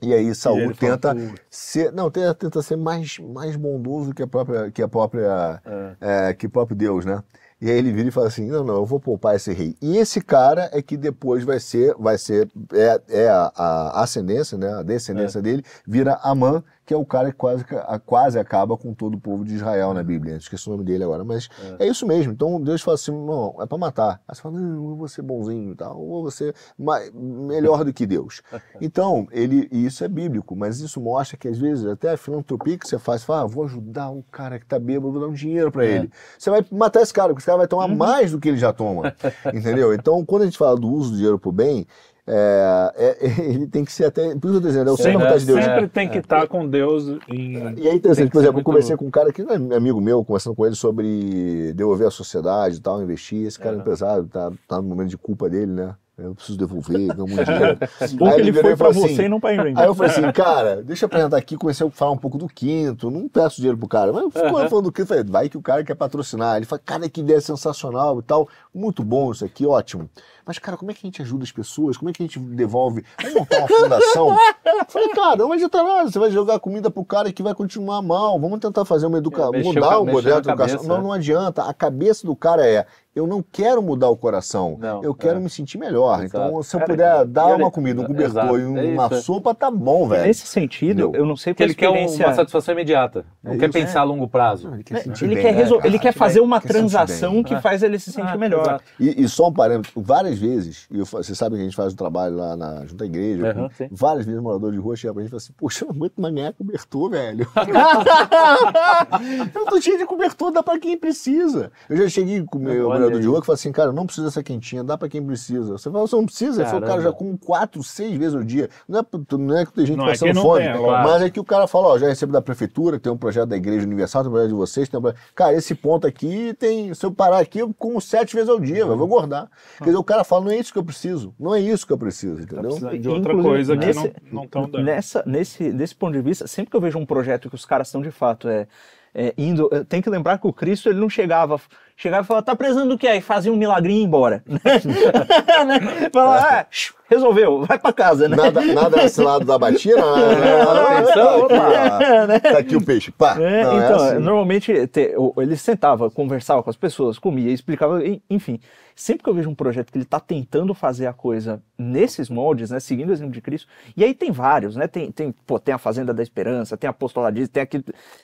E 0.02 0.14
aí 0.14 0.34
Saul 0.34 0.58
fala, 0.60 0.74
tenta 0.74 1.16
ser, 1.50 1.92
não, 1.92 2.10
tenta, 2.10 2.34
tenta 2.34 2.62
ser 2.62 2.76
mais, 2.76 3.18
mais 3.18 3.54
bondoso 3.56 4.14
que 4.14 4.22
a 4.22 4.26
própria, 4.26 4.70
que 4.70 4.82
a 4.82 4.88
própria, 4.88 5.60
é, 6.00 6.32
que 6.34 6.46
o 6.46 6.50
próprio 6.50 6.74
Deus, 6.76 7.04
né? 7.04 7.22
E 7.60 7.70
aí 7.70 7.76
ele 7.76 7.92
vira 7.92 8.08
e 8.08 8.10
fala 8.10 8.28
assim, 8.28 8.46
não, 8.46 8.64
não, 8.64 8.76
eu 8.76 8.86
vou 8.86 8.98
poupar 8.98 9.36
esse 9.36 9.52
rei. 9.52 9.76
E 9.82 9.98
esse 9.98 10.20
cara 10.20 10.70
é 10.72 10.80
que 10.80 10.96
depois 10.96 11.44
vai 11.44 11.60
ser, 11.60 11.94
vai 11.98 12.16
ser, 12.16 12.48
é, 12.72 13.00
é 13.08 13.28
a, 13.28 13.52
a 13.54 14.02
ascendência, 14.02 14.56
né? 14.56 14.72
A 14.72 14.82
descendência 14.82 15.42
dele 15.42 15.62
vira 15.86 16.18
Amã, 16.22 16.64
que 16.90 16.94
é 16.94 16.96
o 16.96 17.06
cara 17.06 17.30
que 17.30 17.36
quase, 17.36 17.64
quase 18.04 18.36
acaba 18.36 18.76
com 18.76 18.92
todo 18.92 19.14
o 19.14 19.20
povo 19.20 19.44
de 19.44 19.54
Israel 19.54 19.94
na 19.94 20.02
Bíblia. 20.02 20.34
Esqueci 20.34 20.66
o 20.66 20.72
nome 20.72 20.82
dele 20.82 21.04
agora, 21.04 21.22
mas 21.22 21.48
é, 21.78 21.86
isso 21.86 22.04
mesmo. 22.04 22.32
Então 22.32 22.60
Deus 22.60 22.82
fala 22.82 22.96
assim: 22.96 23.12
não, 23.12 23.54
é 23.60 23.64
para 23.64 23.78
matar. 23.78 24.20
Aí 24.26 24.34
você 24.34 24.42
fala: 24.42 24.58
não, 24.58 24.90
eu 24.90 24.96
vou 24.96 25.06
ser 25.06 25.22
bonzinho 25.22 25.70
e 25.70 25.76
tal, 25.76 25.96
ou 25.96 26.28
mais, 26.76 27.12
melhor 27.14 27.84
do 27.84 27.92
que 27.92 28.04
Deus. 28.04 28.42
Então, 28.80 29.28
ele, 29.30 29.68
isso 29.70 30.02
é 30.02 30.08
bíblico, 30.08 30.56
mas 30.56 30.80
isso 30.80 31.00
mostra 31.00 31.36
que 31.36 31.46
às 31.46 31.58
vezes 31.58 31.84
até 31.84 32.12
a 32.12 32.16
filantropia 32.16 32.78
que 32.78 32.88
você 32.88 32.98
faz, 32.98 33.22
fala, 33.22 33.42
ah, 33.42 33.46
vou 33.46 33.64
ajudar 33.64 34.10
um 34.10 34.22
cara 34.32 34.58
que 34.58 34.64
tá 34.64 34.78
bêbado, 34.78 35.12
vou 35.12 35.20
dar 35.20 35.28
um 35.28 35.34
dinheiro 35.34 35.70
para 35.70 35.84
ele. 35.84 36.10
Você 36.38 36.48
vai 36.48 36.64
matar 36.70 37.02
esse 37.02 37.12
cara, 37.12 37.28
porque 37.28 37.40
esse 37.40 37.46
cara 37.46 37.58
vai 37.58 37.68
tomar 37.68 37.88
uhum. 37.90 37.96
mais 37.96 38.32
do 38.32 38.40
que 38.40 38.48
ele 38.48 38.56
já 38.56 38.72
toma. 38.72 39.14
entendeu? 39.52 39.92
Então, 39.92 40.24
quando 40.24 40.42
a 40.42 40.44
gente 40.46 40.56
fala 40.56 40.76
do 40.76 40.88
uso 40.88 41.10
do 41.10 41.16
dinheiro 41.16 41.38
pro 41.38 41.52
bem, 41.52 41.86
é, 42.32 42.92
é, 42.96 43.42
ele 43.42 43.66
tem 43.66 43.84
que 43.84 43.92
ser 43.92 44.04
até. 44.04 44.34
Por 44.36 44.46
isso 44.46 44.46
eu 44.46 44.56
estou 44.56 44.60
dizendo, 44.60 44.90
é 44.90 44.92
o 44.92 44.96
centro 44.96 45.18
da 45.18 45.24
vontade 45.24 45.40
de 45.40 45.46
Deus. 45.46 45.64
Sempre 45.64 45.88
tem 45.88 46.08
que 46.08 46.18
estar 46.18 46.36
é. 46.36 46.40
tá 46.42 46.46
com 46.46 46.68
Deus. 46.68 47.08
Em... 47.28 47.74
E 47.76 47.88
é 47.88 47.94
interessante, 47.94 48.30
por 48.30 48.40
exemplo, 48.40 48.60
eu 48.60 48.64
conversei 48.64 48.96
com 48.96 49.06
um 49.06 49.10
cara 49.10 49.32
que 49.32 49.42
é 49.42 49.76
amigo 49.76 50.00
meu, 50.00 50.24
conversando 50.24 50.54
com 50.54 50.64
ele 50.64 50.76
sobre 50.76 51.72
devolver 51.72 52.06
a 52.06 52.10
sociedade 52.10 52.76
e 52.76 52.80
tal, 52.80 53.02
investir. 53.02 53.46
Esse 53.46 53.58
cara 53.58 53.74
é 53.74 53.78
empresário, 53.80 54.24
tá, 54.24 54.52
tá 54.68 54.76
no 54.76 54.84
momento 54.84 55.08
de 55.08 55.18
culpa 55.18 55.50
dele, 55.50 55.72
né? 55.72 55.94
Eu 56.22 56.34
preciso 56.34 56.58
devolver, 56.58 57.06
ganho 57.06 57.26
muito 57.26 57.44
dinheiro. 57.44 57.78
Bom 58.14 58.26
aí 58.26 58.40
ele, 58.40 58.52
foi 58.52 58.76
para 58.76 58.92
você 58.92 59.06
assim, 59.06 59.22
e 59.22 59.28
não 59.28 59.40
para 59.40 59.62
Aí 59.62 59.86
eu 59.86 59.94
falei 59.94 60.12
assim, 60.12 60.32
cara, 60.32 60.82
deixa 60.82 61.04
eu 61.04 61.06
apresentar 61.06 61.36
aqui, 61.36 61.56
comecei 61.56 61.86
a 61.86 61.90
falar 61.90 62.12
um 62.12 62.18
pouco 62.18 62.38
do 62.38 62.48
quinto, 62.48 63.10
não 63.10 63.28
peço 63.28 63.56
dinheiro 63.56 63.78
pro 63.78 63.88
cara, 63.88 64.12
mas 64.12 64.24
ficou 64.24 64.60
uhum. 64.60 64.68
falando 64.68 64.84
do 64.84 64.92
quinto, 64.92 65.08
falei, 65.08 65.24
vai 65.24 65.48
que 65.48 65.56
o 65.56 65.62
cara 65.62 65.82
quer 65.82 65.94
patrocinar. 65.94 66.56
Ele 66.56 66.66
falou, 66.66 66.82
cara, 66.84 67.08
que 67.08 67.20
ideia 67.20 67.40
sensacional 67.40 68.18
e 68.18 68.22
tal, 68.22 68.48
muito 68.74 69.02
bom 69.02 69.30
isso 69.32 69.44
aqui, 69.44 69.66
ótimo. 69.66 70.08
Mas, 70.50 70.58
cara, 70.58 70.76
como 70.76 70.90
é 70.90 70.94
que 70.94 71.06
a 71.06 71.06
gente 71.06 71.22
ajuda 71.22 71.44
as 71.44 71.52
pessoas? 71.52 71.96
Como 71.96 72.10
é 72.10 72.12
que 72.12 72.22
a 72.22 72.26
gente 72.26 72.38
devolve? 72.40 73.04
Vamos 73.22 73.34
montar 73.34 73.58
uma 73.58 73.68
fundação? 73.68 74.36
Eu 74.64 74.84
falei, 74.88 75.08
cara, 75.10 75.36
não 75.36 75.52
adianta 75.52 75.82
nada. 75.82 76.10
Você 76.10 76.18
vai 76.18 76.30
jogar 76.30 76.58
comida 76.58 76.90
pro 76.90 77.04
cara 77.04 77.32
que 77.32 77.40
vai 77.40 77.54
continuar 77.54 78.02
mal. 78.02 78.36
Vamos 78.40 78.58
tentar 78.58 78.84
fazer 78.84 79.06
uma 79.06 79.18
educação, 79.18 79.54
é, 79.54 79.62
mudar 79.62 80.00
o 80.00 80.06
modelo 80.06 80.40
de 80.40 80.48
educação. 80.48 80.82
Não, 80.82 81.02
não 81.02 81.12
adianta. 81.12 81.62
A 81.62 81.72
cabeça 81.72 82.26
do 82.26 82.34
cara 82.34 82.66
é, 82.66 82.84
eu 83.14 83.26
não 83.26 83.42
quero 83.42 83.82
mudar 83.82 84.08
o 84.08 84.16
coração, 84.16 84.76
não, 84.78 85.02
eu 85.02 85.14
quero 85.14 85.38
é. 85.38 85.40
me 85.40 85.50
sentir 85.50 85.78
melhor. 85.78 86.22
Exato. 86.22 86.46
Então, 86.46 86.62
se 86.62 86.76
eu 86.76 86.80
puder 86.80 87.10
cara, 87.10 87.24
dar 87.24 87.56
uma 87.56 87.70
comida, 87.70 88.00
um 88.02 88.04
cobertor 88.04 88.60
e 88.60 88.62
é 88.62 88.92
uma 88.92 89.06
é 89.06 89.20
sopa, 89.20 89.54
tá 89.54 89.70
bom, 89.70 90.08
velho. 90.08 90.26
Nesse 90.26 90.46
sentido, 90.46 91.12
eu 91.14 91.26
não 91.26 91.36
sei 91.36 91.52
porque 91.52 91.64
ele 91.64 91.74
quer 91.74 91.88
uma 91.88 92.34
satisfação 92.34 92.72
imediata, 92.72 93.24
não 93.42 93.54
é 93.54 93.58
quer 93.58 93.68
isso, 93.68 93.72
pensar 93.72 94.00
a 94.00 94.04
longo 94.04 94.28
prazo. 94.28 94.68
Não, 94.68 94.74
ele 94.74 94.84
quer, 94.84 95.06
ele 95.06 95.34
bem, 95.34 95.42
quer, 95.42 95.54
né? 95.54 95.80
ele 95.84 95.98
quer 95.98 96.12
fazer 96.12 96.40
uma 96.40 96.60
transação 96.60 97.42
que 97.42 97.60
faz 97.60 97.82
ele 97.82 97.98
se 97.98 98.12
sentir 98.12 98.38
melhor. 98.38 98.80
E, 98.98 99.22
e, 99.22 99.28
só 99.28 99.48
um 99.48 99.52
parâmetro, 99.52 99.92
várias 100.00 100.38
vezes, 100.38 100.86
e 100.90 100.98
eu, 100.98 101.04
você 101.04 101.34
sabe 101.34 101.56
que 101.56 101.62
a 101.62 101.64
gente 101.64 101.76
faz 101.76 101.92
o 101.92 101.94
um 101.94 101.96
trabalho 101.96 102.36
lá 102.36 102.56
na, 102.56 102.86
junto 102.86 103.02
à 103.02 103.06
igreja, 103.06 103.54
uhum, 103.56 103.88
várias 103.90 104.24
vezes 104.24 104.40
morador 104.40 104.70
de 104.72 104.78
rua 104.78 104.94
chega 104.96 105.12
pra 105.12 105.22
gente 105.22 105.28
e 105.28 105.30
fala 105.30 105.38
assim, 105.38 105.52
poxa, 105.56 105.84
eu 105.84 105.88
não 105.88 105.96
aguento 105.96 106.20
mais 106.20 106.34
ganhar 106.34 106.52
cobertor, 106.52 107.10
velho. 107.10 107.46
eu 109.54 109.66
tô 109.66 109.80
cheio 109.80 109.98
de 109.98 110.06
cobertor, 110.06 110.52
dá 110.52 110.62
pra 110.62 110.78
quem 110.78 110.96
precisa. 110.96 111.72
Eu 111.88 111.96
já 111.96 112.08
cheguei 112.08 112.42
com 112.44 112.58
o 112.58 112.60
meu 112.60 112.99
morador 113.00 113.20
de 113.20 113.26
rua 113.26 113.40
que 113.40 113.46
falou 113.46 113.54
assim, 113.54 113.72
cara, 113.72 113.92
não 113.92 114.06
precisa 114.06 114.26
dessa 114.26 114.42
quentinha, 114.42 114.84
dá 114.84 114.96
pra 114.96 115.08
quem 115.08 115.24
precisa. 115.24 115.72
Você 115.72 115.90
fala, 115.90 116.06
você 116.06 116.16
não 116.16 116.26
precisa? 116.26 116.62
Ele 116.62 116.70
falou, 116.70 116.88
cara, 116.88 117.00
já 117.02 117.12
como 117.12 117.38
quatro, 117.38 117.82
seis 117.82 118.16
vezes 118.16 118.34
ao 118.34 118.44
dia. 118.44 118.68
Não 118.88 119.00
é, 119.00 119.04
não 119.38 119.58
é 119.58 119.66
que 119.66 119.72
tem 119.72 119.86
gente 119.86 119.96
não, 119.96 120.06
passando 120.06 120.30
é 120.30 120.34
fome, 120.34 120.64
tem, 120.64 120.80
mas 120.82 121.22
é 121.22 121.30
que 121.30 121.40
o 121.40 121.44
cara 121.44 121.66
fala, 121.66 121.88
ó, 121.88 121.98
já 121.98 122.08
recebo 122.08 122.32
da 122.32 122.42
prefeitura, 122.42 122.98
tem 122.98 123.12
um 123.12 123.16
projeto 123.16 123.48
da 123.48 123.56
Igreja 123.56 123.86
Universal, 123.86 124.22
tem 124.22 124.28
um 124.28 124.32
projeto 124.32 124.48
de 124.50 124.56
vocês, 124.56 124.88
tem 124.88 124.98
um 124.98 125.02
projeto... 125.02 125.20
Cara, 125.34 125.54
esse 125.54 125.74
ponto 125.74 126.06
aqui 126.06 126.54
tem, 126.58 126.92
se 126.94 127.04
eu 127.04 127.12
parar 127.12 127.38
aqui, 127.38 127.58
eu 127.58 127.74
como 127.74 128.00
sete 128.00 128.34
vezes 128.34 128.48
ao 128.48 128.60
dia, 128.60 128.84
uhum. 128.84 128.92
eu 128.92 128.98
vou 128.98 129.06
engordar. 129.06 129.50
Quer 129.78 129.84
dizer, 129.84 129.96
o 129.96 130.04
cara 130.04 130.24
fala, 130.24 130.44
não 130.44 130.50
é 130.52 130.58
isso 130.58 130.72
que 130.72 130.78
eu 130.78 130.84
preciso, 130.84 131.34
não 131.38 131.54
é 131.54 131.60
isso 131.60 131.86
que 131.86 131.92
eu 131.92 131.98
preciso, 131.98 132.40
entendeu? 132.40 132.78
De 132.98 133.08
outra 133.08 133.34
coisa 133.34 133.76
que 133.76 133.86
nesse, 133.86 134.12
não 134.30 134.44
estão 134.44 134.62
dando. 134.68 134.84
Nessa, 134.84 135.22
nesse, 135.26 135.72
nesse 135.72 135.94
ponto 135.94 136.12
de 136.12 136.20
vista, 136.20 136.46
sempre 136.46 136.70
que 136.70 136.76
eu 136.76 136.80
vejo 136.80 136.98
um 136.98 137.06
projeto 137.06 137.48
que 137.48 137.54
os 137.54 137.64
caras 137.64 137.88
estão 137.88 138.00
de 138.02 138.10
fato 138.10 138.48
é, 138.48 138.66
é, 139.14 139.34
indo. 139.36 139.68
Tem 139.88 140.00
que 140.02 140.10
lembrar 140.10 140.38
que 140.38 140.46
o 140.46 140.52
Cristo 140.52 140.88
ele 140.88 141.00
não 141.00 141.08
chegava, 141.08 141.60
chegava 142.00 142.24
e 142.24 142.26
falava, 142.26 142.46
tá 142.46 142.56
precisando 142.56 142.88
do 142.88 142.98
que? 142.98 143.06
Aí 143.06 143.20
fazia 143.20 143.52
um 143.52 143.56
milagrinho 143.56 143.98
e 143.98 144.00
ia 144.00 144.06
embora. 144.06 144.42
né? 144.48 146.08
Falava, 146.10 146.46
ah, 146.46 146.66
resolveu, 147.10 147.66
vai 147.66 147.78
pra 147.78 147.92
casa, 147.92 148.26
né? 148.26 148.36
Nada, 148.36 148.64
nada 148.64 149.04
esse 149.04 149.20
lado 149.20 149.44
da 149.44 149.58
batina, 149.58 150.00
né? 150.00 150.62
Atenção, 150.96 151.40
opa, 151.40 151.98
né? 152.26 152.40
tá 152.40 152.58
aqui 152.58 152.74
o 152.74 152.82
peixe, 152.82 153.10
pá. 153.10 153.36
É, 153.38 153.64
não, 153.64 153.72
é 153.72 153.84
então, 153.84 154.04
é 154.04 154.08
assim. 154.12 154.18
normalmente 154.18 154.86
te, 154.86 155.14
ele 155.36 155.56
sentava, 155.56 156.10
conversava 156.10 156.62
com 156.62 156.70
as 156.70 156.76
pessoas, 156.76 157.18
comia, 157.18 157.52
explicava, 157.52 158.00
enfim. 158.30 158.58
Sempre 158.96 159.24
que 159.24 159.30
eu 159.30 159.34
vejo 159.34 159.50
um 159.50 159.54
projeto 159.54 159.90
que 159.90 159.98
ele 159.98 160.04
está 160.04 160.20
tentando 160.20 160.74
fazer 160.74 161.06
a 161.06 161.12
coisa 161.12 161.62
nesses 161.78 162.28
moldes, 162.28 162.70
né, 162.70 162.80
seguindo 162.80 163.10
o 163.10 163.12
exemplo 163.12 163.32
de 163.32 163.40
Cristo, 163.40 163.68
e 163.96 164.04
aí 164.04 164.14
tem 164.14 164.30
vários, 164.30 164.76
né? 164.76 164.86
Tem, 164.86 165.10
tem, 165.10 165.32
pô, 165.46 165.58
tem 165.58 165.74
a 165.74 165.78
Fazenda 165.78 166.12
da 166.12 166.22
Esperança, 166.22 166.76
tem 166.76 166.88
a 166.88 166.90
Apostoladice, 166.90 167.48
tem 167.48 167.62
aqui, 167.62 167.82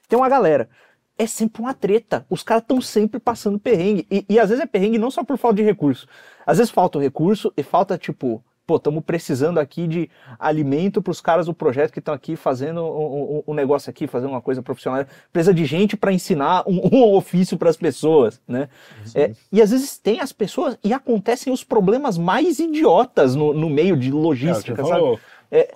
tem 0.09 0.19
uma 0.19 0.29
galera 0.29 0.69
é 1.19 1.27
sempre 1.27 1.63
uma 1.63 1.75
treta. 1.75 2.27
Os 2.29 2.43
caras 2.43 2.63
estão 2.63 2.81
sempre 2.81 3.19
passando 3.19 3.59
perrengue. 3.59 4.07
E, 4.11 4.25
e, 4.29 4.39
às 4.39 4.51
vezes 4.51 4.63
é 4.63 4.67
perrengue 4.67 4.99
não 4.99 5.11
só 5.11 5.25
por 5.25 5.39
falta 5.39 5.57
de 5.57 5.63
recurso. 5.63 6.07
Às 6.45 6.59
vezes 6.59 6.71
falta 6.71 6.99
o 6.99 7.01
recurso 7.01 7.53
e 7.57 7.63
falta, 7.63 7.97
tipo, 7.97 8.43
pô, 8.67 8.77
estamos 8.77 9.03
precisando 9.05 9.59
aqui 9.59 9.87
de 9.87 10.11
alimento 10.39 11.01
para 11.01 11.11
os 11.11 11.21
caras 11.21 11.47
do 11.47 11.55
projeto 11.55 11.93
que 11.93 12.01
estão 12.01 12.13
aqui 12.13 12.35
fazendo 12.35 12.83
um, 12.83 13.37
um, 13.39 13.43
um, 13.47 13.55
negócio 13.55 13.89
aqui, 13.89 14.07
fazendo 14.07 14.31
uma 14.31 14.43
coisa 14.43 14.63
profissional. 14.63 15.07
Precisa 15.33 15.55
de 15.55 15.65
gente 15.65 15.97
para 15.97 16.13
ensinar 16.13 16.65
um, 16.67 16.81
um 16.93 17.15
ofício 17.15 17.57
para 17.57 17.71
as 17.71 17.77
pessoas, 17.77 18.41
né? 18.47 18.69
É, 19.15 19.33
e 19.53 19.63
às 19.63 19.71
vezes 19.71 19.97
tem 19.99 20.21
as 20.21 20.33
pessoas 20.33 20.77
e 20.83 20.93
acontecem 20.93 21.53
os 21.53 21.63
problemas 21.63 22.19
mais 22.19 22.59
idiotas 22.59 23.35
no, 23.35 23.55
no 23.55 23.71
meio 23.71 23.97
de 23.97 24.11
logística, 24.11 24.83
é, 24.83 24.85
sabe? 24.85 25.19
É, 25.51 25.59
é, 25.61 25.75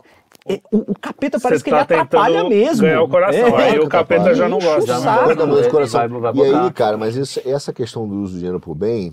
o, 0.73 0.93
o, 0.93 0.99
capeta 0.99 1.39
parece 1.39 1.63
que 1.63 1.71
ele 1.71 1.77
tá 1.77 1.83
atrapalha 1.83 2.49
mesmo. 2.49 2.87
Ganhar 2.87 3.03
o 3.03 3.09
coração. 3.09 3.59
É, 3.59 3.71
aí 3.71 3.79
o 3.79 3.89
capeta 3.89 4.35
já 4.35 4.49
não 4.49 4.59
gosta. 4.59 4.87
Já 4.87 5.01
não 5.35 5.49
gosta. 5.49 5.71
Coração. 5.71 6.01
e 6.35 6.43
aí, 6.43 6.73
cara, 6.73 6.97
mas 6.97 7.17
isso, 7.17 7.41
essa 7.45 7.73
questão 7.73 8.09
do 8.09 8.17
uso 8.17 8.35
do 8.35 8.39
dinheiro 8.39 8.61
por 8.61 8.75
bem, 8.75 9.13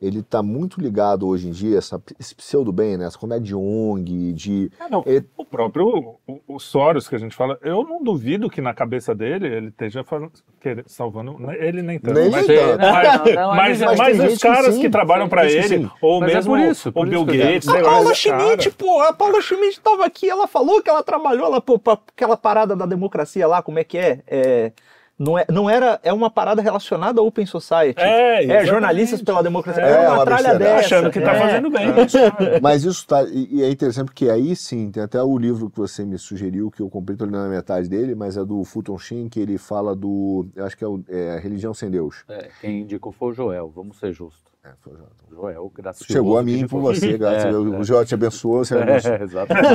ele 0.00 0.20
está 0.20 0.42
muito 0.42 0.80
ligado 0.80 1.28
hoje 1.28 1.48
em 1.48 1.50
dia, 1.50 1.76
essa, 1.76 2.02
esse 2.18 2.34
pseudo-bem, 2.34 2.96
né? 2.96 3.06
Essa 3.06 3.18
comédia 3.18 3.44
de 3.44 3.54
ONG, 3.54 4.32
de... 4.32 4.70
É, 4.80 4.88
não, 4.88 5.02
ele... 5.06 5.26
O 5.36 5.44
próprio 5.44 6.16
o, 6.26 6.40
o, 6.48 6.58
Soros 6.58 7.06
que 7.06 7.14
a 7.14 7.18
gente 7.18 7.36
fala, 7.36 7.58
eu 7.62 7.84
não 7.84 8.02
duvido 8.02 8.48
que 8.48 8.62
na 8.62 8.72
cabeça 8.72 9.14
dele 9.14 9.46
ele 9.46 9.68
esteja 9.68 10.02
falando, 10.02 10.32
querer, 10.58 10.84
salvando, 10.86 11.38
né, 11.38 11.56
ele 11.58 11.82
nem 11.82 11.98
tanto, 11.98 12.18
nem 12.18 12.30
mas, 12.30 12.46
tanto. 12.46 12.78
mas, 12.78 13.34
não, 13.34 13.54
mas, 13.54 13.80
mas, 13.80 13.98
mas 13.98 14.32
os 14.32 14.38
caras 14.38 14.74
que, 14.76 14.82
que 14.82 14.90
trabalham 14.90 15.28
para 15.28 15.50
ele, 15.50 15.90
ou 16.00 16.20
mas 16.20 16.30
é 16.30 16.34
mesmo 16.34 16.56
é 16.56 16.70
isso, 16.70 16.90
o 16.94 17.04
Bill 17.04 17.24
Gates, 17.24 17.68
A 17.68 17.82
Paula 17.82 18.14
Schmidt, 18.14 18.70
pô, 18.70 19.02
a 19.02 19.12
Paula 19.12 19.42
Schmidt 19.42 19.78
estava 19.78 20.06
aqui, 20.06 20.30
ela 20.30 20.46
falou 20.46 20.82
que 20.82 20.88
ela 20.88 21.02
trabalhou 21.02 21.50
lá, 21.50 21.60
pô, 21.60 21.80
aquela 21.84 22.36
parada 22.36 22.74
da 22.74 22.86
democracia 22.86 23.46
lá, 23.46 23.62
como 23.62 23.78
é 23.78 23.84
que 23.84 23.98
é? 23.98 24.20
É 24.26 24.72
não, 25.20 25.38
é, 25.38 25.44
não 25.50 25.68
era. 25.68 26.00
É 26.02 26.10
uma 26.14 26.30
parada 26.30 26.62
relacionada 26.62 27.20
ao 27.20 27.26
Open 27.26 27.44
Society. 27.44 28.00
É, 28.00 28.42
é 28.42 28.64
jornalistas 28.64 29.20
pela 29.20 29.42
democracia. 29.42 29.82
É, 29.84 29.90
é 29.90 30.08
uma, 30.08 30.14
uma 30.14 30.24
tralha 30.24 30.58
dessa. 30.58 30.86
Achando 30.86 31.10
que 31.10 31.20
tá 31.20 31.34
é. 31.34 31.38
fazendo 31.38 31.68
bem. 31.68 31.88
É. 31.90 32.58
Mas 32.62 32.84
isso 32.84 33.06
tá. 33.06 33.22
E, 33.24 33.62
é 33.62 33.70
interessante 33.70 34.06
porque 34.06 34.30
aí 34.30 34.56
sim, 34.56 34.90
tem 34.90 35.02
até 35.02 35.22
o 35.22 35.36
livro 35.36 35.68
que 35.68 35.76
você 35.76 36.06
me 36.06 36.16
sugeriu, 36.16 36.70
que 36.70 36.80
eu 36.80 36.88
comprei, 36.88 37.18
tô 37.18 37.26
na 37.26 37.48
metade 37.48 37.86
dele, 37.86 38.14
mas 38.14 38.38
é 38.38 38.44
do 38.44 38.64
Fulton 38.64 38.96
Sheen, 38.96 39.28
que 39.28 39.38
ele 39.38 39.58
fala 39.58 39.94
do. 39.94 40.48
Eu 40.56 40.64
acho 40.64 40.76
que 40.76 40.84
é, 40.84 40.88
o, 40.88 41.04
é 41.06 41.38
Religião 41.38 41.74
Sem 41.74 41.90
Deus. 41.90 42.24
É, 42.26 42.48
quem 42.62 42.80
indicou 42.80 43.12
foi 43.12 43.30
o 43.30 43.34
Joel, 43.34 43.70
vamos 43.74 43.98
ser 43.98 44.12
justos. 44.12 44.49
É, 44.62 44.72
foi 44.80 44.92
o 44.92 44.96
Joel. 44.96 45.10
Joel, 45.30 45.72
graças 45.74 46.06
Chegou 46.06 46.36
a 46.36 46.42
mim 46.42 46.66
por 46.66 46.82
você, 46.82 47.16
graças 47.16 47.44
é, 47.46 47.48
a 47.48 47.50
Deus. 47.50 47.72
É. 47.72 47.78
O 47.78 47.84
Joel 47.84 48.04
te 48.04 48.14
abençoou, 48.14 48.62
você 48.62 48.76
é, 48.76 48.82
abençoou. 48.82 49.14
É, 49.14 49.22
exatamente. 49.22 49.68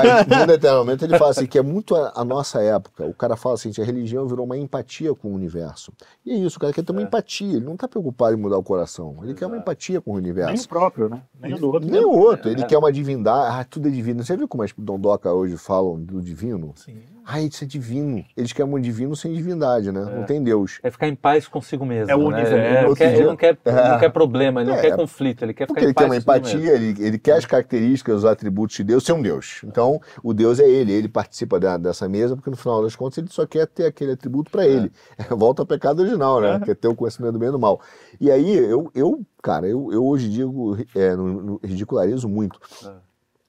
Mas, 0.62 0.74
momento, 0.74 1.06
ele 1.06 1.18
fala 1.18 1.32
assim, 1.32 1.48
que 1.48 1.58
é 1.58 1.62
muito 1.64 1.96
a, 1.96 2.14
a, 2.16 2.24
nossa 2.24 2.62
época. 2.62 3.06
O 3.06 3.14
cara 3.14 3.36
fala 3.36 3.56
assim, 3.56 3.72
a 3.80 3.84
religião 3.84 4.28
virou 4.28 4.46
uma 4.46 4.56
empatia 4.56 5.16
com 5.16 5.30
o 5.30 5.34
universo. 5.34 5.92
E 6.24 6.32
é 6.32 6.36
isso, 6.36 6.58
o 6.58 6.60
cara 6.60 6.72
quer 6.72 6.84
ter 6.84 6.92
uma 6.92 7.02
é. 7.02 7.06
empatia. 7.06 7.58
Ele 7.58 7.66
não 7.66 7.74
está 7.74 7.88
preocupado 7.88 8.36
em 8.36 8.40
mudar 8.40 8.60
o 8.60 8.64
coração. 8.64 9.16
Ele 9.18 9.32
Exato. 9.32 9.40
quer 9.40 9.46
uma 9.48 9.58
empatia 9.58 10.00
com 10.00 10.12
o 10.12 10.16
universo. 10.16 10.54
Nem 10.54 10.62
o 10.62 10.68
próprio, 10.68 11.10
né? 11.10 11.24
Nem 11.40 11.54
o 11.56 11.58
do 11.58 11.72
outro. 11.72 11.90
Nem 11.90 12.06
o 12.06 12.12
outro. 12.12 12.50
Ele 12.50 12.64
quer 12.66 12.78
uma 12.78 12.92
divindade. 12.92 13.56
Ah, 13.60 13.64
tudo 13.64 13.88
é 13.88 13.92
divino. 13.92 14.24
Você 14.24 14.38
viu 14.38 14.48
como 14.48 14.62
as 14.62 14.72
Dondoca 14.78 15.34
hoje 15.34 15.58
falam 15.58 16.00
do 16.00 16.22
divino? 16.22 16.74
Sim. 16.76 17.15
Ah, 17.28 17.42
isso 17.42 17.64
é 17.64 17.68
divino. 17.68 18.24
Eles 18.38 18.54
querem 18.54 18.72
um 18.72 18.80
divino 18.80 19.16
sem 19.16 19.34
divindade, 19.34 19.92
né? 19.92 20.02
É. 20.02 20.16
Não 20.16 20.26
tem 20.26 20.44
Deus. 20.44 20.80
É 20.84 20.92
ficar 20.92 21.08
em 21.08 21.16
paz 21.16 21.48
consigo 21.48 21.84
mesmo. 21.84 22.12
É 22.12 22.16
o 22.16 22.30
né? 22.30 22.44
É, 22.44 22.86
ele, 22.86 22.96
quer, 22.96 23.14
ele, 23.16 23.24
não 23.26 23.36
quer, 23.36 23.58
é. 23.66 23.90
não 23.90 24.00
quer 24.00 24.10
problema, 24.10 24.62
ele 24.62 24.70
não 24.70 24.80
quer 24.80 24.96
conflito, 24.96 25.44
ele 25.44 25.54
quer 25.54 25.68
ficar 25.68 25.74
Porque 25.74 25.90
em 25.90 25.94
paz. 25.94 26.12
Ele 26.12 26.22
tem 26.24 26.34
uma 26.36 26.38
empatia, 26.38 26.72
ele, 26.74 27.04
ele 27.04 27.18
quer 27.18 27.38
as 27.38 27.46
características, 27.46 28.18
os 28.18 28.26
atributos 28.26 28.76
de 28.76 28.84
Deus 28.84 29.04
ser 29.04 29.14
um 29.14 29.22
Deus. 29.22 29.62
Então, 29.64 30.00
o 30.24 30.34
Deus 30.34 30.60
é 30.60 30.70
ele, 30.70 30.92
ele 30.92 31.08
participa 31.08 31.60
da, 31.60 31.78
dessa 31.78 32.08
mesa, 32.08 32.36
porque 32.36 32.52
no 32.52 32.56
final 32.56 32.84
das 32.84 32.96
contas 32.96 33.18
ele 33.18 33.28
só 33.32 33.46
quer 33.48 33.66
ter 33.66 33.88
aquele 33.88 34.12
atributo 34.12 34.52
para 34.52 34.68
ele. 34.68 34.92
Volta 35.32 35.64
ao 35.64 35.66
pecado 35.66 36.02
original, 36.02 36.40
né? 36.40 36.62
Quer 36.64 36.76
ter 36.76 36.88
o 36.88 36.96
conhecimento 36.96 37.34
do 37.34 37.40
bem 37.40 37.50
e 37.50 37.52
do 37.52 37.60
mal. 37.60 37.82
E 38.22 38.30
aí, 38.30 38.56
eu, 38.56 38.92
eu 38.94 39.26
cara, 39.42 39.68
eu, 39.68 39.92
eu 39.92 40.06
hoje 40.06 40.30
digo, 40.30 40.78
é, 40.96 41.16
no, 41.16 41.42
no, 41.42 41.60
ridicularizo 41.64 42.28
muito. 42.30 42.60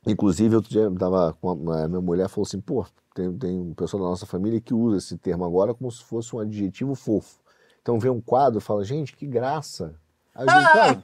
Inclusive, 0.06 0.54
outro 0.54 0.70
dia 0.70 0.90
tava 0.98 1.36
com 1.40 1.50
a, 1.72 1.88
minha 1.88 2.00
mulher 2.00 2.28
falou 2.28 2.46
assim, 2.46 2.60
pô, 2.60 2.86
tem, 3.16 3.32
tem 3.38 3.58
um 3.58 3.74
pessoal 3.74 4.02
da 4.02 4.10
nossa 4.10 4.26
família 4.26 4.60
que 4.60 4.74
usa 4.74 4.98
esse 4.98 5.16
termo 5.16 5.44
agora 5.44 5.74
como 5.74 5.90
se 5.90 6.04
fosse 6.04 6.36
um 6.36 6.38
adjetivo 6.38 6.94
fofo. 6.94 7.40
Então 7.80 7.98
vê 7.98 8.10
um 8.10 8.20
quadro 8.20 8.58
e 8.58 8.62
fala, 8.62 8.84
gente, 8.84 9.16
que 9.16 9.26
graça. 9.26 9.98
Aí 10.37 10.47
eu 10.47 10.61
digo, 10.61 10.72
cara, 10.72 11.03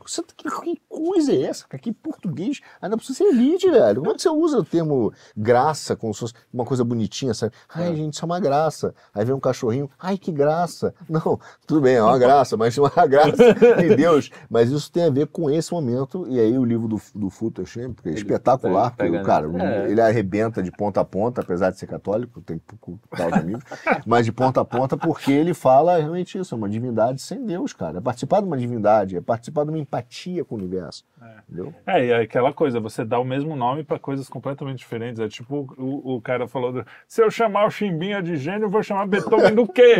que, 0.62 0.80
coisa 0.89 1.33
é 1.33 1.43
essa? 1.43 1.66
Que 1.78 1.93
português? 1.93 2.61
Ainda 2.80 2.97
precisa 2.97 3.18
ser 3.18 3.24
elite, 3.24 3.70
velho. 3.70 4.01
Como 4.01 4.12
é 4.12 4.14
que 4.14 4.22
você 4.22 4.28
usa 4.28 4.59
o 4.59 4.64
termo 4.64 5.12
graça 5.37 5.97
como 5.97 6.12
se 6.12 6.20
fosse 6.20 6.35
uma 6.53 6.64
coisa 6.64 6.85
bonitinha, 6.85 7.35
sabe? 7.35 7.53
Ai, 7.68 7.95
gente, 7.97 8.14
isso 8.14 8.24
é 8.24 8.26
uma 8.26 8.41
graça. 8.41 8.95
Aí 9.14 9.24
vem 9.24 9.35
um 9.35 9.41
cachorrinho, 9.41 9.91
ai, 9.99 10.18
que 10.18 10.30
graça. 10.30 10.95
Não, 11.09 11.39
tudo 11.66 11.80
bem, 11.80 11.97
é 11.97 12.03
uma 12.03 12.18
graça, 12.18 12.57
mas 12.57 12.76
uma 12.76 12.91
graça 13.07 13.55
em 13.83 13.95
Deus. 13.97 14.30
Mas 14.51 14.70
isso 14.70 14.91
tem 14.91 15.05
a 15.05 15.11
ver 15.11 15.26
com 15.28 15.51
esse 15.51 15.72
momento. 15.72 16.26
E 16.28 16.39
aí 16.39 16.59
o 16.59 16.64
livro 16.64 16.89
do, 16.89 17.01
do 17.14 17.30
Futo, 17.30 17.62
achei 17.62 17.85
é 18.05 18.11
espetacular, 18.11 18.95
pega- 18.97 19.11
porque, 19.18 19.26
cara, 19.26 19.49
é. 19.62 19.91
ele 19.91 20.01
arrebenta 20.01 20.62
de 20.62 20.70
ponta 20.70 21.01
a 21.01 21.05
ponta, 21.05 21.41
apesar 21.41 21.70
de 21.70 21.78
ser 21.78 21.87
católico, 21.87 22.41
tem 22.41 22.59
pouco 22.59 22.99
tal 23.11 23.30
de 23.30 23.39
amigo, 23.39 23.61
mas 24.07 24.24
de 24.24 24.33
ponta 24.33 24.61
a 24.61 24.64
ponta, 24.64 24.97
porque 24.97 25.33
ele 25.33 25.55
fala 25.55 25.97
realmente 25.99 26.39
isso, 26.39 26.55
é 26.55 26.59
uma 26.59 26.68
divindade 26.68 27.20
sem 27.22 27.45
Deus, 27.45 27.72
cara. 27.72 27.99
É 27.99 28.01
participar 28.01 28.41
de 28.41 28.47
uma 28.47 28.57
divindade, 28.57 29.16
é 29.16 29.20
participar 29.22 29.64
de 29.64 29.70
uma 29.70 29.78
empatia 29.78 30.44
com 30.44 30.54
o 30.54 30.58
universo. 30.58 31.04
Entendeu? 31.48 31.72
É, 31.86 32.04
e 32.04 32.10
é 32.10 32.16
aquela 32.22 32.52
coisa, 32.52 32.80
você 32.80 33.04
dá 33.04 33.18
o 33.18 33.24
mesmo 33.24 33.54
nome 33.54 33.84
pra 33.84 33.98
coisas 33.98 34.28
completamente 34.28 34.78
diferentes. 34.78 35.20
É 35.20 35.28
tipo 35.28 35.72
o, 35.78 36.16
o 36.16 36.20
cara 36.20 36.48
falou: 36.48 36.72
do, 36.72 36.84
se 37.06 37.22
eu 37.22 37.30
chamar 37.30 37.66
o 37.66 37.70
Chimbinha 37.70 38.20
de 38.22 38.36
gênio, 38.36 38.64
eu 38.64 38.70
vou 38.70 38.82
chamar 38.82 39.06
Beethoven 39.06 39.54
do 39.54 39.66
quê? 39.66 39.94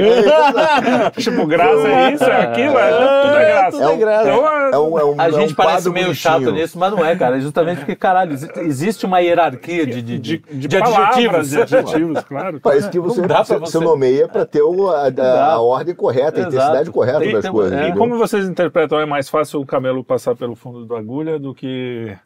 tipo, 1.17 1.47
graça 1.47 1.89
é 1.89 2.13
isso, 2.13 2.25
é 2.25 2.43
aquilo, 2.43 2.79
é, 2.79 2.91
tudo 2.91 3.37
é 3.37 3.53
graça. 3.53 3.71
tudo 3.79 3.91
é 3.91 3.97
graça. 3.97 4.29
É 4.29 4.79
um, 4.79 4.99
é 4.99 5.05
um, 5.05 5.21
A 5.21 5.25
é 5.27 5.29
um 5.29 5.33
gente 5.41 5.55
parece 5.55 5.75
quadro 5.77 5.93
meio 5.93 6.07
bonitinho. 6.07 6.15
chato 6.33 6.51
nisso, 6.53 6.79
mas 6.79 6.91
não 6.93 7.05
é, 7.05 7.15
cara. 7.17 7.37
É 7.37 7.41
justamente 7.41 7.79
porque, 7.79 7.95
caralho, 7.97 8.33
exi- 8.33 8.51
existe 8.57 9.07
uma 9.07 9.21
hierarquia 9.21 9.87
de, 9.87 10.03
de, 10.03 10.19
de, 10.19 10.39
de, 10.39 10.69
de, 10.69 10.79
palavras, 10.79 11.09
adjetivos. 11.09 11.49
de 11.51 11.61
adjetivos, 11.63 12.25
claro. 12.25 12.61
Parece 12.61 12.91
que 12.91 12.99
você, 12.99 13.21
você, 13.23 13.59
você- 13.59 13.79
nomeia 13.79 14.29
para 14.29 14.45
ter 14.47 14.63
o- 14.63 14.89
a, 14.91 15.07
a- 15.09 15.53
a 15.53 15.61
ordem 15.61 15.95
correta, 15.95 16.39
a 16.41 16.49
Exato. 16.49 16.55
intensidade 16.55 16.91
correta 16.91 17.21
Tem 17.21 17.33
das 17.33 17.43
ter 17.43 17.49
uma- 17.49 17.55
coisas. 17.55 17.79
é, 17.79 17.89
E 17.89 17.93
como 17.95 18.17
vocês 18.19 18.49
interpretam, 18.49 18.99
é 18.99 19.07
mais 19.13 19.29
fácil 19.29 19.61
o 19.61 19.67
camelo 19.67 20.03
passar 20.03 20.35
pelo 20.35 20.55
fundo 20.57 20.87
da 20.87 20.97
agulha 20.99 21.39
do 21.39 21.55
que 21.55 22.17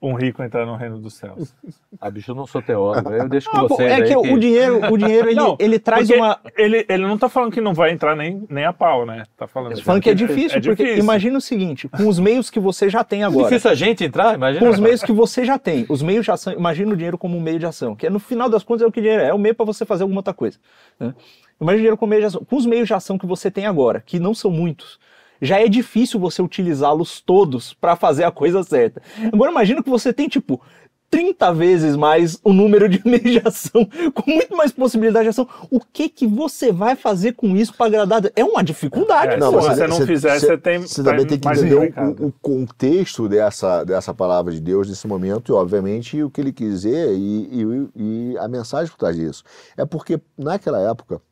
um 0.00 0.14
rico 0.14 0.42
entrar 0.42 0.64
no 0.64 0.74
reino 0.74 0.98
dos 0.98 1.14
céus? 1.14 1.54
Ah, 1.98 2.10
bicho, 2.10 2.30
eu 2.30 2.34
não 2.34 2.46
sou 2.46 2.60
teólogo, 2.60 3.10
eu 3.10 3.26
deixo 3.26 3.50
com 3.50 3.56
Ah, 3.56 3.60
bom, 3.62 3.68
vocês 3.68 3.90
é 3.90 3.94
aí 3.94 4.02
que 4.06 4.14
o 4.14 4.38
dinheiro, 4.38 4.92
o 4.92 4.98
dinheiro 4.98 5.30
ele, 5.30 5.34
Não, 5.34 5.56
ele 5.58 5.78
traz 5.78 6.10
uma. 6.10 6.38
Ele, 6.54 6.84
ele 6.90 7.06
não 7.06 7.16
tá 7.16 7.26
falando 7.26 7.50
que 7.52 7.60
não 7.60 7.72
vai 7.72 7.90
entrar 7.90 8.14
nem, 8.14 8.44
nem 8.50 8.66
a 8.66 8.72
pau, 8.72 9.06
né? 9.06 9.24
Tá 9.34 9.46
falando, 9.46 9.80
Falando 9.82 10.02
que 10.02 10.10
é 10.10 10.14
difícil, 10.14 10.58
é 10.58 10.60
porque 10.60 10.82
difícil. 10.82 11.02
imagina 11.02 11.38
o 11.38 11.40
seguinte: 11.40 11.88
com 11.88 12.06
os 12.06 12.18
meios 12.18 12.50
que 12.50 12.60
você 12.60 12.90
já 12.90 13.02
tem 13.02 13.22
É 13.22 13.24
agora. 13.24 13.44
difícil 13.48 13.70
a 13.70 13.74
gente 13.74 14.04
entrar, 14.04 14.34
imagina. 14.34 14.62
Com 14.66 14.70
os 14.70 14.78
meios 14.78 15.02
que 15.02 15.10
você 15.10 15.42
já 15.42 15.58
tem, 15.58 15.86
os 15.88 16.02
meios 16.02 16.26
de 16.26 16.30
ação, 16.30 16.52
imagina 16.52 16.92
o 16.92 16.96
dinheiro 16.96 17.16
como 17.16 17.34
um 17.34 17.40
meio 17.40 17.58
de 17.58 17.64
ação, 17.64 17.96
que 17.96 18.06
é, 18.06 18.10
no 18.10 18.18
final 18.18 18.50
das 18.50 18.62
contas 18.62 18.82
é 18.82 18.86
o 18.86 18.92
que 18.92 19.00
dinheiro 19.00 19.22
é, 19.22 19.28
é 19.28 19.34
o 19.34 19.38
meio 19.38 19.54
para 19.54 19.64
você 19.64 19.86
fazer 19.86 20.02
alguma 20.02 20.18
outra 20.18 20.34
coisa. 20.34 20.58
Né? 21.00 21.14
Imagina 21.58 21.76
o 21.76 21.80
dinheiro 21.80 21.96
como 21.96 22.10
meio 22.10 22.20
de 22.20 22.26
ação. 22.26 22.44
Com 22.44 22.56
os 22.56 22.66
meios 22.66 22.86
de 22.86 22.92
ação 22.92 23.16
que 23.16 23.24
você 23.26 23.50
tem 23.50 23.64
agora, 23.64 24.02
que 24.04 24.18
não 24.20 24.34
são 24.34 24.50
muitos, 24.50 25.00
já 25.40 25.60
é 25.60 25.68
difícil 25.68 26.18
você 26.20 26.40
utilizá-los 26.42 27.20
todos 27.20 27.74
para 27.74 27.96
fazer 27.96 28.24
a 28.24 28.30
coisa 28.30 28.62
certa. 28.62 29.02
Agora 29.32 29.50
imagina 29.50 29.82
que 29.82 29.90
você 29.90 30.12
tem 30.12 30.28
tipo 30.28 30.60
30 31.08 31.52
vezes 31.54 31.94
mais 31.94 32.36
o 32.42 32.52
número 32.52 32.88
de 32.88 33.00
meios 33.06 33.30
de 33.30 33.38
ação, 33.46 33.88
com 34.12 34.28
muito 34.28 34.56
mais 34.56 34.72
possibilidade 34.72 35.24
de 35.24 35.28
ação. 35.30 35.48
O 35.70 35.78
que 35.80 36.08
que 36.08 36.26
você 36.26 36.72
vai 36.72 36.96
fazer 36.96 37.32
com 37.34 37.56
isso 37.56 37.72
para 37.74 37.86
agradar? 37.86 38.22
É 38.34 38.44
uma 38.44 38.62
dificuldade, 38.62 39.34
É, 39.34 39.38
pô. 39.38 39.62
se 39.62 39.68
você 39.68 39.86
não 39.86 40.00
fizer, 40.04 40.40
você 40.40 40.58
tem- 40.58 40.80
Você 40.80 41.04
tá 41.04 41.10
também 41.10 41.24
tem 41.26 41.38
que 41.38 41.48
entender 41.48 41.94
o, 42.20 42.26
o 42.26 42.32
contexto 42.42 43.28
dessa, 43.28 43.84
dessa 43.84 44.12
palavra 44.12 44.52
de 44.52 44.60
Deus 44.60 44.88
nesse 44.88 45.06
momento 45.06 45.52
e, 45.52 45.54
obviamente, 45.54 46.20
o 46.22 46.28
que 46.28 46.40
ele 46.40 46.52
quis 46.52 46.68
dizer 46.82 47.14
e, 47.14 47.48
e- 47.52 47.88
e 48.32 48.38
a 48.38 48.48
mensagem 48.48 48.90
por 48.90 48.98
trás 48.98 49.14
disso. 49.16 49.44
É 49.76 49.86
porque, 49.86 50.20
naquela 50.36 50.80
época, 50.80 51.22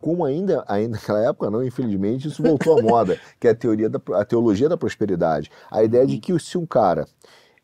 como 0.00 0.24
ainda, 0.24 0.64
ainda 0.66 0.96
naquela 0.96 1.20
época 1.20 1.50
não, 1.50 1.64
infelizmente, 1.64 2.28
isso 2.28 2.42
voltou 2.42 2.78
à 2.78 2.82
moda, 2.82 3.18
que 3.40 3.48
é 3.48 3.50
a 3.50 3.54
teoria 3.54 3.88
da, 3.88 4.00
a 4.14 4.24
teologia 4.24 4.68
da 4.68 4.76
prosperidade. 4.76 5.50
A 5.70 5.82
ideia 5.82 6.06
de 6.06 6.18
que 6.18 6.38
se 6.38 6.58
um 6.58 6.66
cara 6.66 7.06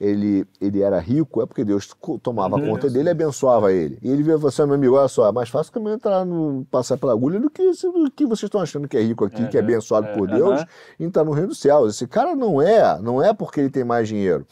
ele, 0.03 0.45
ele 0.61 0.83
era 0.83 0.99
rico, 0.99 1.41
é 1.41 1.47
porque 1.47 1.65
Deus 1.65 1.89
tomava 2.21 2.61
conta 2.61 2.91
dele 2.91 3.09
e 3.09 3.13
abençoava 3.13 3.73
ele. 3.73 3.99
E 4.03 4.11
ele 4.11 4.25
via 4.25 4.37
você, 4.37 4.67
meu 4.67 4.75
amigo, 4.75 4.97
olha 4.97 5.07
só, 5.07 5.29
é 5.29 5.33
mais 5.33 5.49
fácil 5.49 5.73
que 5.73 5.79
eu 5.79 5.89
entrar 5.89 6.25
no, 6.25 6.67
passar 6.69 6.99
pela 6.99 7.13
agulha 7.13 7.39
do 7.39 7.49
que, 7.49 7.63
do 7.71 8.11
que 8.11 8.27
vocês 8.27 8.49
estão 8.49 8.61
achando 8.61 8.89
que 8.89 8.97
é 8.97 9.01
rico 9.01 9.25
aqui, 9.25 9.47
que 9.47 9.57
é 9.57 9.61
abençoado 9.61 10.09
por 10.19 10.27
Deus, 10.27 10.65
e 10.99 11.05
entrar 11.05 11.23
no 11.23 11.31
reino 11.31 11.49
dos 11.49 11.61
céus. 11.61 11.95
Esse 11.95 12.09
cara 12.09 12.35
não 12.35 12.61
é, 12.61 13.01
não 13.01 13.23
é 13.23 13.33
porque 13.33 13.61
ele 13.61 13.71
tem 13.71 13.85
mais 13.85 14.09
dinheiro. 14.09 14.45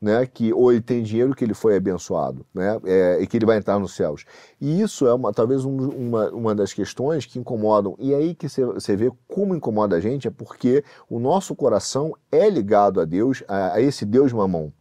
Né, 0.00 0.24
que 0.26 0.52
ou 0.52 0.70
ele 0.70 0.80
tem 0.80 1.02
dinheiro 1.02 1.34
que 1.34 1.44
ele 1.44 1.54
foi 1.54 1.74
abençoado, 1.76 2.46
né, 2.54 2.78
é, 2.84 3.18
e 3.20 3.26
que 3.26 3.36
ele 3.36 3.44
vai 3.44 3.58
entrar 3.58 3.80
nos 3.80 3.96
céus. 3.96 4.24
E 4.60 4.80
isso 4.80 5.08
é 5.08 5.12
uma, 5.12 5.32
talvez 5.32 5.64
um- 5.64 5.88
uma, 5.88 6.30
uma 6.30 6.54
das 6.54 6.72
questões 6.72 7.26
que 7.26 7.36
incomodam. 7.36 7.96
E 7.98 8.14
aí 8.14 8.32
que 8.32 8.48
você- 8.48 8.94
vê 8.94 9.10
como 9.26 9.56
incomoda 9.56 9.96
a 9.96 10.00
gente 10.00 10.28
é 10.28 10.30
porque 10.30 10.84
o 11.10 11.18
nosso 11.18 11.52
coração 11.56 12.14
é 12.30 12.48
ligado 12.48 13.00
a 13.00 13.04
Deus, 13.04 13.42
a, 13.48 13.74
a 13.74 13.80
esse 13.80 14.06
Deus 14.06 14.32
mamão 14.32 14.72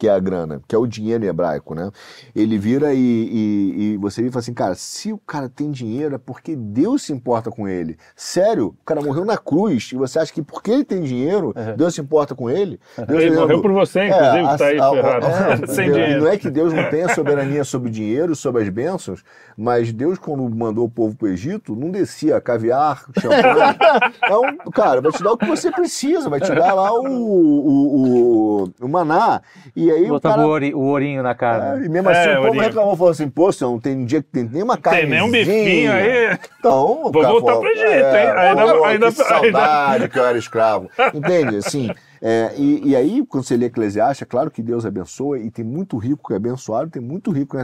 que 0.00 0.08
é 0.08 0.10
a 0.12 0.18
grana, 0.18 0.62
que 0.66 0.74
é 0.74 0.78
o 0.78 0.86
dinheiro 0.86 1.22
hebraico, 1.26 1.74
né? 1.74 1.90
Ele 2.34 2.56
vira 2.56 2.94
e, 2.94 2.98
e, 2.98 3.74
e 3.92 3.96
você 3.98 4.22
vira 4.22 4.30
e 4.30 4.32
fala 4.32 4.40
assim, 4.40 4.54
cara, 4.54 4.74
se 4.74 5.12
o 5.12 5.18
cara 5.18 5.46
tem 5.46 5.70
dinheiro 5.70 6.14
é 6.14 6.18
porque 6.18 6.56
Deus 6.56 7.02
se 7.02 7.12
importa 7.12 7.50
com 7.50 7.68
ele. 7.68 7.98
Sério, 8.16 8.68
o 8.80 8.84
cara 8.84 9.02
morreu 9.02 9.26
na 9.26 9.36
cruz 9.36 9.90
e 9.92 9.96
você 9.96 10.18
acha 10.18 10.32
que 10.32 10.40
porque 10.42 10.70
ele 10.70 10.84
tem 10.84 11.02
dinheiro, 11.02 11.52
Deus 11.76 11.94
se 11.94 12.00
importa 12.00 12.34
com 12.34 12.48
ele? 12.48 12.80
Deus 13.06 13.22
Ele 13.22 13.36
morreu 13.36 13.60
por 13.60 13.72
você, 13.72 14.06
inclusive, 14.06 14.48
que 14.48 14.58
tá 14.58 14.64
aí 14.66 14.78
a- 14.80 14.90
ferrado. 14.90 15.26
é, 15.26 15.66
Sem 15.68 15.84
Deus- 15.90 15.96
dinheiro. 15.98 16.20
Não 16.24 16.30
é 16.30 16.38
que 16.38 16.50
Deus 16.50 16.72
não 16.72 16.88
tenha 16.88 17.08
soberania 17.14 17.62
sobre 17.62 17.90
o 17.90 17.92
dinheiro, 17.92 18.34
sobre 18.34 18.62
as 18.62 18.68
bênçãos, 18.70 19.22
mas 19.54 19.92
Deus, 19.92 20.18
quando 20.18 20.48
mandou 20.48 20.86
o 20.86 20.90
povo 20.90 21.14
para 21.14 21.26
o 21.26 21.30
Egito, 21.30 21.76
não 21.76 21.90
descia 21.90 22.40
caviar, 22.40 23.04
champanhe. 23.20 23.76
Então, 24.24 24.42
cara, 24.72 25.02
vai 25.02 25.12
te 25.12 25.22
dar 25.22 25.32
o 25.32 25.36
que 25.36 25.44
você 25.46 25.70
precisa, 25.70 26.30
vai 26.30 26.40
te 26.40 26.54
dar 26.54 26.72
lá 26.72 26.90
o, 26.94 27.04
o, 27.04 28.64
o, 28.64 28.72
o 28.80 28.88
maná. 28.88 29.42
E 29.76 29.89
aí 29.92 30.04
o 30.06 30.08
Botava 30.08 30.34
cara... 30.36 30.46
o, 30.46 30.50
ori- 30.50 30.74
o 30.74 30.80
ourinho 30.80 31.22
na 31.22 31.30
É, 31.30 31.34
cara. 31.34 31.80
e 31.84 31.88
mesmo 31.88 32.08
assim, 32.08 32.28
É, 32.28 32.38
o 32.38 32.46
povo 32.46 32.60
reclamou, 32.60 32.96
falou 32.96 33.10
assim, 33.12 33.28
pô, 33.28 33.52
senhor, 33.52 33.70
não 33.70 33.80
tem 33.80 33.96
um 33.96 34.04
dia 34.04 34.22
que 34.22 34.28
tem 34.28 34.44
nem 34.44 34.62
uma 34.62 34.76
carne. 34.76 35.00
Tem 35.00 35.10
nem 35.10 35.22
um 35.22 35.30
bifinho 35.30 35.92
aí. 35.92 36.38
Então, 36.58 37.02
Vou 37.02 37.12
cara 37.12 37.28
voltar 37.28 37.46
falou, 37.52 37.60
pro 37.60 37.70
Egito, 37.70 37.86
hein? 37.88 37.92
é, 38.02 38.48
Ainda- 38.50 38.74
pô, 38.74 38.84
ainda- 38.84 39.06
que 39.06 39.12
saudade 39.12 40.08
que 40.08 40.18
eu 40.18 40.24
era 40.26 40.38
escravo. 40.38 40.90
Entende? 41.14 41.56
Assim, 41.56 41.90
é, 42.22 42.54
e, 42.56 42.88
e 42.90 42.96
aí, 42.96 43.24
quando 43.26 43.44
você 43.44 43.56
lê 43.56 43.66
Eclesiastes, 43.66 44.22
é 44.22 44.24
claro 44.26 44.50
que 44.50 44.62
Deus 44.62 44.84
abençoa 44.84 45.38
e 45.38 45.50
tem 45.50 45.64
muito 45.64 45.96
rico 45.96 46.28
que 46.28 46.34
é 46.34 46.36
abençoado, 46.36 46.90
tem 46.90 47.00
muito 47.02 47.30
rico 47.30 47.56
que 47.56 47.62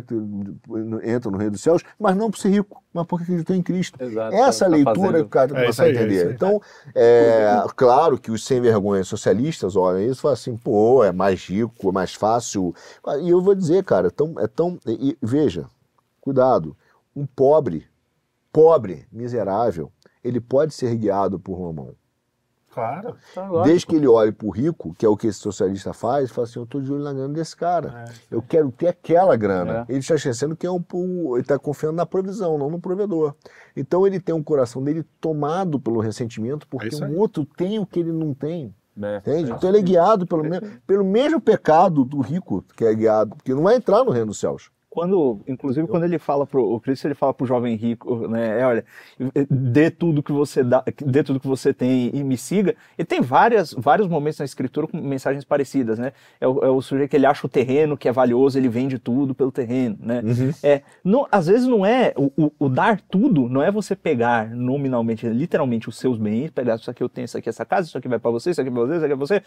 entra, 1.05 1.31
no 1.31 1.37
reino 1.37 1.53
dos 1.53 1.61
céus, 1.61 1.83
mas 1.99 2.17
não 2.17 2.31
por 2.31 2.39
ser 2.39 2.49
rico, 2.51 2.83
mas 2.93 3.07
porque 3.07 3.25
acreditou 3.25 3.55
em 3.55 3.63
Cristo. 3.63 4.03
Exato, 4.03 4.35
Essa 4.35 4.65
tá- 4.65 4.71
leitura 4.71 4.95
fazendo- 4.97 5.15
que 5.21 5.27
o 5.27 5.29
cara 5.29 5.47
tem 5.49 5.55
que 5.57 5.61
É 5.61 5.65
começar 5.65 5.83
a 5.85 5.87
é 5.89 5.91
entender. 5.91 6.27
aí. 6.29 6.33
então, 6.33 6.63
é, 6.95 7.65
claro 7.77 8.19
que 8.19 8.31
os 8.31 8.45
sem 8.45 8.61
vergonha 8.61 9.05
socialistas 9.05 9.77
olham 9.77 10.01
isso 10.01 10.21
e 10.21 10.23
falam 10.23 10.33
assim, 10.35 10.57
pô, 10.57 11.05
é 11.05 11.13
mais 11.13 11.45
rico, 11.47 11.89
é 11.89 11.93
mais 11.93 12.15
fácil. 12.15 12.75
E 13.23 13.29
eu 13.29 13.41
vou 13.43 13.55
dizer, 13.55 13.85
cara, 13.85 14.11
tão, 14.11 14.35
é 14.39 14.47
tão. 14.47 14.79
e- 14.87 15.17
veja, 15.23 15.67
cuidado, 16.21 16.77
um 17.15 17.27
pobre, 17.27 17.87
pobre, 18.53 19.07
miserável, 19.13 19.93
ele 20.25 20.41
pode 20.41 20.73
ser 20.75 20.95
guiado 20.97 21.39
por 21.39 21.61
mamão. 21.61 21.91
Claro. 22.77 23.17
Tá. 23.35 23.63
Desde 23.63 23.87
que 23.87 23.97
ele 23.97 24.07
olhe 24.07 24.31
para 24.33 24.47
o 24.47 24.51
rico, 24.51 24.95
que 24.99 25.07
é 25.07 25.09
o 25.09 25.17
que 25.17 25.27
esse 25.29 25.39
socialista 25.39 25.95
faz, 25.95 26.31
fala 26.31 26.47
assim: 26.47 26.59
eu 26.59 26.65
estou 26.65 26.81
de 26.83 26.93
olho 26.93 27.03
na 27.03 27.13
grana 27.15 27.33
desse 27.33 27.57
cara. 27.57 28.05
É. 28.07 28.13
Eu 28.31 28.43
quero 28.43 28.71
ter 28.71 28.89
aquela 28.89 29.35
grana. 29.35 29.87
É. 29.89 29.93
Ele 29.93 30.01
está 30.01 30.15
esquecendo 30.15 30.55
que 30.55 30.67
é 30.67 30.71
um, 30.71 30.85
um- 30.93 31.33
ele 31.35 31.41
está 31.41 31.59
confiando 31.59 31.97
na 31.97 32.05
provisão, 32.05 32.59
não 32.59 32.69
no 32.69 32.79
provedor. 32.79 33.35
Então 33.75 34.07
ele 34.07 34.21
tem 34.21 34.35
um 34.35 34.43
coração 34.43 34.85
dele 34.85 35.05
tomado 35.21 35.81
pelo 35.81 36.01
ressentimento, 36.01 36.69
porque 36.69 36.89
isso 36.89 37.03
o 37.03 37.07
aí. 37.07 37.15
outro 37.17 37.47
tem 37.57 37.79
o 37.79 37.87
que 37.87 37.99
ele 38.01 38.13
não 38.13 38.35
tem. 38.35 38.75
É. 39.01 39.17
Entende? 39.19 39.51
Então 39.53 39.69
ele 39.71 39.79
é 39.79 39.83
guiado 39.83 40.27
pelo, 40.27 40.43
me- 40.45 40.61
pelo 40.87 41.05
mesmo 41.05 41.41
pecado 41.41 42.05
do 42.05 42.21
rico, 42.21 42.63
que 42.77 42.85
é 42.85 42.95
guiado, 42.95 43.37
porque 43.37 43.55
não 43.55 43.63
vai 43.63 43.77
entrar 43.77 44.05
no 44.05 44.11
reino 44.11 44.29
dos 44.29 44.39
céus. 44.41 44.71
Quando, 44.97 45.41
inclusive, 45.47 45.87
quando 45.87 46.05
ele 46.05 46.19
fala 46.19 46.47
pro 46.47 46.73
o 46.73 46.81
Cristo, 46.81 47.07
ele 47.07 47.15
fala 47.15 47.35
pro 47.35 47.45
jovem 47.45 47.77
rico, 47.77 48.27
né, 48.29 48.61
é, 48.61 48.67
olha, 48.67 48.83
dê 49.51 49.91
tudo 49.91 50.23
que 50.23 50.33
você 50.33 50.65
dá, 50.65 50.83
dê 51.05 51.23
tudo 51.23 51.39
que 51.39 51.47
você 51.47 51.75
tem 51.75 52.11
e 52.15 52.25
me 52.25 52.35
siga. 52.39 52.75
E 52.97 53.05
tem 53.05 53.21
várias, 53.21 53.75
vários 53.75 54.09
momentos 54.09 54.39
na 54.39 54.47
escritura 54.47 54.87
com 54.87 54.97
mensagens 54.97 55.45
parecidas, 55.45 55.99
né? 55.99 56.15
É 56.41 56.49
o, 56.49 56.65
é 56.65 56.71
o 56.71 56.81
sujeito 56.81 57.11
que 57.11 57.17
ele 57.17 57.27
acha 57.27 57.47
o 57.47 57.51
terreno 57.51 57.95
que 57.95 58.09
é 58.09 58.13
valioso, 58.13 58.57
ele 58.59 58.71
vende 58.71 58.99
tudo 58.99 59.35
pelo 59.35 59.53
terreno, 59.53 59.99
né? 60.01 60.23
É, 60.63 60.81
não, 61.05 61.29
às 61.31 61.47
vezes 61.47 61.67
não 61.67 61.85
é 61.85 62.15
o, 62.17 62.33
o- 62.47 62.53
o 62.59 62.69
dar 62.71 62.99
tudo, 62.99 63.51
não 63.51 63.63
é 63.63 63.71
você 63.71 63.95
pegar 63.95 64.49
nominalmente, 64.49 65.29
literalmente 65.29 65.91
os 65.91 65.99
seus 65.99 66.17
bens, 66.17 66.51
pegar 66.51 66.77
isso 66.77 66.91
aqui 66.91 67.03
eu 67.03 67.09
tenho, 67.11 67.27
isso 67.27 67.37
aqui 67.37 67.51
essa 67.51 67.67
casa, 67.67 67.87
isso 67.87 67.99
aqui 67.99 68.09
vai 68.09 68.19
para 68.19 68.31
você, 68.31 68.49
isso 68.51 68.61
aqui 68.63 68.71
é 68.71 68.73
para 68.73 68.81
você, 68.87 68.95
isso 68.97 69.05
aqui 69.05 69.13
é 69.13 69.17
pra 69.17 69.27
você. 69.27 69.43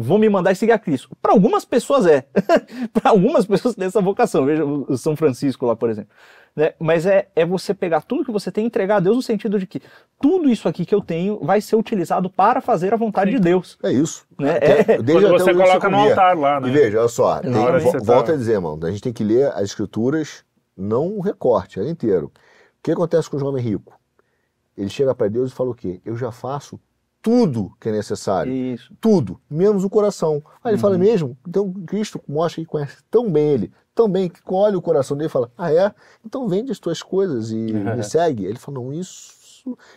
Vou 0.00 0.16
me 0.18 0.28
mandar 0.28 0.52
e 0.52 0.54
seguir 0.54 0.72
a 0.72 0.78
Cristo. 0.78 1.08
Para 1.20 1.32
algumas 1.32 1.64
pessoas 1.64 2.06
é. 2.06 2.24
Para 2.92 3.10
algumas 3.10 3.44
pessoas 3.46 3.74
tem 3.74 3.86
essa 3.86 4.00
vocação. 4.00 4.44
Veja 4.44 4.64
o 4.64 4.96
São 4.96 5.16
Francisco 5.16 5.66
lá, 5.66 5.74
por 5.74 5.90
exemplo. 5.90 6.10
Né? 6.54 6.72
Mas 6.78 7.04
é, 7.06 7.28
é 7.34 7.44
você 7.44 7.74
pegar 7.74 8.02
tudo 8.02 8.24
que 8.24 8.30
você 8.30 8.50
tem 8.52 8.64
e 8.64 8.66
entregar 8.66 8.96
a 8.96 9.00
Deus 9.00 9.16
no 9.16 9.22
sentido 9.22 9.58
de 9.58 9.66
que 9.66 9.80
tudo 10.20 10.48
isso 10.48 10.68
aqui 10.68 10.84
que 10.84 10.94
eu 10.94 11.00
tenho 11.00 11.38
vai 11.42 11.60
ser 11.60 11.74
utilizado 11.76 12.30
para 12.30 12.60
fazer 12.60 12.92
a 12.94 12.96
vontade 12.96 13.30
de 13.32 13.38
Deus. 13.40 13.76
É 13.82 13.90
isso. 13.92 14.24
Né? 14.38 14.56
Até- 14.56 14.66
É. 14.80 14.84
desde 15.02 15.12
Quando 15.12 15.26
até 15.26 15.38
você 15.38 15.50
o 15.50 15.54
dia 15.54 15.62
que 15.64 15.68
coloca 15.68 15.88
no 15.88 15.96
altar 15.98 16.36
lá, 16.38 16.60
né? 16.60 16.68
E 16.68 16.70
veja, 16.70 16.98
olha 17.00 17.08
só, 17.08 17.40
tem- 17.40 17.50
vo- 17.52 17.80
você 17.80 17.98
tá- 17.98 18.04
volta 18.04 18.32
a 18.32 18.36
dizer, 18.36 18.60
mano, 18.60 18.86
a 18.86 18.90
gente 18.90 19.02
tem 19.02 19.12
que 19.12 19.24
ler 19.24 19.48
as 19.52 19.62
escrituras, 19.62 20.44
não 20.76 21.16
o 21.16 21.20
recorte, 21.20 21.78
ela 21.80 21.88
inteiro. 21.90 22.26
O 22.26 22.82
que 22.82 22.92
acontece 22.92 23.28
com 23.28 23.36
o 23.36 23.40
jovem 23.40 23.62
rico? 23.62 23.92
Ele 24.76 24.88
chega 24.88 25.12
para 25.14 25.28
Deus 25.28 25.50
e 25.50 25.54
fala 25.54 25.70
o 25.70 25.74
quê? 25.74 26.00
Eu 26.04 26.16
já 26.16 26.30
faço 26.30 26.78
tudo 27.22 27.72
que 27.80 27.88
é 27.88 27.92
necessário. 27.92 28.52
Isso. 28.52 28.92
Tudo, 29.00 29.40
menos 29.50 29.84
o 29.84 29.90
coração. 29.90 30.42
Aí 30.62 30.72
ele 30.72 30.80
fala 30.80 30.94
Uhum. 30.94 31.00
mesmo, 31.00 31.38
então 31.46 31.72
Cristo 31.86 32.20
mostra 32.28 32.62
que 32.62 32.68
conhece 32.68 32.98
tão 33.10 33.30
bem 33.30 33.48
ele, 33.50 33.72
tão 33.94 34.08
bem 34.08 34.28
que 34.28 34.40
olha 34.46 34.78
o 34.78 34.82
coração 34.82 35.16
dele 35.16 35.26
e 35.28 35.30
fala, 35.30 35.50
ah 35.58 35.72
é? 35.72 35.92
Então 36.24 36.48
vende 36.48 36.70
as 36.72 36.78
tuas 36.78 37.02
coisas 37.02 37.50
e 37.50 37.56
me 37.56 38.02
segue. 38.04 38.44
Ele 38.44 38.58
fala, 38.58 38.78
não, 38.78 38.92
isso... 38.92 39.37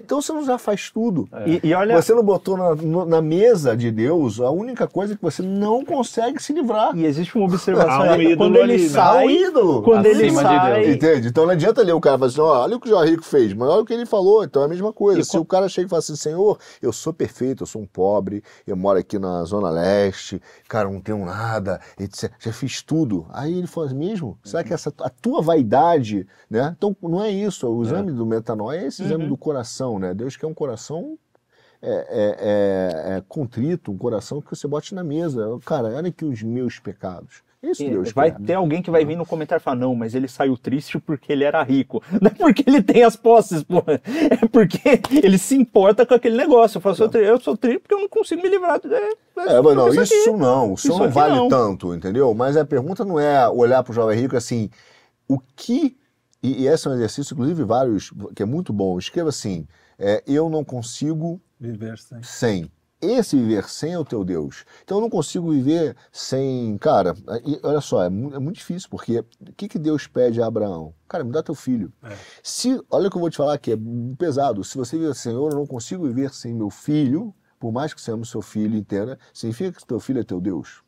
Então 0.04 0.22
você 0.22 0.34
não 0.34 0.44
já 0.44 0.58
faz 0.58 0.90
tudo. 0.90 1.28
E, 1.46 1.68
e 1.70 1.74
olha, 1.74 2.02
Você 2.02 2.14
não 2.14 2.24
botou 2.24 2.58
na, 2.58 3.06
na 3.06 3.22
mesa 3.22 3.76
de 3.78 3.92
Deus 3.92 4.40
a 4.40 4.50
única 4.50 4.88
coisa 4.88 5.16
que 5.16 5.22
você 5.22 5.42
não 5.42 5.86
consegue 5.86 6.42
se 6.42 6.52
livrar. 6.54 6.96
e 6.98 7.06
existe 7.06 7.36
uma 7.36 7.46
observação 7.46 8.02
Há 8.10 8.14
um 8.16 8.22
ídolo 8.22 8.38
quando 8.38 8.56
ele 8.58 8.74
ali, 8.74 8.82
né? 8.84 8.88
Um 8.88 8.92
sai, 8.92 9.28
ídolo. 9.28 9.82
quando 9.84 10.06
ele 10.06 10.26
Acima 10.28 10.44
de 10.44 10.48
sai, 10.50 10.82
Deus. 10.84 10.96
Entende? 10.96 11.28
Então 11.28 11.46
não 11.46 11.52
adianta 11.52 11.82
ler 11.82 11.94
o 11.94 12.02
cara 12.02 12.16
e 12.16 12.20
falar 12.20 12.30
assim, 12.32 12.42
ó, 12.42 12.64
olha 12.64 12.76
o 12.76 12.80
que 12.80 12.88
o 12.88 12.90
João 12.90 13.06
Rico 13.06 13.24
fez, 13.24 13.54
mas 13.54 13.70
olha 13.70 13.82
o 13.82 13.86
que 13.86 13.94
ele 13.94 14.06
falou, 14.06 14.44
então 14.44 14.62
é 14.62 14.66
a 14.66 14.68
mesma 14.70 14.92
coisa. 14.94 15.20
E 15.22 15.26
Se 15.26 15.38
o 15.38 15.46
cara 15.46 15.68
chega 15.70 15.88
e 15.88 15.90
fala 15.90 16.00
assim, 16.00 16.16
Senhor, 16.16 16.58
eu 16.82 16.92
sou 16.92 17.14
perfeito, 17.14 17.64
eu 17.64 17.68
sou 17.68 17.82
um 17.82 17.86
pobre, 17.86 18.44
eu 18.66 18.76
moro 18.76 19.00
aqui 19.00 19.18
na 19.20 19.44
Zona 19.44 19.70
Leste, 19.70 20.42
cara, 20.68 20.90
não 20.90 21.00
tenho 21.02 21.24
nada, 21.26 21.80
etc. 22.00 22.32
Já 22.40 22.52
fiz 22.54 22.82
tudo. 22.82 23.26
Aí 23.32 23.58
ele 23.58 23.68
fala 23.68 23.88
assim, 23.88 23.96
mesmo? 23.96 24.38
Será 24.44 24.64
que 24.64 24.74
essa 24.74 24.94
a 25.02 25.10
tua 25.10 25.42
vaidade, 25.42 26.28
né? 26.50 26.74
Então 26.78 26.96
não 27.02 27.22
é 27.24 27.30
isso, 27.30 27.68
o 27.68 27.84
exame 27.84 28.12
do 28.12 28.26
metanoia 28.26 28.82
é 28.82 28.88
esse 28.88 29.04
exame 29.04 29.28
do 29.28 29.38
coração, 29.38 29.61
né? 30.00 30.14
Deus 30.14 30.36
quer 30.38 30.48
um 30.48 30.54
coração 30.54 31.18
é, 31.82 31.90
é- 31.90 32.38
é- 33.14 33.18
é 33.18 33.24
contrito, 33.28 33.92
um 33.92 33.98
coração 33.98 34.40
que 34.42 34.56
você 34.56 34.68
bote 34.68 34.94
na 34.94 35.04
mesa. 35.04 35.48
Cara, 35.66 35.88
olha 35.90 36.10
aqui 36.10 36.24
os 36.26 36.44
meus 36.44 36.78
pecados. 36.80 37.42
Isso 37.64 37.84
Deus 37.84 38.12
vai 38.12 38.32
quer. 38.32 38.40
ter 38.42 38.54
alguém 38.56 38.82
que 38.82 38.90
vai 38.90 39.06
vir 39.06 39.16
no 39.16 39.24
comentário 39.26 39.62
e 39.62 39.64
falar, 39.64 39.76
não, 39.78 39.94
mas 39.96 40.16
ele 40.16 40.28
saiu 40.28 40.58
triste 40.58 40.98
porque 41.00 41.32
ele 41.32 41.44
era 41.44 41.62
rico. 41.62 42.02
Não 42.20 42.28
é 42.32 42.34
porque 42.34 42.64
ele 42.68 42.82
tem 42.82 43.04
as 43.04 43.16
posses, 43.16 43.62
pô. 43.62 43.84
É 43.88 44.48
porque 44.48 44.80
ele 45.24 45.38
se 45.38 45.56
importa 45.56 46.04
com 46.04 46.16
aquele 46.16 46.36
negócio. 46.36 46.78
Eu 46.78 46.82
falo, 46.82 46.96
"Sou 46.96 47.08
tri- 47.08 47.24
eu 47.24 47.40
sou 47.40 47.56
triste 47.56 47.80
porque 47.82 47.94
eu 47.94 48.00
não 48.00 48.10
consigo 48.10 48.42
me 48.42 48.50
livrar. 48.50 48.80
É, 48.84 49.54
É, 49.58 49.62
mas 49.62 49.76
não, 49.76 49.90
isso 49.90 50.02
isso, 50.02 50.38
não, 50.38 50.74
isso, 50.74 50.88
Isso 50.88 50.98
não 51.00 51.10
vale 51.12 51.36
não. 51.36 51.50
tanto, 51.50 51.94
entendeu? 51.94 52.34
Mas 52.34 52.58
a 52.58 52.66
pergunta 52.66 53.06
não 53.06 53.20
é 53.20 53.48
olhar 53.48 53.84
para 53.84 53.92
o 53.92 53.96
jovem 53.96 54.20
rico 54.20 54.36
assim, 54.36 54.68
o 55.28 55.38
que. 55.56 55.96
E, 56.44 56.64
e 56.64 56.68
esse 56.68 56.88
é 56.88 56.92
um 56.92 56.94
exercício, 56.96 57.34
inclusive, 57.34 57.64
vários, 57.64 58.12
que 58.36 58.42
é 58.44 58.46
muito 58.46 58.72
bom. 58.74 58.98
Escreva 58.98 59.30
assim: 59.30 59.68
é, 59.98 60.24
eu 60.26 60.50
não 60.50 60.64
consigo 60.64 61.42
Viver 61.60 61.98
sem. 62.00 62.24
sem. 62.24 62.72
Esse 63.04 63.36
viver 63.36 63.68
sem 63.68 63.94
é 63.94 63.98
o 63.98 64.06
teu 64.06 64.24
Deus. 64.24 64.64
Então 64.84 64.98
eu 64.98 65.02
não 65.02 65.10
consigo 65.10 65.50
viver 65.52 65.96
sem. 66.12 66.78
Cara, 66.78 67.16
e 67.44 67.60
olha 67.64 67.82
só, 67.82 68.04
é, 68.04 68.10
mu- 68.10 68.34
é 68.36 68.38
muito 68.38 68.58
difícil, 68.58 68.88
porque 68.92 69.20
o 69.20 69.26
que, 69.58 69.68
que 69.68 69.80
Deus 69.80 70.06
pede 70.06 70.40
a 70.40 70.46
Abraão? 70.46 70.94
Cara, 71.08 71.24
me 71.24 71.32
dá 71.32 71.42
teu 71.42 71.56
filho. 71.56 71.92
É. 72.04 72.16
Se, 72.44 72.80
olha 72.92 73.08
o 73.08 73.10
que 73.12 73.18
eu 73.18 73.22
vou 73.22 73.30
te 73.32 73.38
falar 73.38 73.58
que 73.58 73.72
é 73.72 73.78
pesado. 74.20 74.64
Se 74.64 74.78
você 74.78 75.00
viver, 75.00 75.16
Senhor, 75.16 75.52
eu 75.52 75.58
não 75.58 75.66
consigo 75.66 76.06
viver 76.06 76.32
sem 76.32 76.54
meu 76.54 76.70
filho, 76.70 77.34
por 77.60 77.72
mais 77.72 77.92
que 77.92 78.00
você 78.00 78.12
ame 78.12 78.22
o 78.22 78.26
seu 78.26 78.42
filho, 78.42 78.76
entenda, 78.78 79.18
significa 79.34 79.72
que 79.80 79.86
teu 79.86 80.00
filho 80.00 80.20
é 80.20 80.24
teu 80.24 80.40
Deus. 80.40 80.84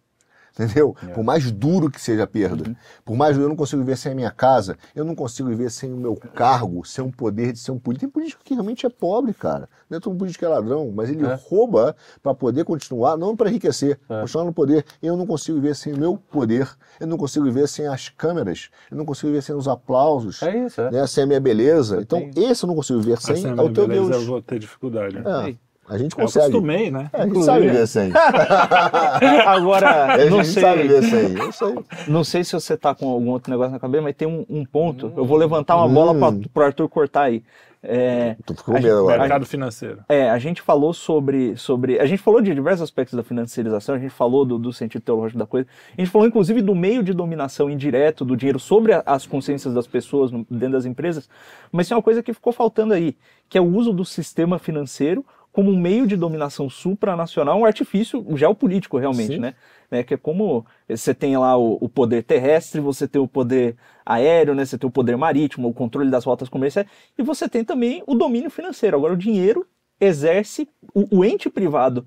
Entendeu? 0.53 0.95
Por 1.15 1.23
mais 1.23 1.51
duro 1.51 1.89
que 1.89 1.99
seja 1.99 2.23
a 2.23 2.27
perda, 2.27 2.75
por 3.03 3.15
mais 3.15 3.33
duro, 3.35 3.45
eu 3.45 3.49
não 3.49 3.55
consigo 3.55 3.81
viver 3.81 3.97
sem 3.97 4.11
a 4.11 4.15
minha 4.15 4.29
casa, 4.29 4.77
eu 4.95 5.03
não 5.03 5.15
consigo 5.15 5.49
viver 5.49 5.71
sem 5.71 5.91
o 5.91 5.97
meu 5.97 6.15
cargo, 6.15 6.85
sem 6.85 7.03
o 7.03 7.11
poder 7.11 7.53
de 7.53 7.59
ser 7.59 7.71
um 7.71 7.79
político. 7.79 8.01
Tem 8.05 8.09
político 8.09 8.41
que 8.43 8.53
realmente 8.53 8.85
é 8.85 8.89
pobre, 8.89 9.33
cara. 9.33 9.67
Não 9.89 9.97
é 9.97 9.99
todo 9.99 10.15
político 10.15 10.39
que 10.39 10.45
é 10.45 10.49
ladrão, 10.49 10.91
mas 10.95 11.09
ele 11.09 11.25
É. 11.25 11.39
rouba 11.49 11.95
para 12.21 12.35
poder 12.35 12.65
continuar, 12.65 13.17
não 13.17 13.35
para 13.35 13.49
enriquecer, 13.49 13.99
continuar 14.07 14.45
no 14.45 14.53
poder. 14.53 14.85
Eu 15.01 15.17
não 15.17 15.25
consigo 15.25 15.59
viver 15.59 15.75
sem 15.75 15.93
o 15.93 15.97
meu 15.97 16.17
poder, 16.17 16.69
eu 16.99 17.07
não 17.07 17.17
consigo 17.17 17.45
viver 17.45 17.67
sem 17.67 17.87
as 17.87 18.09
câmeras, 18.09 18.69
eu 18.91 18.97
não 18.97 19.05
consigo 19.05 19.29
viver 19.29 19.41
sem 19.41 19.55
os 19.55 19.67
aplausos, 19.67 20.43
É 20.43 20.65
isso, 20.65 20.79
é. 20.81 20.91
né, 20.91 21.07
sem 21.07 21.23
a 21.23 21.27
minha 21.27 21.39
beleza. 21.39 21.99
Então, 22.01 22.19
tenho- 22.31 22.51
esse 22.51 22.63
eu 22.63 22.67
não 22.67 22.75
consigo 22.75 22.99
viver 22.99 23.17
sem, 23.19 23.33
Assim, 23.35 23.47
é 23.49 23.53
o 23.61 23.73
teu 23.73 23.87
beleza, 23.87 24.09
Deus. 24.11 24.21
Eu 24.21 24.27
vou 24.27 24.41
ter 24.41 24.59
dificuldade. 24.59 25.17
É, 25.17 25.55
a 25.89 25.97
gente 25.97 26.13
Eu 26.13 26.17
consegue. 26.25 26.45
acostumei, 26.47 26.89
né? 26.91 27.09
É, 27.13 27.21
a 27.21 27.25
gente 27.27 27.43
sabe 27.43 27.67
viver 27.67 27.87
sem. 27.87 28.11
Agora, 29.45 30.13
a 30.13 30.17
não 30.29 30.43
gente 30.43 30.59
sabe 30.59 30.79
sei, 30.79 30.87
viver 30.87 31.03
sem. 31.03 31.37
Eu 31.37 31.51
sei. 31.51 31.75
não 32.07 32.23
sei 32.23 32.43
se 32.43 32.53
você 32.53 32.77
tá 32.77 32.93
com 32.95 33.09
algum 33.09 33.29
outro 33.29 33.51
negócio 33.51 33.71
na 33.71 33.79
cabeça, 33.79 34.03
mas 34.03 34.15
tem 34.15 34.27
um, 34.27 34.45
um 34.49 34.65
ponto. 34.65 35.11
Eu 35.15 35.25
vou 35.25 35.37
levantar 35.37 35.75
uma 35.77 35.87
bola 35.87 36.13
Hum. 36.13 36.19
para 36.19 36.49
pro 36.53 36.63
Arthur 36.65 36.89
cortar 36.89 37.23
aí. 37.23 37.43
É, 37.85 38.37
com 38.63 38.71
A 38.71 38.79
medo 38.79 38.97
agora. 38.99 39.19
Mercado 39.19 39.45
financeiro. 39.45 39.99
É, 40.07 40.29
a 40.29 40.37
gente 40.39 40.61
falou 40.61 40.93
sobre, 40.93 41.57
sobre. 41.57 41.99
A 41.99 42.05
gente 42.05 42.21
falou 42.23 42.39
de 42.39 42.53
diversos 42.55 42.81
aspectos 42.81 43.13
da 43.17 43.23
financiarização, 43.23 43.95
a 43.95 43.99
gente 43.99 44.11
falou 44.11 44.45
do, 44.45 44.57
do 44.57 44.71
sentido 44.71 45.01
teológico 45.01 45.37
da 45.37 45.45
coisa, 45.45 45.67
a 45.97 45.99
gente 46.01 46.09
falou 46.09 46.25
inclusive 46.25 46.61
do 46.61 46.73
meio 46.73 47.03
de 47.03 47.11
dominação 47.13 47.69
indireto 47.69 48.23
do 48.23 48.37
dinheiro 48.37 48.57
sobre 48.57 48.93
a- 48.93 49.03
as 49.05 49.25
consciências 49.25 49.73
das 49.73 49.85
pessoas 49.85 50.31
no- 50.31 50.45
dentro 50.49 50.71
das 50.71 50.85
empresas, 50.85 51.27
mas 51.73 51.85
tem 51.89 51.97
uma 51.97 52.01
coisa 52.03 52.23
que 52.23 52.33
ficou 52.33 52.53
faltando 52.53 52.93
aí, 52.93 53.17
que 53.49 53.57
é 53.57 53.61
o 53.61 53.65
uso 53.65 53.91
do 53.91 54.05
sistema 54.05 54.57
financeiro 54.57 55.25
como 55.53 55.71
um 55.71 55.79
meio 55.79 56.07
de 56.07 56.17
dominação 56.17 56.67
supranacional, 56.67 57.59
um 57.59 57.65
artifício 57.65 58.25
geopolítico 58.35 58.97
realmente, 58.97 59.37
né? 59.37 59.53
né? 59.89 60.03
Que 60.03 60.15
é 60.15 60.17
como 60.17 60.65
você 60.89 61.13
tem 61.13 61.37
lá 61.37 61.55
o, 61.55 61.77
o 61.79 61.87
poder 61.87 62.23
terrestre, 62.23 62.81
você 62.81 63.07
tem 63.07 63.21
o 63.21 63.27
poder 63.27 63.77
aéreo, 64.03 64.55
né? 64.55 64.65
Você 64.65 64.79
tem 64.79 64.87
o 64.87 64.91
poder 64.91 65.15
marítimo, 65.15 65.69
o 65.69 65.73
controle 65.73 66.09
das 66.09 66.25
rotas 66.25 66.49
comerciais, 66.49 66.87
e 67.15 67.21
você 67.21 67.47
tem 67.47 67.63
também 67.63 68.03
o 68.07 68.15
domínio 68.15 68.49
financeiro. 68.49 68.97
Agora, 68.97 69.13
o 69.13 69.17
dinheiro 69.17 69.65
exerce, 70.01 70.67
o, 70.91 71.19
o 71.19 71.23
ente 71.23 71.47
privado 71.51 72.05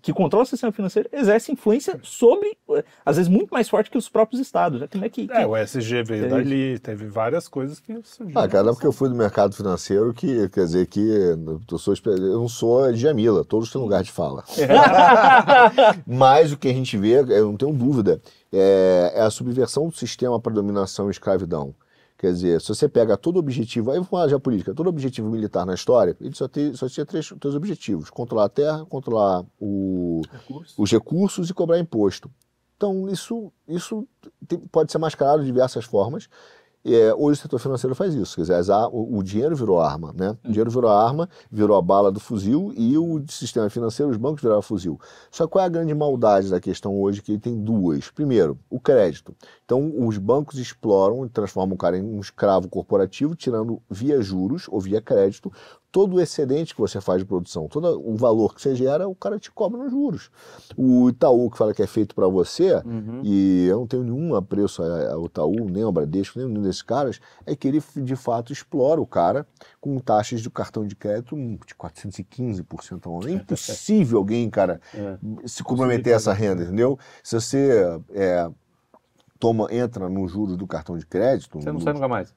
que 0.00 0.12
controla 0.12 0.44
o 0.44 0.46
sistema 0.46 0.72
financeiro 0.72 1.08
exerce 1.12 1.52
influência 1.52 2.00
sobre, 2.02 2.56
eh, 2.70 2.84
às 3.04 3.16
vezes, 3.16 3.30
muito 3.30 3.50
mais 3.50 3.68
forte 3.68 3.90
que 3.90 3.98
os 3.98 4.08
próprios 4.08 4.40
estados. 4.40 4.80
Né? 4.80 4.88
Como 4.90 5.04
é 5.04 5.08
que, 5.08 5.26
que- 5.28 5.32
É, 5.32 5.46
o 5.46 5.54
SG 5.54 6.02
veio 6.02 6.24
É 6.24 6.28
dali, 6.28 6.78
teve 6.78 7.06
várias 7.06 7.46
coisas 7.46 7.78
que 7.78 8.00
surgiram. 8.02 8.40
Ah, 8.42 8.48
cara, 8.48 8.64
não 8.64 8.70
é 8.70 8.74
porque 8.74 8.86
eu 8.86 8.92
fui 8.92 9.08
do 9.10 9.14
mercado 9.14 9.54
financeiro 9.54 10.14
que 10.14 10.48
quer 10.48 10.64
dizer 10.64 10.86
que 10.86 11.00
eu, 11.70 11.78
sou, 11.78 11.94
eu 12.06 12.38
não 12.40 12.48
sou 12.48 12.90
Djamila, 12.92 13.44
todos 13.44 13.70
têm 13.70 13.80
lugar 13.80 14.02
de 14.02 14.10
fala. 14.10 14.42
Mas 16.06 16.52
o 16.52 16.56
que 16.56 16.68
a 16.68 16.72
gente 16.72 16.96
vê, 16.96 17.20
eu 17.20 17.46
não 17.46 17.56
tenho 17.56 17.72
dúvida, 17.72 18.20
é, 18.52 19.12
é 19.14 19.20
a 19.22 19.30
subversão 19.30 19.88
do 19.88 19.94
sistema 19.96 20.40
para 20.40 20.52
dominação 20.52 21.08
e 21.08 21.10
escravidão. 21.10 21.74
Quer 22.22 22.32
dizer, 22.32 22.60
se 22.60 22.68
você 22.68 22.88
pega 22.88 23.16
todo 23.16 23.40
objetivo, 23.40 23.90
aí 23.90 23.96
vamos 23.96 24.08
falar 24.08 24.28
já 24.28 24.38
política, 24.38 24.72
todo 24.72 24.88
objetivo 24.88 25.28
militar 25.28 25.66
na 25.66 25.74
história, 25.74 26.16
ele 26.20 26.32
só, 26.36 26.46
tem, 26.46 26.72
só 26.72 26.88
tinha 26.88 27.04
três, 27.04 27.34
três 27.40 27.52
objetivos: 27.56 28.10
controlar 28.10 28.44
a 28.44 28.48
terra, 28.48 28.86
controlar 28.86 29.44
o, 29.60 30.22
os 30.78 30.92
recursos 30.92 31.50
e 31.50 31.52
cobrar 31.52 31.80
imposto. 31.80 32.30
Então, 32.76 33.08
isso, 33.08 33.52
isso 33.66 34.06
tem- 34.46 34.60
pode 34.70 34.92
ser 34.92 34.98
mascarado 34.98 35.40
de 35.40 35.46
diversas 35.46 35.84
formas. 35.84 36.28
É, 36.84 37.14
hoje 37.14 37.38
o 37.38 37.42
setor 37.42 37.60
financeiro 37.60 37.94
faz 37.94 38.12
isso, 38.12 38.34
quer 38.34 38.42
dizer, 38.42 38.54
as 38.54 38.68
o, 38.68 39.18
o 39.18 39.22
dinheiro 39.22 39.54
virou 39.54 39.80
arma, 39.80 40.12
né? 40.16 40.36
O 40.44 40.48
dinheiro 40.48 40.68
virou 40.68 40.90
arma, 40.90 41.28
virou 41.48 41.76
a 41.76 41.82
bala 41.82 42.10
do 42.10 42.18
fuzil 42.18 42.72
e 42.76 42.98
o 42.98 43.22
sistema 43.28 43.70
financeiro, 43.70 44.10
os 44.10 44.16
bancos 44.16 44.42
viraram 44.42 44.62
fuzil. 44.62 44.98
Só 45.30 45.46
qual 45.46 45.62
é 45.62 45.66
a 45.66 45.70
grande 45.70 45.94
maldade 45.94 46.50
da 46.50 46.60
questão 46.60 47.00
hoje? 47.00 47.22
Que 47.22 47.32
ele 47.32 47.38
tem 47.38 47.56
duas. 47.56 48.10
Primeiro, 48.10 48.58
o 48.68 48.80
crédito. 48.80 49.32
Então, 49.64 49.92
os 50.04 50.18
bancos 50.18 50.58
exploram 50.58 51.24
e 51.24 51.28
transformam 51.28 51.74
o 51.74 51.78
cara 51.78 51.96
em 51.96 52.02
um 52.02 52.18
escravo 52.18 52.68
corporativo, 52.68 53.36
tirando 53.36 53.80
via 53.88 54.20
juros 54.20 54.66
ou 54.68 54.80
via 54.80 55.00
crédito 55.00 55.52
todo 55.92 56.16
o 56.16 56.20
excedente 56.22 56.74
que 56.74 56.80
você 56.80 57.00
faz 57.02 57.20
de 57.20 57.26
produção, 57.26 57.68
todo 57.68 58.00
o 58.02 58.16
valor 58.16 58.54
que 58.54 58.62
você 58.62 58.74
gera, 58.74 59.06
o 59.06 59.14
cara 59.14 59.38
te 59.38 59.50
cobra 59.52 59.78
nos 59.78 59.90
juros. 59.90 60.30
O 60.74 61.10
Itaú, 61.10 61.50
que 61.50 61.58
fala 61.58 61.74
que 61.74 61.82
é 61.82 61.86
feito 61.86 62.14
para 62.14 62.26
você, 62.26 62.76
Uhum. 62.76 63.20
e 63.22 63.66
eu 63.68 63.80
não 63.80 63.86
tenho 63.86 64.02
nenhum 64.02 64.34
apreço 64.34 64.82
a- 64.82 65.12
ao 65.12 65.26
Itaú, 65.26 65.68
nem 65.68 65.82
ao 65.82 65.92
Bradesco, 65.92 66.38
nem 66.38 66.48
nenhum 66.48 66.62
desses 66.62 66.80
caras, 66.80 67.20
é 67.44 67.54
que 67.54 67.68
ele 67.68 67.82
de 67.96 68.16
fato 68.16 68.54
explora 68.54 69.02
o 69.02 69.06
cara 69.06 69.46
com 69.82 69.98
taxas 69.98 70.40
de 70.40 70.48
cartão 70.48 70.86
de 70.86 70.96
crédito 70.96 71.36
de 71.36 71.74
415% 71.74 73.06
ao 73.06 73.20
ano. 73.20 73.28
É 73.28 73.32
impossível 73.32 74.18
alguém, 74.18 74.48
cara, 74.48 74.80
É. 74.94 75.18
se 75.46 75.62
comprometer 75.62 76.14
a 76.14 76.16
essa 76.16 76.32
renda, 76.32 76.62
entendeu? 76.62 76.98
Se 77.22 77.38
você 77.38 78.00
é, 78.14 78.48
toma, 79.38 79.68
entra 79.74 80.08
no 80.08 80.26
juros 80.26 80.56
do 80.56 80.66
cartão 80.66 80.96
de 80.96 81.04
crédito, 81.04 81.60
Você 81.60 81.66
não 81.66 81.74
no- 81.74 81.80
sai 81.82 81.92
nunca 81.92 82.08
mais. 82.08 82.34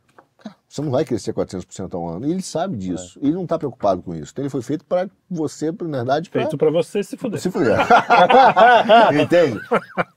Você 0.67 0.81
não 0.81 0.91
vai 0.91 1.05
crescer 1.05 1.33
400% 1.33 1.93
ao 1.93 2.07
ano. 2.07 2.25
E 2.27 2.31
ele 2.31 2.41
sabe 2.41 2.75
disso. 2.77 3.19
Ele 3.21 3.31
não 3.33 3.43
está 3.43 3.57
preocupado 3.57 4.01
com 4.01 4.13
isso. 4.13 4.31
Então 4.31 4.43
ele 4.43 4.49
foi 4.49 4.61
feito 4.61 4.83
para 4.85 5.09
você, 5.29 5.71
na 5.71 5.97
verdade, 5.99 6.29
para 6.29 6.41
Feito 6.41 6.57
pra 6.57 6.69
você 6.69 7.03
se 7.03 7.15
fuder. 7.17 7.39
se 7.39 7.49
fuder. 7.51 7.77
Entende? 9.21 9.59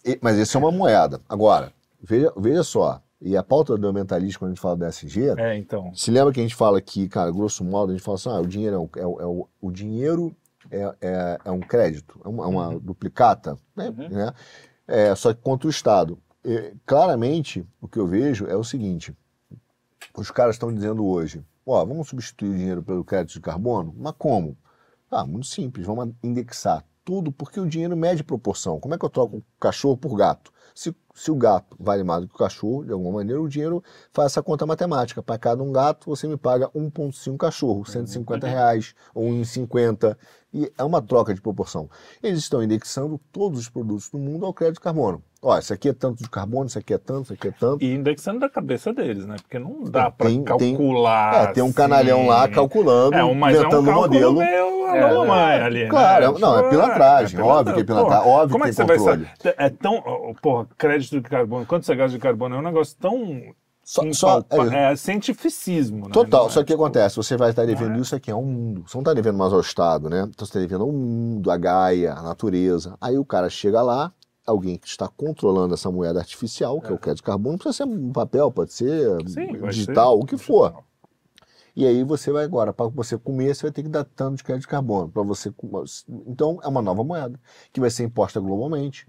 E- 0.04 0.18
mas 0.20 0.36
isso 0.38 0.56
é 0.56 0.60
uma 0.60 0.72
moeda. 0.72 1.20
Agora, 1.28 1.72
veja, 2.02 2.32
veja 2.36 2.62
só. 2.62 3.00
E 3.20 3.36
a 3.36 3.42
pauta 3.42 3.76
do 3.76 3.92
mentalismo, 3.92 4.38
quando 4.40 4.50
a 4.50 4.54
gente 4.54 4.60
fala 4.62 4.76
do 4.76 4.84
SG, 4.84 5.34
É, 5.38 5.56
então. 5.56 5.92
se 5.94 6.10
lembra 6.10 6.32
que 6.32 6.38
a 6.38 6.42
gente 6.42 6.54
fala 6.54 6.80
que, 6.80 7.08
cara, 7.08 7.30
grosso 7.32 7.64
modo, 7.64 7.90
a 7.90 7.94
gente 7.96 8.04
fala 8.04 8.14
assim, 8.16 8.28
ah, 8.28 8.40
o 8.40 8.46
dinheiro 8.46 8.76
é, 8.76 8.78
um- 8.78 8.88
é 9.02 9.06
o- 9.06 9.20
é 9.20 9.26
o, 9.26 9.48
o 9.60 9.70
dinheiro 9.72 10.34
é, 10.70 10.94
é, 11.00 11.38
é 11.46 11.50
um 11.50 11.58
crédito, 11.60 12.20
é 12.24 12.28
uma, 12.28 12.44
é 12.44 12.46
uma 12.46 12.78
duplicata, 12.78 13.56
né? 13.74 13.90
né? 13.90 14.32
É, 14.86 15.14
só 15.16 15.32
que 15.34 15.40
contra 15.40 15.66
o 15.66 15.70
Estado. 15.70 16.16
E, 16.44 16.72
claramente, 16.86 17.66
o 17.80 17.88
que 17.88 17.98
eu 17.98 18.06
vejo 18.06 18.46
é 18.46 18.54
o 18.54 18.62
seguinte, 18.62 19.12
os 20.20 20.30
caras 20.30 20.56
estão 20.56 20.72
dizendo 20.72 21.06
hoje, 21.06 21.44
ó, 21.64 21.84
vamos 21.84 22.08
substituir 22.08 22.50
o 22.50 22.56
dinheiro 22.56 22.82
pelo 22.82 23.04
crédito 23.04 23.34
de 23.34 23.40
carbono? 23.40 23.94
Mas 23.96 24.14
como? 24.18 24.56
Ah, 25.10 25.24
muito 25.24 25.46
simples, 25.46 25.86
vamos 25.86 26.14
indexar 26.22 26.84
tudo, 27.08 27.32
porque 27.32 27.58
o 27.58 27.66
dinheiro 27.66 27.96
mede 27.96 28.22
proporção. 28.22 28.78
Como 28.78 28.94
é 28.94 28.98
que 28.98 29.04
eu 29.04 29.08
troco 29.08 29.38
o 29.38 29.44
cachorro 29.58 29.96
por 29.96 30.14
gato? 30.14 30.52
Se, 30.74 30.94
se 31.14 31.30
o 31.30 31.34
gato 31.34 31.74
vale 31.80 32.04
mais 32.04 32.20
do 32.20 32.28
que 32.28 32.34
o 32.34 32.38
cachorro, 32.38 32.84
de 32.84 32.92
alguma 32.92 33.12
maneira, 33.12 33.40
o 33.40 33.48
dinheiro 33.48 33.82
faz 34.12 34.32
essa 34.32 34.42
conta 34.42 34.66
matemática. 34.66 35.22
Para 35.22 35.38
cada 35.38 35.62
um 35.62 35.72
gato, 35.72 36.10
você 36.10 36.28
me 36.28 36.36
paga 36.36 36.68
1,5 36.68 37.38
cachorro, 37.38 37.86
150 37.86 38.46
reais 38.46 38.94
ou 39.14 39.24
1,50. 39.24 40.18
E 40.52 40.70
é 40.76 40.84
uma 40.84 41.00
troca 41.00 41.32
de 41.32 41.40
proporção. 41.40 41.88
Eles 42.22 42.40
estão 42.40 42.62
indexando 42.62 43.18
todos 43.32 43.58
os 43.58 43.68
produtos 43.70 44.10
do 44.10 44.18
mundo 44.18 44.44
ao 44.44 44.52
crédito 44.52 44.82
carbono. 44.82 45.22
Ó, 45.40 45.56
isso 45.56 45.72
aqui 45.72 45.90
é 45.90 45.92
tanto 45.92 46.22
de 46.22 46.28
carbono, 46.28 46.66
isso 46.66 46.78
aqui 46.78 46.92
é 46.92 46.98
tanto, 46.98 47.22
isso 47.24 47.32
aqui 47.34 47.48
é 47.48 47.52
tanto. 47.52 47.84
E 47.84 47.94
indexando 47.94 48.40
da 48.40 48.48
cabeça 48.48 48.92
deles, 48.92 49.24
né? 49.24 49.36
Porque 49.40 49.56
não 49.58 49.84
dá 49.84 50.10
pra 50.10 50.26
Tem- 50.26 50.42
tem- 50.42 50.76
calcular. 50.76 51.34
É, 51.50 51.52
tem 51.52 51.62
um 51.62 51.72
canalhão 51.72 52.26
lá 52.26 52.44
assim. 52.44 52.54
calculando, 52.54 53.14
É, 53.14 53.24
um- 53.24 53.34
mas 53.34 53.54
é 53.54 53.58
um 53.58 53.60
inventando 53.62 53.82
o 53.82 53.86
cálculo 53.86 54.08
modelo. 54.08 54.34
meio 54.38 54.78
É, 54.88 55.14
mamãe, 55.14 55.60
ali. 55.60 55.88
Claro, 55.88 56.32
né? 56.32 56.38
não, 56.40 56.58
é 56.58 56.68
pilantragem, 56.70 57.40
óbvio 57.40 57.74
que 57.74 57.80
é 57.80 57.84
pilantragem, 57.84 58.24
porra, 58.24 58.36
óbvio 58.36 58.52
Como 58.52 58.64
que 58.64 58.70
é 58.70 58.72
que 58.72 58.76
tem 58.76 58.86
você 58.86 58.88
vai 58.88 58.98
controle. 58.98 59.30
saber? 59.42 59.54
É 59.58 59.70
tão. 59.70 60.02
oh, 60.04 60.34
Porra, 60.42 60.66
crédito 60.76 61.20
de 61.20 61.28
carbono. 61.28 61.66
Quanto 61.66 61.86
você 61.86 61.94
gasta 61.94 62.16
de 62.16 62.18
carbono? 62.22 62.56
É 62.56 62.58
um 62.58 62.62
negócio 62.62 62.96
tão. 62.98 63.42
Só- 63.84 64.02
só- 64.12 64.44
é- 64.50 64.92
é, 64.92 64.96
cientificismo, 64.96 66.06
né? 66.06 66.12
Total, 66.12 66.40
Não 66.42 66.48
é, 66.48 66.50
só 66.50 66.60
que 66.60 66.64
o 66.64 66.66
que 66.66 66.72
tipo, 66.72 66.84
acontece? 66.84 67.16
Você 67.16 67.36
vai 67.36 67.50
estar 67.50 67.64
devendo 67.64 67.96
é? 67.96 68.00
isso 68.00 68.14
aqui 68.14 68.30
ao 68.30 68.42
mundo. 68.42 68.84
Você 68.86 68.96
não 68.96 69.02
está 69.02 69.14
devendo 69.14 69.38
mais 69.38 69.52
ao 69.52 69.60
Estado, 69.60 70.10
né? 70.10 70.20
Então 70.28 70.44
você 70.46 70.50
está 70.50 70.58
devendo 70.60 70.82
ao 70.84 70.92
mundo, 70.92 71.50
a 71.50 71.56
Gaia, 71.56 72.12
a 72.14 72.22
natureza. 72.22 72.96
Aí 73.00 73.16
o 73.18 73.24
cara 73.24 73.48
chega 73.48 73.80
lá, 73.80 74.12
alguém 74.50 74.78
que 74.78 74.88
está 74.88 75.08
controlando 75.08 75.74
essa 75.74 75.90
moeda 75.90 76.18
artificial, 76.18 76.80
que 76.80 76.90
é, 76.90 76.94
o 76.94 76.98
crédito 76.98 77.18
de 77.18 77.22
carbono, 77.24 77.58
precisa 77.58 77.84
ser 77.84 77.84
um 77.84 78.12
papel, 78.12 78.50
pode 78.50 78.72
ser 78.72 79.16
Sim, 79.28 79.60
digital, 79.68 80.16
ser 80.16 80.22
o 80.22 80.26
que 80.26 80.36
for. 80.36 80.68
digital. 80.70 80.88
E 81.78 81.86
aí 81.86 82.02
você 82.02 82.32
vai 82.32 82.42
agora, 82.42 82.72
para 82.72 82.88
você 82.88 83.16
comer, 83.16 83.54
você 83.54 83.62
vai 83.62 83.70
ter 83.70 83.84
que 83.84 83.88
dar 83.88 84.02
tanto 84.02 84.38
de 84.38 84.42
crédito 84.42 84.62
de 84.62 84.66
carbono. 84.66 85.08
para 85.08 85.22
você 85.22 85.54
Então 86.26 86.58
é 86.60 86.66
uma 86.66 86.82
nova 86.82 87.04
moeda 87.04 87.38
que 87.72 87.78
vai 87.78 87.88
ser 87.88 88.02
imposta 88.02 88.40
globalmente. 88.40 89.06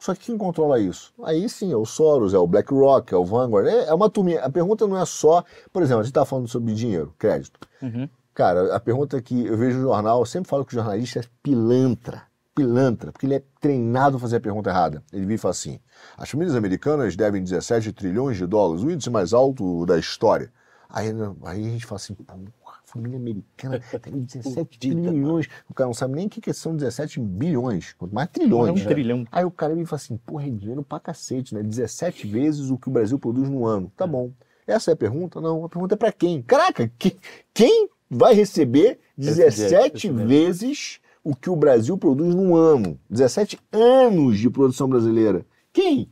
Só 0.00 0.14
que 0.14 0.24
quem 0.24 0.38
controla 0.38 0.80
isso? 0.80 1.12
Aí 1.22 1.46
sim, 1.46 1.70
é 1.70 1.76
o 1.76 1.84
Soros, 1.84 2.32
é 2.32 2.38
o 2.38 2.46
BlackRock, 2.46 3.12
é 3.12 3.18
o 3.18 3.24
Vanguard. 3.24 3.66
É, 3.66 3.88
é 3.88 3.92
uma 3.92 4.08
turminha. 4.08 4.40
A 4.40 4.48
pergunta 4.48 4.86
não 4.86 4.96
é 4.96 5.04
só. 5.04 5.44
Por 5.70 5.82
exemplo, 5.82 6.00
a 6.00 6.04
gente 6.04 6.12
está 6.12 6.24
falando 6.24 6.48
sobre 6.48 6.72
dinheiro, 6.72 7.14
crédito. 7.18 7.60
Uhum. 7.82 8.08
Cara, 8.32 8.74
a 8.74 8.80
pergunta 8.80 9.20
que 9.20 9.44
eu 9.44 9.56
vejo 9.58 9.76
no 9.76 9.82
jornal, 9.82 10.20
eu 10.20 10.26
sempre 10.26 10.48
falo 10.48 10.64
que 10.64 10.72
o 10.72 10.76
jornalista 10.76 11.20
é 11.20 11.24
pilantra. 11.42 12.22
Pilantra, 12.56 13.12
porque 13.12 13.26
ele 13.26 13.34
é 13.34 13.42
treinado 13.60 14.16
a 14.16 14.18
fazer 14.20 14.36
a 14.36 14.40
pergunta 14.40 14.70
errada. 14.70 15.04
Ele 15.12 15.22
vira 15.22 15.34
e 15.34 15.38
fala 15.38 15.52
assim: 15.52 15.78
as 16.16 16.30
famílias 16.30 16.56
americanas 16.56 17.14
devem 17.14 17.42
17 17.44 17.92
trilhões 17.92 18.38
de 18.38 18.46
dólares, 18.46 18.82
o 18.82 18.90
índice 18.90 19.10
mais 19.10 19.34
alto 19.34 19.84
da 19.84 19.98
história. 19.98 20.50
Aí, 20.88 21.08
aí 21.44 21.66
a 21.66 21.70
gente 21.70 21.84
fala 21.84 21.96
assim, 21.96 22.14
porra, 22.14 22.38
a 22.64 22.86
família 22.90 23.18
americana 23.18 23.78
deve 24.02 24.20
17 24.20 24.78
trilhões. 24.78 25.46
O 25.68 25.74
cara 25.74 25.88
não 25.88 25.92
sabe 25.94 26.14
nem 26.14 26.26
o 26.26 26.30
que 26.30 26.40
que 26.40 26.54
são 26.54 26.74
17 26.74 27.20
bilhões, 27.20 27.92
quanto 27.98 28.14
mais 28.14 28.28
É 28.28 28.32
trilhões. 28.32 28.80
um 28.80 28.84
trilhão. 28.86 29.26
Aí 29.30 29.44
o 29.44 29.50
cara 29.50 29.74
me 29.74 29.84
fala 29.84 30.00
assim, 30.00 30.16
porra, 30.16 30.46
é 30.46 30.50
dinheiro 30.50 30.82
pra 30.82 30.98
cacete, 30.98 31.54
né? 31.54 31.62
17 31.62 32.26
vezes 32.26 32.70
o 32.70 32.78
que 32.78 32.88
o 32.88 32.92
Brasil 32.92 33.18
produz 33.18 33.50
no 33.50 33.66
ano. 33.66 33.92
Tá 33.96 34.06
bom. 34.06 34.30
Essa 34.66 34.92
é 34.92 34.94
a 34.94 34.96
pergunta? 34.96 35.40
Não, 35.40 35.64
a 35.64 35.68
pergunta 35.68 35.94
é 35.94 35.98
pra 35.98 36.10
quem? 36.12 36.40
Caraca, 36.40 36.90
que- 36.98 37.16
quem 37.52 37.88
vai 38.08 38.32
receber 38.32 38.98
Esse 39.18 39.34
17 39.34 39.54
dinheiro, 39.68 39.86
esse 39.96 40.08
dinheiro. 40.08 40.28
vezes 40.28 41.00
o 41.26 41.34
que 41.34 41.50
o 41.50 41.56
Brasil 41.56 41.98
produz 41.98 42.32
num 42.36 42.54
ano? 42.54 43.00
17 43.10 43.58
anos 43.72 44.38
de 44.38 44.48
produção 44.48 44.88
brasileira. 44.88 45.44
Quem? 45.72 46.08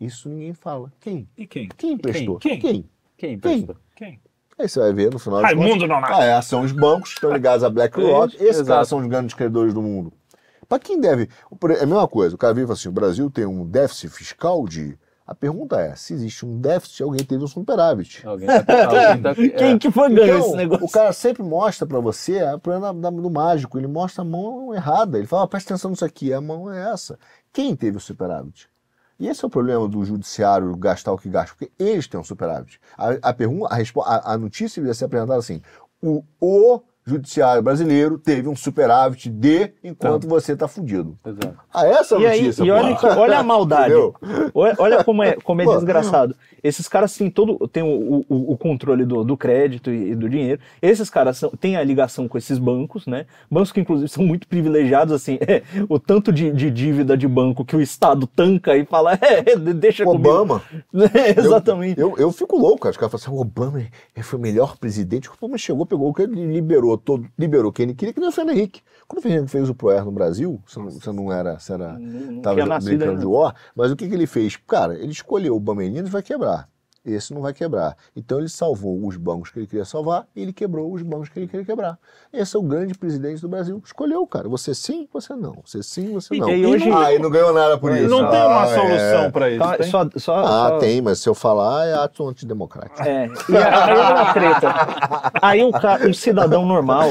Isso 0.00 0.28
ninguém 0.28 0.54
fala. 0.54 0.92
Quem? 1.00 1.28
E 1.36 1.44
quem? 1.44 1.68
Quem 1.76 1.98
prestou? 1.98 2.38
Quem? 2.38 2.60
Quem? 2.60 2.88
Quem 3.16 3.32
emprestou? 3.32 3.74
Quem? 3.96 4.20
Aí 4.56 4.68
você 4.68 4.78
vai 4.78 4.92
ver 4.92 5.10
no 5.12 5.18
final 5.18 5.42
Raimundo 5.42 5.88
Nonato. 5.88 6.12
ah, 6.14 6.24
é, 6.24 6.40
são 6.40 6.60
os 6.62 6.70
bancos 6.70 7.08
que 7.10 7.16
estão 7.16 7.32
ligados 7.32 7.64
a 7.64 7.68
BlackRock. 7.68 8.32
Isso, 8.32 8.44
Esses 8.44 8.56
exato. 8.60 8.68
caras 8.68 8.88
são 8.88 9.00
os 9.00 9.06
grandes 9.08 9.34
credores 9.34 9.74
do 9.74 9.82
mundo. 9.82 10.12
Para 10.68 10.78
quem 10.78 11.00
deve. 11.00 11.28
É 11.70 11.82
a 11.82 11.86
mesma 11.86 12.06
coisa. 12.06 12.36
O 12.36 12.38
cara 12.38 12.52
e 12.56 12.62
fala 12.62 12.74
assim: 12.74 12.88
o 12.88 12.92
Brasil 12.92 13.28
tem 13.28 13.44
um 13.44 13.66
déficit 13.66 14.08
fiscal 14.10 14.68
de. 14.68 14.96
A 15.26 15.34
pergunta 15.34 15.80
é: 15.80 15.94
se 15.96 16.12
existe 16.12 16.44
um 16.44 16.60
déficit, 16.60 17.02
alguém 17.02 17.24
teve 17.24 17.42
um 17.42 17.46
superávit. 17.46 18.26
Alguém 18.26 18.46
tá, 18.46 18.86
alguém 18.86 19.22
tá, 19.22 19.34
Quem 19.58 19.72
é, 19.74 19.78
que 19.78 19.90
foi 19.90 20.10
ganhou 20.14 20.36
Então, 20.38 20.48
esse 20.48 20.56
negócio? 20.56 20.84
o 20.84 20.90
cara 20.90 21.12
sempre 21.12 21.42
mostra 21.42 21.86
para 21.86 21.98
você 21.98 22.40
a 22.40 22.58
problema 22.58 22.92
da- 22.92 23.10
do 23.10 23.30
mágico. 23.30 23.78
Ele 23.78 23.86
mostra 23.86 24.22
a 24.22 24.24
mão 24.24 24.74
errada. 24.74 25.16
Ele 25.16 25.26
fala: 25.26 25.44
"Ah, 25.44 25.48
presta 25.48 25.72
atenção 25.72 25.90
nisso 25.90 26.04
aqui, 26.04 26.32
a 26.32 26.40
mão 26.40 26.70
é 26.70 26.92
essa. 26.92 27.18
Quem 27.52 27.74
teve 27.74 27.96
o 27.96 28.00
superávit? 28.00 28.68
E 29.18 29.28
esse 29.28 29.44
é 29.44 29.46
o 29.46 29.50
problema 29.50 29.88
do 29.88 30.04
judiciário 30.04 30.76
gastar 30.76 31.12
o 31.12 31.16
que 31.18 31.28
gasta, 31.28 31.54
porque 31.56 31.72
eles 31.78 32.06
têm 32.06 32.18
um 32.20 32.24
superávit. 32.24 32.80
A, 32.98 33.30
a, 33.30 33.32
pergunta, 33.32 33.68
a, 33.72 33.78
a, 34.02 34.32
a 34.34 34.38
notícia 34.38 34.80
devia 34.82 34.92
ser 34.92 35.04
apresentada 35.06 35.38
assim: 35.38 35.62
o, 36.02 36.22
o 36.40 36.80
judiciário 37.06 37.62
brasileiro 37.62 38.18
teve 38.18 38.48
um 38.48 38.56
superávit 38.56 39.28
de 39.28 39.72
enquanto 39.82 40.26
você 40.26 40.52
está 40.52 40.66
fudido. 40.66 41.18
exato. 41.26 41.54
Ah, 41.72 41.86
essa 41.86 42.14
é 42.14 42.18
a 42.18 42.20
E 42.22 42.26
aí, 42.26 42.40
notícia. 42.42 42.62
e 42.64 42.70
olha, 42.70 42.96
que- 42.96 43.06
olha 43.06 43.38
a 43.38 43.42
maldade. 43.42 43.94
Olha, 44.54 44.74
olha 44.78 45.04
como 45.04 45.22
é, 45.22 45.32
como 45.36 45.60
é 45.60 45.64
Pô. 45.64 45.74
desgraçado. 45.76 46.34
Esses 46.62 46.88
caras 46.88 47.14
têm 47.14 47.28
todo 47.30 47.68
têm 47.68 47.82
o, 47.82 48.24
o, 48.26 48.52
o 48.52 48.56
controle 48.56 49.04
do, 49.04 49.22
do 49.22 49.36
crédito 49.36 49.90
e, 49.90 50.12
e 50.12 50.14
do 50.14 50.30
dinheiro. 50.30 50.60
Esses 50.80 51.10
caras 51.10 51.36
são, 51.36 51.50
têm 51.50 51.76
a 51.76 51.84
ligação 51.84 52.26
com 52.26 52.38
esses 52.38 52.58
bancos, 52.58 53.06
né? 53.06 53.26
Bancos 53.50 53.70
que, 53.70 53.80
inclusive, 53.80 54.08
são 54.08 54.24
muito 54.24 54.48
privilegiados, 54.48 55.12
assim. 55.12 55.36
é, 55.46 55.62
o 55.90 55.98
tanto 55.98 56.32
de, 56.32 56.50
de 56.52 56.70
dívida 56.70 57.18
de 57.18 57.28
banco 57.28 57.66
que 57.66 57.76
o 57.76 57.82
Estado 57.82 58.26
tanca 58.26 58.74
e 58.78 58.86
fala, 58.86 59.12
é, 59.20 59.54
deixa 59.56 60.04
comigo. 60.04 60.26
Obama. 60.30 60.62
Exatamente. 61.36 62.00
Eu, 62.00 62.14
eu 62.16 62.32
fico 62.32 62.56
louco, 62.56 62.80
cara. 62.80 62.90
Os 62.92 62.96
caras 62.96 63.12
falam 63.12 63.22
assim: 63.24 63.36
o 63.36 63.40
Obama 63.40 63.82
é- 64.14 64.22
foi 64.22 64.38
o 64.38 64.42
melhor 64.42 64.76
presidente. 64.78 65.28
O 65.28 65.32
Obama 65.34 65.58
chegou, 65.58 65.84
pegou 65.84 66.08
o 66.08 66.14
que 66.14 66.22
ele 66.22 66.46
liberou, 66.46 66.93
todo, 66.98 67.28
liberou 67.38 67.72
quem 67.72 67.84
ele 67.84 67.94
queria, 67.94 68.12
que 68.12 68.20
nem 68.20 68.28
o 68.28 68.32
Fernando 68.32 68.56
Henrique. 68.56 68.82
Quando 69.06 69.18
o 69.18 69.22
Fernando 69.22 69.38
Henrique 69.40 69.52
fez 69.52 69.68
o 69.68 69.74
ProER 69.74 70.04
no 70.04 70.12
Brasil, 70.12 70.60
você 70.66 70.78
não, 70.78 70.90
você 70.90 71.12
não 71.12 71.32
era. 71.32 71.58
Você 71.58 71.72
era 71.72 71.98
não 71.98 72.42
tava 72.42 72.64
nascido 72.66 72.98
brincando 72.98 73.20
de 73.20 73.26
war, 73.26 73.54
mas 73.74 73.90
o 73.90 73.96
que, 73.96 74.08
que 74.08 74.14
ele 74.14 74.26
fez? 74.26 74.56
Cara, 74.56 74.94
ele 74.94 75.12
escolheu 75.12 75.56
o 75.56 75.60
Bameninos 75.60 76.10
vai 76.10 76.22
quebrar. 76.22 76.68
Esse 77.04 77.34
não 77.34 77.42
vai 77.42 77.52
quebrar. 77.52 77.96
Então 78.16 78.38
ele 78.38 78.48
salvou 78.48 79.06
os 79.06 79.16
bancos 79.16 79.50
que 79.50 79.58
ele 79.58 79.66
queria 79.66 79.84
salvar 79.84 80.26
e 80.34 80.40
ele 80.42 80.52
quebrou 80.52 80.90
os 80.92 81.02
bancos 81.02 81.28
que 81.28 81.38
ele 81.38 81.46
queria 81.46 81.64
quebrar. 81.66 81.98
Esse 82.32 82.56
é 82.56 82.58
o 82.58 82.62
grande 82.62 82.94
presidente 82.94 83.42
do 83.42 83.48
Brasil. 83.48 83.82
Escolheu, 83.84 84.26
cara. 84.26 84.48
Você 84.48 84.74
sim, 84.74 85.06
você 85.12 85.34
não. 85.34 85.58
Você 85.64 85.82
sim, 85.82 86.12
você 86.14 86.34
não. 86.36 86.48
e 86.48 86.64
hoje- 86.66 86.90
Ah, 86.90 87.12
e 87.12 87.18
não 87.18 87.28
ganhou 87.30 87.52
nada 87.52 87.76
por 87.76 87.92
isso. 87.94 88.08
Não 88.08 88.30
tem 88.30 88.40
uma 88.40 88.62
Ah, 88.62 88.66
solução 88.68 89.24
é. 89.24 89.30
pra 89.30 89.50
isso. 89.50 89.62
Então, 89.62 89.76
tem? 89.76 89.90
só, 89.90 90.08
só, 90.16 90.36
Ah, 90.36 90.68
só- 90.70 90.78
tem, 90.78 91.02
mas 91.02 91.18
se 91.20 91.28
eu 91.28 91.34
falar 91.34 91.86
é 91.86 91.94
ato 91.94 92.26
antidemocrático. 92.26 93.02
É, 93.02 93.26
e 93.48 93.56
aí 93.56 93.90
é 93.90 93.94
uma 93.94 94.32
treta. 94.32 94.74
Aí 95.42 95.62
o, 95.62 95.72
ca- 95.72 96.00
o 96.08 96.14
cidadão 96.14 96.64
normal, 96.64 97.10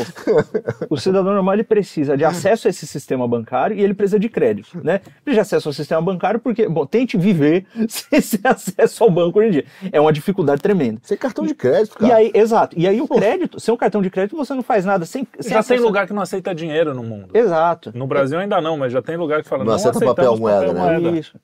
o 0.89 0.97
cidadão 0.97 1.33
normal 1.33 1.53
ele 1.53 1.63
precisa 1.63 2.17
de 2.17 2.25
acesso 2.25 2.67
a 2.67 2.69
esse 2.69 2.87
sistema 2.87 3.27
bancário 3.27 3.77
e 3.77 3.81
ele 3.81 3.93
precisa 3.93 4.19
de 4.19 4.27
crédito, 4.29 4.83
né? 4.83 5.01
Ele 5.25 5.35
de 5.35 5.39
acesso 5.39 5.69
ao 5.69 5.73
sistema 5.73 6.01
bancário 6.01 6.39
porque, 6.39 6.67
bom, 6.67 6.85
tente 6.85 7.17
viver 7.17 7.65
sem 7.87 8.39
acesso 8.43 9.03
ao 9.03 9.11
banco 9.11 9.39
hoje 9.39 9.47
em 9.47 9.51
dia. 9.51 9.65
É 9.91 9.99
uma 9.99 10.13
dificuldade 10.13 10.61
tremenda. 10.61 10.99
Sem 11.03 11.17
cartão 11.17 11.45
de 11.45 11.53
crédito, 11.53 11.97
cara. 11.97 12.11
E 12.11 12.15
aí, 12.15 12.31
exato. 12.33 12.77
E 12.77 12.87
aí 12.87 13.01
o 13.01 13.07
crédito, 13.07 13.59
sem 13.59 13.73
um 13.73 13.77
cartão 13.77 14.01
de 14.01 14.09
crédito 14.09 14.35
você 14.35 14.53
não 14.53 14.63
faz 14.63 14.85
nada 14.85 15.05
sem, 15.05 15.27
sem 15.39 15.51
Já 15.51 15.63
tem 15.63 15.79
lugar 15.79 16.07
que 16.07 16.13
não 16.13 16.21
aceita 16.21 16.53
dinheiro 16.53 16.93
no 16.93 17.03
mundo. 17.03 17.35
Exato. 17.35 17.91
No 17.95 18.07
Brasil 18.07 18.39
ainda 18.39 18.61
não, 18.61 18.77
mas 18.77 18.91
já 18.91 19.01
tem 19.01 19.17
lugar 19.17 19.41
que 19.43 19.49
fala 19.49 19.63
Não 19.63 19.69
não, 19.69 19.75
aceita 19.75 19.99
papel 19.99 20.37
moeda, 20.37 20.73
né? 20.73 20.99
moeda. 20.99 21.17
Isso. 21.17 21.39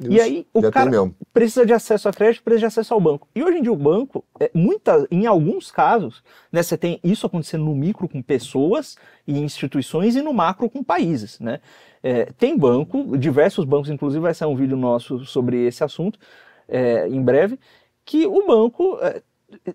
E 0.00 0.20
aí 0.20 0.46
o 0.52 0.60
Já 0.60 0.70
cara 0.72 0.90
mesmo. 0.90 1.14
precisa 1.32 1.64
de 1.64 1.72
acesso 1.72 2.08
a 2.08 2.12
crédito, 2.12 2.42
precisa 2.42 2.60
de 2.60 2.66
acesso 2.66 2.94
ao 2.94 3.00
banco. 3.00 3.28
E 3.34 3.42
hoje 3.42 3.58
em 3.58 3.62
dia 3.62 3.72
o 3.72 3.76
banco, 3.76 4.24
é, 4.40 4.50
muita, 4.52 5.06
em 5.10 5.24
alguns 5.26 5.70
casos, 5.70 6.22
né, 6.50 6.62
você 6.62 6.76
tem 6.76 6.98
isso 7.04 7.26
acontecendo 7.26 7.64
no 7.64 7.74
micro 7.74 8.08
com 8.08 8.20
pessoas 8.20 8.96
e 9.26 9.38
instituições 9.38 10.16
e 10.16 10.22
no 10.22 10.32
macro 10.32 10.68
com 10.68 10.82
países. 10.82 11.38
Né? 11.38 11.60
É, 12.02 12.26
tem 12.36 12.58
banco, 12.58 13.16
diversos 13.16 13.64
bancos, 13.64 13.88
inclusive 13.88 14.20
vai 14.20 14.34
sair 14.34 14.48
um 14.48 14.56
vídeo 14.56 14.76
nosso 14.76 15.24
sobre 15.24 15.64
esse 15.64 15.84
assunto 15.84 16.18
é, 16.68 17.08
em 17.08 17.22
breve, 17.22 17.58
que 18.04 18.26
o 18.26 18.46
banco 18.46 18.98
é, 19.00 19.22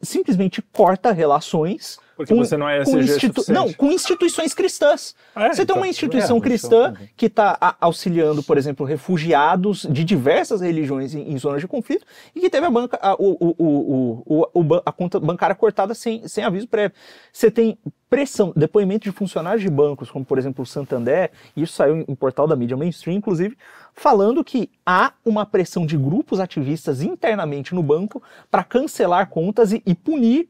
simplesmente 0.01 0.61
corta 0.61 1.11
relações 1.11 1.99
Porque 2.19 2.33
você 2.33 2.57
não 2.57 2.67
é 2.67 2.83
com 2.83 2.99
institu-. 2.99 3.49
Não, 3.49 3.71
com 3.71 3.89
instituições 3.89 4.53
cristãs. 4.53 5.15
É, 5.33 5.47
Você 5.47 5.55
tem 5.55 5.63
então, 5.63 5.77
uma 5.77 5.87
instituição 5.87 6.35
é, 6.35 6.41
cristã 6.41 6.89
funciona. 6.89 7.09
que 7.15 7.27
está 7.27 7.77
auxiliando, 7.79 8.43
por 8.43 8.57
exemplo, 8.57 8.85
refugiados 8.85 9.87
de 9.89 10.03
diversas 10.03 10.59
religiões 10.59 11.15
em, 11.15 11.31
em 11.31 11.37
zonas 11.37 11.61
de 11.61 11.67
conflito 11.67 12.05
e 12.35 12.41
que 12.41 12.49
teve 12.49 12.65
a, 12.65 12.69
banca, 12.69 12.99
a, 13.01 13.13
o, 13.13 13.55
o, 13.57 14.49
o, 14.53 14.81
a 14.85 14.91
conta 14.91 15.17
bancária 15.17 15.55
cortada 15.55 15.93
sem, 15.93 16.27
sem 16.27 16.43
aviso 16.43 16.67
prévio. 16.67 16.91
Você 17.31 17.49
tem 17.49 17.77
pressão, 18.09 18.51
depoimento 18.53 19.05
de 19.05 19.13
funcionários 19.13 19.61
de 19.61 19.69
bancos, 19.69 20.11
como 20.11 20.25
por 20.25 20.37
exemplo 20.37 20.63
o 20.63 20.65
Santander, 20.65 21.31
e 21.55 21.61
isso 21.61 21.71
saiu 21.71 21.95
em, 21.95 22.05
em 22.05 22.15
portal 22.15 22.47
da 22.47 22.55
mídia 22.55 22.75
mainstream, 22.75 23.15
inclusive, 23.15 23.57
falando 23.93 24.43
que 24.43 24.69
há 24.85 25.13
uma 25.23 25.45
pressão 25.45 25.85
de 25.85 25.95
grupos 25.95 26.41
ativistas 26.41 27.01
internamente 27.01 27.73
no 27.73 27.81
banco 27.81 28.21
para 28.51 28.65
cancelar 28.65 29.29
contas 29.29 29.71
e, 29.71 29.81
e 29.85 29.95
punir 29.95 30.49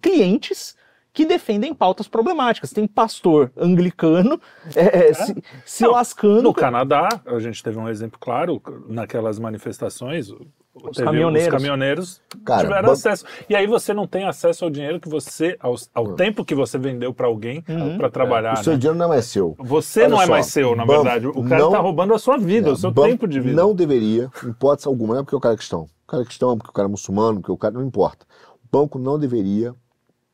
clientes 0.00 0.74
que 1.16 1.24
defendem 1.24 1.72
pautas 1.74 2.06
problemáticas. 2.06 2.70
Tem 2.74 2.86
pastor 2.86 3.50
anglicano 3.56 4.38
é, 4.74 5.08
é, 5.08 5.14
se, 5.14 5.34
se 5.64 5.82
Não, 5.84 5.92
lascando. 5.92 6.42
No 6.42 6.52
Canadá, 6.52 7.08
a 7.24 7.38
gente 7.38 7.62
teve 7.62 7.78
um 7.78 7.88
exemplo 7.88 8.18
claro 8.20 8.60
naquelas 8.86 9.38
manifestações. 9.38 10.28
teve- 10.28 11.02
caminhoneiros. 11.02 11.46
os 11.48 11.54
caminhoneiros 11.54 12.22
Cara, 12.44 12.64
tiveram 12.64 12.90
acesso. 12.90 13.24
E 13.48 13.56
aí 13.56 13.66
você 13.66 13.94
não 13.94 14.06
tem 14.06 14.24
acesso 14.24 14.62
ao 14.66 14.70
dinheiro 14.70 15.00
que 15.00 15.08
você, 15.08 15.56
ao, 15.58 15.74
ao 15.94 16.12
tempo 16.12 16.44
que 16.44 16.54
você 16.54 16.76
vendeu 16.76 17.14
para 17.14 17.26
alguém 17.28 17.64
para 17.96 18.10
trabalhar. 18.10 18.52
O 18.52 18.62
seu 18.62 18.74
né? 18.74 18.78
dinheiro 18.78 18.98
não 18.98 19.06
é 19.06 19.08
mais 19.08 19.24
seu. 19.24 19.56
Você 19.58 20.00
Olha 20.02 20.08
não 20.10 20.20
é 20.20 20.26
só, 20.26 20.32
mais 20.32 20.46
seu, 20.46 20.76
na 20.76 20.84
verdade. 20.84 21.26
O 21.28 21.42
cara 21.48 21.62
não- 21.62 21.70
tá 21.72 21.78
roubando 21.78 22.12
a 22.12 22.18
sua 22.18 22.36
vida, 22.36 22.70
o 22.72 22.76
seu 22.76 22.92
tempo 22.92 23.26
de 23.26 23.40
vida. 23.40 23.56
Não 23.56 23.74
deveria, 23.74 24.30
em 24.44 24.50
hipótese 24.50 24.86
alguma, 24.86 25.14
não 25.14 25.20
é 25.22 25.24
porque 25.24 25.34
o 25.36 25.40
cara 25.40 25.54
é 25.54 25.56
cristão. 25.56 25.84
O 26.04 26.06
cara 26.06 26.22
é 26.22 26.26
cristão, 26.26 26.58
porque 26.58 26.68
o 26.68 26.74
cara 26.74 26.88
é 26.88 26.90
muçulmano, 26.90 27.40
porque 27.40 27.52
o 27.52 27.56
cara 27.56 27.72
não 27.72 27.86
importa. 27.86 28.26
O 28.62 28.68
banco 28.70 28.98
não 28.98 29.18
deveria 29.18 29.74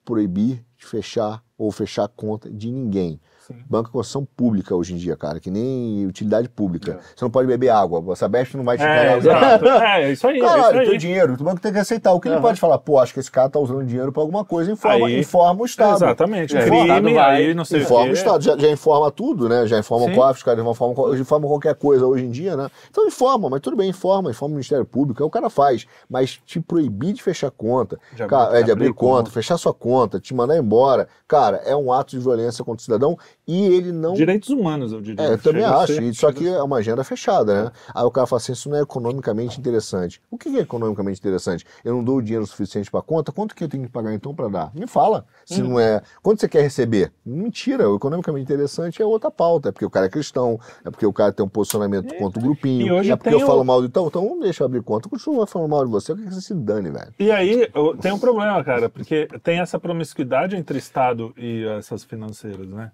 proibir 0.04 0.64
fechar 0.86 1.42
ou 1.56 1.70
fechar 1.70 2.08
conta 2.08 2.50
de 2.50 2.70
ninguém. 2.70 3.20
Banco 3.68 3.88
é 3.90 3.92
concessão 3.92 4.24
pública 4.24 4.74
hoje 4.74 4.94
em 4.94 4.96
dia, 4.96 5.16
cara, 5.16 5.40
que 5.40 5.50
nem 5.50 6.06
utilidade 6.06 6.48
pública. 6.48 6.98
Você 7.16 7.24
não 7.24 7.30
pode 7.30 7.46
beber 7.48 7.70
água, 7.70 8.12
a 8.12 8.16
Sabesp 8.16 8.54
não 8.56 8.64
vai 8.64 8.76
te 8.76 8.84
É, 8.84 9.16
exato. 9.16 9.66
É, 9.66 10.02
é 10.04 10.12
isso 10.12 10.26
aí. 10.26 10.38
é 10.38 10.40
Caralho, 10.40 10.62
isso 10.76 10.82
teu 10.84 10.92
aí. 10.92 10.98
dinheiro, 10.98 11.34
o 11.34 11.44
banco 11.44 11.60
tem 11.60 11.72
que 11.72 11.78
aceitar. 11.78 12.12
O 12.12 12.20
que 12.20 12.28
ele 12.28 12.40
pode 12.40 12.60
falar? 12.60 12.78
Pô, 12.78 12.98
acho 12.98 13.12
que 13.14 13.20
esse 13.20 13.30
cara 13.30 13.48
tá 13.48 13.58
usando 13.58 13.84
dinheiro 13.84 14.12
pra 14.12 14.22
alguma 14.22 14.44
coisa, 14.44 14.70
informa, 14.70 15.06
Aí- 15.06 15.18
informa 15.20 15.62
o 15.62 15.64
Estado. 15.66 15.96
Exatamente. 15.96 16.56
É, 16.56 16.60
o 16.60 16.62
Crime, 16.64 16.82
Estado 16.82 17.14
vai- 17.14 17.36
aí 17.36 17.54
não 17.54 17.64
sei 17.64 17.80
Informa 17.82 18.06
o 18.06 18.10
o. 18.10 18.12
Estado, 18.12 18.44
já, 18.44 18.56
já 18.56 18.70
informa 18.70 19.10
tudo, 19.10 19.48
né? 19.48 19.66
Já 19.66 19.78
informa 19.78 20.06
Sim. 20.06 20.12
o 20.12 20.14
COF, 20.16 20.38
os 20.38 20.42
caras 20.42 20.64
informam, 20.64 21.14
informam 21.14 21.48
qualquer 21.48 21.74
coisa 21.74 22.06
hoje 22.06 22.24
em 22.24 22.30
dia, 22.30 22.56
né? 22.56 22.68
Então 22.90 23.06
informa, 23.06 23.48
mas 23.50 23.60
tudo 23.60 23.76
bem, 23.76 23.90
informa, 23.90 24.30
informa 24.30 24.52
o 24.52 24.56
Ministério 24.56 24.84
Público, 24.84 25.22
é 25.22 25.26
o 25.26 25.30
cara 25.30 25.48
faz. 25.50 25.86
Mas 26.08 26.40
te 26.44 26.60
proibir 26.60 27.12
de 27.12 27.22
fechar 27.22 27.50
conta, 27.50 27.98
De 28.14 28.22
abrir- 28.22 28.36
cara, 28.36 28.58
é, 28.58 28.62
de 28.62 28.70
abrir 28.70 28.84
abrir 28.86 28.94
conta, 28.94 29.16
conta. 29.24 29.30
fechar 29.30 29.56
sua 29.56 29.72
conta, 29.74 30.20
te 30.20 30.34
mandar 30.34 30.56
embora, 30.56 31.08
cara, 31.26 31.58
é 31.64 31.74
um 31.74 31.92
ato 31.92 32.10
de 32.12 32.18
violência 32.18 32.64
contra 32.64 32.80
o 32.80 32.84
cidadão 32.84 33.16
e 33.46 33.64
ele 33.64 33.92
não. 33.92 34.14
Direitos 34.14 34.48
humanos, 34.50 34.92
eu 34.92 35.00
diria. 35.00 35.24
É, 35.24 35.32
eu 35.32 35.38
também 35.38 35.62
Chega 35.62 35.76
acho. 35.76 35.94
ser- 35.94 36.02
Isso 36.02 36.26
aqui 36.26 36.46
é 36.48 36.62
uma 36.62 36.76
agenda 36.76 37.02
fechada, 37.04 37.64
né? 37.64 37.72
Aí 37.94 38.04
o 38.04 38.10
cara 38.10 38.26
fala 38.26 38.40
assim: 38.40 38.52
isso 38.52 38.68
não 38.70 38.76
é 38.76 38.82
economicamente 38.82 39.58
interessante. 39.58 40.20
O 40.30 40.38
que 40.38 40.48
é 40.48 40.60
economicamente 40.60 41.18
interessante? 41.20 41.64
Eu 41.84 41.94
não 41.94 42.04
dou 42.04 42.16
o 42.18 42.22
dinheiro 42.22 42.46
suficiente 42.46 42.90
para 42.90 43.02
conta? 43.02 43.32
Quanto 43.32 43.54
que 43.54 43.64
eu 43.64 43.68
tenho 43.68 43.84
que 43.84 43.90
pagar 43.90 44.14
então 44.14 44.34
para 44.34 44.48
dar? 44.48 44.72
Me 44.74 44.86
fala. 44.86 45.24
Se 45.44 45.62
Hum. 45.62 45.70
não 45.70 45.80
é. 45.80 46.02
Quanto 46.22 46.40
você 46.40 46.48
quer 46.48 46.62
receber? 46.62 47.12
Mentira. 47.24 47.88
O 47.90 47.96
economicamente 47.96 48.44
interessante 48.44 49.02
é 49.02 49.04
outra 49.04 49.30
pauta. 49.30 49.70
É 49.70 49.72
porque 49.72 49.84
o 49.86 49.90
cara 49.90 50.06
é 50.06 50.08
cristão, 50.08 50.58
é 50.84 50.90
porque 50.90 51.04
o 51.06 51.12
cara 51.12 51.32
tem 51.32 51.44
um 51.44 51.48
posicionamento 51.48 52.14
contra 52.16 52.38
o 52.38 52.42
grupinho, 52.42 52.86
e 52.86 52.92
hoje 52.92 53.10
é 53.12 53.16
porque 53.16 53.34
eu 53.34 53.38
o- 53.38 53.46
falo 53.46 53.64
mal 53.64 53.80
do. 53.80 53.86
Então, 53.86 54.06
então 54.06 54.38
deixa 54.40 54.62
eu 54.62 54.66
abrir 54.66 54.82
conta. 54.82 55.06
Eu 55.06 55.10
continuo 55.10 55.44
falando 55.46 55.68
mal 55.70 55.84
de 55.84 55.90
você, 55.90 56.14
quero 56.14 56.26
que 56.28 56.34
você 56.34 56.40
se 56.40 56.54
dane, 56.54 56.90
velho. 56.90 57.12
E 57.18 57.30
aí 57.30 57.68
o- 57.74 57.96
tem 57.96 58.12
um 58.12 58.18
problema, 58.18 58.62
cara, 58.62 58.88
porque 58.88 59.26
tem 59.42 59.60
essa 59.60 59.78
promiscuidade 59.80 60.56
entre 60.56 60.78
Estado 60.78 61.32
e 61.36 61.64
essas 61.78 62.04
financeiras, 62.04 62.68
né? 62.68 62.90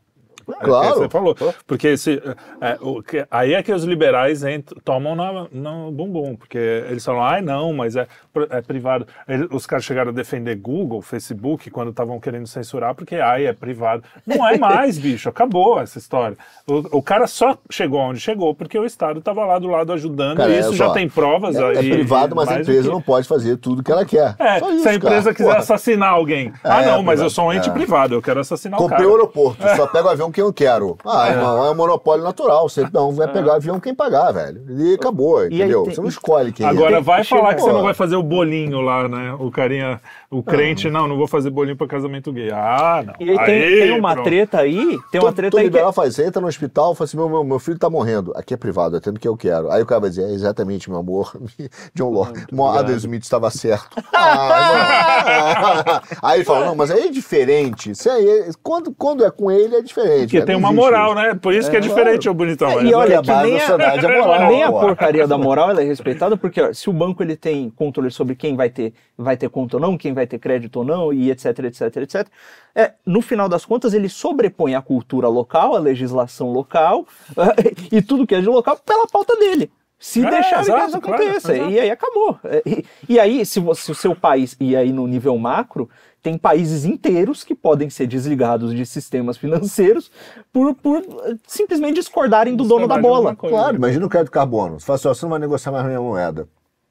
É, 0.61 0.65
Claro. 0.65 0.95
você 0.97 1.09
falou. 1.09 1.37
Porque 1.67 1.89
esse, 1.89 2.23
é, 2.61 2.79
o 2.81 3.03
que- 3.03 3.27
aí 3.31 3.55
é 3.55 3.63
que 3.63 3.73
os 3.73 3.85
liberais 3.85 4.43
entram, 4.45 4.81
tomam 4.85 5.15
na- 5.15 5.47
no 5.53 5.91
bumbum, 5.93 6.37
porque 6.37 6.59
eles 6.89 7.05
falam, 7.05 7.23
ai 7.23 7.41
não, 7.43 7.73
mas 7.73 7.97
é, 7.97 8.07
é 8.51 8.61
privado. 8.63 9.07
Os 9.51 9.67
caras 9.67 9.85
chegaram 9.85 10.11
a 10.11 10.15
defender 10.15 10.57
Google, 10.57 11.03
Facebook, 11.03 11.71
quando 11.71 11.91
estavam 11.91 12.19
querendo 12.21 12.47
censurar, 12.47 12.95
porque 12.95 13.17
ai, 13.17 13.47
é 13.47 13.53
privado. 13.53 14.03
Não 14.27 14.47
é 14.49 14.57
mais, 14.59 14.97
bicho, 14.99 15.29
acabou 15.29 15.81
essa 15.81 15.99
história. 15.99 16.37
O, 16.67 16.99
o 16.99 17.03
cara 17.03 17.27
só 17.27 17.57
chegou 17.71 18.01
onde 18.01 18.21
chegou 18.21 18.55
porque 18.55 18.79
o 18.79 18.85
Estado 18.85 19.19
estava 19.19 19.45
lá 19.45 19.59
do 19.59 19.69
lado 19.69 19.93
ajudando, 19.93 20.39
Cara, 20.39 20.51
e 20.51 20.55
é 20.57 20.61
isso 20.61 20.71
só, 20.75 20.87
já 20.87 20.91
tem 20.93 21.09
provas. 21.09 21.57
É, 21.57 21.75
é 21.75 21.79
aí, 21.79 21.91
privado, 21.91 22.35
mas 22.35 22.49
a 22.49 22.61
empresa 22.61 22.83
que- 22.89 22.95
não 22.95 23.03
pode 23.03 23.27
fazer 23.29 23.57
tudo 23.59 23.83
que 23.83 23.93
ela 23.93 24.05
quer. 24.05 24.35
é, 24.39 24.59
Só 24.59 24.71
isso, 24.71 24.83
se 24.83 24.89
a 24.89 24.95
empresa 24.95 25.23
cara. 25.25 25.35
quiser 25.35 25.49
Porra. 25.49 25.59
assassinar 25.59 26.11
alguém. 26.13 26.53
Ah, 26.65 26.83
É, 26.83 26.87
não, 26.87 27.03
mas 27.03 27.21
eu 27.21 27.29
sou 27.31 27.47
um 27.49 27.53
ente 27.53 27.69
É. 27.69 27.73
privado, 27.73 28.15
eu 28.15 28.23
quero 28.23 28.41
assassinar 28.41 28.79
o 28.79 28.83
Comprei 28.83 28.99
cara. 29.01 29.11
o 29.11 29.15
aeroporto, 29.15 29.63
só 29.77 29.87
pego 29.87 30.09
o 30.09 30.11
avião 30.11 30.31
quem 30.39 30.45
eu 30.45 30.53
quero. 30.53 30.97
Ah, 31.05 31.31
irmão, 31.31 31.67
é 31.67 31.71
um 31.73 31.75
monopólio 31.75 32.23
natural. 32.23 32.69
Você 32.69 32.87
não 32.93 33.11
vai 33.11 33.27
pegar 33.27 33.55
o 33.55 33.57
avião 33.57 33.81
quem 33.81 33.93
pagar, 33.93 34.31
velho. 34.31 34.63
E 34.71 34.95
acabou, 34.95 35.39
aí 35.39 35.47
entendeu? 35.49 35.83
tem- 35.83 35.95
Você 35.95 36.01
não 36.01 36.09
escolhe 36.09 36.53
quem 36.53 36.65
Agora 36.65 36.99
é. 36.99 37.01
vai 37.01 37.25
chega- 37.25 37.41
falar 37.41 37.55
que 37.57 37.61
você 37.63 37.73
não 37.73 37.83
vai 37.83 37.93
fazer 37.95 38.15
o 38.15 38.23
bolinho 38.23 38.81
lá, 38.81 39.09
né? 39.09 39.35
O 39.41 39.51
carinha, 39.51 40.01
o 40.31 40.41
crente, 40.43 40.89
não, 40.89 41.09
não 41.09 41.17
vou 41.17 41.27
fazer 41.27 41.51
bolinho 41.51 41.77
para 41.77 41.89
casamento 41.89 42.33
gay. 42.33 42.51
Ah, 42.53 43.03
não. 43.05 43.15
E 43.19 43.31
aí 43.31 43.45
tem, 43.45 43.63
Aí, 43.63 43.79
tem 43.81 43.99
uma 43.99 44.13
pronto. 44.13 44.25
treta 44.27 44.59
aí, 44.59 44.99
tem 45.11 45.21
uma 45.21 45.27
Todo- 45.29 45.35
treta 45.35 45.51
todo 45.51 45.61
aí 45.61 45.65
que 45.65 45.69
é- 45.69 45.79
liberal 45.79 45.93
faz, 45.93 46.15
você 46.15 46.25
entra 46.25 46.41
no 46.41 46.47
hospital 46.47 46.93
e 46.93 46.97
fala 46.97 47.05
assim, 47.07 47.17
meu, 47.17 47.29
meu, 47.29 47.43
meu 47.43 47.59
filho 47.59 47.79
tá 47.79 47.91
morrendo. 47.91 48.33
Aqui 48.37 48.55
é 48.55 48.57
privado, 48.57 48.97
é 48.97 49.01
tendo 49.01 49.19
que 49.19 49.27
eu 49.27 49.37
quero. 49.37 49.71
Aí 49.73 49.83
o 49.83 49.87
cara 49.87 50.03
vai 50.03 50.11
dizer, 50.11 50.23
é 50.23 50.33
exatamente, 50.33 50.89
meu 50.89 51.01
amor. 51.01 51.33
John 51.97 52.11
Locke. 52.11 52.45
Adam 52.79 52.95
Smith 52.97 53.25
estava 53.25 53.51
certo. 53.51 53.89
Ah, 54.15 56.03
aí 56.23 56.39
ele 56.39 56.45
fala, 56.45 56.67
não, 56.67 56.75
mas 56.75 56.91
aí 56.91 57.07
é 57.07 57.11
diferente. 57.11 57.91
Isso 57.91 58.11
aí, 58.11 58.51
quando, 58.63 58.93
quando 58.93 59.25
é 59.25 59.31
com 59.31 59.51
ele, 59.51 59.77
é 59.77 59.83
diferente. 59.83 60.28
Porque 60.29 60.41
né? 60.41 60.47
tem 60.47 60.57
uma 60.57 60.73
moral, 60.73 61.13
isso. 61.13 61.15
né? 61.23 61.35
Por 61.35 61.55
isso 61.55 61.71
que 61.71 61.77
é, 61.77 61.79
É, 61.79 61.83
diferente, 61.83 62.23
claro. 62.25 62.31
ô 62.31 62.35
bonitão. 62.35 62.71
É, 62.71 62.75
mas 62.77 62.91
e 62.91 62.95
olha, 62.95 63.19
a 63.19 63.23
base 63.23 63.51
da 63.51 63.57
a- 63.57 63.61
sociedade 63.61 64.07
é 64.07 64.19
moral. 64.23 64.49
nem 64.49 64.63
a 64.63 64.71
porcaria 64.73 65.27
da 65.27 65.39
moral 65.39 65.71
ela 65.71 65.83
é 65.83 65.85
respeitada, 65.85 66.37
porque 66.37 66.61
ó, 66.61 66.73
se 66.73 66.89
o 66.89 66.93
banco 66.93 67.23
ele 67.23 67.37
tem 67.37 67.71
controle 67.71 68.11
sobre 68.11 68.35
quem 68.35 68.55
vai 68.57 68.71
ter, 68.71 68.93
vai 69.17 69.37
ter 69.37 69.49
conta 69.49 69.77
ou 69.77 69.81
não, 69.81 69.97
quem 69.99 70.13
vai 70.13 70.27
ter 70.27 70.39
crédito 70.39 70.77
ou 70.77 70.85
não, 70.85 71.13
e 71.13 71.31
etc, 71.31 71.59
etc, 71.61 71.97
etc, 71.97 72.27
é, 72.75 72.93
no 73.05 73.21
final 73.21 73.49
das 73.49 73.65
contas 73.65 73.95
ele 73.95 74.09
sobrepõe 74.09 74.75
a 74.75 74.83
cultura 74.83 75.29
local, 75.29 75.75
a 75.75 75.79
legislação 75.79 76.53
local 76.53 77.07
e 77.91 78.01
tudo 78.03 78.27
que 78.27 78.35
é 78.35 78.41
de 78.41 78.47
local 78.49 78.79
pela 78.85 79.07
pauta 79.07 79.37
dele. 79.37 79.71
Se 80.01 80.25
É, 80.25 80.31
deixar 80.31 80.57
que 80.57 80.61
isso 80.63 80.71
claro, 80.71 80.97
aconteça. 80.97 81.57
exato. 81.57 81.71
e 81.73 81.81
aí 81.81 81.91
acabou. 81.91 82.39
É, 82.45 82.63
E, 82.65 82.85
e 83.09 83.19
aí, 83.19 83.45
se, 83.45 83.59
você, 83.59 83.83
se 83.87 83.91
o 83.91 83.95
seu 83.97 84.15
país, 84.15 84.57
e 84.61 84.77
aí 84.77 84.93
no 84.93 85.09
nível 85.09 85.37
macro, 85.37 85.91
tem 86.29 86.37
países 86.37 86.85
inteiros 86.85 87.43
que 87.43 87.55
podem 87.55 87.89
ser 87.89 88.07
desligados 88.07 88.75
de 88.75 88.85
sistemas 88.85 89.39
financeiros 89.39 90.11
por, 90.53 90.75
por 90.75 90.99
eh, 90.99 91.37
simplesmente 91.47 91.95
discordarem 91.95 92.55
do 92.55 92.65
dono 92.65 92.87
da 92.87 92.99
bola. 92.99 93.35
Claro, 93.35 93.77
imagina 93.77 94.05
o 94.05 94.09
crédito 94.11 94.31
carbono. 94.31 94.79
Você 94.79 94.85
fala 94.85 94.97
assim, 94.97 95.09
você 95.09 95.25
não 95.25 95.31
vai 95.31 95.39
negociar 95.39 95.73
mais 95.73 95.85
a 95.87 95.89
minha 95.89 96.01
moeda. 96.01 96.47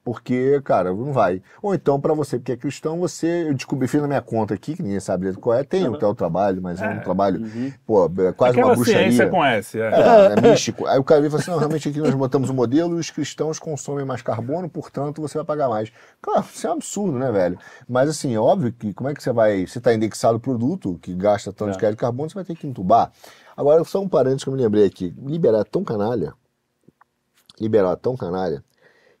Porque, 0.08 0.58
cara, 0.64 0.90
não 0.90 1.12
vai. 1.12 1.42
Ou 1.60 1.74
então, 1.74 2.00
pra 2.00 2.14
você, 2.14 2.38
porque 2.38 2.52
é 2.52 2.56
cristão, 2.56 2.98
você. 2.98 3.46
Eu 3.46 3.52
descobri, 3.52 3.86
fiz 3.86 4.00
na 4.00 4.06
minha 4.06 4.22
conta 4.22 4.54
aqui, 4.54 4.74
que 4.74 4.82
ninguém 4.82 5.00
sabe 5.00 5.34
qual 5.34 5.54
é. 5.54 5.62
Tem 5.62 5.86
o 5.86 5.98
teu 5.98 6.14
trabalho, 6.14 6.62
mas 6.62 6.80
é, 6.80 6.88
um 6.88 7.00
trabalho, 7.00 7.44
pô, 7.86 8.06
é 8.06 8.32
quase 8.32 8.52
Aquela 8.52 8.68
uma 8.68 8.74
bruxaria. 8.74 9.02
ciência 9.02 9.28
com 9.28 9.44
S, 9.44 9.78
é. 9.78 9.82
É, 9.82 10.32
é 10.32 10.40
místico. 10.40 10.86
Aí 10.86 10.98
o 10.98 11.04
cara 11.04 11.20
vem 11.20 11.28
e 11.28 11.30
fala 11.30 11.42
assim: 11.42 11.50
não, 11.50 11.58
realmente 11.58 11.90
aqui 11.90 11.98
nós 11.98 12.14
botamos 12.14 12.48
o 12.48 12.54
modelo 12.54 12.96
e 12.96 13.00
os 13.00 13.10
cristãos 13.10 13.58
consomem 13.58 14.06
mais 14.06 14.22
carbono, 14.22 14.66
portanto 14.66 15.20
você 15.20 15.36
vai 15.36 15.44
pagar 15.44 15.68
mais. 15.68 15.92
Claro, 16.22 16.46
isso 16.54 16.66
é 16.66 16.70
um 16.70 16.72
absurdo, 16.72 17.18
né, 17.18 17.30
velho? 17.30 17.58
Mas 17.86 18.08
assim, 18.08 18.34
é 18.34 18.40
óbvio 18.40 18.72
que 18.72 18.94
como 18.94 19.10
é 19.10 19.14
que 19.14 19.22
você 19.22 19.30
vai. 19.30 19.66
Você 19.66 19.76
está 19.76 19.92
indexado 19.92 20.38
o 20.38 20.40
produto 20.40 20.98
que 21.02 21.12
gasta 21.14 21.52
tanto 21.52 21.72
de 21.72 21.78
crédito 21.78 21.98
de 21.98 22.00
carbono, 22.00 22.30
você 22.30 22.34
vai 22.34 22.44
ter 22.44 22.56
que 22.56 22.66
entubar. 22.66 23.12
Agora, 23.54 23.84
só 23.84 24.00
um 24.00 24.08
parênteses 24.08 24.44
que 24.44 24.48
eu 24.48 24.54
me 24.54 24.62
lembrei 24.62 24.86
aqui: 24.86 25.14
liberar 25.22 25.60
é 25.60 25.64
tão 25.64 25.84
canalha, 25.84 26.32
liberar 27.60 27.92
é 27.92 27.96
tão 27.96 28.16
canalha, 28.16 28.64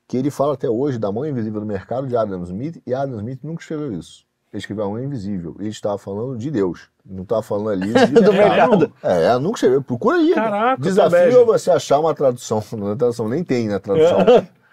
que 0.08 0.16
ele 0.16 0.30
fala 0.30 0.54
até 0.54 0.68
hoje 0.68 0.98
da 0.98 1.12
mão 1.12 1.26
invisível 1.26 1.60
do 1.60 1.66
mercado 1.66 2.06
de 2.06 2.16
Adam 2.16 2.42
Smith, 2.42 2.82
e 2.86 2.94
Adam 2.94 3.18
Smith 3.18 3.40
nunca 3.42 3.60
escreveu 3.62 3.92
isso. 3.92 4.26
Ele 4.50 4.58
escreveu 4.58 4.86
a 4.86 4.88
mão 4.88 4.98
invisível. 4.98 5.54
Ele 5.58 5.68
estava 5.68 5.98
falando 5.98 6.38
de 6.38 6.50
Deus. 6.50 6.88
Não 7.04 7.22
estava 7.22 7.42
falando 7.42 7.68
ali 7.68 7.92
de 7.92 8.06
Do 8.22 8.32
mercado. 8.32 8.90
é, 9.02 9.38
nunca 9.38 9.56
escreveu. 9.56 9.82
Procura 9.82 10.16
aí. 10.16 10.32
Caraca, 10.32 10.82
Desafio 10.82 11.42
é 11.42 11.44
você 11.44 11.70
achar 11.70 12.00
uma 12.00 12.14
tradução. 12.14 12.64
Não 12.72 12.92
é 12.92 12.96
tradução, 12.96 13.28
nem 13.28 13.44
tem 13.44 13.68
na 13.68 13.78
tradução. 13.78 14.20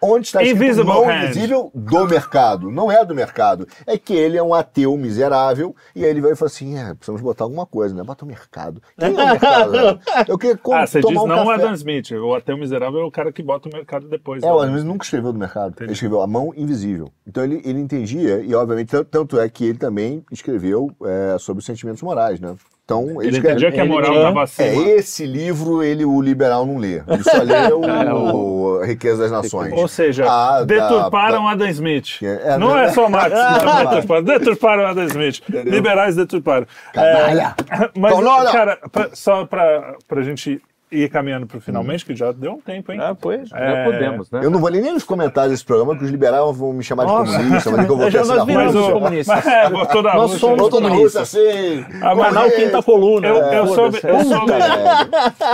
Onde 0.02 0.28
está 0.28 0.44
escrito 0.44 0.86
mão 0.86 1.06
hand. 1.10 1.24
invisível 1.26 1.72
do 1.74 2.06
mercado. 2.06 2.70
Não 2.70 2.92
é 2.92 3.04
do 3.06 3.16
mercado. 3.16 3.68
É 3.88 3.98
que 3.98 4.14
ele 4.14 4.38
é 4.38 4.44
um 4.44 4.54
ateu 4.54 4.96
miserável 4.98 5.76
e 5.96 6.04
aí 6.04 6.10
ele 6.12 6.22
vai 6.22 6.34
e 6.34 6.36
fala 6.36 6.48
assim: 6.50 6.78
é, 6.78 6.94
precisamos 6.94 7.22
botar 7.22 7.44
alguma 7.46 7.66
coisa, 7.66 7.96
né? 7.96 8.04
Bota 8.04 8.24
o 8.26 8.28
mercado. 8.28 8.82
Quem 9.00 9.10
é 9.18 9.24
o 9.24 9.28
mercado? 9.30 9.72
velho? 9.72 10.00
Eu 10.28 10.38
queria 10.38 10.58
co- 10.58 10.74
Ah, 10.74 10.86
você 10.86 11.00
diz 11.02 11.08
tomar 11.10 11.24
um 11.24 11.28
não 11.28 11.44
o 11.44 11.48
café. 11.48 11.62
Adam 11.64 11.74
Smith. 11.74 12.12
O 12.12 12.36
ateu 12.36 12.58
miserável 12.58 13.00
é 13.00 13.06
o 13.06 13.12
cara 13.12 13.32
que 13.32 13.42
bota 13.42 13.70
o 13.70 13.72
mercado 13.72 14.08
depois. 14.08 14.44
É, 14.44 14.46
né? 14.46 14.52
o 14.52 14.60
Adam 14.60 14.76
Smith 14.76 14.86
nunca 14.86 15.04
escreveu 15.06 15.32
do 15.34 15.40
mercado. 15.40 15.74
Ele 15.80 15.94
escreveu 15.94 16.22
a 16.22 16.28
mão 16.28 16.54
invisível. 16.56 17.10
Então 17.26 17.44
ele, 17.44 17.62
ele 17.66 17.80
entendia, 17.80 18.40
e 18.42 18.54
obviamente, 18.54 18.90
tanto, 18.90 19.10
tanto 19.10 19.40
é 19.40 19.48
que 19.50 19.66
ele 19.66 19.78
também 19.78 20.24
escreveu 20.32 20.92
é, 21.04 21.38
sobre 21.40 21.60
os 21.60 21.66
sentimentos 21.66 22.02
morais, 22.04 22.40
né? 22.40 22.56
Então 22.86 23.20
ele, 23.20 23.40
entendia 23.40 23.72
que 23.72 23.80
a 23.80 23.86
moral 23.86 24.14
estava 24.14 24.44
acima. 24.44 24.68
É, 24.68 24.76
esse 24.98 25.26
livro 25.26 25.82
ele, 25.82 26.06
o 26.06 26.22
liberal 26.22 26.68
não 26.68 26.78
lê. 26.78 27.02
Ele 27.08 27.24
só 27.24 27.42
lê 27.42 27.74
o, 27.74 28.78
A 28.84 28.86
Riqueza 28.86 29.24
das 29.24 29.32
Nações. 29.32 29.74
Ou 29.74 29.88
seja, 29.88 30.26
Ah, 30.30 30.64
deturparam 30.64 31.46
da- 31.46 31.52
Adam 31.52 31.68
Smith. 31.70 32.22
É, 32.22 32.58
não 32.60 32.68
não- 32.70 32.78
é 32.78 32.92
só 32.92 33.10
Marx 33.10 33.34
deturparam, 33.36 34.24
deturparam 34.24 34.86
Adam 34.86 35.06
Smith. 35.06 35.42
Liberais 35.50 36.16
deturparam. 36.16 36.68
Canalha! 36.94 37.56
É, 37.72 37.90
mas, 37.98 38.14
Canalha! 38.14 38.52
cara, 38.52 38.80
pra- 38.92 39.10
só 39.14 39.46
pra, 39.46 39.96
pra 40.08 40.22
gente 40.22 40.62
ir 40.92 41.10
caminhando 41.10 41.48
pro 41.48 41.60
finalmente, 41.60 42.06
que 42.06 42.16
já 42.16 42.32
deu 42.32 42.54
um 42.54 42.62
tempo, 42.62 42.92
hein? 42.92 43.00
Ah, 43.02 43.16
pois. 43.20 43.50
Já 43.50 43.58
É, 43.58 43.84
podemos, 43.86 44.30
né? 44.32 44.42
Eu 44.44 44.50
não 44.52 44.60
vou 44.60 44.70
ler 44.70 44.82
nem 44.82 44.94
nos 44.94 45.04
comentários 45.04 45.52
desse 45.54 45.66
programa, 45.66 45.98
que 45.98 46.04
os 46.04 46.12
liberais 46.12 46.56
vão 46.56 46.72
me 46.74 46.84
chamar 46.84 47.06
de 47.06 47.12
comunista, 47.12 47.70
vão 47.70 47.80
dizer 47.80 47.86
que 47.86 47.92
eu 47.92 47.98
vou 47.98 48.10
Já 48.12 48.22
ter 48.22 48.28
nós 48.28 48.38
essa 48.38 48.46
viramos 48.46 48.74
Mas 48.76 48.84
o- 48.86 48.92
comunistas. 48.94 49.36
mas, 49.36 49.46
é, 49.54 49.70
na 49.70 50.14
Nós 50.16 50.32
somos 50.34 50.64
na 50.64 50.70
comunistas. 50.70 51.22
Assim. 51.36 51.86
Ah, 52.02 52.16
mas 52.16 52.28
Canal 52.28 52.52
Quinta 52.52 52.84
Coluna. 52.84 53.28
Eu, 53.28 53.36
eu 53.36 53.68
Foda-se. 53.68 54.02
soube, 54.02 54.14
eu, 54.18 54.24
soube, 54.26 54.52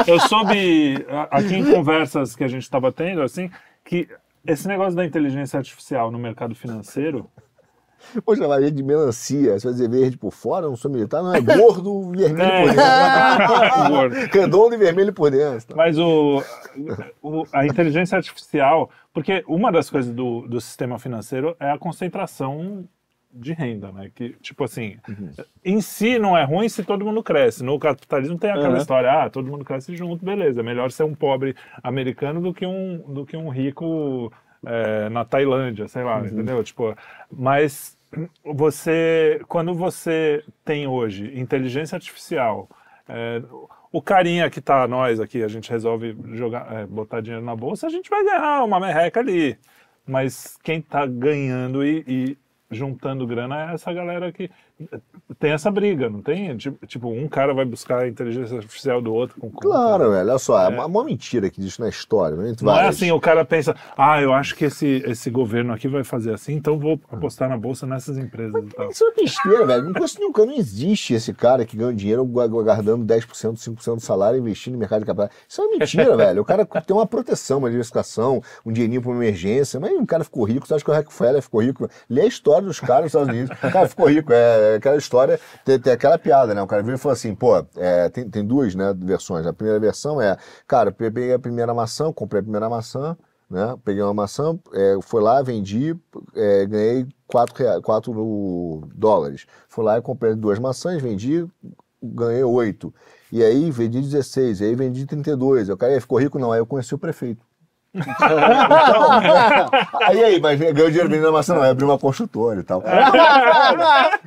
eu 0.07 0.19
soube 0.19 1.05
a- 1.09 1.27
aqui 1.37 1.55
em 1.55 1.71
conversas 1.71 2.35
que 2.35 2.43
a 2.43 2.47
gente 2.47 2.63
estava 2.63 2.91
tendo, 2.91 3.21
assim, 3.21 3.49
que 3.85 4.07
esse 4.45 4.67
negócio 4.67 4.95
da 4.95 5.05
inteligência 5.05 5.57
artificial 5.57 6.11
no 6.11 6.17
mercado 6.19 6.55
financeiro 6.55 7.29
Vou 8.25 8.35
chamar 8.35 8.61
ele 8.61 8.71
de 8.71 8.83
melancia. 8.83 9.59
Você 9.59 9.67
vai 9.67 9.73
dizer 9.73 9.89
verde 9.89 10.17
por 10.17 10.31
fora, 10.31 10.67
não 10.67 10.75
sou 10.75 10.89
militar, 10.91 11.21
não 11.23 11.33
é 11.33 11.39
gordo, 11.41 12.11
vermelho 12.11 12.41
É. 12.51 12.61
por 12.61 12.73
dentro. 12.75 13.89
Gordo. 13.89 14.15
Redondo 14.33 14.75
e 14.75 14.77
vermelho 14.77 15.13
por 15.13 15.31
dentro. 15.31 15.75
Mas 15.75 15.97
o, 15.97 16.43
o- 17.21 17.45
a 17.53 17.65
inteligência 17.65 18.15
artificial, 18.17 18.89
porque 19.13 19.43
uma 19.47 19.71
das 19.71 19.89
coisas 19.89 20.11
do, 20.13 20.47
do 20.47 20.59
sistema 20.61 20.97
financeiro 20.99 21.55
é 21.59 21.71
a 21.71 21.77
concentração 21.77 22.85
de 23.33 23.53
renda, 23.53 23.91
né? 23.93 24.11
Que, 24.13 24.35
tipo 24.41 24.61
assim, 24.65 24.97
em 25.63 25.79
si 25.79 26.19
não 26.19 26.37
é 26.37 26.43
ruim 26.43 26.67
se 26.67 26.83
todo 26.83 27.05
mundo 27.05 27.23
cresce. 27.23 27.63
No 27.63 27.79
capitalismo 27.79 28.37
tem 28.37 28.49
aquela 28.51 28.71
Uhum. 28.71 28.77
história, 28.77 29.09
ah, 29.23 29.29
todo 29.29 29.49
mundo 29.49 29.63
cresce 29.63 29.95
junto, 29.95 30.25
beleza. 30.25 30.59
É 30.59 30.63
melhor 30.63 30.91
ser 30.91 31.03
um 31.03 31.15
pobre 31.15 31.55
americano 31.81 32.41
do 32.41 32.53
que 32.53 32.65
um, 32.65 32.97
do 33.13 33.25
que 33.25 33.37
um 33.37 33.47
rico 33.47 34.29
é, 34.65 35.09
na 35.09 35.25
Tailândia, 35.25 35.87
sei 35.87 36.03
lá, 36.03 36.19
entendeu? 36.19 36.63
Tipo, 36.63 36.95
mas 37.31 37.97
você, 38.43 39.41
quando 39.47 39.73
você 39.73 40.43
tem 40.63 40.87
hoje 40.87 41.39
inteligência 41.39 41.95
artificial, 41.95 42.69
é, 43.07 43.41
o 43.91 44.01
carinha 44.01 44.49
que 44.49 44.61
tá 44.61 44.87
nós 44.87 45.19
aqui, 45.19 45.43
a 45.43 45.47
gente 45.47 45.69
resolve 45.69 46.15
jogar, 46.33 46.71
é, 46.73 46.85
botar 46.85 47.21
dinheiro 47.21 47.45
na 47.45 47.55
bolsa, 47.55 47.87
a 47.87 47.89
gente 47.89 48.09
vai 48.09 48.23
ganhar 48.23 48.63
uma 48.63 48.79
merreca 48.79 49.19
ali. 49.19 49.57
Mas 50.05 50.57
quem 50.63 50.81
tá 50.81 51.05
ganhando 51.05 51.85
e, 51.85 52.03
e 52.07 52.37
juntando 52.69 53.27
grana 53.27 53.71
é 53.71 53.73
essa 53.73 53.91
galera 53.93 54.31
que 54.31 54.49
tem 55.39 55.51
essa 55.51 55.69
briga, 55.71 56.09
não 56.09 56.21
tem? 56.21 56.55
Tipo, 56.85 57.09
um 57.09 57.27
cara 57.27 57.53
vai 57.53 57.65
buscar 57.65 57.99
a 57.99 58.07
inteligência 58.07 58.57
artificial 58.57 59.01
do 59.01 59.13
outro 59.13 59.39
com. 59.39 59.49
Claro, 59.49 60.11
velho. 60.11 60.29
Olha 60.29 60.37
só, 60.37 60.61
é 60.63 60.67
uma, 60.69 60.85
uma 60.85 61.03
mentira 61.03 61.49
que 61.49 61.59
existe 61.59 61.79
na 61.79 61.89
história. 61.89 62.35
Né? 62.37 62.53
Não 62.61 62.71
é 62.71 62.75
várias. 62.75 62.95
assim, 62.95 63.11
o 63.11 63.19
cara 63.19 63.43
pensa, 63.45 63.75
ah, 63.97 64.21
eu 64.21 64.33
acho 64.33 64.55
que 64.55 64.65
esse, 64.65 65.03
esse 65.05 65.29
governo 65.29 65.73
aqui 65.73 65.87
vai 65.87 66.03
fazer 66.03 66.33
assim, 66.33 66.53
então 66.53 66.77
vou 66.79 66.99
apostar 67.11 67.49
na 67.49 67.57
bolsa 67.57 67.85
nessas 67.85 68.17
empresas 68.17 68.63
e 68.63 68.67
tal. 68.75 68.89
Isso 68.89 69.03
é 69.03 69.11
besteira, 69.21 69.65
velho. 69.65 69.83
Não 69.85 69.93
conheço 69.93 70.19
nunca. 70.19 70.45
Não 70.45 70.53
existe 70.53 71.13
esse 71.13 71.33
cara 71.33 71.65
que 71.65 71.75
ganha 71.77 71.93
dinheiro 71.93 72.25
gu- 72.25 72.49
guardando 72.49 73.05
10%, 73.05 73.53
5% 73.57 73.95
do 73.95 74.01
salário 74.01 74.37
e 74.37 74.41
investindo 74.41 74.73
no 74.73 74.79
mercado 74.79 74.99
de 75.01 75.05
capital. 75.05 75.29
Isso 75.47 75.61
é 75.61 75.65
uma 75.65 75.77
mentira, 75.77 76.15
velho. 76.17 76.41
O 76.41 76.45
cara 76.45 76.65
tem 76.65 76.95
uma 76.95 77.05
proteção, 77.07 77.59
uma 77.59 77.69
diversificação, 77.69 78.41
um 78.65 78.71
dinheirinho 78.71 79.01
pra 79.01 79.11
uma 79.11 79.23
emergência. 79.23 79.79
Mas 79.79 79.91
o 79.93 80.05
cara 80.05 80.23
ficou 80.23 80.43
rico. 80.43 80.67
Você 80.67 80.73
acha 80.75 80.83
que 80.85 80.91
o 80.91 80.93
Rockefeller 80.93 81.41
ficou 81.41 81.61
rico? 81.61 81.89
Lê 82.09 82.21
a 82.21 82.25
história 82.25 82.67
dos 82.67 82.79
caras 82.79 83.03
nos 83.03 83.13
Estados 83.13 83.29
Unidos. 83.29 83.57
O 83.57 83.71
cara 83.71 83.87
ficou 83.87 84.07
rico. 84.09 84.31
É 84.33 84.70
aquela 84.75 84.97
história, 84.97 85.39
tem, 85.65 85.79
tem 85.79 85.93
aquela 85.93 86.17
piada, 86.17 86.53
né? 86.53 86.61
O 86.61 86.67
cara 86.67 86.83
veio 86.83 86.95
e 86.95 86.97
falou 86.97 87.13
assim, 87.13 87.33
pô, 87.35 87.57
é, 87.77 88.09
tem, 88.09 88.29
tem 88.29 88.45
duas 88.45 88.75
né, 88.75 88.93
versões. 88.97 89.45
A 89.45 89.53
primeira 89.53 89.79
versão 89.79 90.21
é, 90.21 90.37
cara, 90.67 90.91
peguei 90.91 91.33
a 91.33 91.39
primeira 91.39 91.73
maçã, 91.73 92.11
comprei 92.13 92.39
a 92.39 92.43
primeira 92.43 92.69
maçã, 92.69 93.17
né? 93.49 93.75
Peguei 93.83 94.01
uma 94.01 94.13
maçã, 94.13 94.57
é, 94.73 94.97
fui 95.01 95.21
lá, 95.21 95.41
vendi, 95.41 95.95
é, 96.35 96.65
ganhei 96.65 97.07
4, 97.27 97.55
rea- 97.63 97.81
4 97.81 98.13
dólares. 98.95 99.45
Fui 99.67 99.83
lá 99.83 99.97
e 99.97 100.01
comprei 100.01 100.35
duas 100.35 100.57
maçãs, 100.59 101.01
vendi, 101.01 101.45
ganhei 102.01 102.43
8. 102.43 102.93
E 103.31 103.43
aí 103.43 103.69
vendi 103.71 104.01
16, 104.01 104.61
aí 104.61 104.75
vendi 104.75 105.05
32. 105.05 105.69
Aí 105.69 105.73
O 105.73 105.77
cara 105.77 105.95
"E 105.95 105.99
ficou 106.01 106.17
rico? 106.19 106.39
Não, 106.39 106.51
aí 106.51 106.59
eu 106.59 106.65
conheci 106.65 106.93
o 106.95 106.97
prefeito. 106.97 107.45
Então, 107.93 108.37
aí, 110.07 110.23
aí, 110.23 110.39
mas 110.41 110.57
ganhou 110.59 110.89
dinheiro 110.89 111.09
vendendo 111.09 111.31
maçã, 111.33 111.53
não, 111.55 111.61
aí 111.61 111.71
abriu 111.71 111.87
uma 111.87 111.97
construtora 111.99 112.59
e 112.59 112.63
tal. 112.63 112.81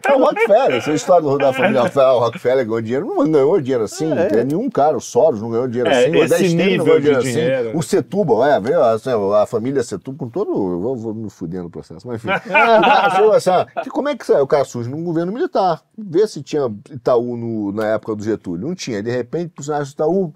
É 0.07 0.13
o 0.15 0.19
Rockefeller, 0.19 0.73
essa 0.77 0.91
é 0.91 0.93
a 0.93 0.97
história 0.97 1.39
da 1.39 1.53
família 1.53 1.81
Rockefeller. 1.81 2.11
O 2.15 2.19
Rockefeller 2.19 2.65
ganhou 2.67 2.83
dinheiro, 2.83 3.07
não 3.07 3.31
ganhou 3.31 3.61
dinheiro 3.61 3.85
assim, 3.85 4.07
não 4.13 4.29
tem 4.29 4.45
nenhum 4.45 4.69
cara, 4.69 4.97
o 4.97 5.01
Soros 5.01 5.41
não 5.41 5.51
ganhou 5.51 5.67
dinheiro 5.67 5.89
É, 5.91 6.05
assim, 6.07 6.11
o 6.17 6.29
10 6.29 6.55
não 6.55 6.85
ganhou 6.85 7.01
dinheiro 7.01 7.23
dinheiro. 7.23 7.69
assim. 7.71 7.79
O 7.79 7.83
Setúbal, 7.83 8.45
é, 8.45 8.61
veio 8.61 8.83
assim, 8.83 9.11
a 9.11 9.47
família 9.47 9.83
Setúbal 9.83 10.19
com 10.19 10.29
todo. 10.31 10.51
eu 10.51 10.81
Vou, 10.81 10.97
vou 10.97 11.15
me 11.15 11.31
fuder 11.31 11.63
no 11.63 11.71
processo, 11.71 12.07
mas 12.07 12.17
enfim. 12.17 12.29
o 12.29 12.41
cara 12.53 13.07
achou 13.07 13.33
assim, 13.33 13.51
ah, 13.51 13.67
que 13.83 13.89
como 13.89 14.09
é 14.11 14.15
que? 14.17 14.31
O 14.33 14.47
cara 14.47 14.65
surge 14.65 14.91
num 14.91 15.03
governo 15.03 15.33
militar. 15.33 15.81
Vê 15.97 16.27
se 16.27 16.43
tinha 16.43 16.71
Itaú 16.91 17.37
no- 17.37 17.73
na 17.73 17.87
época 17.87 18.15
do 18.15 18.23
Getúlio. 18.23 18.67
Não 18.69 18.75
tinha. 18.75 19.03
De 19.03 19.11
repente, 19.11 19.53
personagem 19.57 19.87
do 19.87 19.93
Itaú, 19.95 20.33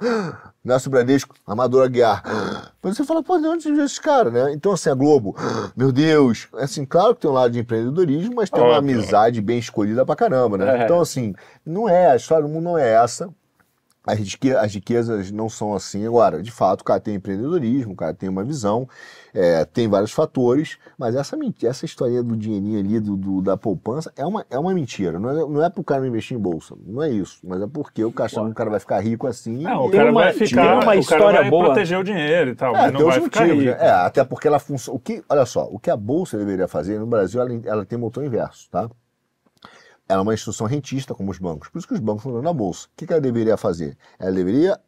Inácio 0.68 0.90
Bradesco, 0.90 1.34
Amador 1.46 1.82
Aguiar. 1.82 2.22
Mas 2.82 2.94
você 2.94 3.02
fala, 3.02 3.22
pô, 3.22 3.38
de 3.38 3.46
onde 3.46 3.62
surgiu 3.62 3.84
esses 3.84 3.98
caras, 3.98 4.30
né? 4.30 4.52
Então, 4.52 4.72
assim, 4.72 4.90
a 4.90 4.94
Globo, 4.94 5.34
meu 5.74 5.90
Deus. 5.90 6.46
Assim, 6.52 6.84
claro 6.84 7.14
que 7.14 7.22
tem 7.22 7.30
um 7.30 7.34
lado 7.34 7.52
de 7.52 7.60
empreendedorismo, 7.60 8.34
mas 8.36 8.50
tem 8.50 8.62
uma 8.62 8.76
amizade 8.76 9.40
bem 9.40 9.58
escolhida 9.58 10.04
pra 10.04 10.14
caramba, 10.14 10.58
né? 10.58 10.82
É. 10.82 10.84
Então, 10.84 11.00
assim, 11.00 11.34
não 11.64 11.88
é, 11.88 12.10
a 12.10 12.16
história 12.16 12.46
do 12.46 12.50
mundo 12.50 12.64
não 12.64 12.76
é 12.76 13.02
essa. 13.02 13.30
As 14.06 14.74
riquezas 14.74 15.30
não 15.30 15.48
são 15.48 15.74
assim. 15.74 16.06
Agora, 16.06 16.42
de 16.42 16.50
fato, 16.50 16.82
o 16.82 16.84
cara 16.84 17.00
tem 17.00 17.14
empreendedorismo, 17.14 17.92
o 17.92 17.96
cara 17.96 18.12
tem 18.12 18.28
uma 18.28 18.44
visão, 18.44 18.86
é, 19.40 19.64
tem 19.64 19.86
vários 19.86 20.10
fatores, 20.10 20.78
mas 20.98 21.14
essa, 21.14 21.36
essa 21.62 21.84
historinha 21.84 22.22
do 22.24 22.36
dinheirinho 22.36 22.80
ali, 22.80 22.98
do, 22.98 23.16
do- 23.16 23.40
da 23.40 23.56
poupança, 23.56 24.12
é 24.16 24.26
uma, 24.26 24.44
é 24.50 24.58
uma 24.58 24.74
mentira. 24.74 25.16
Não 25.20 25.30
é, 25.30 25.34
não 25.34 25.64
é 25.64 25.70
pro 25.70 25.84
cara 25.84 26.04
investir 26.06 26.36
em 26.36 26.40
bolsa, 26.40 26.74
não 26.84 27.00
é 27.00 27.08
isso. 27.10 27.38
Mas 27.44 27.62
é 27.62 27.66
porque 27.68 28.04
o 28.04 28.10
cara, 28.10 28.30
o 28.42 28.52
cara 28.54 28.70
vai 28.70 28.80
ficar 28.80 28.98
rico 28.98 29.28
assim. 29.28 29.58
Não, 29.58 29.82
o 29.84 29.88
e- 29.88 29.90
Tem 29.92 30.00
cara 30.00 30.10
uma- 30.10 30.22
vai 30.24 30.32
ficar, 30.32 30.82
uma 30.82 30.92
o 30.92 30.98
história 30.98 31.48
boa. 31.48 31.66
proteger 31.66 31.98
o 31.98 32.02
dinheiro 32.02 32.50
e 32.50 32.54
tal, 32.56 32.74
É, 32.74 32.82
mas 32.82 32.92
não 32.92 33.04
vai 33.06 33.20
ficar 33.20 33.40
motivos, 33.46 33.64
rico. 33.64 33.80
É, 33.80 33.90
até 33.90 34.24
porque 34.24 34.48
ela 34.48 34.58
funciona. 34.58 34.96
O 34.96 35.00
que, 35.00 35.22
olha 35.28 35.46
só, 35.46 35.68
o 35.70 35.78
que 35.78 35.88
a 35.90 35.96
Bolsa 35.96 36.36
deveria 36.36 36.66
fazer 36.66 36.98
no 36.98 37.06
Brasil, 37.06 37.40
ela, 37.40 37.50
ela 37.64 37.84
tem 37.86 37.96
motor 37.96 38.24
inverso, 38.24 38.68
tá? 38.70 38.90
Ela 40.08 40.20
é 40.20 40.22
uma 40.22 40.34
instituição 40.34 40.66
rentista, 40.66 41.14
como 41.14 41.30
os 41.30 41.38
bancos. 41.38 41.68
Por 41.68 41.78
isso 41.78 41.86
que 41.86 41.94
os 41.94 42.00
bancos 42.00 42.24
estão 42.24 42.40
na 42.42 42.52
Bolsa. 42.52 42.86
O 42.86 42.90
que, 42.96 43.06
que 43.06 43.12
ela 43.12 43.20
deveria 43.20 43.56
fazer? 43.56 43.96
Ela 44.18 44.32
deveria 44.32 44.80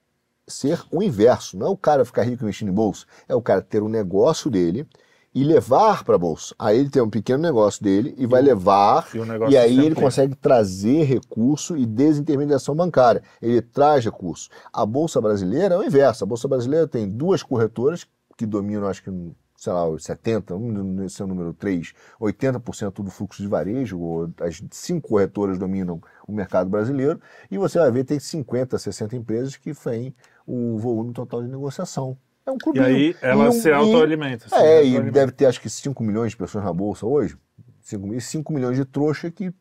ser 0.50 0.82
o 0.90 1.02
inverso. 1.02 1.56
Não 1.56 1.66
é 1.68 1.70
o 1.70 1.76
cara 1.76 2.04
ficar 2.04 2.22
rico 2.22 2.42
investindo 2.42 2.68
em 2.68 2.74
Bolsa. 2.74 3.06
É 3.28 3.34
o 3.34 3.40
cara 3.42 3.62
ter 3.62 3.82
um 3.82 3.88
negócio 3.88 4.50
dele 4.50 4.86
e 5.32 5.44
levar 5.44 6.02
para 6.02 6.16
a 6.16 6.18
Bolsa. 6.18 6.54
Aí 6.58 6.76
ele 6.78 6.90
tem 6.90 7.00
um 7.00 7.08
pequeno 7.08 7.40
negócio 7.40 7.82
dele 7.82 8.14
e 8.18 8.26
vai 8.26 8.42
levar 8.42 9.06
E 9.14 9.18
negócio 9.24 9.52
e 9.54 9.56
aí 9.56 9.70
sempre- 9.70 9.86
ele 9.86 9.94
consegue 9.94 10.34
trazer 10.34 11.04
recurso 11.04 11.76
e 11.76 11.86
desintermediação 11.86 12.74
bancária. 12.74 13.22
Ele 13.40 13.62
traz 13.62 14.04
recurso. 14.04 14.48
A 14.72 14.84
Bolsa 14.84 15.20
Brasileira 15.20 15.76
é 15.76 15.78
o 15.78 15.84
inverso. 15.84 16.24
A 16.24 16.26
Bolsa 16.26 16.48
Brasileira 16.48 16.88
tem 16.88 17.08
duas 17.08 17.42
corretoras 17.44 18.04
que 18.36 18.44
dominam, 18.44 18.88
acho 18.88 19.04
que, 19.04 19.10
sei 19.54 19.72
lá, 19.72 19.86
os 19.88 20.02
70, 20.02 20.56
um, 20.56 21.04
esse 21.04 21.22
é 21.22 21.24
o 21.24 21.28
número 21.28 21.52
3, 21.54 21.92
80% 22.20 23.02
do 23.04 23.10
fluxo 23.10 23.40
de 23.42 23.46
varejo, 23.48 24.00
ou 24.00 24.30
as 24.40 24.60
cinco 24.72 25.10
corretoras 25.10 25.58
dominam 25.58 26.00
o 26.26 26.32
mercado 26.32 26.68
brasileiro, 26.70 27.20
e 27.50 27.58
você 27.58 27.78
vai 27.78 27.92
ver 27.92 28.02
tem 28.04 28.18
50, 28.18 28.78
60 28.78 29.14
empresas 29.14 29.56
que 29.56 29.74
têm 29.74 30.14
o 30.52 30.78
volume 30.78 31.12
total 31.12 31.42
de 31.42 31.48
negociação. 31.48 32.16
É 32.44 32.50
um 32.50 32.56
E 32.56 32.58
clubinho. 32.58 32.84
aí 32.86 33.16
ela 33.22 33.44
E 33.44 33.48
um- 33.48 33.52
se 33.52 33.68
e- 33.68 33.72
autoalimenta. 33.72 34.48
se 34.48 34.54
é, 34.54 34.58
e 34.58 34.86
autoalimenta. 34.88 35.10
deve 35.12 35.32
ter 35.32 35.46
acho 35.46 35.60
que 35.60 35.70
5 35.70 36.02
milhões 36.02 36.30
de 36.32 36.36
pessoas 36.36 36.64
na 36.64 36.72
bolsa 36.72 37.06
hoje. 37.06 37.36
5, 37.82 38.06
mil- 38.06 38.20
5 38.20 38.52
milhões 38.52 38.76
de 38.76 38.84
trouxa 38.84 39.30
que 39.30 39.52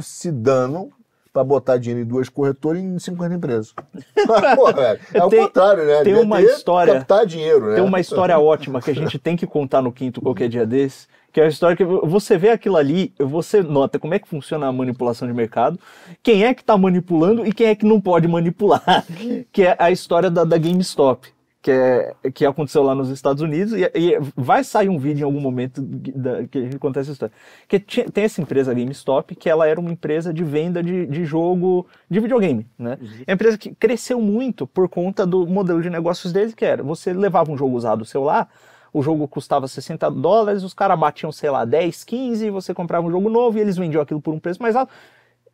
se 0.00 0.30
danam 0.30 0.90
para 1.34 1.42
botar 1.42 1.78
dinheiro 1.78 2.00
em 2.00 2.08
duas 2.08 2.28
corretoras 2.28 2.80
e 2.80 2.84
em 2.84 2.96
50 2.96 3.34
empresas. 3.34 3.74
Pô, 4.54 4.72
velho, 4.72 5.00
é 5.12 5.24
o 5.24 5.28
contrário, 5.28 5.84
né? 5.84 6.04
tem 6.04 6.14
uma 6.14 6.40
história- 6.40 6.94
Captar 6.94 7.26
dinheiro, 7.26 7.66
né? 7.66 7.74
Tem 7.74 7.84
uma 7.84 7.98
história 7.98 8.38
ótima 8.38 8.80
que 8.80 8.92
a 8.92 8.94
gente 8.94 9.18
tem 9.18 9.36
que 9.36 9.44
contar 9.44 9.82
no 9.82 9.90
quinto 9.90 10.22
qualquer 10.22 10.48
dia 10.48 10.64
desse, 10.64 11.08
que 11.32 11.40
é 11.40 11.44
a 11.44 11.48
história 11.48 11.76
que 11.76 11.84
você 11.84 12.38
vê 12.38 12.50
aquilo 12.50 12.76
ali, 12.76 13.12
você 13.18 13.60
nota 13.60 13.98
como 13.98 14.14
é 14.14 14.20
que 14.20 14.28
funciona 14.28 14.68
a 14.68 14.72
manipulação 14.72 15.26
de 15.26 15.34
mercado, 15.34 15.76
quem 16.22 16.44
é 16.44 16.54
que 16.54 16.60
está 16.60 16.78
manipulando 16.78 17.44
e 17.44 17.52
quem 17.52 17.66
é 17.66 17.74
que 17.74 17.84
não 17.84 18.00
pode 18.00 18.28
manipular, 18.28 19.04
que 19.52 19.62
é 19.64 19.74
a 19.76 19.90
história 19.90 20.30
da, 20.30 20.44
da 20.44 20.56
GameStop. 20.56 21.33
Que, 21.64 21.70
é, 21.70 22.14
que 22.34 22.44
aconteceu 22.44 22.82
lá 22.82 22.94
nos 22.94 23.08
Estados 23.08 23.40
Unidos, 23.42 23.72
e, 23.72 23.90
e 23.94 24.18
vai 24.36 24.62
sair 24.62 24.90
um 24.90 24.98
vídeo 24.98 25.22
em 25.22 25.24
algum 25.24 25.40
momento 25.40 25.80
da- 25.80 26.44
que 26.46 26.58
a 26.58 26.60
gente 26.60 26.78
conta 26.78 27.00
essa 27.00 27.10
história. 27.10 27.32
Que 27.66 27.80
tinha- 27.80 28.04
tem 28.10 28.22
essa 28.24 28.42
empresa 28.42 28.74
GameStop, 28.74 29.34
que 29.34 29.48
ela 29.48 29.66
era 29.66 29.80
uma 29.80 29.90
empresa 29.90 30.30
de 30.30 30.44
venda 30.44 30.82
de, 30.82 31.06
de 31.06 31.24
jogo 31.24 31.86
de 32.10 32.20
videogame, 32.20 32.66
né? 32.78 32.98
É 33.26 33.32
uma 33.32 33.34
empresa 33.36 33.56
que 33.56 33.74
cresceu 33.74 34.20
muito 34.20 34.66
por 34.66 34.90
conta 34.90 35.24
do 35.24 35.46
modelo 35.46 35.80
de 35.80 35.88
negócios 35.88 36.34
deles, 36.34 36.52
que 36.54 36.66
era, 36.66 36.82
você 36.82 37.14
levava 37.14 37.50
um 37.50 37.56
jogo 37.56 37.74
usado 37.74 38.04
seu 38.04 38.22
lá, 38.22 38.46
o 38.92 39.02
jogo 39.02 39.26
custava 39.26 39.66
60 39.66 40.10
dólares, 40.10 40.62
os 40.64 40.74
caras 40.74 40.98
batiam, 41.00 41.32
sei 41.32 41.48
lá, 41.48 41.64
10, 41.64 42.04
15, 42.04 42.50
você 42.50 42.74
comprava 42.74 43.06
um 43.06 43.10
jogo 43.10 43.30
novo 43.30 43.56
e 43.56 43.62
eles 43.62 43.78
vendiam 43.78 44.02
aquilo 44.02 44.20
por 44.20 44.34
um 44.34 44.38
preço 44.38 44.60
mais 44.60 44.76
alto. 44.76 44.92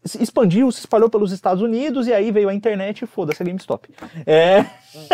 Expandiu, 0.03 0.73
se 0.73 0.81
espalhou 0.81 1.11
pelos 1.11 1.31
Estados 1.31 1.63
Unidos 1.63 2.07
e 2.07 2.13
aí 2.15 2.31
veio 2.33 2.49
a 2.49 2.55
internet 2.55 3.03
e 3.03 3.07
foda-se 3.07 3.43
a 3.43 3.47
GameStop. 3.47 3.89
É... 4.27 4.65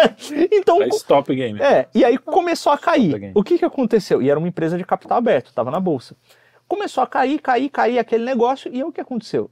então, 0.53 0.81
É 0.81 0.89
stop 0.89 1.35
game. 1.35 1.61
é, 1.61 1.89
e 1.93 2.05
aí 2.05 2.17
começou 2.17 2.73
a 2.73 2.79
cair. 2.79 3.33
O 3.35 3.43
que 3.43 3.59
que 3.59 3.65
aconteceu? 3.65 4.23
E 4.23 4.31
era 4.31 4.39
uma 4.39 4.47
empresa 4.49 4.79
de 4.79 4.85
capital 4.85 5.19
aberto, 5.19 5.47
estava 5.47 5.71
na 5.73 5.81
bolsa. 5.81 6.17
Começou 6.69 7.03
a 7.03 7.07
cair, 7.07 7.41
cair, 7.41 7.69
cair 7.69 7.99
aquele 7.99 8.25
negócio, 8.25 8.71
e 8.73 8.77
aí 8.77 8.85
o 8.85 8.93
que 8.93 9.01
aconteceu? 9.01 9.51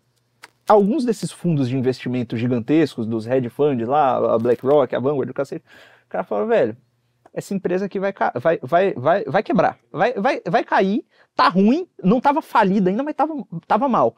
Alguns 0.69 1.05
desses 1.05 1.31
fundos 1.31 1.69
de 1.69 1.77
investimento 1.77 2.37
gigantescos, 2.37 3.07
dos 3.07 3.27
hedge 3.27 3.49
funds 3.51 3.87
lá, 3.87 4.35
a 4.35 4.39
BlackRock, 4.39 4.95
a 4.95 5.01
Vanguard, 5.01 5.31
o 5.31 5.35
cacete, 5.35 5.65
o 6.07 6.09
cara 6.09 6.25
falou, 6.25 6.47
velho, 6.47 6.77
essa 7.33 7.53
empresa 7.53 7.87
aqui 7.87 7.99
vai, 7.99 8.15
vai, 8.41 8.59
vai, 8.63 8.95
vai, 8.95 9.25
vai 9.25 9.43
quebrar, 9.43 9.79
vai, 9.93 10.13
vai, 10.15 10.41
vai 10.49 10.65
cair, 10.65 11.05
tá 11.35 11.49
ruim, 11.49 11.89
não 12.03 12.21
tava 12.21 12.41
falida 12.41 12.89
ainda, 12.89 13.03
mas 13.03 13.15
tava, 13.15 13.35
tava 13.67 13.89
mal. 13.89 14.17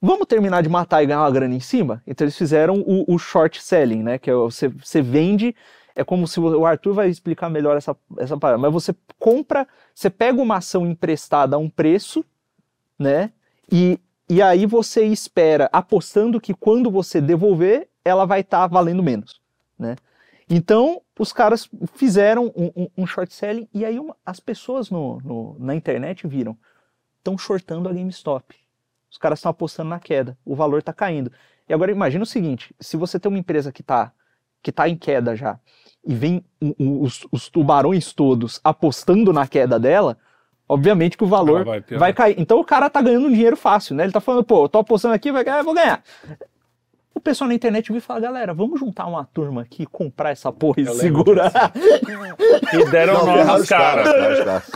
Vamos 0.00 0.26
terminar 0.26 0.62
de 0.62 0.68
matar 0.68 1.02
e 1.02 1.06
ganhar 1.06 1.20
uma 1.20 1.30
grana 1.30 1.54
em 1.54 1.60
cima? 1.60 2.02
Então 2.06 2.24
eles 2.24 2.36
fizeram 2.36 2.80
o, 2.86 3.04
o 3.14 3.18
short 3.18 3.62
selling, 3.62 4.02
né? 4.02 4.18
Que 4.18 4.30
é 4.30 4.34
você, 4.34 4.68
você 4.68 5.02
vende, 5.02 5.54
é 5.94 6.02
como 6.02 6.26
se 6.26 6.40
o 6.40 6.64
Arthur 6.64 6.94
vai 6.94 7.08
explicar 7.10 7.50
melhor 7.50 7.76
essa, 7.76 7.94
essa 8.18 8.36
parada, 8.38 8.58
mas 8.58 8.72
você 8.72 8.94
compra, 9.18 9.68
você 9.94 10.08
pega 10.08 10.40
uma 10.40 10.56
ação 10.56 10.86
emprestada 10.86 11.56
a 11.56 11.58
um 11.58 11.68
preço 11.68 12.24
né? 12.98 13.32
E, 13.72 13.98
e 14.28 14.42
aí 14.42 14.66
você 14.66 15.04
espera, 15.06 15.68
apostando 15.72 16.40
que 16.40 16.54
quando 16.54 16.90
você 16.90 17.20
devolver, 17.20 17.88
ela 18.04 18.24
vai 18.26 18.40
estar 18.40 18.66
valendo 18.66 19.02
menos, 19.02 19.40
né? 19.78 19.96
Então, 20.48 21.00
os 21.18 21.32
caras 21.32 21.68
fizeram 21.94 22.52
um, 22.56 22.72
um- 22.84 22.88
um 22.98 23.06
short 23.06 23.32
selling 23.34 23.68
e 23.72 23.84
aí 23.84 23.98
uma- 23.98 24.16
as 24.26 24.40
pessoas 24.40 24.90
no, 24.90 25.20
no- 25.20 25.56
na 25.58 25.74
internet 25.74 26.26
viram, 26.26 26.56
estão 27.18 27.38
shortando 27.38 27.88
a 27.88 27.92
GameStop. 27.92 28.54
Os 29.10 29.18
caras 29.18 29.40
estão 29.40 29.50
apostando 29.50 29.90
na 29.90 29.98
queda, 29.98 30.38
o 30.44 30.54
valor 30.54 30.78
está 30.78 30.92
caindo. 30.92 31.32
E 31.68 31.74
agora 31.74 31.90
imagina 31.90 32.22
o 32.22 32.26
seguinte, 32.26 32.74
se 32.78 32.96
você 32.96 33.18
tem 33.18 33.30
uma 33.30 33.38
empresa 33.38 33.72
que 33.72 33.80
está 33.80 34.12
que 34.62 34.70
tá 34.70 34.86
em 34.86 34.96
queda 34.96 35.34
já, 35.34 35.58
e 36.06 36.14
vem 36.14 36.44
os, 36.78 37.26
os 37.32 37.48
tubarões 37.48 38.12
todos 38.12 38.60
apostando 38.62 39.32
na 39.32 39.46
queda 39.46 39.78
dela, 39.78 40.18
obviamente 40.68 41.16
que 41.16 41.24
o 41.24 41.26
valor 41.26 41.64
vai 41.64 41.80
vai, 41.80 42.12
cair. 42.12 42.34
Então 42.38 42.60
o 42.60 42.64
cara 42.64 42.90
tá 42.90 43.00
ganhando 43.00 43.30
dinheiro 43.30 43.56
fácil, 43.56 43.96
né? 43.96 44.04
Ele 44.04 44.12
tá 44.12 44.20
falando, 44.20 44.44
pô, 44.44 44.64
eu 44.64 44.68
tô 44.68 44.78
apostando 44.78 45.14
aqui, 45.14 45.32
vai 45.32 45.42
ganhar, 45.42 45.62
vou 45.62 45.74
ganhar. 45.74 46.02
O 47.14 47.20
pessoal 47.20 47.48
na 47.48 47.54
internet 47.54 47.88
viu 47.88 47.98
e 47.98 48.00
fala, 48.00 48.20
galera, 48.20 48.54
vamos 48.54 48.78
juntar 48.78 49.06
uma 49.06 49.24
turma 49.24 49.62
aqui, 49.62 49.84
comprar 49.86 50.30
essa 50.30 50.52
porra 50.52 50.80
e 50.82 50.86
Eu 50.86 50.94
segurar. 50.94 51.52
E 52.72 52.90
deram 52.90 53.24
Não, 53.24 53.56
os 53.56 53.68
caras, 53.68 54.08
os 54.08 54.44
caras. 54.44 54.70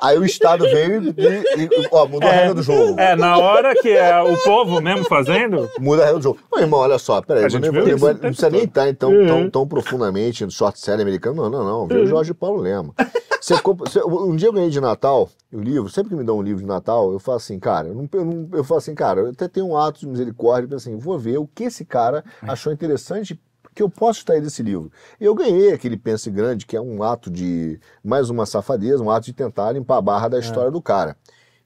Aí 0.00 0.18
o 0.18 0.24
Estado 0.24 0.64
veio 0.64 1.02
e, 1.02 1.08
e- 1.08 1.64
e- 1.64 1.88
ó, 1.90 2.06
mudou 2.06 2.28
a 2.28 2.32
regra 2.32 2.54
do 2.54 2.62
jogo. 2.62 2.98
É, 3.00 3.14
na 3.16 3.38
hora 3.38 3.74
que 3.74 3.90
é 3.90 4.20
o 4.22 4.36
povo 4.42 4.80
mesmo 4.80 5.04
fazendo, 5.06 5.68
Muda 5.78 6.02
a 6.02 6.04
regra 6.06 6.20
do 6.20 6.22
jogo. 6.22 6.38
Ô, 6.50 6.58
irmão, 6.58 6.80
olha 6.80 6.98
só, 6.98 7.20
peraí, 7.22 7.44
gente 7.48 7.62
nem 7.70 7.94
não, 7.96 8.08
não 8.08 8.18
precisa 8.20 8.50
nem 8.50 8.64
estar 8.64 8.88
então, 8.88 9.10
tão, 9.26 9.50
tão 9.50 9.66
profundamente 9.68 10.44
no 10.44 10.50
short 10.50 10.78
série 10.78 11.02
americano. 11.02 11.42
Não, 11.42 11.50
não, 11.50 11.64
não. 11.64 11.86
Vê 11.86 11.98
o 11.98 12.06
Jorge 12.06 12.32
Paulo 12.34 12.60
Lema. 12.60 12.94
Você 13.40 13.60
compra- 13.60 13.90
você- 13.90 14.02
um 14.02 14.34
dia 14.34 14.48
eu 14.48 14.52
ganhei 14.52 14.70
de 14.70 14.80
Natal 14.80 15.28
o 15.52 15.60
livro, 15.60 15.88
sempre 15.90 16.10
que 16.10 16.16
me 16.16 16.24
dão 16.24 16.38
um 16.38 16.42
livro 16.42 16.60
de 16.62 16.66
Natal, 16.66 17.12
eu 17.12 17.18
falo 17.18 17.36
assim, 17.36 17.58
cara, 17.60 17.88
eu, 17.88 17.94
não, 17.94 18.08
eu, 18.12 18.24
não- 18.24 18.48
eu 18.52 18.64
falo 18.64 18.78
assim, 18.78 18.94
cara, 18.94 19.20
eu 19.20 19.28
até 19.28 19.46
tenho 19.46 19.66
um 19.68 19.76
ato 19.76 20.00
de 20.00 20.06
misericórdia, 20.06 20.68
penso 20.68 20.88
assim, 20.88 20.98
vou 20.98 21.18
ver 21.18 21.36
o 21.38 21.46
que 21.54 21.64
esse 21.64 21.84
cara 21.84 22.24
achou 22.42 22.72
interessante 22.72 23.38
que 23.74 23.82
eu 23.82 23.90
posso 23.90 24.20
extrair 24.20 24.40
desse 24.40 24.62
livro. 24.62 24.90
Eu 25.20 25.34
ganhei 25.34 25.72
aquele 25.72 25.96
Pense 25.96 26.30
Grande, 26.30 26.64
que 26.64 26.76
é 26.76 26.80
um 26.80 27.02
ato 27.02 27.30
de, 27.30 27.80
mais 28.02 28.30
uma 28.30 28.46
safadeza, 28.46 29.02
um 29.02 29.10
ato 29.10 29.26
de 29.26 29.32
tentar 29.32 29.72
limpar 29.72 29.98
a 29.98 30.02
barra 30.02 30.28
da 30.28 30.38
história 30.38 30.70
do 30.70 30.80
cara. 30.80 31.16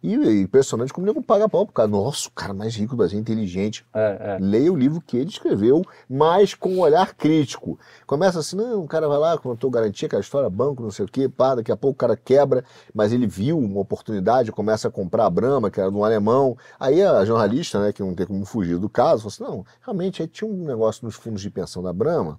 E 0.01 0.15
é 0.15 0.41
impressionante 0.43 0.93
como 0.93 1.05
o 1.05 1.09
nego 1.09 1.21
paga 1.21 1.49
pau 1.49 1.67
pro 1.67 1.75
cara. 1.75 1.89
Nossa, 1.89 2.29
o 2.29 2.33
cara 2.33 2.55
mais 2.55 2.77
rico 2.77 2.95
do 2.95 2.99
Brasil, 2.99 3.19
inteligente. 3.19 3.85
É, 3.93 4.37
é. 4.37 4.39
Leia 4.41 4.73
o 4.73 4.77
livro 4.77 5.01
que 5.01 5.17
ele 5.17 5.29
escreveu, 5.29 5.83
mas 6.09 6.55
com 6.55 6.69
um 6.71 6.81
olhar 6.81 7.15
crítico. 7.15 7.79
Começa 8.07 8.39
assim, 8.39 8.57
não, 8.57 8.85
o 8.85 8.87
cara 8.87 9.09
vai 9.09 9.19
lá, 9.19 9.37
contou 9.37 9.69
garantia, 9.71 10.07
aquela 10.07 10.23
história, 10.23 10.49
banco, 10.49 10.85
não 10.85 10.93
sei 10.93 11.05
o 11.05 11.09
quê, 11.09 11.29
pá, 11.29 11.57
daqui 11.57 11.73
a 11.73 11.77
pouco 11.77 11.95
o 11.95 11.99
cara 11.99 12.17
quebra, 12.17 12.65
mas 12.95 13.13
ele 13.13 13.27
viu 13.27 13.59
uma 13.59 13.81
oportunidade, 13.81 14.53
começa 14.53 14.87
a 14.87 14.91
comprar 14.91 15.27
a 15.27 15.31
Brahma, 15.31 15.69
que 15.69 15.81
era 15.81 15.91
do 15.91 16.05
alemão. 16.05 16.57
Aí 16.79 17.03
a 17.03 17.25
jornalista, 17.25 17.81
né, 17.81 17.93
que 17.93 18.01
não 18.01 18.15
tem 18.15 18.25
como 18.25 18.45
fugir 18.45 18.79
do 18.79 18.89
caso, 18.89 19.29
falou 19.29 19.33
assim, 19.33 19.57
não, 19.59 19.67
realmente, 19.85 20.23
aí 20.23 20.29
tinha 20.29 20.49
um 20.49 20.65
negócio 20.65 21.05
nos 21.05 21.17
fundos 21.17 21.43
de 21.43 21.51
pensão 21.51 21.83
da 21.83 21.93
Brahma, 21.93 22.39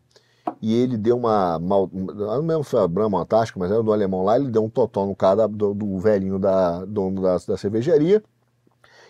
e 0.62 0.74
ele 0.74 0.98
deu 0.98 1.18
uma. 1.18 1.60
Mal, 1.60 1.90
não 1.94 2.40
lembro 2.42 2.64
se 2.64 2.72
foi 2.72 2.82
a 2.84 2.88
Brahma 2.88 3.22
Antártica, 3.22 3.60
mas 3.60 3.72
era 3.72 3.82
do 3.84 3.94
alemão 3.94 4.24
lá, 4.24 4.38
ele 4.38 4.50
deu 4.50 4.64
um 4.64 4.70
totó 4.70 5.06
no 5.06 5.16
cara 5.16 5.48
do, 5.48 5.74
do 5.74 6.00
velhinho 6.00 6.40
da, 6.40 6.86
dono 6.86 7.22
da, 7.22 7.38
da 7.38 7.58
cervejaria 7.58 8.24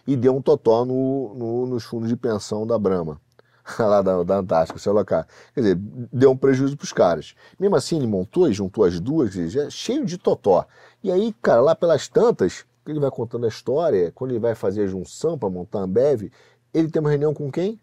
e 0.08 0.16
deu 0.16 0.36
um 0.36 0.42
totó 0.42 0.86
no, 0.86 1.34
no- 1.36 1.66
nos 1.68 1.84
fundos 1.84 2.10
de 2.10 2.16
pensão 2.16 2.66
da 2.66 2.78
Brahma, 2.78 3.20
lá 3.80 4.02
da, 4.02 4.24
da 4.24 4.38
Antártica, 4.40 4.80
sei 4.80 4.92
lá 4.92 5.06
cá. 5.06 5.26
Quer 5.54 5.62
dizer, 5.62 5.76
deu 6.12 6.32
um 6.32 6.38
prejuízo 6.38 6.76
para 6.78 6.86
os 6.86 6.94
caras. 6.94 7.36
Mesmo 7.60 7.76
assim, 7.76 7.98
ele 7.98 8.08
montou 8.08 8.48
e 8.50 8.54
juntou 8.54 8.84
as 8.84 9.00
duas, 9.00 9.32
já 9.34 9.70
cheio 9.70 10.06
de 10.06 10.18
totó. 10.18 10.66
E 11.04 11.12
aí, 11.12 11.34
cara, 11.42 11.62
lá 11.62 11.76
pelas 11.76 12.08
tantas, 12.08 12.66
ele 12.88 13.00
vai 13.00 13.12
contando 13.12 13.46
a 13.46 13.50
história, 13.50 14.12
quando 14.14 14.32
ele 14.32 14.40
vai 14.40 14.56
fazer 14.56 14.84
a 14.84 14.88
junção 14.88 15.38
para 15.38 15.50
montar 15.50 15.80
a 15.80 15.84
Ambev, 15.84 16.32
ele 16.74 16.90
tem 16.90 17.00
uma 17.00 17.10
reunião 17.10 17.34
com 17.34 17.52
quem? 17.52 17.80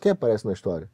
Quem 0.00 0.12
aparece 0.12 0.46
na 0.46 0.52
história? 0.52 0.90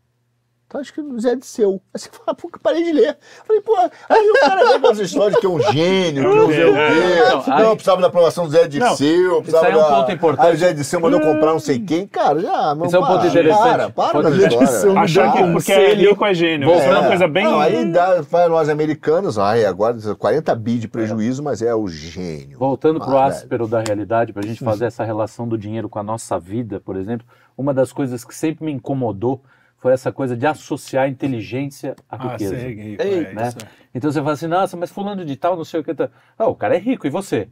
Tá 0.73 0.81
escrito 0.81 1.19
Zé 1.19 1.35
de 1.35 1.45
Seu. 1.45 1.83
Aí 1.93 2.01
você 2.01 2.09
fala, 2.13 2.33
pô, 2.33 2.49
que 2.49 2.61
parei 2.61 2.85
de 2.85 2.93
ler. 2.93 3.19
Falei, 3.45 3.61
pô, 3.61 3.77
aí 3.77 4.31
o 4.31 4.41
cara 4.41 4.65
vem 4.71 4.81
com 4.81 4.91
essa 4.91 5.03
história 5.03 5.35
de 5.35 5.41
que 5.41 5.47
é 5.47 5.49
um 5.49 5.61
gênio, 5.73 6.23
que 6.31 6.37
não 6.37 6.47
sei 6.47 6.65
o 6.65 6.73
quê. 6.73 7.21
Não, 7.29 7.57
Não, 7.59 7.69
aí- 7.71 7.75
precisava 7.75 8.01
da 8.01 8.07
aprovação 8.07 8.45
do 8.45 8.51
Zé 8.53 8.69
de 8.69 8.79
Não. 8.79 8.95
Precisava 8.97 9.67
aí 9.67 9.73
é 9.73 9.77
um 9.77 9.81
da- 9.81 9.97
ponto 9.97 10.13
importante. 10.13 10.47
Aí 10.47 10.55
o 10.55 10.57
Zé 10.57 10.73
de 10.73 10.85
Seu 10.85 11.01
mandou 11.01 11.21
comprar 11.21 11.47
não 11.53 11.59
sei 11.59 11.81
quem. 11.81 12.07
Cara, 12.07 12.39
já, 12.39 12.73
meu 12.77 12.87
Isso 12.87 12.95
é 12.95 12.99
um 13.01 13.03
ponto 13.05 13.19
para, 13.19 13.29
interessante. 13.29 13.63
Para, 13.63 13.91
para 13.91 14.13
com 14.23 14.29
interessante. 14.29 14.63
história. 14.63 15.01
achar 15.01 15.33
que 15.33 15.39
Conselho. 15.39 15.53
porque 15.55 15.73
é 15.73 15.95
rico 15.95 16.25
é 16.25 16.35
gênio. 16.35 16.71
Isso 16.73 16.83
é 16.83 16.91
uma 16.99 17.09
coisa 17.09 17.27
bem. 17.27 17.45
Não, 17.45 17.59
aí 17.59 17.85
dá, 17.91 18.21
vai 18.23 18.49
nós 18.49 18.69
americanos, 18.69 19.41
ai, 19.41 19.65
agora 19.65 19.97
40 20.17 20.55
bi 20.55 20.79
de 20.79 20.87
prejuízo, 20.87 21.43
mas 21.43 21.63
é 21.63 21.75
o 21.75 21.89
gênio. 21.89 22.57
Voltando 22.61 23.01
para 23.01 23.11
o 23.13 23.19
Ah, 23.19 23.25
áspero 23.27 23.67
da 23.67 23.81
realidade, 23.81 24.33
para 24.33 24.45
a 24.45 24.47
gente 24.47 24.63
fazer 24.63 24.85
essa 24.85 25.03
relação 25.03 25.49
do 25.49 25.59
dinheiro 25.59 25.89
com 25.89 25.99
a 25.99 26.03
nossa 26.05 26.39
vida, 26.39 26.79
por 26.79 26.95
exemplo, 26.97 27.27
uma 27.59 27.75
das 27.75 27.93
coisas 27.93 28.25
que 28.25 28.33
sempre 28.33 28.65
me 28.65 28.71
incomodou 28.71 29.43
foi 29.81 29.93
essa 29.93 30.13
coisa 30.13 30.37
de 30.37 30.47
associar 30.47 31.05
a 31.05 31.09
inteligência 31.09 31.97
à 32.09 32.17
Ah, 32.17 32.33
riqueza. 32.33 32.55
rico, 32.57 33.03
Ei, 33.03 33.25
é 33.25 33.33
né? 33.35 33.49
isso. 33.49 33.57
Então 33.95 34.13
você 34.13 34.21
fala 34.21 34.33
assim, 34.33 34.47
nossa, 34.47 34.77
mas 34.77 34.91
fulano 34.91 35.25
de 35.25 35.35
tal, 35.37 35.57
não 35.57 35.65
sei 35.65 35.81
o 35.81 35.85
que. 35.85 35.95
Tá... 35.95 36.11
Ah, 36.39 36.47
o 36.47 36.55
cara 36.55 36.77
é 36.77 36.79
rico, 36.79 37.07
e 37.07 37.11
você? 37.11 37.49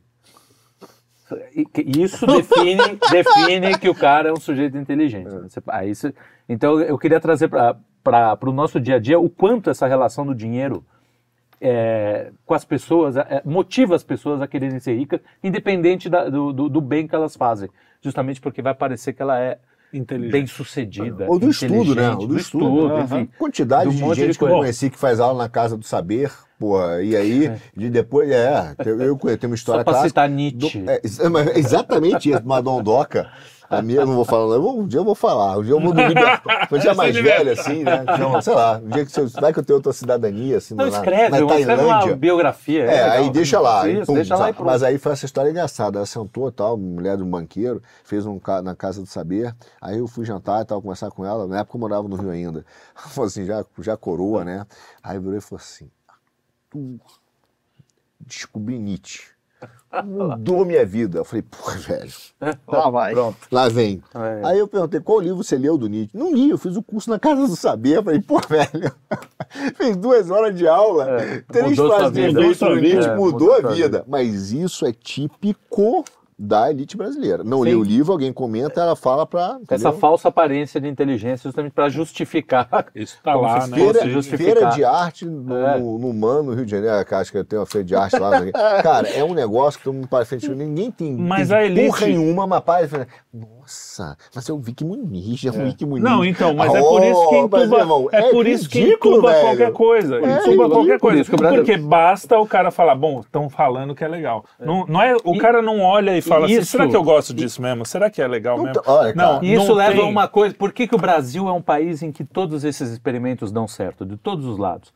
E 1.55 1.67
Isso 2.03 2.27
define, 2.27 2.99
define 3.11 3.79
que 3.79 3.89
o 3.89 3.95
cara 3.95 4.31
é 4.31 4.33
um 4.33 4.41
sujeito 4.41 4.79
inteligente. 4.79 5.29
né? 5.29 5.41
Você- 5.49 5.63
aí 5.69 5.95
você- 5.95 6.15
então 6.49 6.81
eu 6.81 6.97
queria 6.99 7.21
trazer 7.21 7.49
para 7.49 8.39
o 8.43 8.53
nosso 8.53 8.81
dia 8.81 8.97
a 8.97 8.99
dia 8.99 9.19
o 9.19 9.29
quanto 9.29 9.69
essa 9.69 9.87
relação 9.87 10.25
do 10.25 10.35
dinheiro 10.35 10.83
é, 11.61 12.31
com 12.47 12.55
as 12.55 12.65
pessoas 12.65 13.17
é, 13.17 13.43
motiva 13.45 13.95
as 13.95 14.05
pessoas 14.05 14.41
a 14.41 14.47
quererem 14.47 14.79
ser 14.79 14.95
ricas, 14.95 15.21
independente 15.43 16.09
da- 16.09 16.29
do, 16.31 16.53
do- 16.53 16.69
do 16.69 16.81
bem 16.81 17.07
que 17.07 17.15
elas 17.15 17.37
fazem. 17.37 17.69
Justamente 18.01 18.41
porque 18.41 18.63
vai 18.63 18.75
parecer 18.75 19.13
que 19.13 19.21
ela 19.21 19.39
é 19.39 19.59
Inteligente. 19.93 20.33
bem 20.33 20.47
sucedida. 20.47 21.27
Ou 21.29 21.39
do 21.39 21.49
estudo, 21.51 21.95
né? 21.95 22.11
Ou 22.11 22.27
do 22.27 22.37
estudo. 22.39 22.87
Aham. 22.89 23.05
enfim. 23.05 23.29
Quantidade 23.39 23.91
Do 23.91 23.97
de 23.97 24.03
monte 24.03 24.17
de 24.17 24.27
gente 24.27 24.39
que 24.39 24.45
eu 24.45 24.49
conheci 24.49 24.91
que 24.91 24.99
faz 24.99 25.19
aula 25.21 25.43
na 25.45 25.49
Casa 25.49 25.77
do 25.77 25.85
Saber, 25.85 26.31
porra, 26.59 27.03
e 27.03 27.17
aí, 27.17 27.51
de 27.77 27.89
depois, 27.89 28.31
é, 28.31 28.75
eu, 28.85 29.01
eu 29.01 29.39
tem 29.39 29.49
uma 29.49 29.55
história 29.55 29.81
Só 29.81 29.85
para 29.85 29.93
clássica. 29.93 30.09
citar 30.09 30.29
do- 30.29 30.35
Nietzsche. 30.35 30.85
é, 30.87 31.01
ex- 31.03 31.19
mas 31.31 31.57
exatamente 31.57 32.31
isso, 32.31 32.43
Madondoca. 32.47 33.31
A 33.71 33.83
minha, 33.83 34.01
eu 34.01 34.07
não 34.07 34.15
vou 34.15 34.25
falar, 34.25 34.47
não, 34.47 34.55
eu 34.55 34.63
vou- 34.63 34.81
um 34.81 34.87
dia 34.87 34.99
eu 35.01 35.05
vou 35.05 35.15
falar, 35.15 35.59
um 35.59 35.63
dia 35.63 35.73
eu 35.75 35.81
vou 35.81 35.93
me 35.93 36.07
libertar. 36.07 36.69
Um 36.73 36.79
dia 36.79 36.95
mais 36.95 37.15
velho, 37.15 37.53
assim, 37.53 37.85
né? 37.85 38.03
Então, 38.15 38.41
sei 38.41 38.55
lá, 38.55 38.79
um 38.83 38.89
dia 38.89 39.05
que 39.05 39.13
você, 39.13 39.27
vai 39.41 39.53
que 39.53 39.59
eu 39.59 39.65
tenho 39.65 39.77
outra 39.77 39.93
cidadania, 39.93 40.57
assim, 40.57 40.75
Não, 40.75 40.87
na, 40.87 40.97
escreve, 40.99 41.29
na 41.29 41.39
escreve 41.41 41.73
uma 41.73 41.77
Tailândia. 41.77 42.17
biografia. 42.17 42.85
É, 42.85 43.03
aí 43.11 43.19
legal. 43.19 43.33
deixa 43.33 43.61
lá. 43.61 43.83
aí, 43.83 43.97
Isso, 43.99 44.07
pum, 44.07 44.15
deixa 44.15 44.37
lá 44.37 44.51
e. 44.51 44.55
Mas 44.63 44.83
aí 44.83 44.97
foi 44.97 45.13
essa 45.13 45.27
história 45.27 45.51
engraçada. 45.51 45.99
Ela 45.99 46.07
sentou, 46.07 46.51
tal, 46.51 46.79
mulher 46.79 47.19
de 47.19 47.23
um 47.23 47.31
banqueiro, 47.31 47.83
fez 48.05 48.25
um 48.25 48.39
ca- 48.39 48.63
na 48.63 48.75
Casa 48.75 49.03
do 49.03 49.07
Saber. 49.07 49.55
Aí 49.83 49.99
eu 49.99 50.07
fui 50.09 50.25
jantar 50.25 50.63
e 50.63 50.65
tal, 50.65 50.81
conversar 50.81 51.11
com 51.11 51.25
ela. 51.27 51.47
Na 51.47 51.59
época 51.61 51.77
eu 51.77 51.81
morava 51.81 52.09
no 52.09 52.17
Rio 52.17 52.31
ainda. 52.31 52.65
Ela 52.97 53.09
falou 53.13 53.27
assim, 53.27 53.45
já, 53.45 53.63
já 53.81 53.97
coroa, 53.99 54.45
né? 54.47 54.65
Aí 55.03 55.19
virou 55.19 55.37
e 55.37 55.41
falou 55.43 55.61
assim: 55.63 55.91
Tu 56.71 56.99
descobri 58.21 58.79
Nietzsche. 58.79 59.37
Mudou 60.05 60.65
minha 60.65 60.85
vida. 60.85 61.19
Eu 61.19 61.25
falei, 61.25 61.43
pô, 61.43 61.71
velho. 61.73 62.13
Lá 62.69 62.91
vai. 62.91 63.13
Pronto, 63.15 63.37
lá 63.51 63.69
vem. 63.69 64.03
É. 64.15 64.41
Aí 64.45 64.59
eu 64.59 64.69
perguntei, 64.69 65.01
qual 65.01 65.19
livro 65.19 65.43
você 65.43 65.57
leu 65.57 65.77
do 65.79 65.89
Nietzsche? 65.89 66.17
Não 66.17 66.33
li, 66.33 66.51
eu 66.51 66.59
fiz 66.59 66.77
o 66.77 66.83
curso 66.83 67.11
na 67.11 67.19
Casa 67.19 67.47
do 67.47 67.57
Saber. 67.57 67.97
Eu 67.97 68.03
falei, 68.05 68.21
pô, 68.21 68.39
velho, 68.49 68.93
fez 69.77 69.97
duas 69.97 70.31
horas 70.31 70.55
de 70.57 70.69
aula, 70.69 71.21
É, 71.21 71.43
três 71.51 71.71
mudou 71.71 71.89
frases 71.97 72.13
de 72.13 72.21
efeito 72.21 72.65
Mudou 72.65 72.77
vida. 72.81 73.17
mudou, 73.17 73.55
É, 73.55 73.57
mudou 73.57 73.71
a 73.71 73.75
vida. 73.75 74.05
Mas 74.07 74.53
isso 74.53 74.87
é 74.87 74.93
típico 74.93 76.05
da 76.39 76.71
elite 76.71 76.97
brasileira. 76.97 77.43
Não 77.43 77.59
Sim. 77.59 77.65
lê 77.65 77.75
o 77.75 77.83
livro, 77.83 78.13
alguém 78.13 78.33
comenta, 78.33 78.81
ela 78.81 78.95
fala 78.95 79.27
pra... 79.27 79.59
Essa 79.69 79.91
falsa 79.93 80.29
aparência 80.29 80.81
de 80.81 80.87
inteligência 80.89 81.49
justamente 81.49 81.73
para 81.73 81.89
justificar. 81.89 82.87
Isso 82.95 83.19
tá 83.23 83.33
Como 83.33 83.45
lá, 83.45 83.61
se 83.63 83.71
né? 83.71 83.77
Feira, 83.77 84.23
feira 84.23 84.65
de 84.71 84.85
arte 84.85 85.25
no, 85.25 85.57
É. 85.57 85.79
no, 85.79 85.99
no 85.99 86.13
Mano, 86.15 86.45
no 86.51 86.55
Rio 86.55 86.65
de 86.65 86.71
Janeiro, 86.71 87.05
que 87.05 87.15
acho 87.15 87.33
que 87.33 87.43
tem 87.45 87.59
uma 87.59 87.67
feira 87.67 87.85
de 87.85 87.95
arte 87.97 88.19
lá. 88.19 88.31
Cara, 88.83 89.09
é 89.09 89.25
um 89.25 89.35
negócio 89.35 89.79
que 89.79 89.85
todo 89.85 89.95
mundo 89.95 90.09
para 90.09 90.25
frente. 90.25 90.49
Ninguém 90.49 90.91
tem, 90.91 91.13
Mas 91.17 91.49
tem 91.49 91.57
a 91.57 91.65
elite- 91.65 91.87
porra 91.89 92.07
nenhuma, 92.07 92.47
mas 92.47 92.61
para 92.61 92.85
e 92.85 92.89
fala, 92.89 93.07
nossa, 93.33 94.17
mas 94.35 94.49
é 94.49 94.53
o 94.53 94.59
Vicky 94.59 94.85
Muniz, 94.85 95.45
é 95.45 95.51
o 95.51 95.53
Vicky 95.53 95.85
Muniz. 95.85 96.05
Não, 96.05 96.25
então, 96.25 96.55
mas 96.55 96.75
é 96.75 96.81
por 96.81 97.03
isso 97.03 97.29
que 97.29 97.35
Oh, 97.39 97.49
mas, 97.49 97.63
entuba, 97.63 97.79
irmão, 97.79 98.09
é 98.13 98.31
por 98.31 98.47
isso 98.47 98.69
que 98.69 98.81
ridículo, 98.81 99.15
entuba 99.17 99.33
velho. 99.33 99.43
qualquer 99.47 99.73
coisa. 99.73 100.15
É 100.17 100.19
entuba 100.19 100.41
ridículo. 100.45 100.71
qualquer 100.71 100.99
coisa. 101.01 101.25
que 101.25 101.37
Porque 101.37 101.77
basta 101.77 102.39
o 102.39 102.47
cara 102.47 102.71
falar, 102.71 102.95
bom, 102.95 103.21
estão 103.21 103.49
falando 103.49 103.95
que 103.95 104.05
é 104.05 104.09
legal. 104.09 104.45
Não, 104.59 104.87
não 104.87 105.03
é, 105.03 105.17
o 105.25 105.35
E- 105.35 105.39
cara 105.39 105.61
não 105.63 105.81
olha 105.81 106.17
e 106.17 106.23
fala 106.29 106.47
assim, 106.47 106.55
isso- 106.59 106.71
será 106.73 106.87
que 106.89 106.97
eu 106.97 107.03
gosto 107.03 107.35
disso 107.35 107.61
mesmo? 107.63 107.85
Será 107.87 108.11
que 108.11 108.21
é 108.23 108.27
legal 108.29 108.57
Não 108.57 108.65
mesmo? 108.65 108.83
tá- 108.83 108.93
olha, 108.93 109.15
não, 109.15 109.43
E 109.43 109.55
isso 109.55 109.69
não 109.69 109.75
leva 109.75 109.93
tem. 109.93 110.03
a 110.03 110.07
uma 110.07 110.29
coisa. 110.29 110.55
Por 110.55 110.73
que, 110.73 110.87
que 110.87 110.95
o 110.95 110.99
Brasil 110.99 111.49
é 111.49 111.53
um 111.53 111.63
país 111.63 112.03
em 112.03 112.13
que 112.13 112.25
todos 112.25 112.65
esses 112.65 112.91
experimentos 112.91 113.51
dão 113.51 113.67
certo, 113.67 114.05
de 114.07 114.17
todos 114.17 114.45
os 114.47 114.59
lados? 114.59 114.93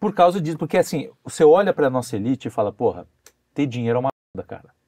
Por 0.00 0.12
causa 0.12 0.40
disso. 0.40 0.58
Porque 0.58 0.76
assim, 0.76 1.08
você 1.24 1.44
olha 1.44 1.72
para 1.72 1.86
a 1.86 1.90
nossa 1.90 2.16
elite 2.16 2.48
e 2.48 2.50
fala, 2.50 2.72
porra, 2.72 3.06
ter 3.54 3.66
dinheiro 3.66 3.96
é 3.98 4.00
uma 4.00 4.08
merda, 4.36 4.48
cara. 4.48 4.82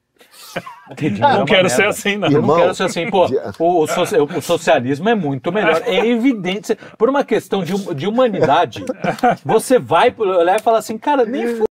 Ter 0.95 1.09
dinheiro 1.09 1.25
é 1.25 1.31
Não 1.33 1.39
uma 1.39 1.45
quero 1.45 1.63
merda. 1.63 1.75
ser 1.75 1.87
assim, 1.87 2.15
não. 2.15 2.27
Eu 2.27 2.31
não 2.33 2.39
Irmão, 2.41 2.55
quero 2.57 2.75
ser 2.75 2.83
assim, 2.83 3.09
pô, 3.09 3.25
o, 3.59 3.81
o 3.81 4.37
o 4.37 4.41
socialismo 4.41 5.09
é 5.09 5.15
muito 5.15 5.51
melhor. 5.51 5.81
É 5.85 6.05
evidente. 6.07 6.75
Por 6.97 7.09
uma 7.09 7.23
questão 7.23 7.63
de, 7.63 7.73
de 7.95 8.07
humanidade, 8.07 8.83
você 9.43 9.77
vai 9.77 10.13
olhar 10.17 10.55
e 10.57 10.61
falar 10.61 10.77
assim, 10.77 10.97
cara, 10.97 11.25
nem 11.25 11.64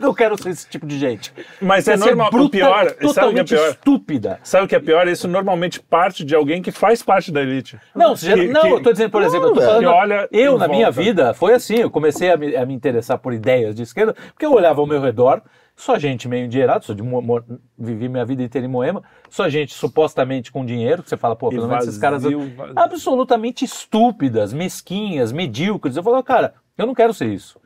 Eu 0.00 0.14
quero 0.14 0.40
ser 0.40 0.50
esse 0.50 0.68
tipo 0.68 0.86
de 0.86 0.96
gente. 0.98 1.32
Mas 1.60 1.88
é 1.88 1.92
Quer 1.92 1.98
normal. 1.98 2.28
O 2.28 2.30
bruta- 2.30 2.50
pior, 2.50 2.86
sabe 3.12 3.28
o 3.28 3.34
que 3.34 3.40
é 3.40 3.44
pior? 3.44 3.70
estúpida. 3.70 4.38
Sabe 4.44 4.64
o 4.64 4.68
que 4.68 4.76
é 4.76 4.80
pior? 4.80 5.08
Isso 5.08 5.26
normalmente 5.26 5.80
parte 5.80 6.24
de 6.24 6.36
alguém 6.36 6.62
que 6.62 6.70
faz 6.70 7.02
parte 7.02 7.32
da 7.32 7.42
elite. 7.42 7.76
Não, 7.94 8.14
você 8.14 8.26
já- 8.26 8.34
Que- 8.34 8.46
não, 8.46 8.60
que- 8.62 8.68
eu 8.68 8.82
tô 8.82 8.92
dizendo, 8.92 9.10
por 9.10 9.22
exemplo, 9.22 9.48
eu 9.48 9.54
falando. 9.56 9.80
Que 9.80 9.86
olha 9.86 10.28
eu, 10.30 10.56
na 10.56 10.68
minha 10.68 10.90
volta. 10.90 11.02
vida, 11.02 11.34
foi 11.34 11.52
assim. 11.52 11.76
Eu 11.80 11.90
comecei 11.90 12.30
a 12.30 12.36
me, 12.36 12.54
a 12.54 12.64
me 12.64 12.74
interessar 12.74 13.18
por 13.18 13.32
ideias 13.32 13.74
de 13.74 13.82
esquerda, 13.82 14.14
porque 14.32 14.46
eu 14.46 14.52
olhava 14.52 14.80
ao 14.80 14.86
meu 14.86 15.00
redor, 15.00 15.42
só 15.74 15.98
gente 15.98 16.28
meio 16.28 16.46
endinheirada, 16.46 16.80
sou 16.84 16.94
de 16.94 17.02
Mo- 17.02 17.42
vivi 17.76 18.08
minha 18.08 18.24
vida 18.24 18.42
inteira 18.42 18.66
em 18.66 18.70
Moema, 18.70 19.02
só 19.28 19.48
gente 19.48 19.74
supostamente 19.74 20.52
com 20.52 20.64
dinheiro, 20.64 21.02
que 21.02 21.08
você 21.08 21.16
fala, 21.16 21.34
pô, 21.34 21.48
pelo 21.48 21.66
menos 21.66 21.86
esses 21.88 21.98
caras 21.98 22.22
vazio. 22.22 22.52
absolutamente 22.76 23.64
estúpidas, 23.64 24.52
mesquinhas, 24.52 25.32
medíocres. 25.32 25.96
Eu 25.96 26.02
falo, 26.04 26.22
cara, 26.22 26.54
eu 26.76 26.86
não 26.86 26.94
quero 26.94 27.12
ser 27.12 27.26
isso. 27.26 27.58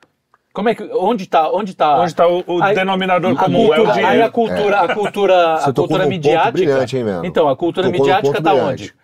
Como 0.53 0.69
é 0.69 0.75
que. 0.75 0.83
Onde 0.93 1.27
tá. 1.27 1.51
Onde 1.51 1.75
tá, 1.75 1.99
Onde 2.01 2.11
está 2.11 2.27
o, 2.29 2.45
o 2.47 2.63
Aí- 2.63 2.75
denominador 2.75 3.35
comum? 3.37 3.59
É 3.59 3.81
o 3.81 3.85
cultura, 3.85 3.93
aí 3.95 4.01
dinheiro. 4.03 4.25
a 4.27 4.31
cultura, 4.31 4.81
a 4.81 4.95
cultura, 4.95 5.57
Você 5.59 5.71
a 5.71 5.73
cultura 5.73 6.07
midiática. 6.07 6.53
brilhante, 6.53 6.97
hein, 6.97 7.05
Mano? 7.05 7.25
então, 7.27 7.49
a 7.49 7.57
cultura 7.57 7.87
Tocou 7.87 8.01
midiática 8.01 8.43
tá 8.43 8.51
brilhante. 8.51 8.71
onde? 8.85 8.95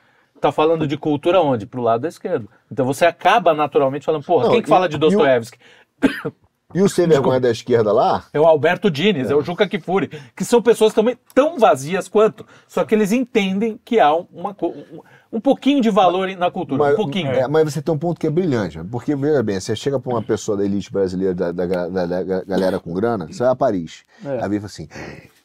Tá 0.41 0.53
falando 0.53 0.87
de 0.87 0.97
cultura 0.97 1.41
onde? 1.41 1.67
Pro 1.67 1.81
lado 1.83 2.03
da 2.03 2.09
esquerda. 2.09 2.47
Então 2.71 2.85
você 2.87 3.07
acaba 3.07 3.55
naturalmente 3.55 4.05
falando, 4.05 4.25
porra, 4.25 4.45
Não, 4.45 4.51
quem 4.53 4.61
que 4.63 4.69
e- 4.69 4.71
fala 4.71 4.89
de 4.89 4.99
Dostoiévsky? 4.99 5.59
E 6.75 6.83
o 6.83 6.89
sem 6.89 7.07
vergonha 7.09 7.41
da 7.41 7.51
esquerda 7.51 7.91
lá, 7.93 8.25
É 8.31 8.39
o 8.39 8.45
Alberto 8.45 8.91
Dines, 8.91 9.31
é. 9.31 9.35
o 9.35 9.41
Juca 9.41 9.67
Kifuri, 9.67 10.09
que 10.37 10.45
são 10.45 10.61
pessoas 10.61 10.93
também 10.93 11.17
tão 11.35 11.59
vazias 11.59 12.09
quanto, 12.09 12.45
só 12.67 12.85
que 12.85 12.95
eles 12.95 13.11
entendem 13.11 13.81
que 13.83 13.99
há 13.99 14.13
uma, 14.15 14.55
um, 14.63 15.01
um 15.33 15.41
pouquinho 15.41 15.81
de 15.81 15.89
valor 15.89 16.29
na 16.37 16.51
cultura, 16.51 16.79
mas, 16.85 16.93
um 16.93 16.97
pouquinho. 16.97 17.29
é, 17.29 17.49
mas 17.49 17.73
você 17.73 17.81
tem 17.81 17.95
um 17.95 17.99
ponto 17.99 18.21
que 18.21 18.27
é 18.27 18.31
brilhante. 18.31 18.79
Porque, 18.85 19.17
veja 19.17 19.43
bem, 19.43 19.59
você 19.59 19.75
chega 19.75 19.99
pra 19.99 20.13
uma 20.13 20.23
pessoa 20.23 20.59
da 20.59 20.65
elite 20.65 20.93
brasileira, 20.93 21.35
da, 21.35 21.53
da, 21.53 21.67
da- 21.89 22.07
da- 22.23 22.45
galera 22.45 22.79
com 22.79 22.93
grana, 22.93 23.27
você 23.27 23.39
vai 23.43 23.49
a 23.53 23.57
Paris. 23.57 24.03
É. 24.23 24.43
Aí 24.45 24.49
vem 24.51 24.59
assim: 24.63 24.87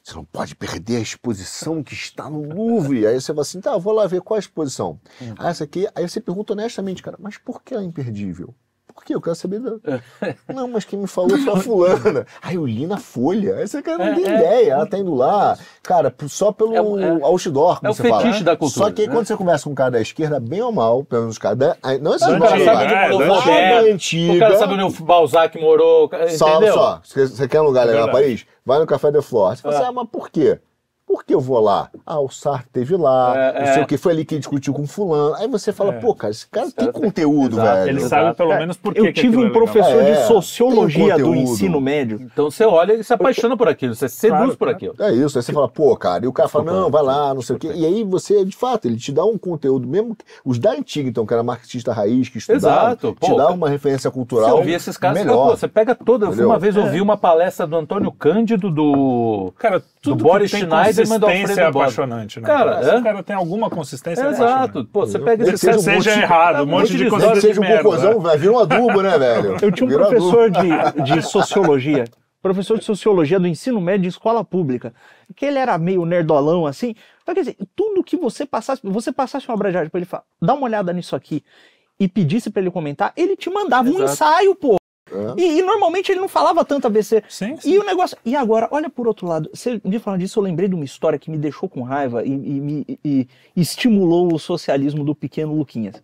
você 0.04 0.16
não 0.16 0.26
pode 0.26 0.56
perder 0.56 0.98
a 0.98 1.00
exposição 1.00 1.82
que 1.82 1.94
está 1.94 2.30
no 2.30 2.54
Louvre. 2.54 3.08
Aí 3.08 3.20
você 3.22 3.28
fala 3.28 3.42
assim: 3.44 3.62
tá, 3.62 3.78
vou 3.78 3.94
lá 3.94 4.06
ver 4.08 4.20
qual 4.22 4.36
a 4.36 4.40
exposição. 4.40 5.00
Hum. 5.22 5.34
Ah, 5.40 5.50
essa 5.52 5.64
aqui. 5.64 5.88
Aí 5.96 6.06
você 6.08 6.20
pergunta 6.20 6.52
honestamente, 6.52 7.02
cara, 7.02 7.16
mas 7.18 7.38
por 7.38 7.64
que 7.64 7.74
ela 7.74 7.82
é 7.84 7.86
imperdível? 7.86 8.54
Por 8.94 9.04
quê? 9.04 9.16
Eu 9.16 9.22
quero 9.22 9.36
saber 9.36 9.60
da. 9.60 9.72
Não, 10.54 10.68
mas 10.68 10.86
quem 10.86 10.98
me 11.00 11.08
falou 11.08 11.38
foi 11.38 11.54
a 11.54 11.58
fulana. 11.58 12.26
Aí 12.42 12.56
eu 12.56 12.66
li 12.66 12.86
na 12.88 12.98
folha. 12.98 13.66
Você 13.66 13.82
cara, 13.82 13.98
não 13.98 14.06
É, 14.06 14.16
tem 14.16 14.26
é. 14.26 14.36
ideia. 14.36 14.72
Ela 14.74 14.86
tá 14.86 14.98
indo 14.98 15.14
lá, 15.14 15.58
cara, 15.82 16.14
só 16.28 16.52
pelo 16.52 16.74
É 16.76 16.82
o- 16.82 17.00
é- 17.00 17.20
outdoor, 17.24 17.78
como 17.80 17.88
é 17.88 17.92
o 17.92 17.94
você 17.94 18.08
fala. 18.08 18.22
fetiche 18.22 18.44
da 18.44 18.56
cultura, 18.56 18.86
Só 18.86 18.92
que 18.92 19.02
aí 19.02 19.08
né? 19.08 19.14
quando 19.14 19.26
você 19.26 19.36
conversa 19.36 19.64
com 19.66 19.72
um 19.72 19.76
cara 19.76 19.92
da 19.92 20.02
esquerda, 20.02 20.40
bem 20.40 20.62
ou 20.62 20.72
mal, 20.72 21.04
pelo 21.04 21.24
menos 21.24 21.36
os 21.36 21.40
caras 21.40 21.58
da. 21.58 21.76
Não 22.02 22.16
esses 22.16 22.28
o 22.28 22.32
Não, 22.32 22.40
cara 22.40 22.56
antiga, 22.56 22.66
sabe 22.72 22.84
onde 22.86 22.94
é, 22.94 23.10
morou 23.10 23.28
da 23.28 23.84
o 23.84 23.94
antiga. 23.94 24.34
O 24.34 24.40
cara 24.40 24.58
sabe 24.58 24.74
onde 24.74 24.84
o 24.84 25.04
Balzac 25.06 25.60
morou, 25.62 26.10
Só, 26.38 26.50
entendeu? 26.52 26.74
só. 26.74 27.02
Você, 27.04 27.28
você 27.28 27.48
quer 27.48 27.62
um 27.62 27.66
lugar 27.66 27.86
legal 27.88 28.06
Verdade. 28.06 28.24
Paris? 28.26 28.46
Vai 28.66 28.80
no 28.80 28.86
Café 28.86 29.12
de 29.12 29.22
Flor. 29.22 29.56
Você 29.56 29.62
fala 29.64 29.76
assim, 29.76 29.84
É. 29.84 29.88
ah, 29.88 29.92
mas 29.92 30.08
por 30.10 30.30
quê? 30.30 30.60
Por 31.06 31.24
que 31.24 31.34
eu 31.36 31.40
vou 31.40 31.60
lá? 31.60 31.90
Ah, 32.06 32.20
o 32.20 32.30
Sartre 32.30 32.70
teve 32.74 32.96
lá, 32.98 33.34
É, 33.38 33.60
não 33.60 33.68
sei 33.74 33.82
é. 33.82 33.84
o 33.84 33.88
que, 33.88 33.98
foi 33.98 34.14
ali 34.14 34.26
que 34.26 34.34
ele 34.36 34.40
discutiu 34.40 34.74
com 34.74 34.88
fulano. 34.88 35.36
Aí 35.36 35.48
você 35.48 35.72
fala, 35.72 35.94
É. 35.94 36.00
pô, 36.00 36.16
cara, 36.16 36.32
esse 36.32 36.48
cara 36.48 36.72
tem 36.72 36.92
conteúdo, 36.92 37.56
Exato, 37.58 37.78
velho. 37.86 37.90
Ele 37.90 38.00
sabe 38.08 38.36
pelo 38.36 38.50
Cara, 38.50 38.62
menos 38.62 38.78
por 38.78 38.94
que 38.94 39.00
Eu 39.00 39.06
que 39.06 39.14
tive 39.14 39.38
um 39.38 39.48
é 39.48 39.50
professor 39.52 40.02
É, 40.02 40.12
de 40.12 40.18
tem 40.18 40.28
sociologia 40.28 41.18
do 41.18 41.36
ensino 41.36 41.80
médio. 41.80 42.20
Então 42.22 42.50
você 42.50 42.64
olha 42.66 42.94
e 42.94 43.04
se 43.04 43.14
apaixona 43.14 43.56
por 43.56 43.68
aquilo, 43.68 43.94
você 43.94 44.10
seduz 44.10 44.38
Claro, 44.40 44.58
por 44.58 44.70
aquilo. 44.70 44.96
É 45.00 45.12
isso, 45.12 45.38
aí 45.38 45.44
você 45.44 45.54
fala, 45.54 45.68
pô, 45.70 45.96
cara, 45.96 46.26
e 46.26 46.28
o 46.28 46.34
cara 46.34 46.50
fala, 46.50 46.66
não, 46.66 46.90
vai 46.90 47.04
lá, 47.04 47.34
não 47.34 47.42
sei 47.42 47.56
o 47.56 47.60
quê. 47.60 47.72
E 47.76 47.86
aí 47.86 48.04
você, 48.04 48.44
de 48.44 48.56
fato, 48.56 48.86
ele 48.88 48.98
te 48.98 49.12
dá 49.12 49.24
um 49.26 49.38
conteúdo, 49.38 49.88
mesmo 49.88 50.16
que, 50.16 50.24
os 50.44 50.58
da 50.58 50.72
antiga, 50.72 51.08
então, 51.10 51.26
que 51.26 51.34
era 51.34 51.44
marxista 51.44 51.94
raiz, 51.94 52.30
que 52.30 52.38
estudava, 52.40 52.88
Exato, 52.92 53.12
te 53.20 53.30
pô. 53.30 53.36
dá 53.36 53.50
uma 53.52 53.70
referência 53.70 54.10
Você 54.10 54.14
cultural 54.14 54.56
ouvir 54.58 54.74
esses 54.74 54.98
caras, 54.98 55.18
você, 55.20 55.24
melhor. 55.26 55.38
fala, 55.38 55.52
pô, 55.52 55.58
você 55.58 55.68
pega 55.68 55.96
toda. 55.96 56.26
Eu 56.28 56.48
uma 56.48 56.58
vez 56.60 56.76
ouvir 56.76 57.02
uma 57.02 57.18
palestra 57.18 57.68
do 57.68 57.76
Antônio 57.76 58.12
Cândido, 58.12 58.72
do. 58.72 59.54
Cara, 59.58 59.82
tudo 60.04 60.18
Do 60.18 60.24
Boris 60.26 60.52
que 60.52 60.58
tem 60.58 60.68
Schneiderman 60.68 61.16
e 61.16 61.20
do 61.20 61.26
consistência 61.26 61.62
é 61.62 61.66
Alfredo 61.66 61.72
Bode. 61.72 61.84
apaixonante, 61.86 62.40
né? 62.42 62.46
Cara, 62.48 62.84
Se 62.84 62.90
é? 62.90 62.98
o 62.98 63.04
cara 63.04 63.24
tem 63.24 63.36
alguma 63.36 63.70
consistência, 63.70 64.22
é 64.22 64.28
Exato. 64.28 64.44
apaixonante. 64.44 64.90
Pô, 64.92 65.00
você 65.06 65.18
pega 65.20 65.44
esse 65.44 65.52
que 65.54 65.58
Seja, 65.58 65.80
seja 65.80 65.80
um 65.80 66.02
seja 66.02 66.12
monte- 66.12 66.24
errado, 66.24 66.60
um 66.60 66.62
um 66.64 66.66
monte 66.66 66.92
de 66.92 66.98
de 67.06 67.10
coisa 67.10 67.42
seja 67.42 67.62
um 67.62 67.66
cocôzão, 67.78 68.20
vai 68.20 68.38
vir 68.38 68.50
um 68.52 68.60
adubo, 68.60 69.02
né, 69.02 69.18
velho? 69.18 69.58
Eu 69.62 69.72
tinha 69.72 69.88
um 69.88 69.90
Vira 69.90 70.06
professor 70.06 70.52
de, 70.52 71.02
de 71.04 71.22
sociologia, 71.22 72.04
professor 72.42 72.78
de 72.78 72.84
sociologia 72.84 73.40
do 73.40 73.48
ensino 73.48 73.80
médio 73.80 74.02
de 74.02 74.08
escola 74.10 74.44
pública, 74.44 74.94
que 75.36 75.46
ele 75.46 75.58
era 75.58 75.78
meio 75.78 76.06
nerdolão 76.06 76.66
assim. 76.66 76.94
Então, 77.22 77.34
quer 77.34 77.40
dizer, 77.42 77.58
tudo 77.74 78.04
que 78.04 78.18
você 78.18 78.46
passasse, 78.46 78.82
você 78.84 79.12
passasse 79.12 79.48
uma 79.48 79.56
brajagem 79.56 79.90
pra 79.90 79.98
ele 80.00 80.06
falar, 80.06 80.24
dá 80.42 80.54
uma 80.54 80.66
olhada 80.66 80.92
nisso 80.92 81.16
aqui 81.16 81.42
e 81.98 82.10
pedisse 82.10 82.50
pra 82.50 82.62
ele 82.62 82.70
comentar, 82.70 83.14
ele 83.16 83.38
te 83.38 83.50
mandava 83.50 83.88
um 83.88 83.94
Exato. 83.94 84.12
ensaio, 84.12 84.56
pô. 84.56 84.76
É. 85.14 85.42
E, 85.42 85.60
e 85.60 85.62
normalmente 85.62 86.12
ele 86.12 86.20
não 86.20 86.28
falava 86.28 86.66
tanto 86.66 86.88
ABC. 86.88 87.24
Sim, 87.30 87.56
sim. 87.58 87.72
E 87.74 87.80
o 87.80 87.84
negócio. 87.84 88.18
E 88.26 88.36
agora, 88.36 88.68
olha 88.72 88.90
por 88.90 89.08
outro 89.08 89.28
lado. 89.28 89.50
Você 89.54 89.80
me 89.84 90.00
falando 90.00 90.20
disso, 90.22 90.40
eu 90.40 90.44
lembrei 90.44 90.68
de 90.68 90.76
uma 90.76 90.86
história 90.86 91.20
que 91.20 91.30
me 91.30 91.38
deixou 91.38 91.70
com 91.70 91.82
raiva 91.82 92.24
e, 92.24 92.32
e 92.32 92.36
me 92.60 92.86
e- 93.04 93.28
e 93.56 93.62
estimulou 93.62 94.34
o 94.34 94.40
socialismo 94.40 95.04
do 95.04 95.14
pequeno 95.16 95.54
Luquinhas. 95.56 96.02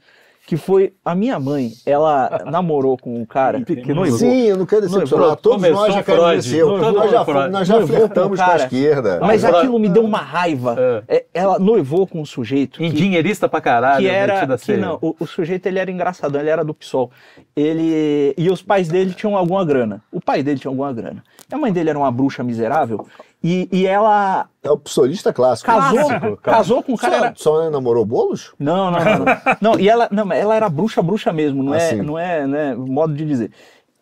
Que 0.50 0.58
foi 0.58 0.94
a 1.06 1.14
minha 1.14 1.40
mãe, 1.40 1.74
ela 1.86 2.42
namorou 2.50 2.98
com 2.98 3.22
um 3.22 3.24
cara. 3.24 3.62
Pequeno 3.62 3.94
noivou. 3.94 4.18
Sim, 4.18 4.46
eu 4.46 4.58
não 4.58 4.66
quero 4.66 4.82
decepcionar. 4.82 5.28
Noivou. 5.28 5.36
Todos 5.38 5.58
Começou 5.58 5.86
nós 5.86 5.94
já 5.94 6.04
Todo 6.04 6.94
Nós 6.96 7.12
já, 7.12 7.24
Freud. 7.26 7.50
nós 7.52 7.68
já 7.68 7.74
Noivou 7.76 7.88
com 7.88 7.98
flertamos 7.98 8.40
o 8.40 8.44
com 8.44 8.50
a 8.50 8.56
esquerda. 8.56 9.20
Mas 9.22 9.46
aquilo 9.46 9.78
me 9.78 9.88
deu 9.88 10.04
uma 10.04 10.18
raiva. 10.18 11.04
É, 11.08 11.24
Ela 11.36 11.60
noivou 11.60 12.08
com 12.08 12.20
um 12.20 12.26
sujeito 12.26 12.80
que, 12.80 12.86
Engenheirista 12.88 13.48
pra 13.48 13.62
caralho, 13.62 14.00
que 14.00 14.08
era 14.08 14.34
metido 14.34 14.54
a 14.54 14.58
que 14.58 14.76
não, 14.76 14.98
o, 15.04 15.16
o 15.20 15.28
sujeito 15.28 15.68
ele 15.68 15.78
era 15.78 15.92
engraçadão, 15.92 16.42
ele 16.42 16.50
era 16.50 16.64
do 16.64 16.74
PSOL. 16.74 17.12
Ele 17.56 18.34
e 18.36 18.50
os 18.50 18.64
pais 18.64 18.88
dele 18.88 19.14
tinham 19.14 19.38
alguma 19.38 19.64
grana. 19.64 20.02
O 20.12 20.20
pai 20.20 20.42
dele 20.42 20.58
tinha 20.58 20.72
alguma 20.72 20.92
grana. 20.92 21.24
E 21.48 21.54
a 21.54 21.60
mãe 21.60 21.72
dele 21.72 21.92
era 21.92 22.00
uma 22.00 22.12
bruxa 22.12 22.44
miserável 22.44 23.06
e, 23.44 23.70
e 23.72 23.86
ela 23.88 24.50
É 24.62 24.70
o 24.70 24.78
psolista 24.78 25.32
clássico. 25.32 25.72
casou, 25.72 26.06
Clássico, 26.08 26.38
casou 26.38 26.84
com 26.84 26.94
um 26.94 26.98
cara 26.98 27.18
Só, 27.18 27.26
era 27.26 27.34
só 27.36 27.70
namorou 27.70 28.06
bolos? 28.06 28.54
não, 28.60 28.92
não, 28.92 29.00
não, 29.00 29.20
não. 29.20 29.26
Não, 29.62 29.80
e 29.80 29.88
ela, 29.88 30.08
não, 30.12 30.32
ela 30.32 30.56
era 30.56 30.70
bruxa, 30.70 31.02
bruxa 31.02 31.32
mesmo, 31.32 31.64
não 31.64 31.74
é, 31.74 31.78
Assim. 31.78 32.02
não 32.02 32.18
é, 32.20 32.46
né, 32.46 32.76
modo 32.76 33.14
de 33.14 33.26
dizer. 33.26 33.52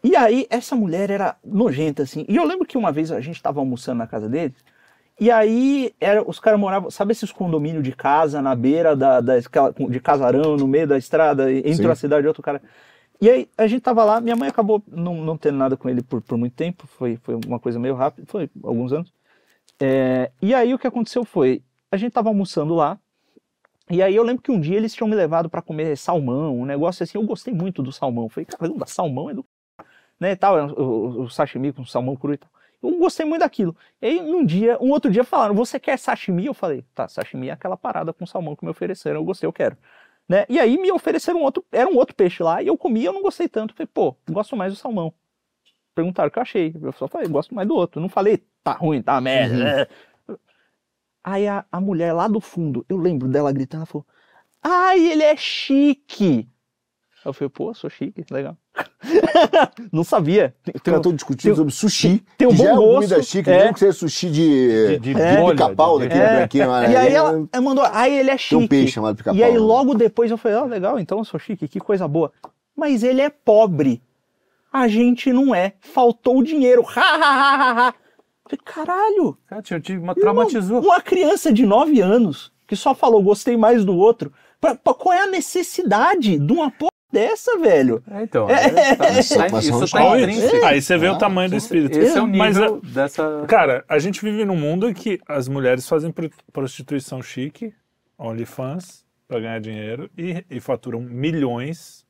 E 0.04 0.16
aí, 0.16 0.48
essa 0.50 0.76
mulher 0.76 1.10
era 1.10 1.36
nojenta, 1.44 2.04
assim. 2.04 2.26
E 2.30 2.36
eu 2.36 2.46
lembro 2.46 2.66
que 2.66 2.78
uma 2.78 2.92
vez 2.92 3.12
a 3.12 3.20
gente 3.20 3.42
tava 3.42 3.60
almoçando 3.60 3.98
na 3.98 4.08
casa 4.08 4.30
dele, 4.30 4.56
e 5.20 5.32
aí 5.32 5.94
era, 6.00 6.22
os 6.28 6.40
caras 6.40 6.60
moravam, 6.60 6.92
sabe 6.92 7.12
esses 7.12 7.32
condomínios 7.32 7.84
de 7.84 7.92
casa 7.92 8.42
na 8.42 8.56
beira 8.56 8.96
da, 8.96 9.20
da 9.20 9.34
de 9.40 10.00
casarão, 10.00 10.56
no 10.56 10.68
meio 10.68 10.88
da 10.88 10.98
estrada, 10.98 11.52
entre 11.52 11.74
Sim. 11.76 11.86
uma 11.86 11.96
cidade 11.96 12.26
e 12.26 12.28
outra, 12.28 12.42
o 12.42 12.44
cara. 12.44 12.62
E 13.20 13.30
aí 13.30 13.50
a 13.58 13.66
gente 13.66 13.82
tava 13.82 14.04
lá, 14.06 14.22
minha 14.22 14.36
mãe 14.36 14.48
acabou 14.48 14.82
não, 14.88 15.16
não 15.16 15.36
tendo 15.36 15.58
nada 15.58 15.76
com 15.76 15.90
ele 15.90 16.04
por, 16.04 16.22
por 16.22 16.38
muito 16.38 16.54
tempo, 16.54 16.86
foi, 16.88 17.18
foi 17.24 17.36
uma 17.48 17.60
coisa 17.60 17.80
meio 17.80 17.96
rápida, 17.96 18.28
foi 18.30 18.48
alguns 18.64 18.94
anos. 18.94 19.12
É, 19.80 20.32
e 20.42 20.54
aí 20.54 20.74
o 20.74 20.80
que 20.80 20.88
aconteceu 20.88 21.24
foi, 21.24 21.64
a 21.92 21.98
gente 21.98 22.12
tava 22.14 22.30
almoçando 22.30 22.74
lá, 22.74 23.00
e 23.90 24.02
aí 24.02 24.16
eu 24.16 24.24
lembro 24.24 24.44
que 24.44 24.52
um 24.52 24.60
dia 24.60 24.76
eles 24.76 24.94
tinham 24.94 25.08
me 25.08 25.16
levado 25.16 25.50
para 25.50 25.62
comer 25.62 25.96
salmão, 25.98 26.60
um 26.60 26.66
negócio 26.66 27.04
assim, 27.04 27.18
eu 27.18 27.24
gostei 27.24 27.54
muito 27.54 27.82
do 27.82 27.92
salmão. 27.92 28.28
Falei, 28.28 28.46
caramba, 28.46 28.86
salmão 28.86 29.30
é 29.30 29.34
do 29.34 29.46
né, 30.20 30.36
tal, 30.36 30.56
o, 30.72 30.82
o, 30.82 31.22
o 31.24 31.30
sashimi 31.30 31.72
com 31.72 31.86
salmão 31.86 32.16
cru 32.16 32.34
e 32.34 32.38
tal. 32.38 32.50
Eu 32.82 32.98
gostei 32.98 33.26
muito 33.26 33.42
daquilo. 33.42 33.76
E 34.02 34.08
aí 34.08 34.20
um 34.20 34.46
dia, 34.46 34.78
um 34.82 34.92
outro 34.92 35.10
dia 35.12 35.24
falaram, 35.24 35.56
você 35.56 35.80
quer 35.80 35.98
sashimi? 35.98 36.46
Eu 36.46 36.54
falei, 36.54 36.84
tá, 36.94 37.08
sashimi 37.08 37.50
é 37.50 37.52
aquela 37.52 37.78
parada 37.78 38.14
com 38.14 38.26
salmão 38.26 38.56
que 38.56 38.64
me 38.66 38.72
ofereceram, 38.72 39.20
eu 39.20 39.24
gostei, 39.24 39.48
eu 39.48 39.54
quero. 39.54 39.78
Né? 40.28 40.46
E 40.50 40.60
aí 40.60 40.78
me 40.78 40.92
ofereceram 40.92 41.40
um 41.40 41.44
outro, 41.44 41.64
era 41.72 41.90
um 41.90 41.96
outro 41.96 42.16
peixe 42.16 42.44
lá, 42.44 42.62
e 42.62 42.68
eu 42.68 42.78
comi, 42.78 43.04
eu 43.06 43.14
não 43.14 43.22
gostei 43.22 43.48
tanto. 43.48 43.74
Falei, 43.74 43.88
pô, 43.92 44.16
gosto 44.30 44.56
mais 44.56 44.74
do 44.74 44.78
salmão. 44.78 45.14
Perguntaram 45.98 46.28
o 46.28 46.32
que 46.32 46.38
eu 46.38 46.44
achei. 46.44 46.76
Eu 46.80 46.92
só 46.92 47.08
falei, 47.08 47.28
gosto 47.28 47.56
mais 47.56 47.68
do 47.68 47.74
outro. 47.76 48.00
Não 48.00 48.08
falei, 48.08 48.44
tá 48.64 48.74
ruim, 48.74 49.02
tá 49.02 49.20
merda. 49.20 49.56
né? 49.58 49.88
Aí 51.24 51.48
a, 51.48 51.66
a 51.72 51.82
mulher 51.82 52.14
lá 52.14 52.28
do 52.28 52.40
fundo, 52.40 52.86
eu 52.88 52.98
lembro 52.98 53.28
dela 53.28 53.52
gritando, 53.52 53.80
ela 53.82 53.86
falou, 53.88 54.06
ai, 54.62 55.00
ele 55.00 55.24
é 55.24 55.36
chique. 55.36 56.48
Eu 57.26 57.34
falei, 57.34 57.50
pô, 57.50 57.74
sou 57.74 57.90
chique, 57.90 58.24
legal. 58.32 58.56
não 59.92 60.04
sabia. 60.04 60.56
Tem, 60.64 60.76
tem 60.76 60.94
um- 61.12 61.16
discutindo 61.16 61.50
tem- 61.50 61.56
sobre 61.56 61.74
sushi. 61.74 62.24
tem 62.38 62.48
um 62.48 62.52
já 62.56 62.64
bom 62.64 62.70
é 62.70 62.74
uma 62.74 62.82
gosto, 62.82 62.94
comida 63.10 63.24
chique, 63.24 63.50
é. 63.50 63.58
mesmo 63.58 63.74
que 63.74 63.80
seja 63.80 63.92
sushi 63.94 64.30
de, 64.30 64.88
De- 64.88 65.00
de 65.00 65.20
É. 65.22 65.38
bolha, 65.38 65.56
pica-pau, 65.56 65.98
de- 65.98 66.04
daquele 66.06 66.24
É. 66.24 66.36
branquinho. 66.38 66.68
né? 66.72 66.92
E 66.92 66.96
aí 66.96 67.14
ela, 67.14 67.48
ela 67.52 67.62
mandou, 67.64 67.84
ai, 67.92 68.12
ele 68.20 68.30
é 68.30 68.34
Tem 68.34 68.38
chique. 68.38 68.56
um 68.56 68.68
peixe 68.68 68.94
chamado 68.94 69.18
pica-pau. 69.18 69.36
E 69.38 69.44
aí 69.44 69.54
né? 69.54 69.58
logo 69.60 69.96
depois 69.96 70.30
eu 70.30 70.38
falei, 70.38 70.58
ó, 70.60 70.66
legal, 70.66 71.00
então 71.00 71.18
eu 71.18 71.26
sou 71.26 71.40
chique, 71.40 71.68
que 71.68 71.80
coisa 71.80 72.08
boa. 72.08 72.32
Mas 72.76 73.02
ele 73.04 73.20
é 73.22 73.30
pobre. 73.32 74.02
A 74.72 74.88
gente 74.88 75.32
não 75.34 75.54
é. 75.56 75.74
Faltou 75.80 76.38
o 76.40 76.44
dinheiro. 76.44 76.84
Ha, 76.96 77.02
ha, 77.02 77.16
ha, 77.16 77.56
ha, 77.56 77.88
ha. 77.90 77.94
Falei, 78.44 78.60
caralho. 78.64 79.38
Cara, 79.48 79.62
tio, 79.62 79.80
tio, 79.80 80.02
uma 80.02 80.16
traumatizou. 80.16 80.82
Uma 80.82 81.02
criança 81.02 81.52
de 81.52 81.66
9 81.66 82.00
anos 82.02 82.52
que 82.68 82.76
só 82.76 82.94
falou 82.96 83.22
gostei 83.24 83.56
mais 83.58 83.84
do 83.86 83.96
outro. 83.96 84.32
Pra- 84.60 84.76
pra- 84.76 84.94
qual 84.94 85.14
é 85.14 85.22
a 85.24 85.28
necessidade 85.28 86.38
de 86.38 86.54
uma 86.54 86.70
porra 86.72 86.92
dessa, 87.12 87.58
velho? 87.60 88.04
É, 88.12 88.24
então, 88.24 88.50
é, 88.50 88.96
tá- 88.96 89.22
são- 89.24 89.38
tá- 89.48 89.50
são 89.50 89.60
isso 89.60 89.80
tá 89.80 89.86
escolas. 89.86 90.22
intrínseco. 90.22 90.66
Aí 90.66 90.82
você 90.82 90.98
vê 90.98 91.08
o 91.08 91.14
Ah, 91.14 91.18
tamanho 91.18 91.50
do 91.50 91.56
espírito. 91.56 91.98
Esse 91.98 92.18
é 92.18 92.22
o 92.22 92.28
nível 92.28 92.80
Mas, 92.84 92.92
dessa. 92.94 93.46
cara, 93.48 93.86
a 93.88 94.00
gente 94.00 94.22
vive 94.22 94.44
num 94.46 94.56
mundo 94.58 94.90
em 94.90 94.94
que 94.94 95.20
as 95.28 95.48
mulheres 95.48 95.88
fazem 95.88 96.12
pro- 96.12 96.30
prostituição 96.52 97.22
chique, 97.22 97.74
OnlyFans, 98.18 99.06
pra 99.28 99.40
ganhar 99.40 99.60
dinheiro, 99.60 100.10
e, 100.18 100.44
e 100.50 100.60
faturam 100.60 101.00
milhões. 101.02 102.06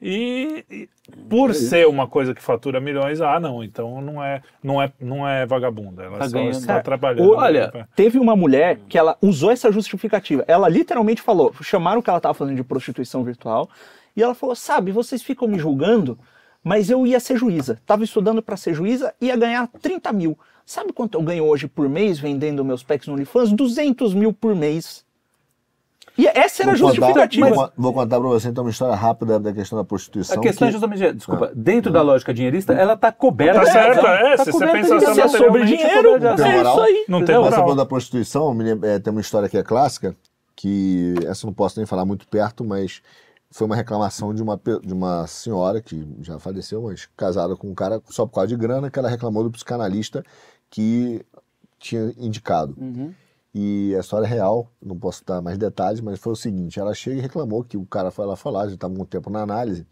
E, 0.00 0.64
e 0.70 0.88
por 1.28 1.52
ser 1.54 1.88
uma 1.88 2.06
coisa 2.06 2.32
que 2.34 2.40
fatura 2.42 2.80
milhões, 2.80 3.20
ah, 3.20 3.40
não, 3.40 3.64
então 3.64 4.00
não 4.00 4.22
é, 4.22 4.40
não 4.62 4.80
é, 4.80 4.92
não 5.00 5.28
é 5.28 5.44
vagabunda. 5.44 6.04
Ela 6.04 6.18
Tá 6.18 6.28
só 6.28 6.30
ganhando. 6.36 6.52
está 6.52 6.66
Cara, 6.66 6.82
trabalhando. 6.82 7.32
olha, 7.32 7.88
Teve 7.96 8.18
uma 8.18 8.36
mulher 8.36 8.78
que 8.88 8.96
ela 8.96 9.16
usou 9.20 9.50
essa 9.50 9.72
justificativa. 9.72 10.44
Ela 10.46 10.68
literalmente 10.68 11.20
falou, 11.20 11.52
chamaram 11.62 11.98
o 11.98 12.02
que 12.02 12.10
ela 12.10 12.18
estava 12.18 12.34
fazendo 12.34 12.56
de 12.56 12.62
prostituição 12.62 13.24
virtual, 13.24 13.68
e 14.16 14.22
ela 14.22 14.34
falou: 14.34 14.54
sabe, 14.54 14.92
vocês 14.92 15.22
ficam 15.22 15.48
me 15.48 15.58
julgando, 15.58 16.16
mas 16.62 16.90
eu 16.90 17.04
ia 17.06 17.18
ser 17.18 17.36
juíza. 17.36 17.80
Tava 17.84 18.04
estudando 18.04 18.40
para 18.40 18.56
ser 18.56 18.74
juíza, 18.74 19.12
ia 19.20 19.36
ganhar 19.36 19.66
30 19.80 20.12
mil. 20.12 20.38
Sabe 20.64 20.92
quanto 20.92 21.16
eu 21.18 21.22
ganho 21.22 21.44
hoje 21.44 21.66
por 21.66 21.88
mês 21.88 22.18
vendendo 22.18 22.64
meus 22.64 22.82
packs 22.82 23.08
no 23.08 23.14
OnlyFans? 23.14 23.52
200 23.52 24.14
mil 24.14 24.32
por 24.32 24.54
mês. 24.54 25.04
E 26.18 26.26
essa 26.26 26.64
era 26.64 26.72
a 26.72 26.74
Vou 26.74 26.88
contar- 26.90 26.96
justificativa. 27.06 27.48
vou, 27.50 27.70
vou 27.76 27.92
contar 27.94 28.18
pra 28.18 28.28
você 28.28 28.48
então 28.48 28.64
uma 28.64 28.70
história 28.70 28.94
rápida 28.96 29.38
da 29.38 29.52
questão 29.52 29.78
da 29.78 29.84
prostituição. 29.84 30.36
A 30.36 30.40
questão 30.40 30.66
é 30.66 30.70
que- 30.70 30.72
justamente, 30.72 31.12
desculpa, 31.12 31.52
dentro 31.54 31.92
da 31.92 32.02
lógica 32.02 32.34
dinheirista, 32.34 32.72
ela 32.72 32.96
tá 32.96 33.12
coberta. 33.12 33.60
Tá 33.60 33.64
de 33.64 33.70
certo, 33.70 34.00
razão. 34.02 34.10
é, 34.26 34.36
Tá 34.36 34.44
se 34.44 34.50
você 34.50 34.66
pensar 34.66 35.00
Se 35.14 35.20
é 35.20 35.28
sobre 35.28 35.64
dinheiro, 35.64 36.16
é 36.16 36.62
isso 36.62 36.80
aí. 36.80 37.04
Não 37.08 37.24
tem 37.24 37.36
moral. 37.36 37.52
falando 37.52 37.76
da 37.76 37.86
prostituição, 37.86 38.56
é, 38.82 38.98
tem 38.98 39.12
uma 39.12 39.20
história 39.20 39.48
que 39.48 39.56
é 39.56 39.62
clássica, 39.62 40.16
que 40.56 41.14
essa 41.24 41.46
eu 41.46 41.48
não 41.48 41.54
posso 41.54 41.78
nem 41.78 41.86
falar 41.86 42.04
muito 42.04 42.26
perto, 42.26 42.64
mas 42.64 43.00
foi 43.50 43.66
uma 43.68 43.76
reclamação 43.76 44.34
de 44.34 44.42
uma, 44.42 44.60
de 44.82 44.92
uma 44.92 45.24
senhora 45.28 45.80
que 45.80 46.04
já 46.22 46.38
faleceu, 46.40 46.82
mas 46.82 47.08
casada 47.16 47.54
com 47.54 47.68
um 47.70 47.74
cara 47.76 48.02
só 48.10 48.26
por 48.26 48.34
causa 48.34 48.48
de 48.48 48.56
grana, 48.56 48.90
que 48.90 48.98
ela 48.98 49.08
reclamou 49.08 49.44
do 49.44 49.50
psicanalista 49.52 50.24
que 50.68 51.24
tinha 51.78 52.12
indicado. 52.18 52.76
E 53.54 53.94
a 53.96 54.00
história 54.00 54.26
é 54.26 54.28
real, 54.28 54.70
não 54.80 54.96
posso 54.98 55.24
dar 55.24 55.40
mais 55.40 55.56
detalhes, 55.58 56.00
mas 56.00 56.18
foi 56.18 56.32
o 56.32 56.36
seguinte: 56.36 56.78
ela 56.78 56.94
chega 56.94 57.18
e 57.18 57.20
reclamou 57.20 57.64
que 57.64 57.76
o 57.76 57.86
cara 57.86 58.10
foi 58.10 58.26
lá 58.26 58.36
falar, 58.36 58.68
já 58.68 58.74
estava 58.74 58.94
um 58.94 59.04
tempo 59.04 59.30
na 59.30 59.40
análise, 59.40 59.86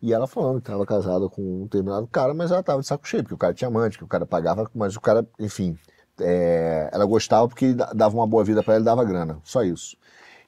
e 0.00 0.12
ela 0.12 0.26
falando 0.26 0.60
que 0.60 0.68
estava 0.68 0.86
casada 0.86 1.28
com 1.28 1.42
um 1.42 1.64
determinado 1.64 2.06
cara, 2.06 2.32
mas 2.32 2.50
ela 2.50 2.60
estava 2.60 2.80
de 2.80 2.86
saco 2.86 3.06
cheio, 3.06 3.22
porque 3.22 3.34
o 3.34 3.38
cara 3.38 3.52
tinha 3.52 3.68
amante, 3.68 3.98
que 3.98 4.04
o 4.04 4.08
cara 4.08 4.24
pagava, 4.24 4.70
mas 4.74 4.96
o 4.96 5.00
cara, 5.00 5.26
enfim, 5.38 5.76
é, 6.20 6.88
ela 6.92 7.04
gostava 7.04 7.48
porque 7.48 7.74
dava 7.74 8.14
uma 8.16 8.26
boa 8.26 8.44
vida 8.44 8.62
para 8.62 8.74
ela 8.74 8.82
e 8.82 8.84
dava 8.84 9.04
grana, 9.04 9.38
só 9.44 9.62
isso. 9.62 9.96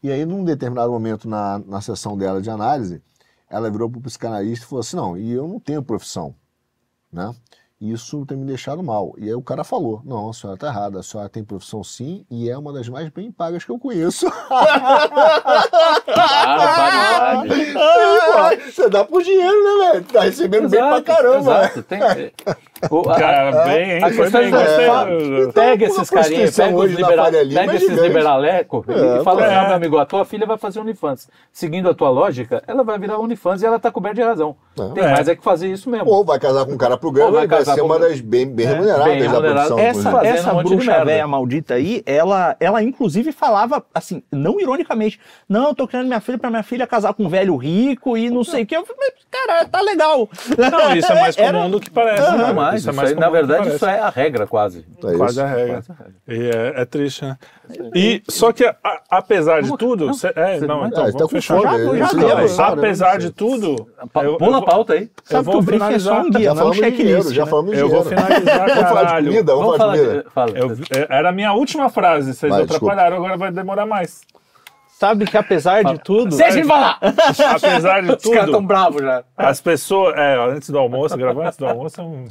E 0.02 0.10
aí, 0.10 0.24
num 0.24 0.44
determinado 0.44 0.90
momento 0.90 1.28
na, 1.28 1.58
na 1.60 1.80
sessão 1.80 2.16
dela 2.16 2.40
de 2.42 2.50
análise, 2.50 3.02
ela 3.48 3.70
virou 3.70 3.88
para 3.90 3.98
o 3.98 4.02
psicanalista 4.02 4.64
e 4.64 4.68
falou 4.68 4.80
assim: 4.80 4.96
não, 4.96 5.16
e 5.16 5.30
eu 5.32 5.46
não 5.46 5.60
tenho 5.60 5.82
profissão, 5.82 6.34
né? 7.12 7.34
Isso 7.82 8.24
tem 8.24 8.38
me 8.38 8.44
deixado 8.44 8.80
mal. 8.80 9.12
E 9.18 9.24
aí 9.24 9.34
o 9.34 9.42
cara 9.42 9.64
falou: 9.64 10.00
Não, 10.04 10.30
a 10.30 10.32
senhora 10.32 10.56
tá 10.56 10.68
errada, 10.68 11.00
a 11.00 11.02
senhora 11.02 11.28
tem 11.28 11.42
profissão 11.42 11.82
sim 11.82 12.24
e 12.30 12.48
é 12.48 12.56
uma 12.56 12.72
das 12.72 12.88
mais 12.88 13.08
bem 13.08 13.32
pagas 13.32 13.64
que 13.64 13.72
eu 13.72 13.78
conheço. 13.78 14.26
Barbaridade. 16.06 17.50
Você 18.70 18.88
dá 18.88 19.04
por 19.04 19.24
dinheiro, 19.24 19.64
né, 19.64 19.92
velho? 19.92 20.04
Tá 20.04 20.20
recebendo 20.20 20.68
bem 20.68 20.80
pra 20.80 21.02
caramba. 21.02 21.64
Exato. 21.64 21.82
Tem, 21.82 22.00
o- 22.90 23.10
a- 23.10 23.18
Cara, 23.18 23.64
bem, 23.64 23.90
hein? 23.92 24.04
a 24.04 24.08
Foi 24.12 24.16
questão 24.24 24.40
bem, 24.40 24.48
é- 24.48 24.50
gostei. 24.50 25.46
do- 25.46 25.52
Pega 25.52 25.84
Então, 25.84 25.96
esses 25.96 26.10
carinhas, 26.10 26.56
pega, 26.56 26.76
os 26.76 26.90
libera- 26.90 27.24
pega 27.30 27.72
é 27.72 27.76
esses 27.76 27.98
liberaleco 28.00 28.84
É, 28.88 29.20
e 29.20 29.24
fala 29.24 29.44
assim, 29.44 29.54
é. 29.54 29.58
"Ah, 29.58 29.64
meu 29.66 29.76
amigo, 29.76 29.98
a 29.98 30.06
tua 30.06 30.24
filha 30.24 30.46
vai 30.46 30.56
fazer 30.58 30.80
OnlyFans. 30.80 31.28
Seguindo 31.52 31.88
a 31.90 31.94
tua 31.94 32.10
lógica, 32.10 32.62
ela 32.66 32.82
vai 32.82 32.98
virar 32.98 33.18
OnlyFans 33.18 33.62
e 33.62 33.66
ela 33.66 33.78
tá 33.78 33.90
coberta 33.90 34.16
de 34.16 34.22
razão. 34.22 34.56
Tem 34.94 35.04
É. 35.04 35.12
mais 35.12 35.28
é 35.28 35.36
que 35.36 35.42
fazer 35.44 35.68
isso 35.68 35.88
mesmo. 35.90 36.08
Ou 36.10 36.24
vai 36.24 36.38
casar 36.38 36.64
com 36.64 36.72
um 36.72 36.78
cara 36.78 36.96
pro 36.96 37.10
grana 37.10 37.30
vai 37.30 37.46
vai 37.46 37.64
ser 37.64 37.78
com- 37.80 37.86
uma 37.86 37.98
das 37.98 38.20
bem, 38.20 38.46
bem 38.46 38.66
remuneradas 38.66 39.04
bem 39.04 39.22
da 39.30 39.40
profissão. 39.40 39.78
Essa, 39.78 40.26
essa 40.26 40.52
um 40.54 40.62
bruxa 40.62 41.04
velha 41.04 41.26
maldita 41.26 41.74
aí, 41.74 42.02
ela, 42.06 42.56
ela 42.58 42.82
inclusive 42.82 43.32
falava, 43.32 43.84
assim, 43.94 44.22
não 44.32 44.58
ironicamente, 44.60 45.20
não, 45.48 45.68
eu 45.68 45.74
tô 45.74 45.86
criando 45.86 46.06
minha 46.06 46.20
filha 46.20 46.38
pra 46.38 46.50
minha 46.50 46.62
filha 46.62 46.86
casar 46.86 47.12
com 47.14 47.24
um 47.24 47.28
velho 47.28 47.56
rico 47.56 48.16
e 48.16 48.30
não 48.30 48.42
sei 48.44 48.62
o 48.62 48.66
que. 48.66 48.76
Eu 48.76 48.84
falei, 48.86 49.00
mas, 49.14 49.26
cara, 49.30 49.64
tá 49.66 49.80
legal. 49.80 50.28
Não, 50.58 50.96
isso 50.96 51.12
é 51.12 51.20
mais 51.20 51.36
comum 51.36 51.70
do 51.70 51.80
que 51.80 51.90
parece. 51.90 52.22
Não, 52.22 52.54
cara. 52.54 52.71
Mais. 52.72 52.80
Isso 52.80 52.88
é 52.88 52.92
Isso 52.92 52.96
mais 53.00 53.10
aí, 53.12 53.18
na 53.18 53.30
verdade, 53.30 53.68
isso 53.74 53.86
é 53.86 54.00
a 54.00 54.08
regra 54.10 54.46
quase. 54.46 54.84
É 55.04 55.16
Quase 55.16 55.40
a 55.40 55.46
regra. 55.46 55.74
Quase 55.82 55.92
a 55.92 55.94
regra. 55.94 56.14
E 56.28 56.50
é, 56.78 56.82
é 56.82 56.84
triste, 56.84 57.24
né? 57.24 57.36
E, 57.94 58.22
só 58.28 58.52
que, 58.52 58.64
a- 58.64 58.76
apesar 59.10 59.60
de 59.62 59.68
Vamos- 59.68 59.78
tudo. 59.78 60.06
não, 60.06 60.14
cê- 60.14 60.32
é, 60.34 60.60
não, 60.60 60.86
então, 60.86 61.04
Ah, 61.04 61.06
vamos 61.06 61.12
tá 61.14 61.18
com 61.24 61.28
fechar. 61.28 61.56
fome, 61.56 61.68
Já- 61.68 61.78
ele 61.78 61.98
já 61.98 62.44
né? 62.44 62.72
Apesar 62.72 63.18
de 63.18 63.30
tudo. 63.30 63.86
Pula 64.38 64.58
a 64.58 64.62
pauta 64.62 64.92
aí. 64.94 65.10
Eu 65.30 65.42
vou 65.42 65.54
é 65.60 65.62
só 65.64 65.70
finalizar. 65.72 66.24
um 66.24 66.30
guia, 66.30 66.44
Já 66.44 66.52
um 66.52 66.56
falamos 66.56 66.76
de 66.76 66.82
dinheiro, 66.90 67.06
checklist. 67.22 67.36
já 67.36 67.44
né? 67.44 67.50
falamos 67.50 67.70
de 67.72 67.78
Eu 67.80 67.88
vou 67.88 68.02
dinheiro. 68.02 68.22
finalizar, 68.24 68.58
Vamos 68.58 68.72
falar 68.74 69.00
de 69.00 69.06
caralho. 69.06 69.26
comida? 69.26 69.52
Vamos, 69.54 69.64
Vamos 69.66 69.78
falar 70.32 70.46
de 70.46 70.60
comida. 70.62 71.06
era 71.08 71.28
a 71.28 71.32
minha 71.32 71.52
última 71.52 71.88
frase, 71.90 72.34
vocês 72.34 72.52
atrapalharam, 72.52 73.16
agora 73.16 73.36
vai 73.36 73.50
demorar 73.52 73.86
mais. 73.86 74.20
Sabe 75.02 75.26
que 75.26 75.36
apesar 75.36 75.82
de 75.82 75.98
tudo. 75.98 76.36
Deixa 76.36 76.58
ele 76.60 76.64
falar! 76.68 76.96
Apesar 77.00 78.02
de 78.02 78.12
Os 78.14 78.22
caras 78.22 78.44
tão 78.44 78.54
tudo, 78.60 78.66
bravos 78.68 79.02
já. 79.02 79.24
as 79.36 79.60
pessoas. 79.60 80.14
É, 80.16 80.36
antes 80.48 80.70
do 80.70 80.78
almoço, 80.78 81.16
gravar 81.16 81.46
antes 81.46 81.58
do 81.58 81.66
almoço 81.66 82.00
é 82.00 82.04
um. 82.04 82.24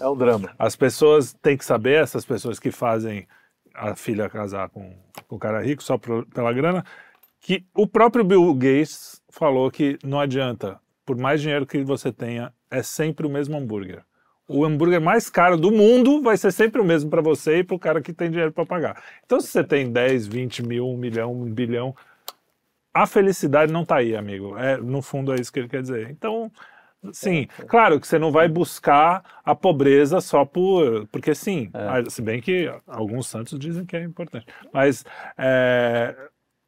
É 0.00 0.08
um 0.08 0.16
drama. 0.16 0.50
As 0.58 0.74
pessoas 0.74 1.32
têm 1.34 1.56
que 1.56 1.64
saber, 1.64 2.02
essas 2.02 2.24
pessoas 2.24 2.58
que 2.58 2.72
fazem 2.72 3.28
a 3.72 3.94
filha 3.94 4.28
casar 4.28 4.68
com, 4.70 4.92
com 5.28 5.36
o 5.36 5.38
cara 5.38 5.62
rico 5.62 5.84
só 5.84 5.96
pro- 5.96 6.26
pela 6.34 6.52
grana, 6.52 6.84
que 7.40 7.64
o 7.72 7.86
próprio 7.86 8.24
Bill 8.24 8.52
Gates 8.54 9.22
falou 9.30 9.70
que 9.70 9.96
não 10.02 10.18
adianta, 10.18 10.80
por 11.04 11.16
mais 11.16 11.40
dinheiro 11.40 11.64
que 11.64 11.84
você 11.84 12.10
tenha, 12.10 12.52
é 12.68 12.82
sempre 12.82 13.24
o 13.24 13.30
mesmo 13.30 13.56
hambúrguer. 13.56 14.02
O 14.48 14.64
hambúrguer 14.64 15.00
mais 15.00 15.30
caro 15.30 15.56
do 15.56 15.70
mundo 15.70 16.20
vai 16.22 16.36
ser 16.36 16.52
sempre 16.52 16.80
o 16.80 16.84
mesmo 16.84 17.08
para 17.08 17.22
você 17.22 17.58
e 17.58 17.64
para 17.64 17.76
o 17.76 17.78
cara 17.78 18.00
que 18.00 18.12
tem 18.12 18.30
dinheiro 18.30 18.50
para 18.50 18.66
pagar. 18.66 19.00
Então, 19.24 19.40
se 19.40 19.46
você 19.46 19.62
tem 19.62 19.92
10, 19.92 20.26
20 20.26 20.66
mil, 20.66 20.88
um 20.88 20.96
milhão, 20.96 21.32
um 21.32 21.44
bilhão, 21.52 21.94
a 23.02 23.06
felicidade 23.06 23.72
não 23.72 23.84
tá 23.84 23.96
aí, 23.96 24.16
amigo. 24.16 24.56
É, 24.56 24.78
no 24.78 25.02
fundo 25.02 25.32
é 25.32 25.36
isso 25.36 25.52
que 25.52 25.58
ele 25.58 25.68
quer 25.68 25.82
dizer. 25.82 26.08
Então, 26.10 26.50
sim, 27.12 27.46
claro 27.68 28.00
que 28.00 28.06
você 28.06 28.18
não 28.18 28.32
vai 28.32 28.48
buscar 28.48 29.22
a 29.44 29.54
pobreza 29.54 30.20
só 30.20 30.46
por. 30.46 31.06
Porque 31.08 31.34
sim, 31.34 31.70
ah, 31.74 32.08
se 32.08 32.22
bem 32.22 32.40
que 32.40 32.72
alguns 32.86 33.26
santos 33.26 33.58
dizem 33.58 33.84
que 33.84 33.96
é 33.96 34.02
importante. 34.02 34.46
Mas 34.72 35.04
é, 35.36 36.16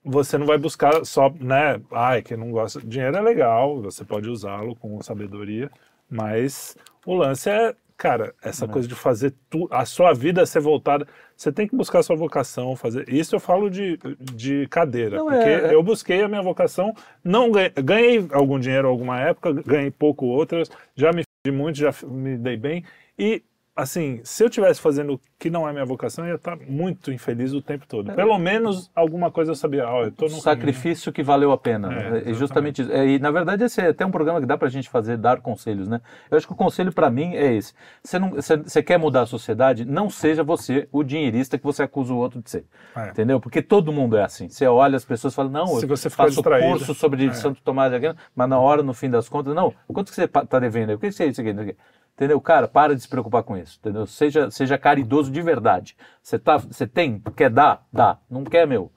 você 0.05 0.37
não 0.37 0.45
vai 0.47 0.59
buscar 0.59 1.03
só, 1.07 1.31
né? 1.41 1.81
Ai, 1.91 2.21
quem 2.21 2.37
não 2.37 2.51
gosta. 2.51 2.79
Dinheiro 2.81 3.17
é 3.17 3.23
legal, 3.23 3.81
você 3.81 4.05
pode 4.05 4.29
usá-lo 4.29 4.77
com 4.77 5.01
sabedoria, 5.03 5.71
mas 6.11 6.77
o 7.07 7.15
lance 7.15 7.49
é. 7.49 7.75
Cara, 7.97 8.33
essa 8.41 8.69
coisa 8.69 8.87
de 8.87 8.95
fazer 8.95 9.35
tu, 9.51 9.67
a 9.73 9.85
sua 9.85 10.13
vida 10.13 10.47
ser 10.47 10.61
voltada, 10.61 11.05
você 11.39 11.53
tem 11.53 11.69
que 11.69 11.77
buscar 11.77 12.03
sua 12.03 12.17
vocação, 12.17 12.75
fazer. 12.75 13.09
Isso 13.09 13.37
eu 13.37 13.39
falo 13.39 13.71
de, 13.71 13.97
de 14.35 14.67
cadeira, 14.67 15.19
Não, 15.19 15.27
porque 15.27 15.49
é- 15.49 15.73
eu 15.73 15.81
busquei 15.85 16.21
a 16.21 16.27
minha 16.29 16.43
vocação, 16.43 16.93
não 17.23 17.53
ganhei, 17.53 17.71
ganhei 17.71 18.27
algum 18.33 18.59
dinheiro 18.59 18.89
alguma 18.89 19.21
época, 19.21 19.53
ganhei 19.53 19.89
pouco 19.89 20.27
outras, 20.27 20.69
já 20.97 21.13
me 21.13 21.23
fudi 21.47 21.57
muito, 21.57 21.79
já 21.79 21.95
me 22.05 22.37
dei 22.37 22.57
bem. 22.57 22.85
E, 23.17 23.41
assim, 23.79 24.21
se 24.25 24.43
eu 24.43 24.49
estivesse 24.49 24.81
fazendo 24.81 25.15
o 25.15 25.21
que 25.39 25.49
não 25.49 25.69
é 25.69 25.73
minha 25.73 25.85
vocação, 25.85 26.25
eu 26.25 26.31
ia 26.31 26.35
estar 26.35 26.57
muito 26.69 27.13
infeliz 27.13 27.53
o 27.53 27.63
tempo 27.63 27.87
todo. 27.87 28.13
Pelo 28.13 28.37
menos 28.39 28.91
alguma 28.95 29.31
coisa 29.31 29.53
eu 29.53 29.55
sabia. 29.55 29.89
Ó, 29.89 30.05
eu 30.05 30.11
tô 30.13 30.25
caminho. 30.27 30.43
sacrifício 30.43 31.13
que 31.13 31.23
valeu 31.23 31.53
a 31.53 31.57
pena. 31.59 31.93
É, 31.93 32.31
É, 32.31 32.33
justamente 32.35 32.83
isso. 32.83 32.91
É, 32.93 33.07
e 33.07 33.19
na 33.19 33.31
verdade 33.31 33.63
esse 33.65 33.81
é 33.81 33.89
até 33.89 34.05
um 34.05 34.11
programa 34.11 34.41
que 34.41 34.47
dá 34.47 34.59
pra 34.59 34.69
gente 34.69 34.89
fazer, 34.91 35.17
dar 35.17 35.41
conselhos, 35.41 35.87
né? 35.89 36.01
Eu 36.31 36.37
acho 36.37 36.47
que 36.47 36.53
o 36.53 36.57
conselho 36.57 36.93
pra 36.93 37.09
mim 37.09 37.35
é 37.37 37.55
esse. 37.55 37.73
Você 38.03 38.19
não, 38.19 38.31
você, 38.31 38.57
você 38.57 38.83
quer 38.83 38.99
mudar 38.99 39.23
a 39.23 39.27
sociedade, 39.27 39.85
não 39.85 40.11
seja 40.11 40.43
você 40.43 40.89
o 40.91 41.05
dinheirista 41.05 41.57
que 41.57 41.65
você 41.65 41.85
acusa 41.85 42.13
o 42.13 42.17
outro 42.17 42.43
de 42.43 42.51
ser. 42.51 42.65
É. 42.97 43.11
Entendeu? 43.11 43.39
Porque 43.41 43.63
todo 43.63 43.93
mundo 43.93 44.17
é 44.17 44.25
assim. 44.25 44.49
Você 44.49 44.67
olha 44.67 44.97
as 44.97 45.05
pessoas 45.05 45.33
e 45.33 45.37
fala, 45.37 45.49
não, 45.51 45.67
Se 45.69 45.85
eu 45.85 45.89
você 45.89 46.11
faço 46.11 46.31
distraído. 46.33 46.67
curso 46.69 46.95
sobre 46.95 47.27
É. 47.27 47.33
Santo 47.33 47.61
Tomás 47.63 47.91
de 47.91 47.97
Aquino, 47.97 48.17
mas 48.35 48.49
na 48.49 48.59
hora, 48.59 48.83
no 48.83 48.93
fim 48.93 49.09
das 49.09 49.29
contas, 49.29 49.55
não, 49.55 49.73
quanto 49.87 50.09
que 50.11 50.17
você 50.17 50.27
pa- 50.27 50.45
tá 50.45 50.59
devendo? 50.59 50.95
O 50.95 50.99
que 50.99 51.11
que 51.11 51.23
é 51.23 51.27
isso 51.27 51.41
aqui? 51.41 51.77
Entendeu? 52.19 52.41
Cara, 52.41 52.67
para 52.67 52.97
de 52.97 53.01
se 53.03 53.09
preocupar 53.09 53.45
com 53.45 53.57
isso, 53.57 53.79
entendeu? 53.81 54.05
Seja, 54.05 54.51
seja 54.51 54.77
caridoso 54.77 55.31
de 55.31 55.41
verdade. 55.41 55.97
Você 56.21 56.37
tá, 56.37 56.57
você 56.57 56.85
tem, 56.85 57.23
quer 57.37 57.49
dar? 57.49 57.87
Dá. 57.93 58.19
Não 58.29 58.43
quer, 58.43 58.67
meu? 58.67 58.91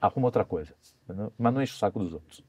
Arruma 0.00 0.28
outra 0.28 0.42
coisa. 0.42 0.72
entendeu? 1.04 1.30
Mas 1.38 1.52
não 1.52 1.60
enche 1.62 1.74
o 1.74 1.76
saco 1.76 1.98
dos 1.98 2.14
outros. 2.14 2.42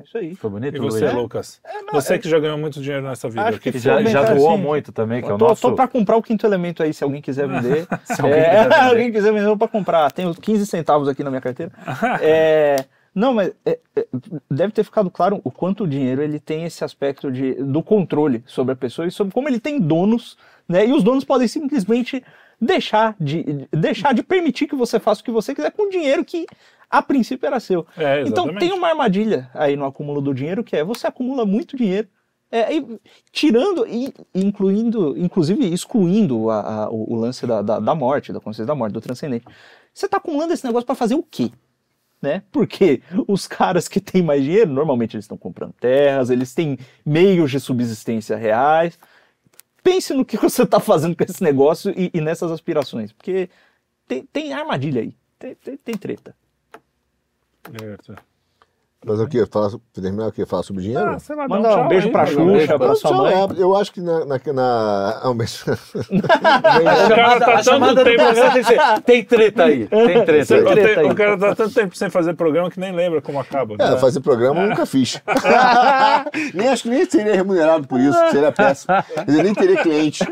É 0.00 0.02
isso 0.02 0.18
aí. 0.18 0.34
Foi 0.34 0.50
bonito, 0.50 0.76
E 0.76 0.80
você, 0.80 1.04
Luiz? 1.04 1.14
Lucas? 1.14 1.60
você 1.92 2.18
que 2.18 2.28
já 2.28 2.40
ganhou 2.40 2.58
muito 2.58 2.80
dinheiro 2.80 3.06
nessa 3.06 3.28
vida. 3.28 3.44
Acho 3.48 3.60
que 3.60 3.70
que 3.70 3.78
Já, 3.78 4.02
já 4.02 4.34
doou 4.34 4.54
assim, 4.54 4.62
muito 4.62 4.90
também, 4.90 5.22
que 5.22 5.28
é 5.30 5.34
o 5.34 5.38
tô, 5.38 5.46
nosso... 5.48 5.62
tô 5.62 5.74
pra 5.76 5.86
comprar 5.86 6.16
o 6.16 6.22
quinto 6.22 6.44
elemento 6.44 6.82
aí, 6.82 6.92
se 6.92 7.04
alguém 7.04 7.22
quiser 7.22 7.46
vender. 7.48 7.86
Se 8.04 8.20
alguém 8.20 8.38
É, 8.40 8.44
quiser 8.50 8.62
vender. 8.68 8.74
alguém 8.80 9.12
quiser 9.12 9.32
vender, 9.32 9.44
eu 9.44 9.48
vou 9.50 9.56
pra 9.58 9.68
comprar. 9.68 10.10
Tenho 10.10 10.34
15 10.34 10.66
centavos 10.66 11.06
aqui 11.08 11.22
na 11.22 11.30
minha 11.30 11.40
carteira. 11.40 11.70
É, 12.20 12.84
não, 13.18 13.34
mas 13.34 13.52
é, 13.66 13.78
é, 13.96 14.06
deve 14.50 14.72
ter 14.72 14.84
ficado 14.84 15.10
claro 15.10 15.40
o 15.44 15.50
quanto 15.50 15.84
o 15.84 15.88
dinheiro 15.88 16.22
ele 16.22 16.38
tem 16.38 16.64
esse 16.64 16.84
aspecto 16.84 17.30
de, 17.32 17.54
do 17.54 17.82
controle 17.82 18.42
sobre 18.46 18.72
a 18.72 18.76
pessoa 18.76 19.06
e 19.06 19.10
sobre 19.10 19.32
como 19.34 19.48
ele 19.48 19.58
tem 19.60 19.80
donos, 19.80 20.36
né? 20.68 20.86
E 20.86 20.92
os 20.92 21.02
donos 21.02 21.24
podem 21.24 21.48
simplesmente 21.48 22.22
deixar 22.60 23.14
de, 23.20 23.66
deixar 23.72 24.12
de 24.14 24.22
permitir 24.22 24.66
que 24.66 24.74
você 24.76 24.98
faça 24.98 25.20
o 25.20 25.24
que 25.24 25.30
você 25.30 25.54
quiser 25.54 25.70
com 25.72 25.88
dinheiro 25.88 26.24
que 26.24 26.46
a 26.90 27.02
princípio 27.02 27.46
era 27.46 27.60
seu. 27.60 27.86
É, 27.96 28.22
então 28.30 28.44
tem 28.60 28.72
uma 28.72 28.88
armadilha 28.88 29.50
aí 29.54 29.76
no 29.76 29.84
acúmulo 29.84 30.20
do 30.20 30.32
dinheiro 30.34 30.64
que 30.64 30.76
é 30.76 30.82
você 30.84 31.06
acumula 31.06 31.44
muito 31.44 31.76
dinheiro. 31.76 32.08
É, 32.50 32.74
e 32.74 32.98
tirando 33.30 33.86
e 33.86 34.12
incluindo, 34.34 35.14
inclusive 35.18 35.66
excluindo 35.72 36.48
a- 36.50 36.84
a- 36.84 36.90
o, 36.90 37.12
o 37.12 37.16
lance 37.16 37.46
da, 37.46 37.60
da, 37.60 37.78
da 37.78 37.94
morte, 37.94 38.32
da 38.32 38.40
consciência 38.40 38.64
da 38.66 38.74
morte, 38.74 38.92
do 38.94 39.00
transcendente. 39.02 39.44
Você 39.92 40.06
está 40.06 40.16
acumulando 40.16 40.52
esse 40.54 40.64
negócio 40.64 40.86
para 40.86 40.94
fazer 40.94 41.14
o 41.14 41.22
quê? 41.22 41.50
Né? 42.20 42.42
Porque 42.50 43.02
os 43.26 43.46
caras 43.46 43.88
que 43.88 44.00
têm 44.00 44.22
mais 44.22 44.42
dinheiro, 44.42 44.72
normalmente 44.72 45.16
eles 45.16 45.24
estão 45.24 45.36
comprando 45.36 45.72
terras, 45.74 46.30
eles 46.30 46.54
têm 46.54 46.78
meios 47.04 47.50
de 47.50 47.60
subsistência 47.60 48.36
reais. 48.36 48.98
Pense 49.82 50.12
no 50.12 50.24
que 50.24 50.36
você 50.38 50.62
está 50.62 50.80
fazendo 50.80 51.16
com 51.16 51.24
esse 51.24 51.42
negócio 51.42 51.92
e, 51.96 52.10
e 52.12 52.20
nessas 52.20 52.50
aspirações, 52.50 53.12
porque 53.12 53.48
tem, 54.06 54.24
tem 54.24 54.52
armadilha 54.52 55.02
aí, 55.02 55.14
tem, 55.38 55.54
tem, 55.54 55.76
tem 55.76 55.96
treta. 55.96 56.34
Certo. 57.78 58.14
Mas 59.06 59.20
o 59.20 59.28
quê? 59.28 59.46
Falar, 59.46 59.70
so- 59.70 59.80
terminar 59.92 60.26
o 60.26 60.32
quê? 60.32 60.44
Falar 60.44 60.64
sobre 60.64 60.82
dinheiro? 60.82 61.10
Ah, 61.10 61.18
sei 61.20 61.36
lá, 61.36 61.46
Manda 61.46 61.68
tchau 61.68 61.84
um 61.84 61.88
beijo 61.88 62.06
aí, 62.06 62.12
pra. 62.12 62.26
Xuxa, 62.26 62.44
beijo 62.44 62.78
pra 62.78 62.94
sua 62.96 63.12
mãe. 63.12 63.32
é, 63.32 63.46
eu 63.62 63.76
acho 63.76 63.92
que 63.92 64.00
na. 64.00 64.24
na, 64.24 64.40
na 64.52 65.20
ah, 65.22 65.30
um 65.30 65.34
beijo. 65.36 65.64
O 65.70 66.20
cara 67.14 67.38
tá 67.38 67.62
tanto 67.62 68.04
tempo 68.04 69.02
tem 69.04 69.22
que 69.22 69.28
treta 69.28 69.64
aí, 69.64 69.86
tem 69.86 70.24
treta 70.26 70.54
aí. 70.56 70.64
treta 70.64 71.00
aí. 71.00 71.06
o 71.06 71.14
cara 71.14 71.38
tá 71.38 71.54
tanto 71.54 71.74
tempo 71.74 71.96
sem 71.96 72.10
fazer 72.10 72.34
programa 72.34 72.70
que 72.70 72.80
nem 72.80 72.92
lembra 72.92 73.22
como 73.22 73.38
acaba. 73.38 73.74
É, 73.78 73.90
né? 73.90 73.96
fazer 73.98 74.20
programa 74.20 74.62
eu 74.62 74.68
nunca 74.68 74.84
fiz. 74.84 75.22
nem 76.52 76.68
acho 76.68 76.82
que 76.82 76.88
nem 76.90 77.08
seria 77.08 77.34
remunerado 77.36 77.86
por 77.86 78.00
isso, 78.00 78.18
seria 78.32 78.50
péssimo. 78.50 78.92
Dizer, 79.26 79.42
nem 79.44 79.54
teria 79.54 79.76
cliente. 79.80 80.24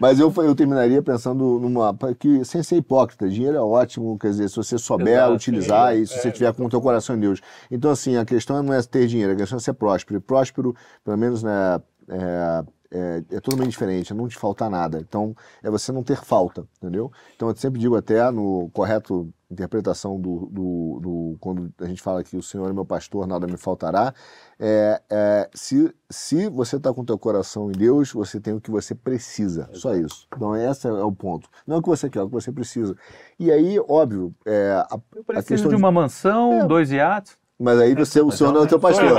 Mas 0.00 0.20
eu, 0.20 0.32
eu 0.38 0.54
terminaria 0.54 1.02
pensando 1.02 1.58
numa. 1.58 1.92
que 2.18 2.44
sem 2.44 2.62
ser 2.62 2.76
hipócrita, 2.76 3.28
dinheiro 3.28 3.56
é 3.56 3.60
ótimo, 3.60 4.16
quer 4.16 4.28
dizer, 4.28 4.48
se 4.48 4.56
você 4.56 4.78
souber 4.78 5.14
Exato, 5.14 5.32
utilizar 5.32 5.92
sim. 5.94 6.02
e 6.02 6.06
se 6.06 6.14
É, 6.14 6.18
você 6.22 6.30
tiver 6.30 6.52
com 6.54 6.64
o 6.64 6.68
teu 6.68 6.80
coração 6.80 7.16
em 7.16 7.20
Deus. 7.20 7.40
Então, 7.70 7.90
assim, 7.90 8.16
a 8.16 8.24
questão 8.24 8.62
não 8.62 8.72
é 8.74 8.82
ter 8.82 9.06
dinheiro, 9.06 9.32
a 9.32 9.36
questão 9.36 9.56
é 9.58 9.60
ser 9.60 9.74
próspero. 9.74 10.18
E 10.18 10.20
próspero, 10.20 10.74
pelo 11.04 11.16
menos, 11.16 11.42
né, 11.42 11.80
é, 12.08 12.64
é, 12.90 13.22
é 13.32 13.40
totalmente 13.40 13.70
diferente, 13.70 14.12
é 14.12 14.16
não 14.16 14.28
te 14.28 14.36
faltar 14.36 14.70
nada. 14.70 14.98
Então, 14.98 15.34
é 15.62 15.70
você 15.70 15.92
não 15.92 16.02
ter 16.02 16.16
falta, 16.16 16.66
entendeu? 16.78 17.12
Então, 17.36 17.48
eu 17.48 17.56
sempre 17.56 17.78
digo 17.80 17.96
até 17.96 18.30
no 18.30 18.70
correto 18.72 19.30
interpretação 19.50 20.20
do, 20.20 20.46
do, 20.50 20.98
do- 21.00 21.36
quando 21.40 21.72
a 21.80 21.86
gente 21.86 22.02
fala 22.02 22.22
que 22.22 22.36
o 22.36 22.42
Senhor 22.42 22.68
é 22.68 22.72
meu 22.72 22.84
pastor, 22.84 23.26
nada 23.26 23.46
me 23.46 23.56
faltará, 23.56 24.12
é, 24.60 25.00
é, 25.08 25.48
se, 25.54 25.90
se 26.10 26.48
você 26.50 26.76
está 26.76 26.92
com 26.92 27.00
o 27.00 27.04
teu 27.04 27.18
coração 27.18 27.70
em 27.70 27.72
Deus, 27.72 28.12
você 28.12 28.38
tem 28.38 28.52
o 28.52 28.60
que 28.60 28.70
você 28.70 28.94
precisa, 28.94 29.70
só 29.72 29.94
isso. 29.94 30.26
Então, 30.36 30.54
esse 30.54 30.86
é 30.86 30.92
o 30.92 31.10
ponto. 31.12 31.48
Não 31.66 31.76
é 31.76 31.78
o 31.78 31.82
que 31.82 31.88
você 31.88 32.10
quer, 32.10 32.18
é 32.18 32.22
o 32.22 32.26
que 32.26 32.34
você 32.34 32.52
precisa. 32.52 32.94
E 33.38 33.50
aí, 33.50 33.78
óbvio, 33.88 34.34
é, 34.44 34.84
a, 34.90 35.00
Eu 35.14 35.20
a 35.22 35.24
preciso 35.24 35.46
questão 35.46 35.70
de 35.70 35.76
uma 35.76 35.90
mansão, 35.90 36.66
dois 36.68 36.90
iates. 36.90 37.37
Mas 37.58 37.80
aí 37.80 37.92
você, 37.92 38.20
o 38.20 38.30
senhor 38.30 38.52
não 38.52 38.60
é 38.60 38.64
o 38.64 38.68
teu 38.68 38.78
pastor. 38.78 39.18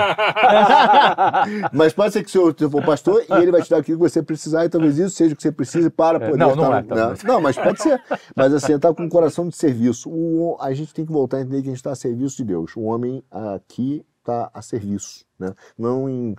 Mas 1.74 1.92
pode 1.92 2.14
ser 2.14 2.24
que 2.24 2.30
o 2.30 2.32
senhor 2.32 2.72
for 2.72 2.86
pastor 2.86 3.22
e 3.30 3.34
ele 3.34 3.52
vai 3.52 3.62
te 3.62 3.70
dar 3.70 3.80
aquilo 3.80 3.98
que 3.98 4.10
você 4.10 4.24
precisar 4.24 4.64
e 4.64 4.70
talvez 4.70 4.98
isso 4.98 5.16
seja 5.16 5.34
o 5.34 5.36
que 5.36 5.44
você 5.44 5.52
precise 5.52 5.90
para 5.90 6.18
É, 6.24 6.30
poder 6.30 6.38
não, 6.38 6.56
não 6.56 6.80
estar... 6.80 6.80
é, 6.80 6.84
talvez. 6.84 7.24
Não, 7.24 7.42
mas 7.42 7.58
pode 7.58 7.82
ser. 7.82 8.02
Mas 8.34 8.54
assim, 8.54 8.74
está 8.74 8.94
com 8.94 9.04
um 9.04 9.10
coração 9.10 9.50
de 9.50 9.58
serviço. 9.58 10.10
O, 10.10 10.58
a 10.62 10.74
gente 10.74 10.94
tem 10.94 11.06
que 11.06 11.12
voltar 11.12 11.38
a 11.38 11.42
entender 11.42 11.62
que 11.62 11.68
a 11.68 11.72
gente 11.72 11.80
está 11.80 11.92
a 11.92 11.96
serviço 11.96 12.38
de 12.38 12.46
Deus. 12.46 12.76
O 12.78 12.84
homem 12.84 13.22
aqui 13.30 14.06
está 14.20 14.50
a 14.54 14.62
serviço, 14.62 15.26
né? 15.38 15.54
Não 15.78 16.10
em... 16.10 16.34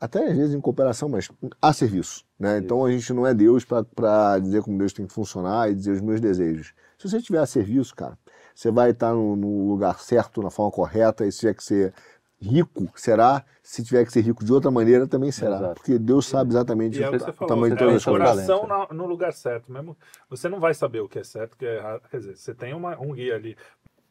Até 0.00 0.28
às 0.28 0.36
vezes 0.36 0.54
em 0.54 0.60
cooperação, 0.60 1.08
mas 1.08 1.28
a 1.60 1.72
serviço. 1.72 2.24
Né? 2.38 2.58
Então 2.58 2.84
a 2.84 2.90
gente 2.90 3.12
não 3.12 3.26
é 3.26 3.34
Deus 3.34 3.64
para 3.64 4.38
dizer 4.38 4.62
como 4.62 4.78
Deus 4.78 4.92
tem 4.92 5.06
que 5.06 5.12
funcionar 5.12 5.70
e 5.70 5.74
dizer 5.74 5.90
os 5.90 6.00
meus 6.00 6.20
desejos. 6.20 6.72
Se 6.96 7.08
você 7.08 7.18
estiver 7.18 7.38
a 7.38 7.46
serviço, 7.46 7.94
cara, 7.96 8.16
você 8.60 8.70
vai 8.70 8.90
estar 8.90 9.12
no, 9.14 9.34
no 9.36 9.68
lugar 9.68 9.98
certo, 10.00 10.42
na 10.42 10.50
forma 10.50 10.70
correta, 10.70 11.24
e 11.24 11.32
se 11.32 11.40
tiver 11.40 11.54
que 11.54 11.64
ser 11.64 11.94
rico, 12.42 12.90
será. 12.94 13.42
Se 13.62 13.82
tiver 13.82 14.04
que 14.04 14.12
ser 14.12 14.20
rico 14.22 14.44
de 14.44 14.52
outra 14.52 14.70
maneira, 14.70 15.06
também 15.06 15.30
será. 15.32 15.56
Exato. 15.56 15.74
Porque 15.74 15.98
Deus 15.98 16.26
sabe 16.26 16.50
exatamente 16.50 16.98
E 16.98 17.02
é 17.02 17.08
o 17.08 17.10
que 17.10 17.16
o 17.16 17.20
você 17.20 17.30
o 17.30 17.46
tamanho 17.46 17.74
de 17.76 17.82
é 17.82 17.86
todas 17.86 17.94
o 17.94 17.96
as 17.96 18.04
coisas. 18.04 18.46
coração 18.46 18.66
na- 18.66 18.88
no 18.92 19.06
lugar 19.06 19.32
certo 19.32 19.70
mesmo. 19.72 19.96
Você 20.28 20.48
não 20.48 20.58
vai 20.60 20.74
saber 20.74 21.00
o 21.00 21.08
que 21.08 21.18
é 21.18 21.24
certo, 21.24 21.54
o 21.54 21.56
que 21.56 21.64
é 21.64 21.76
errado. 21.78 22.02
Quer 22.10 22.18
dizer, 22.18 22.36
você 22.36 22.54
tem 22.54 22.74
uma- 22.74 22.98
um 22.98 23.12
guia 23.12 23.34
ali. 23.34 23.56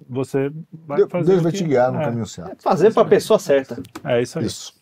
Você 0.09 0.51
vai 0.71 0.97
Deus, 0.97 1.11
fazer 1.11 1.25
Deus 1.25 1.39
o 1.39 1.43
vai 1.43 1.51
que- 1.51 1.57
te 1.59 1.63
guiar 1.65 1.91
no 1.91 1.99
é, 2.01 2.05
caminho 2.05 2.25
certo. 2.25 2.63
Fazer 2.63 2.93
pra 2.93 3.05
pessoa 3.05 3.37
certa. 3.37 3.81
É 4.03 4.21
isso 4.21 4.39
aí. 4.39 4.45
Isso. 4.45 4.73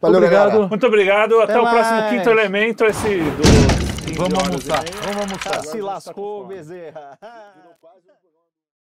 Valeu, 0.00 0.18
Obrigado. 0.18 0.48
galera. 0.52 0.68
Muito 0.68 0.86
obrigado. 0.86 1.40
Até, 1.40 1.52
Até 1.54 1.60
o 1.60 1.70
próximo 1.70 2.08
quinto 2.10 2.30
elemento, 2.30 2.84
esse 2.84 3.18
do 3.18 3.42
15 4.06 4.14
Vamos 4.16 4.38
almoçar, 4.38 4.84
vamos 5.04 5.22
almoçar. 5.22 5.64
Se 5.64 5.80
lascou, 5.80 6.46
Bezerra. 6.46 7.18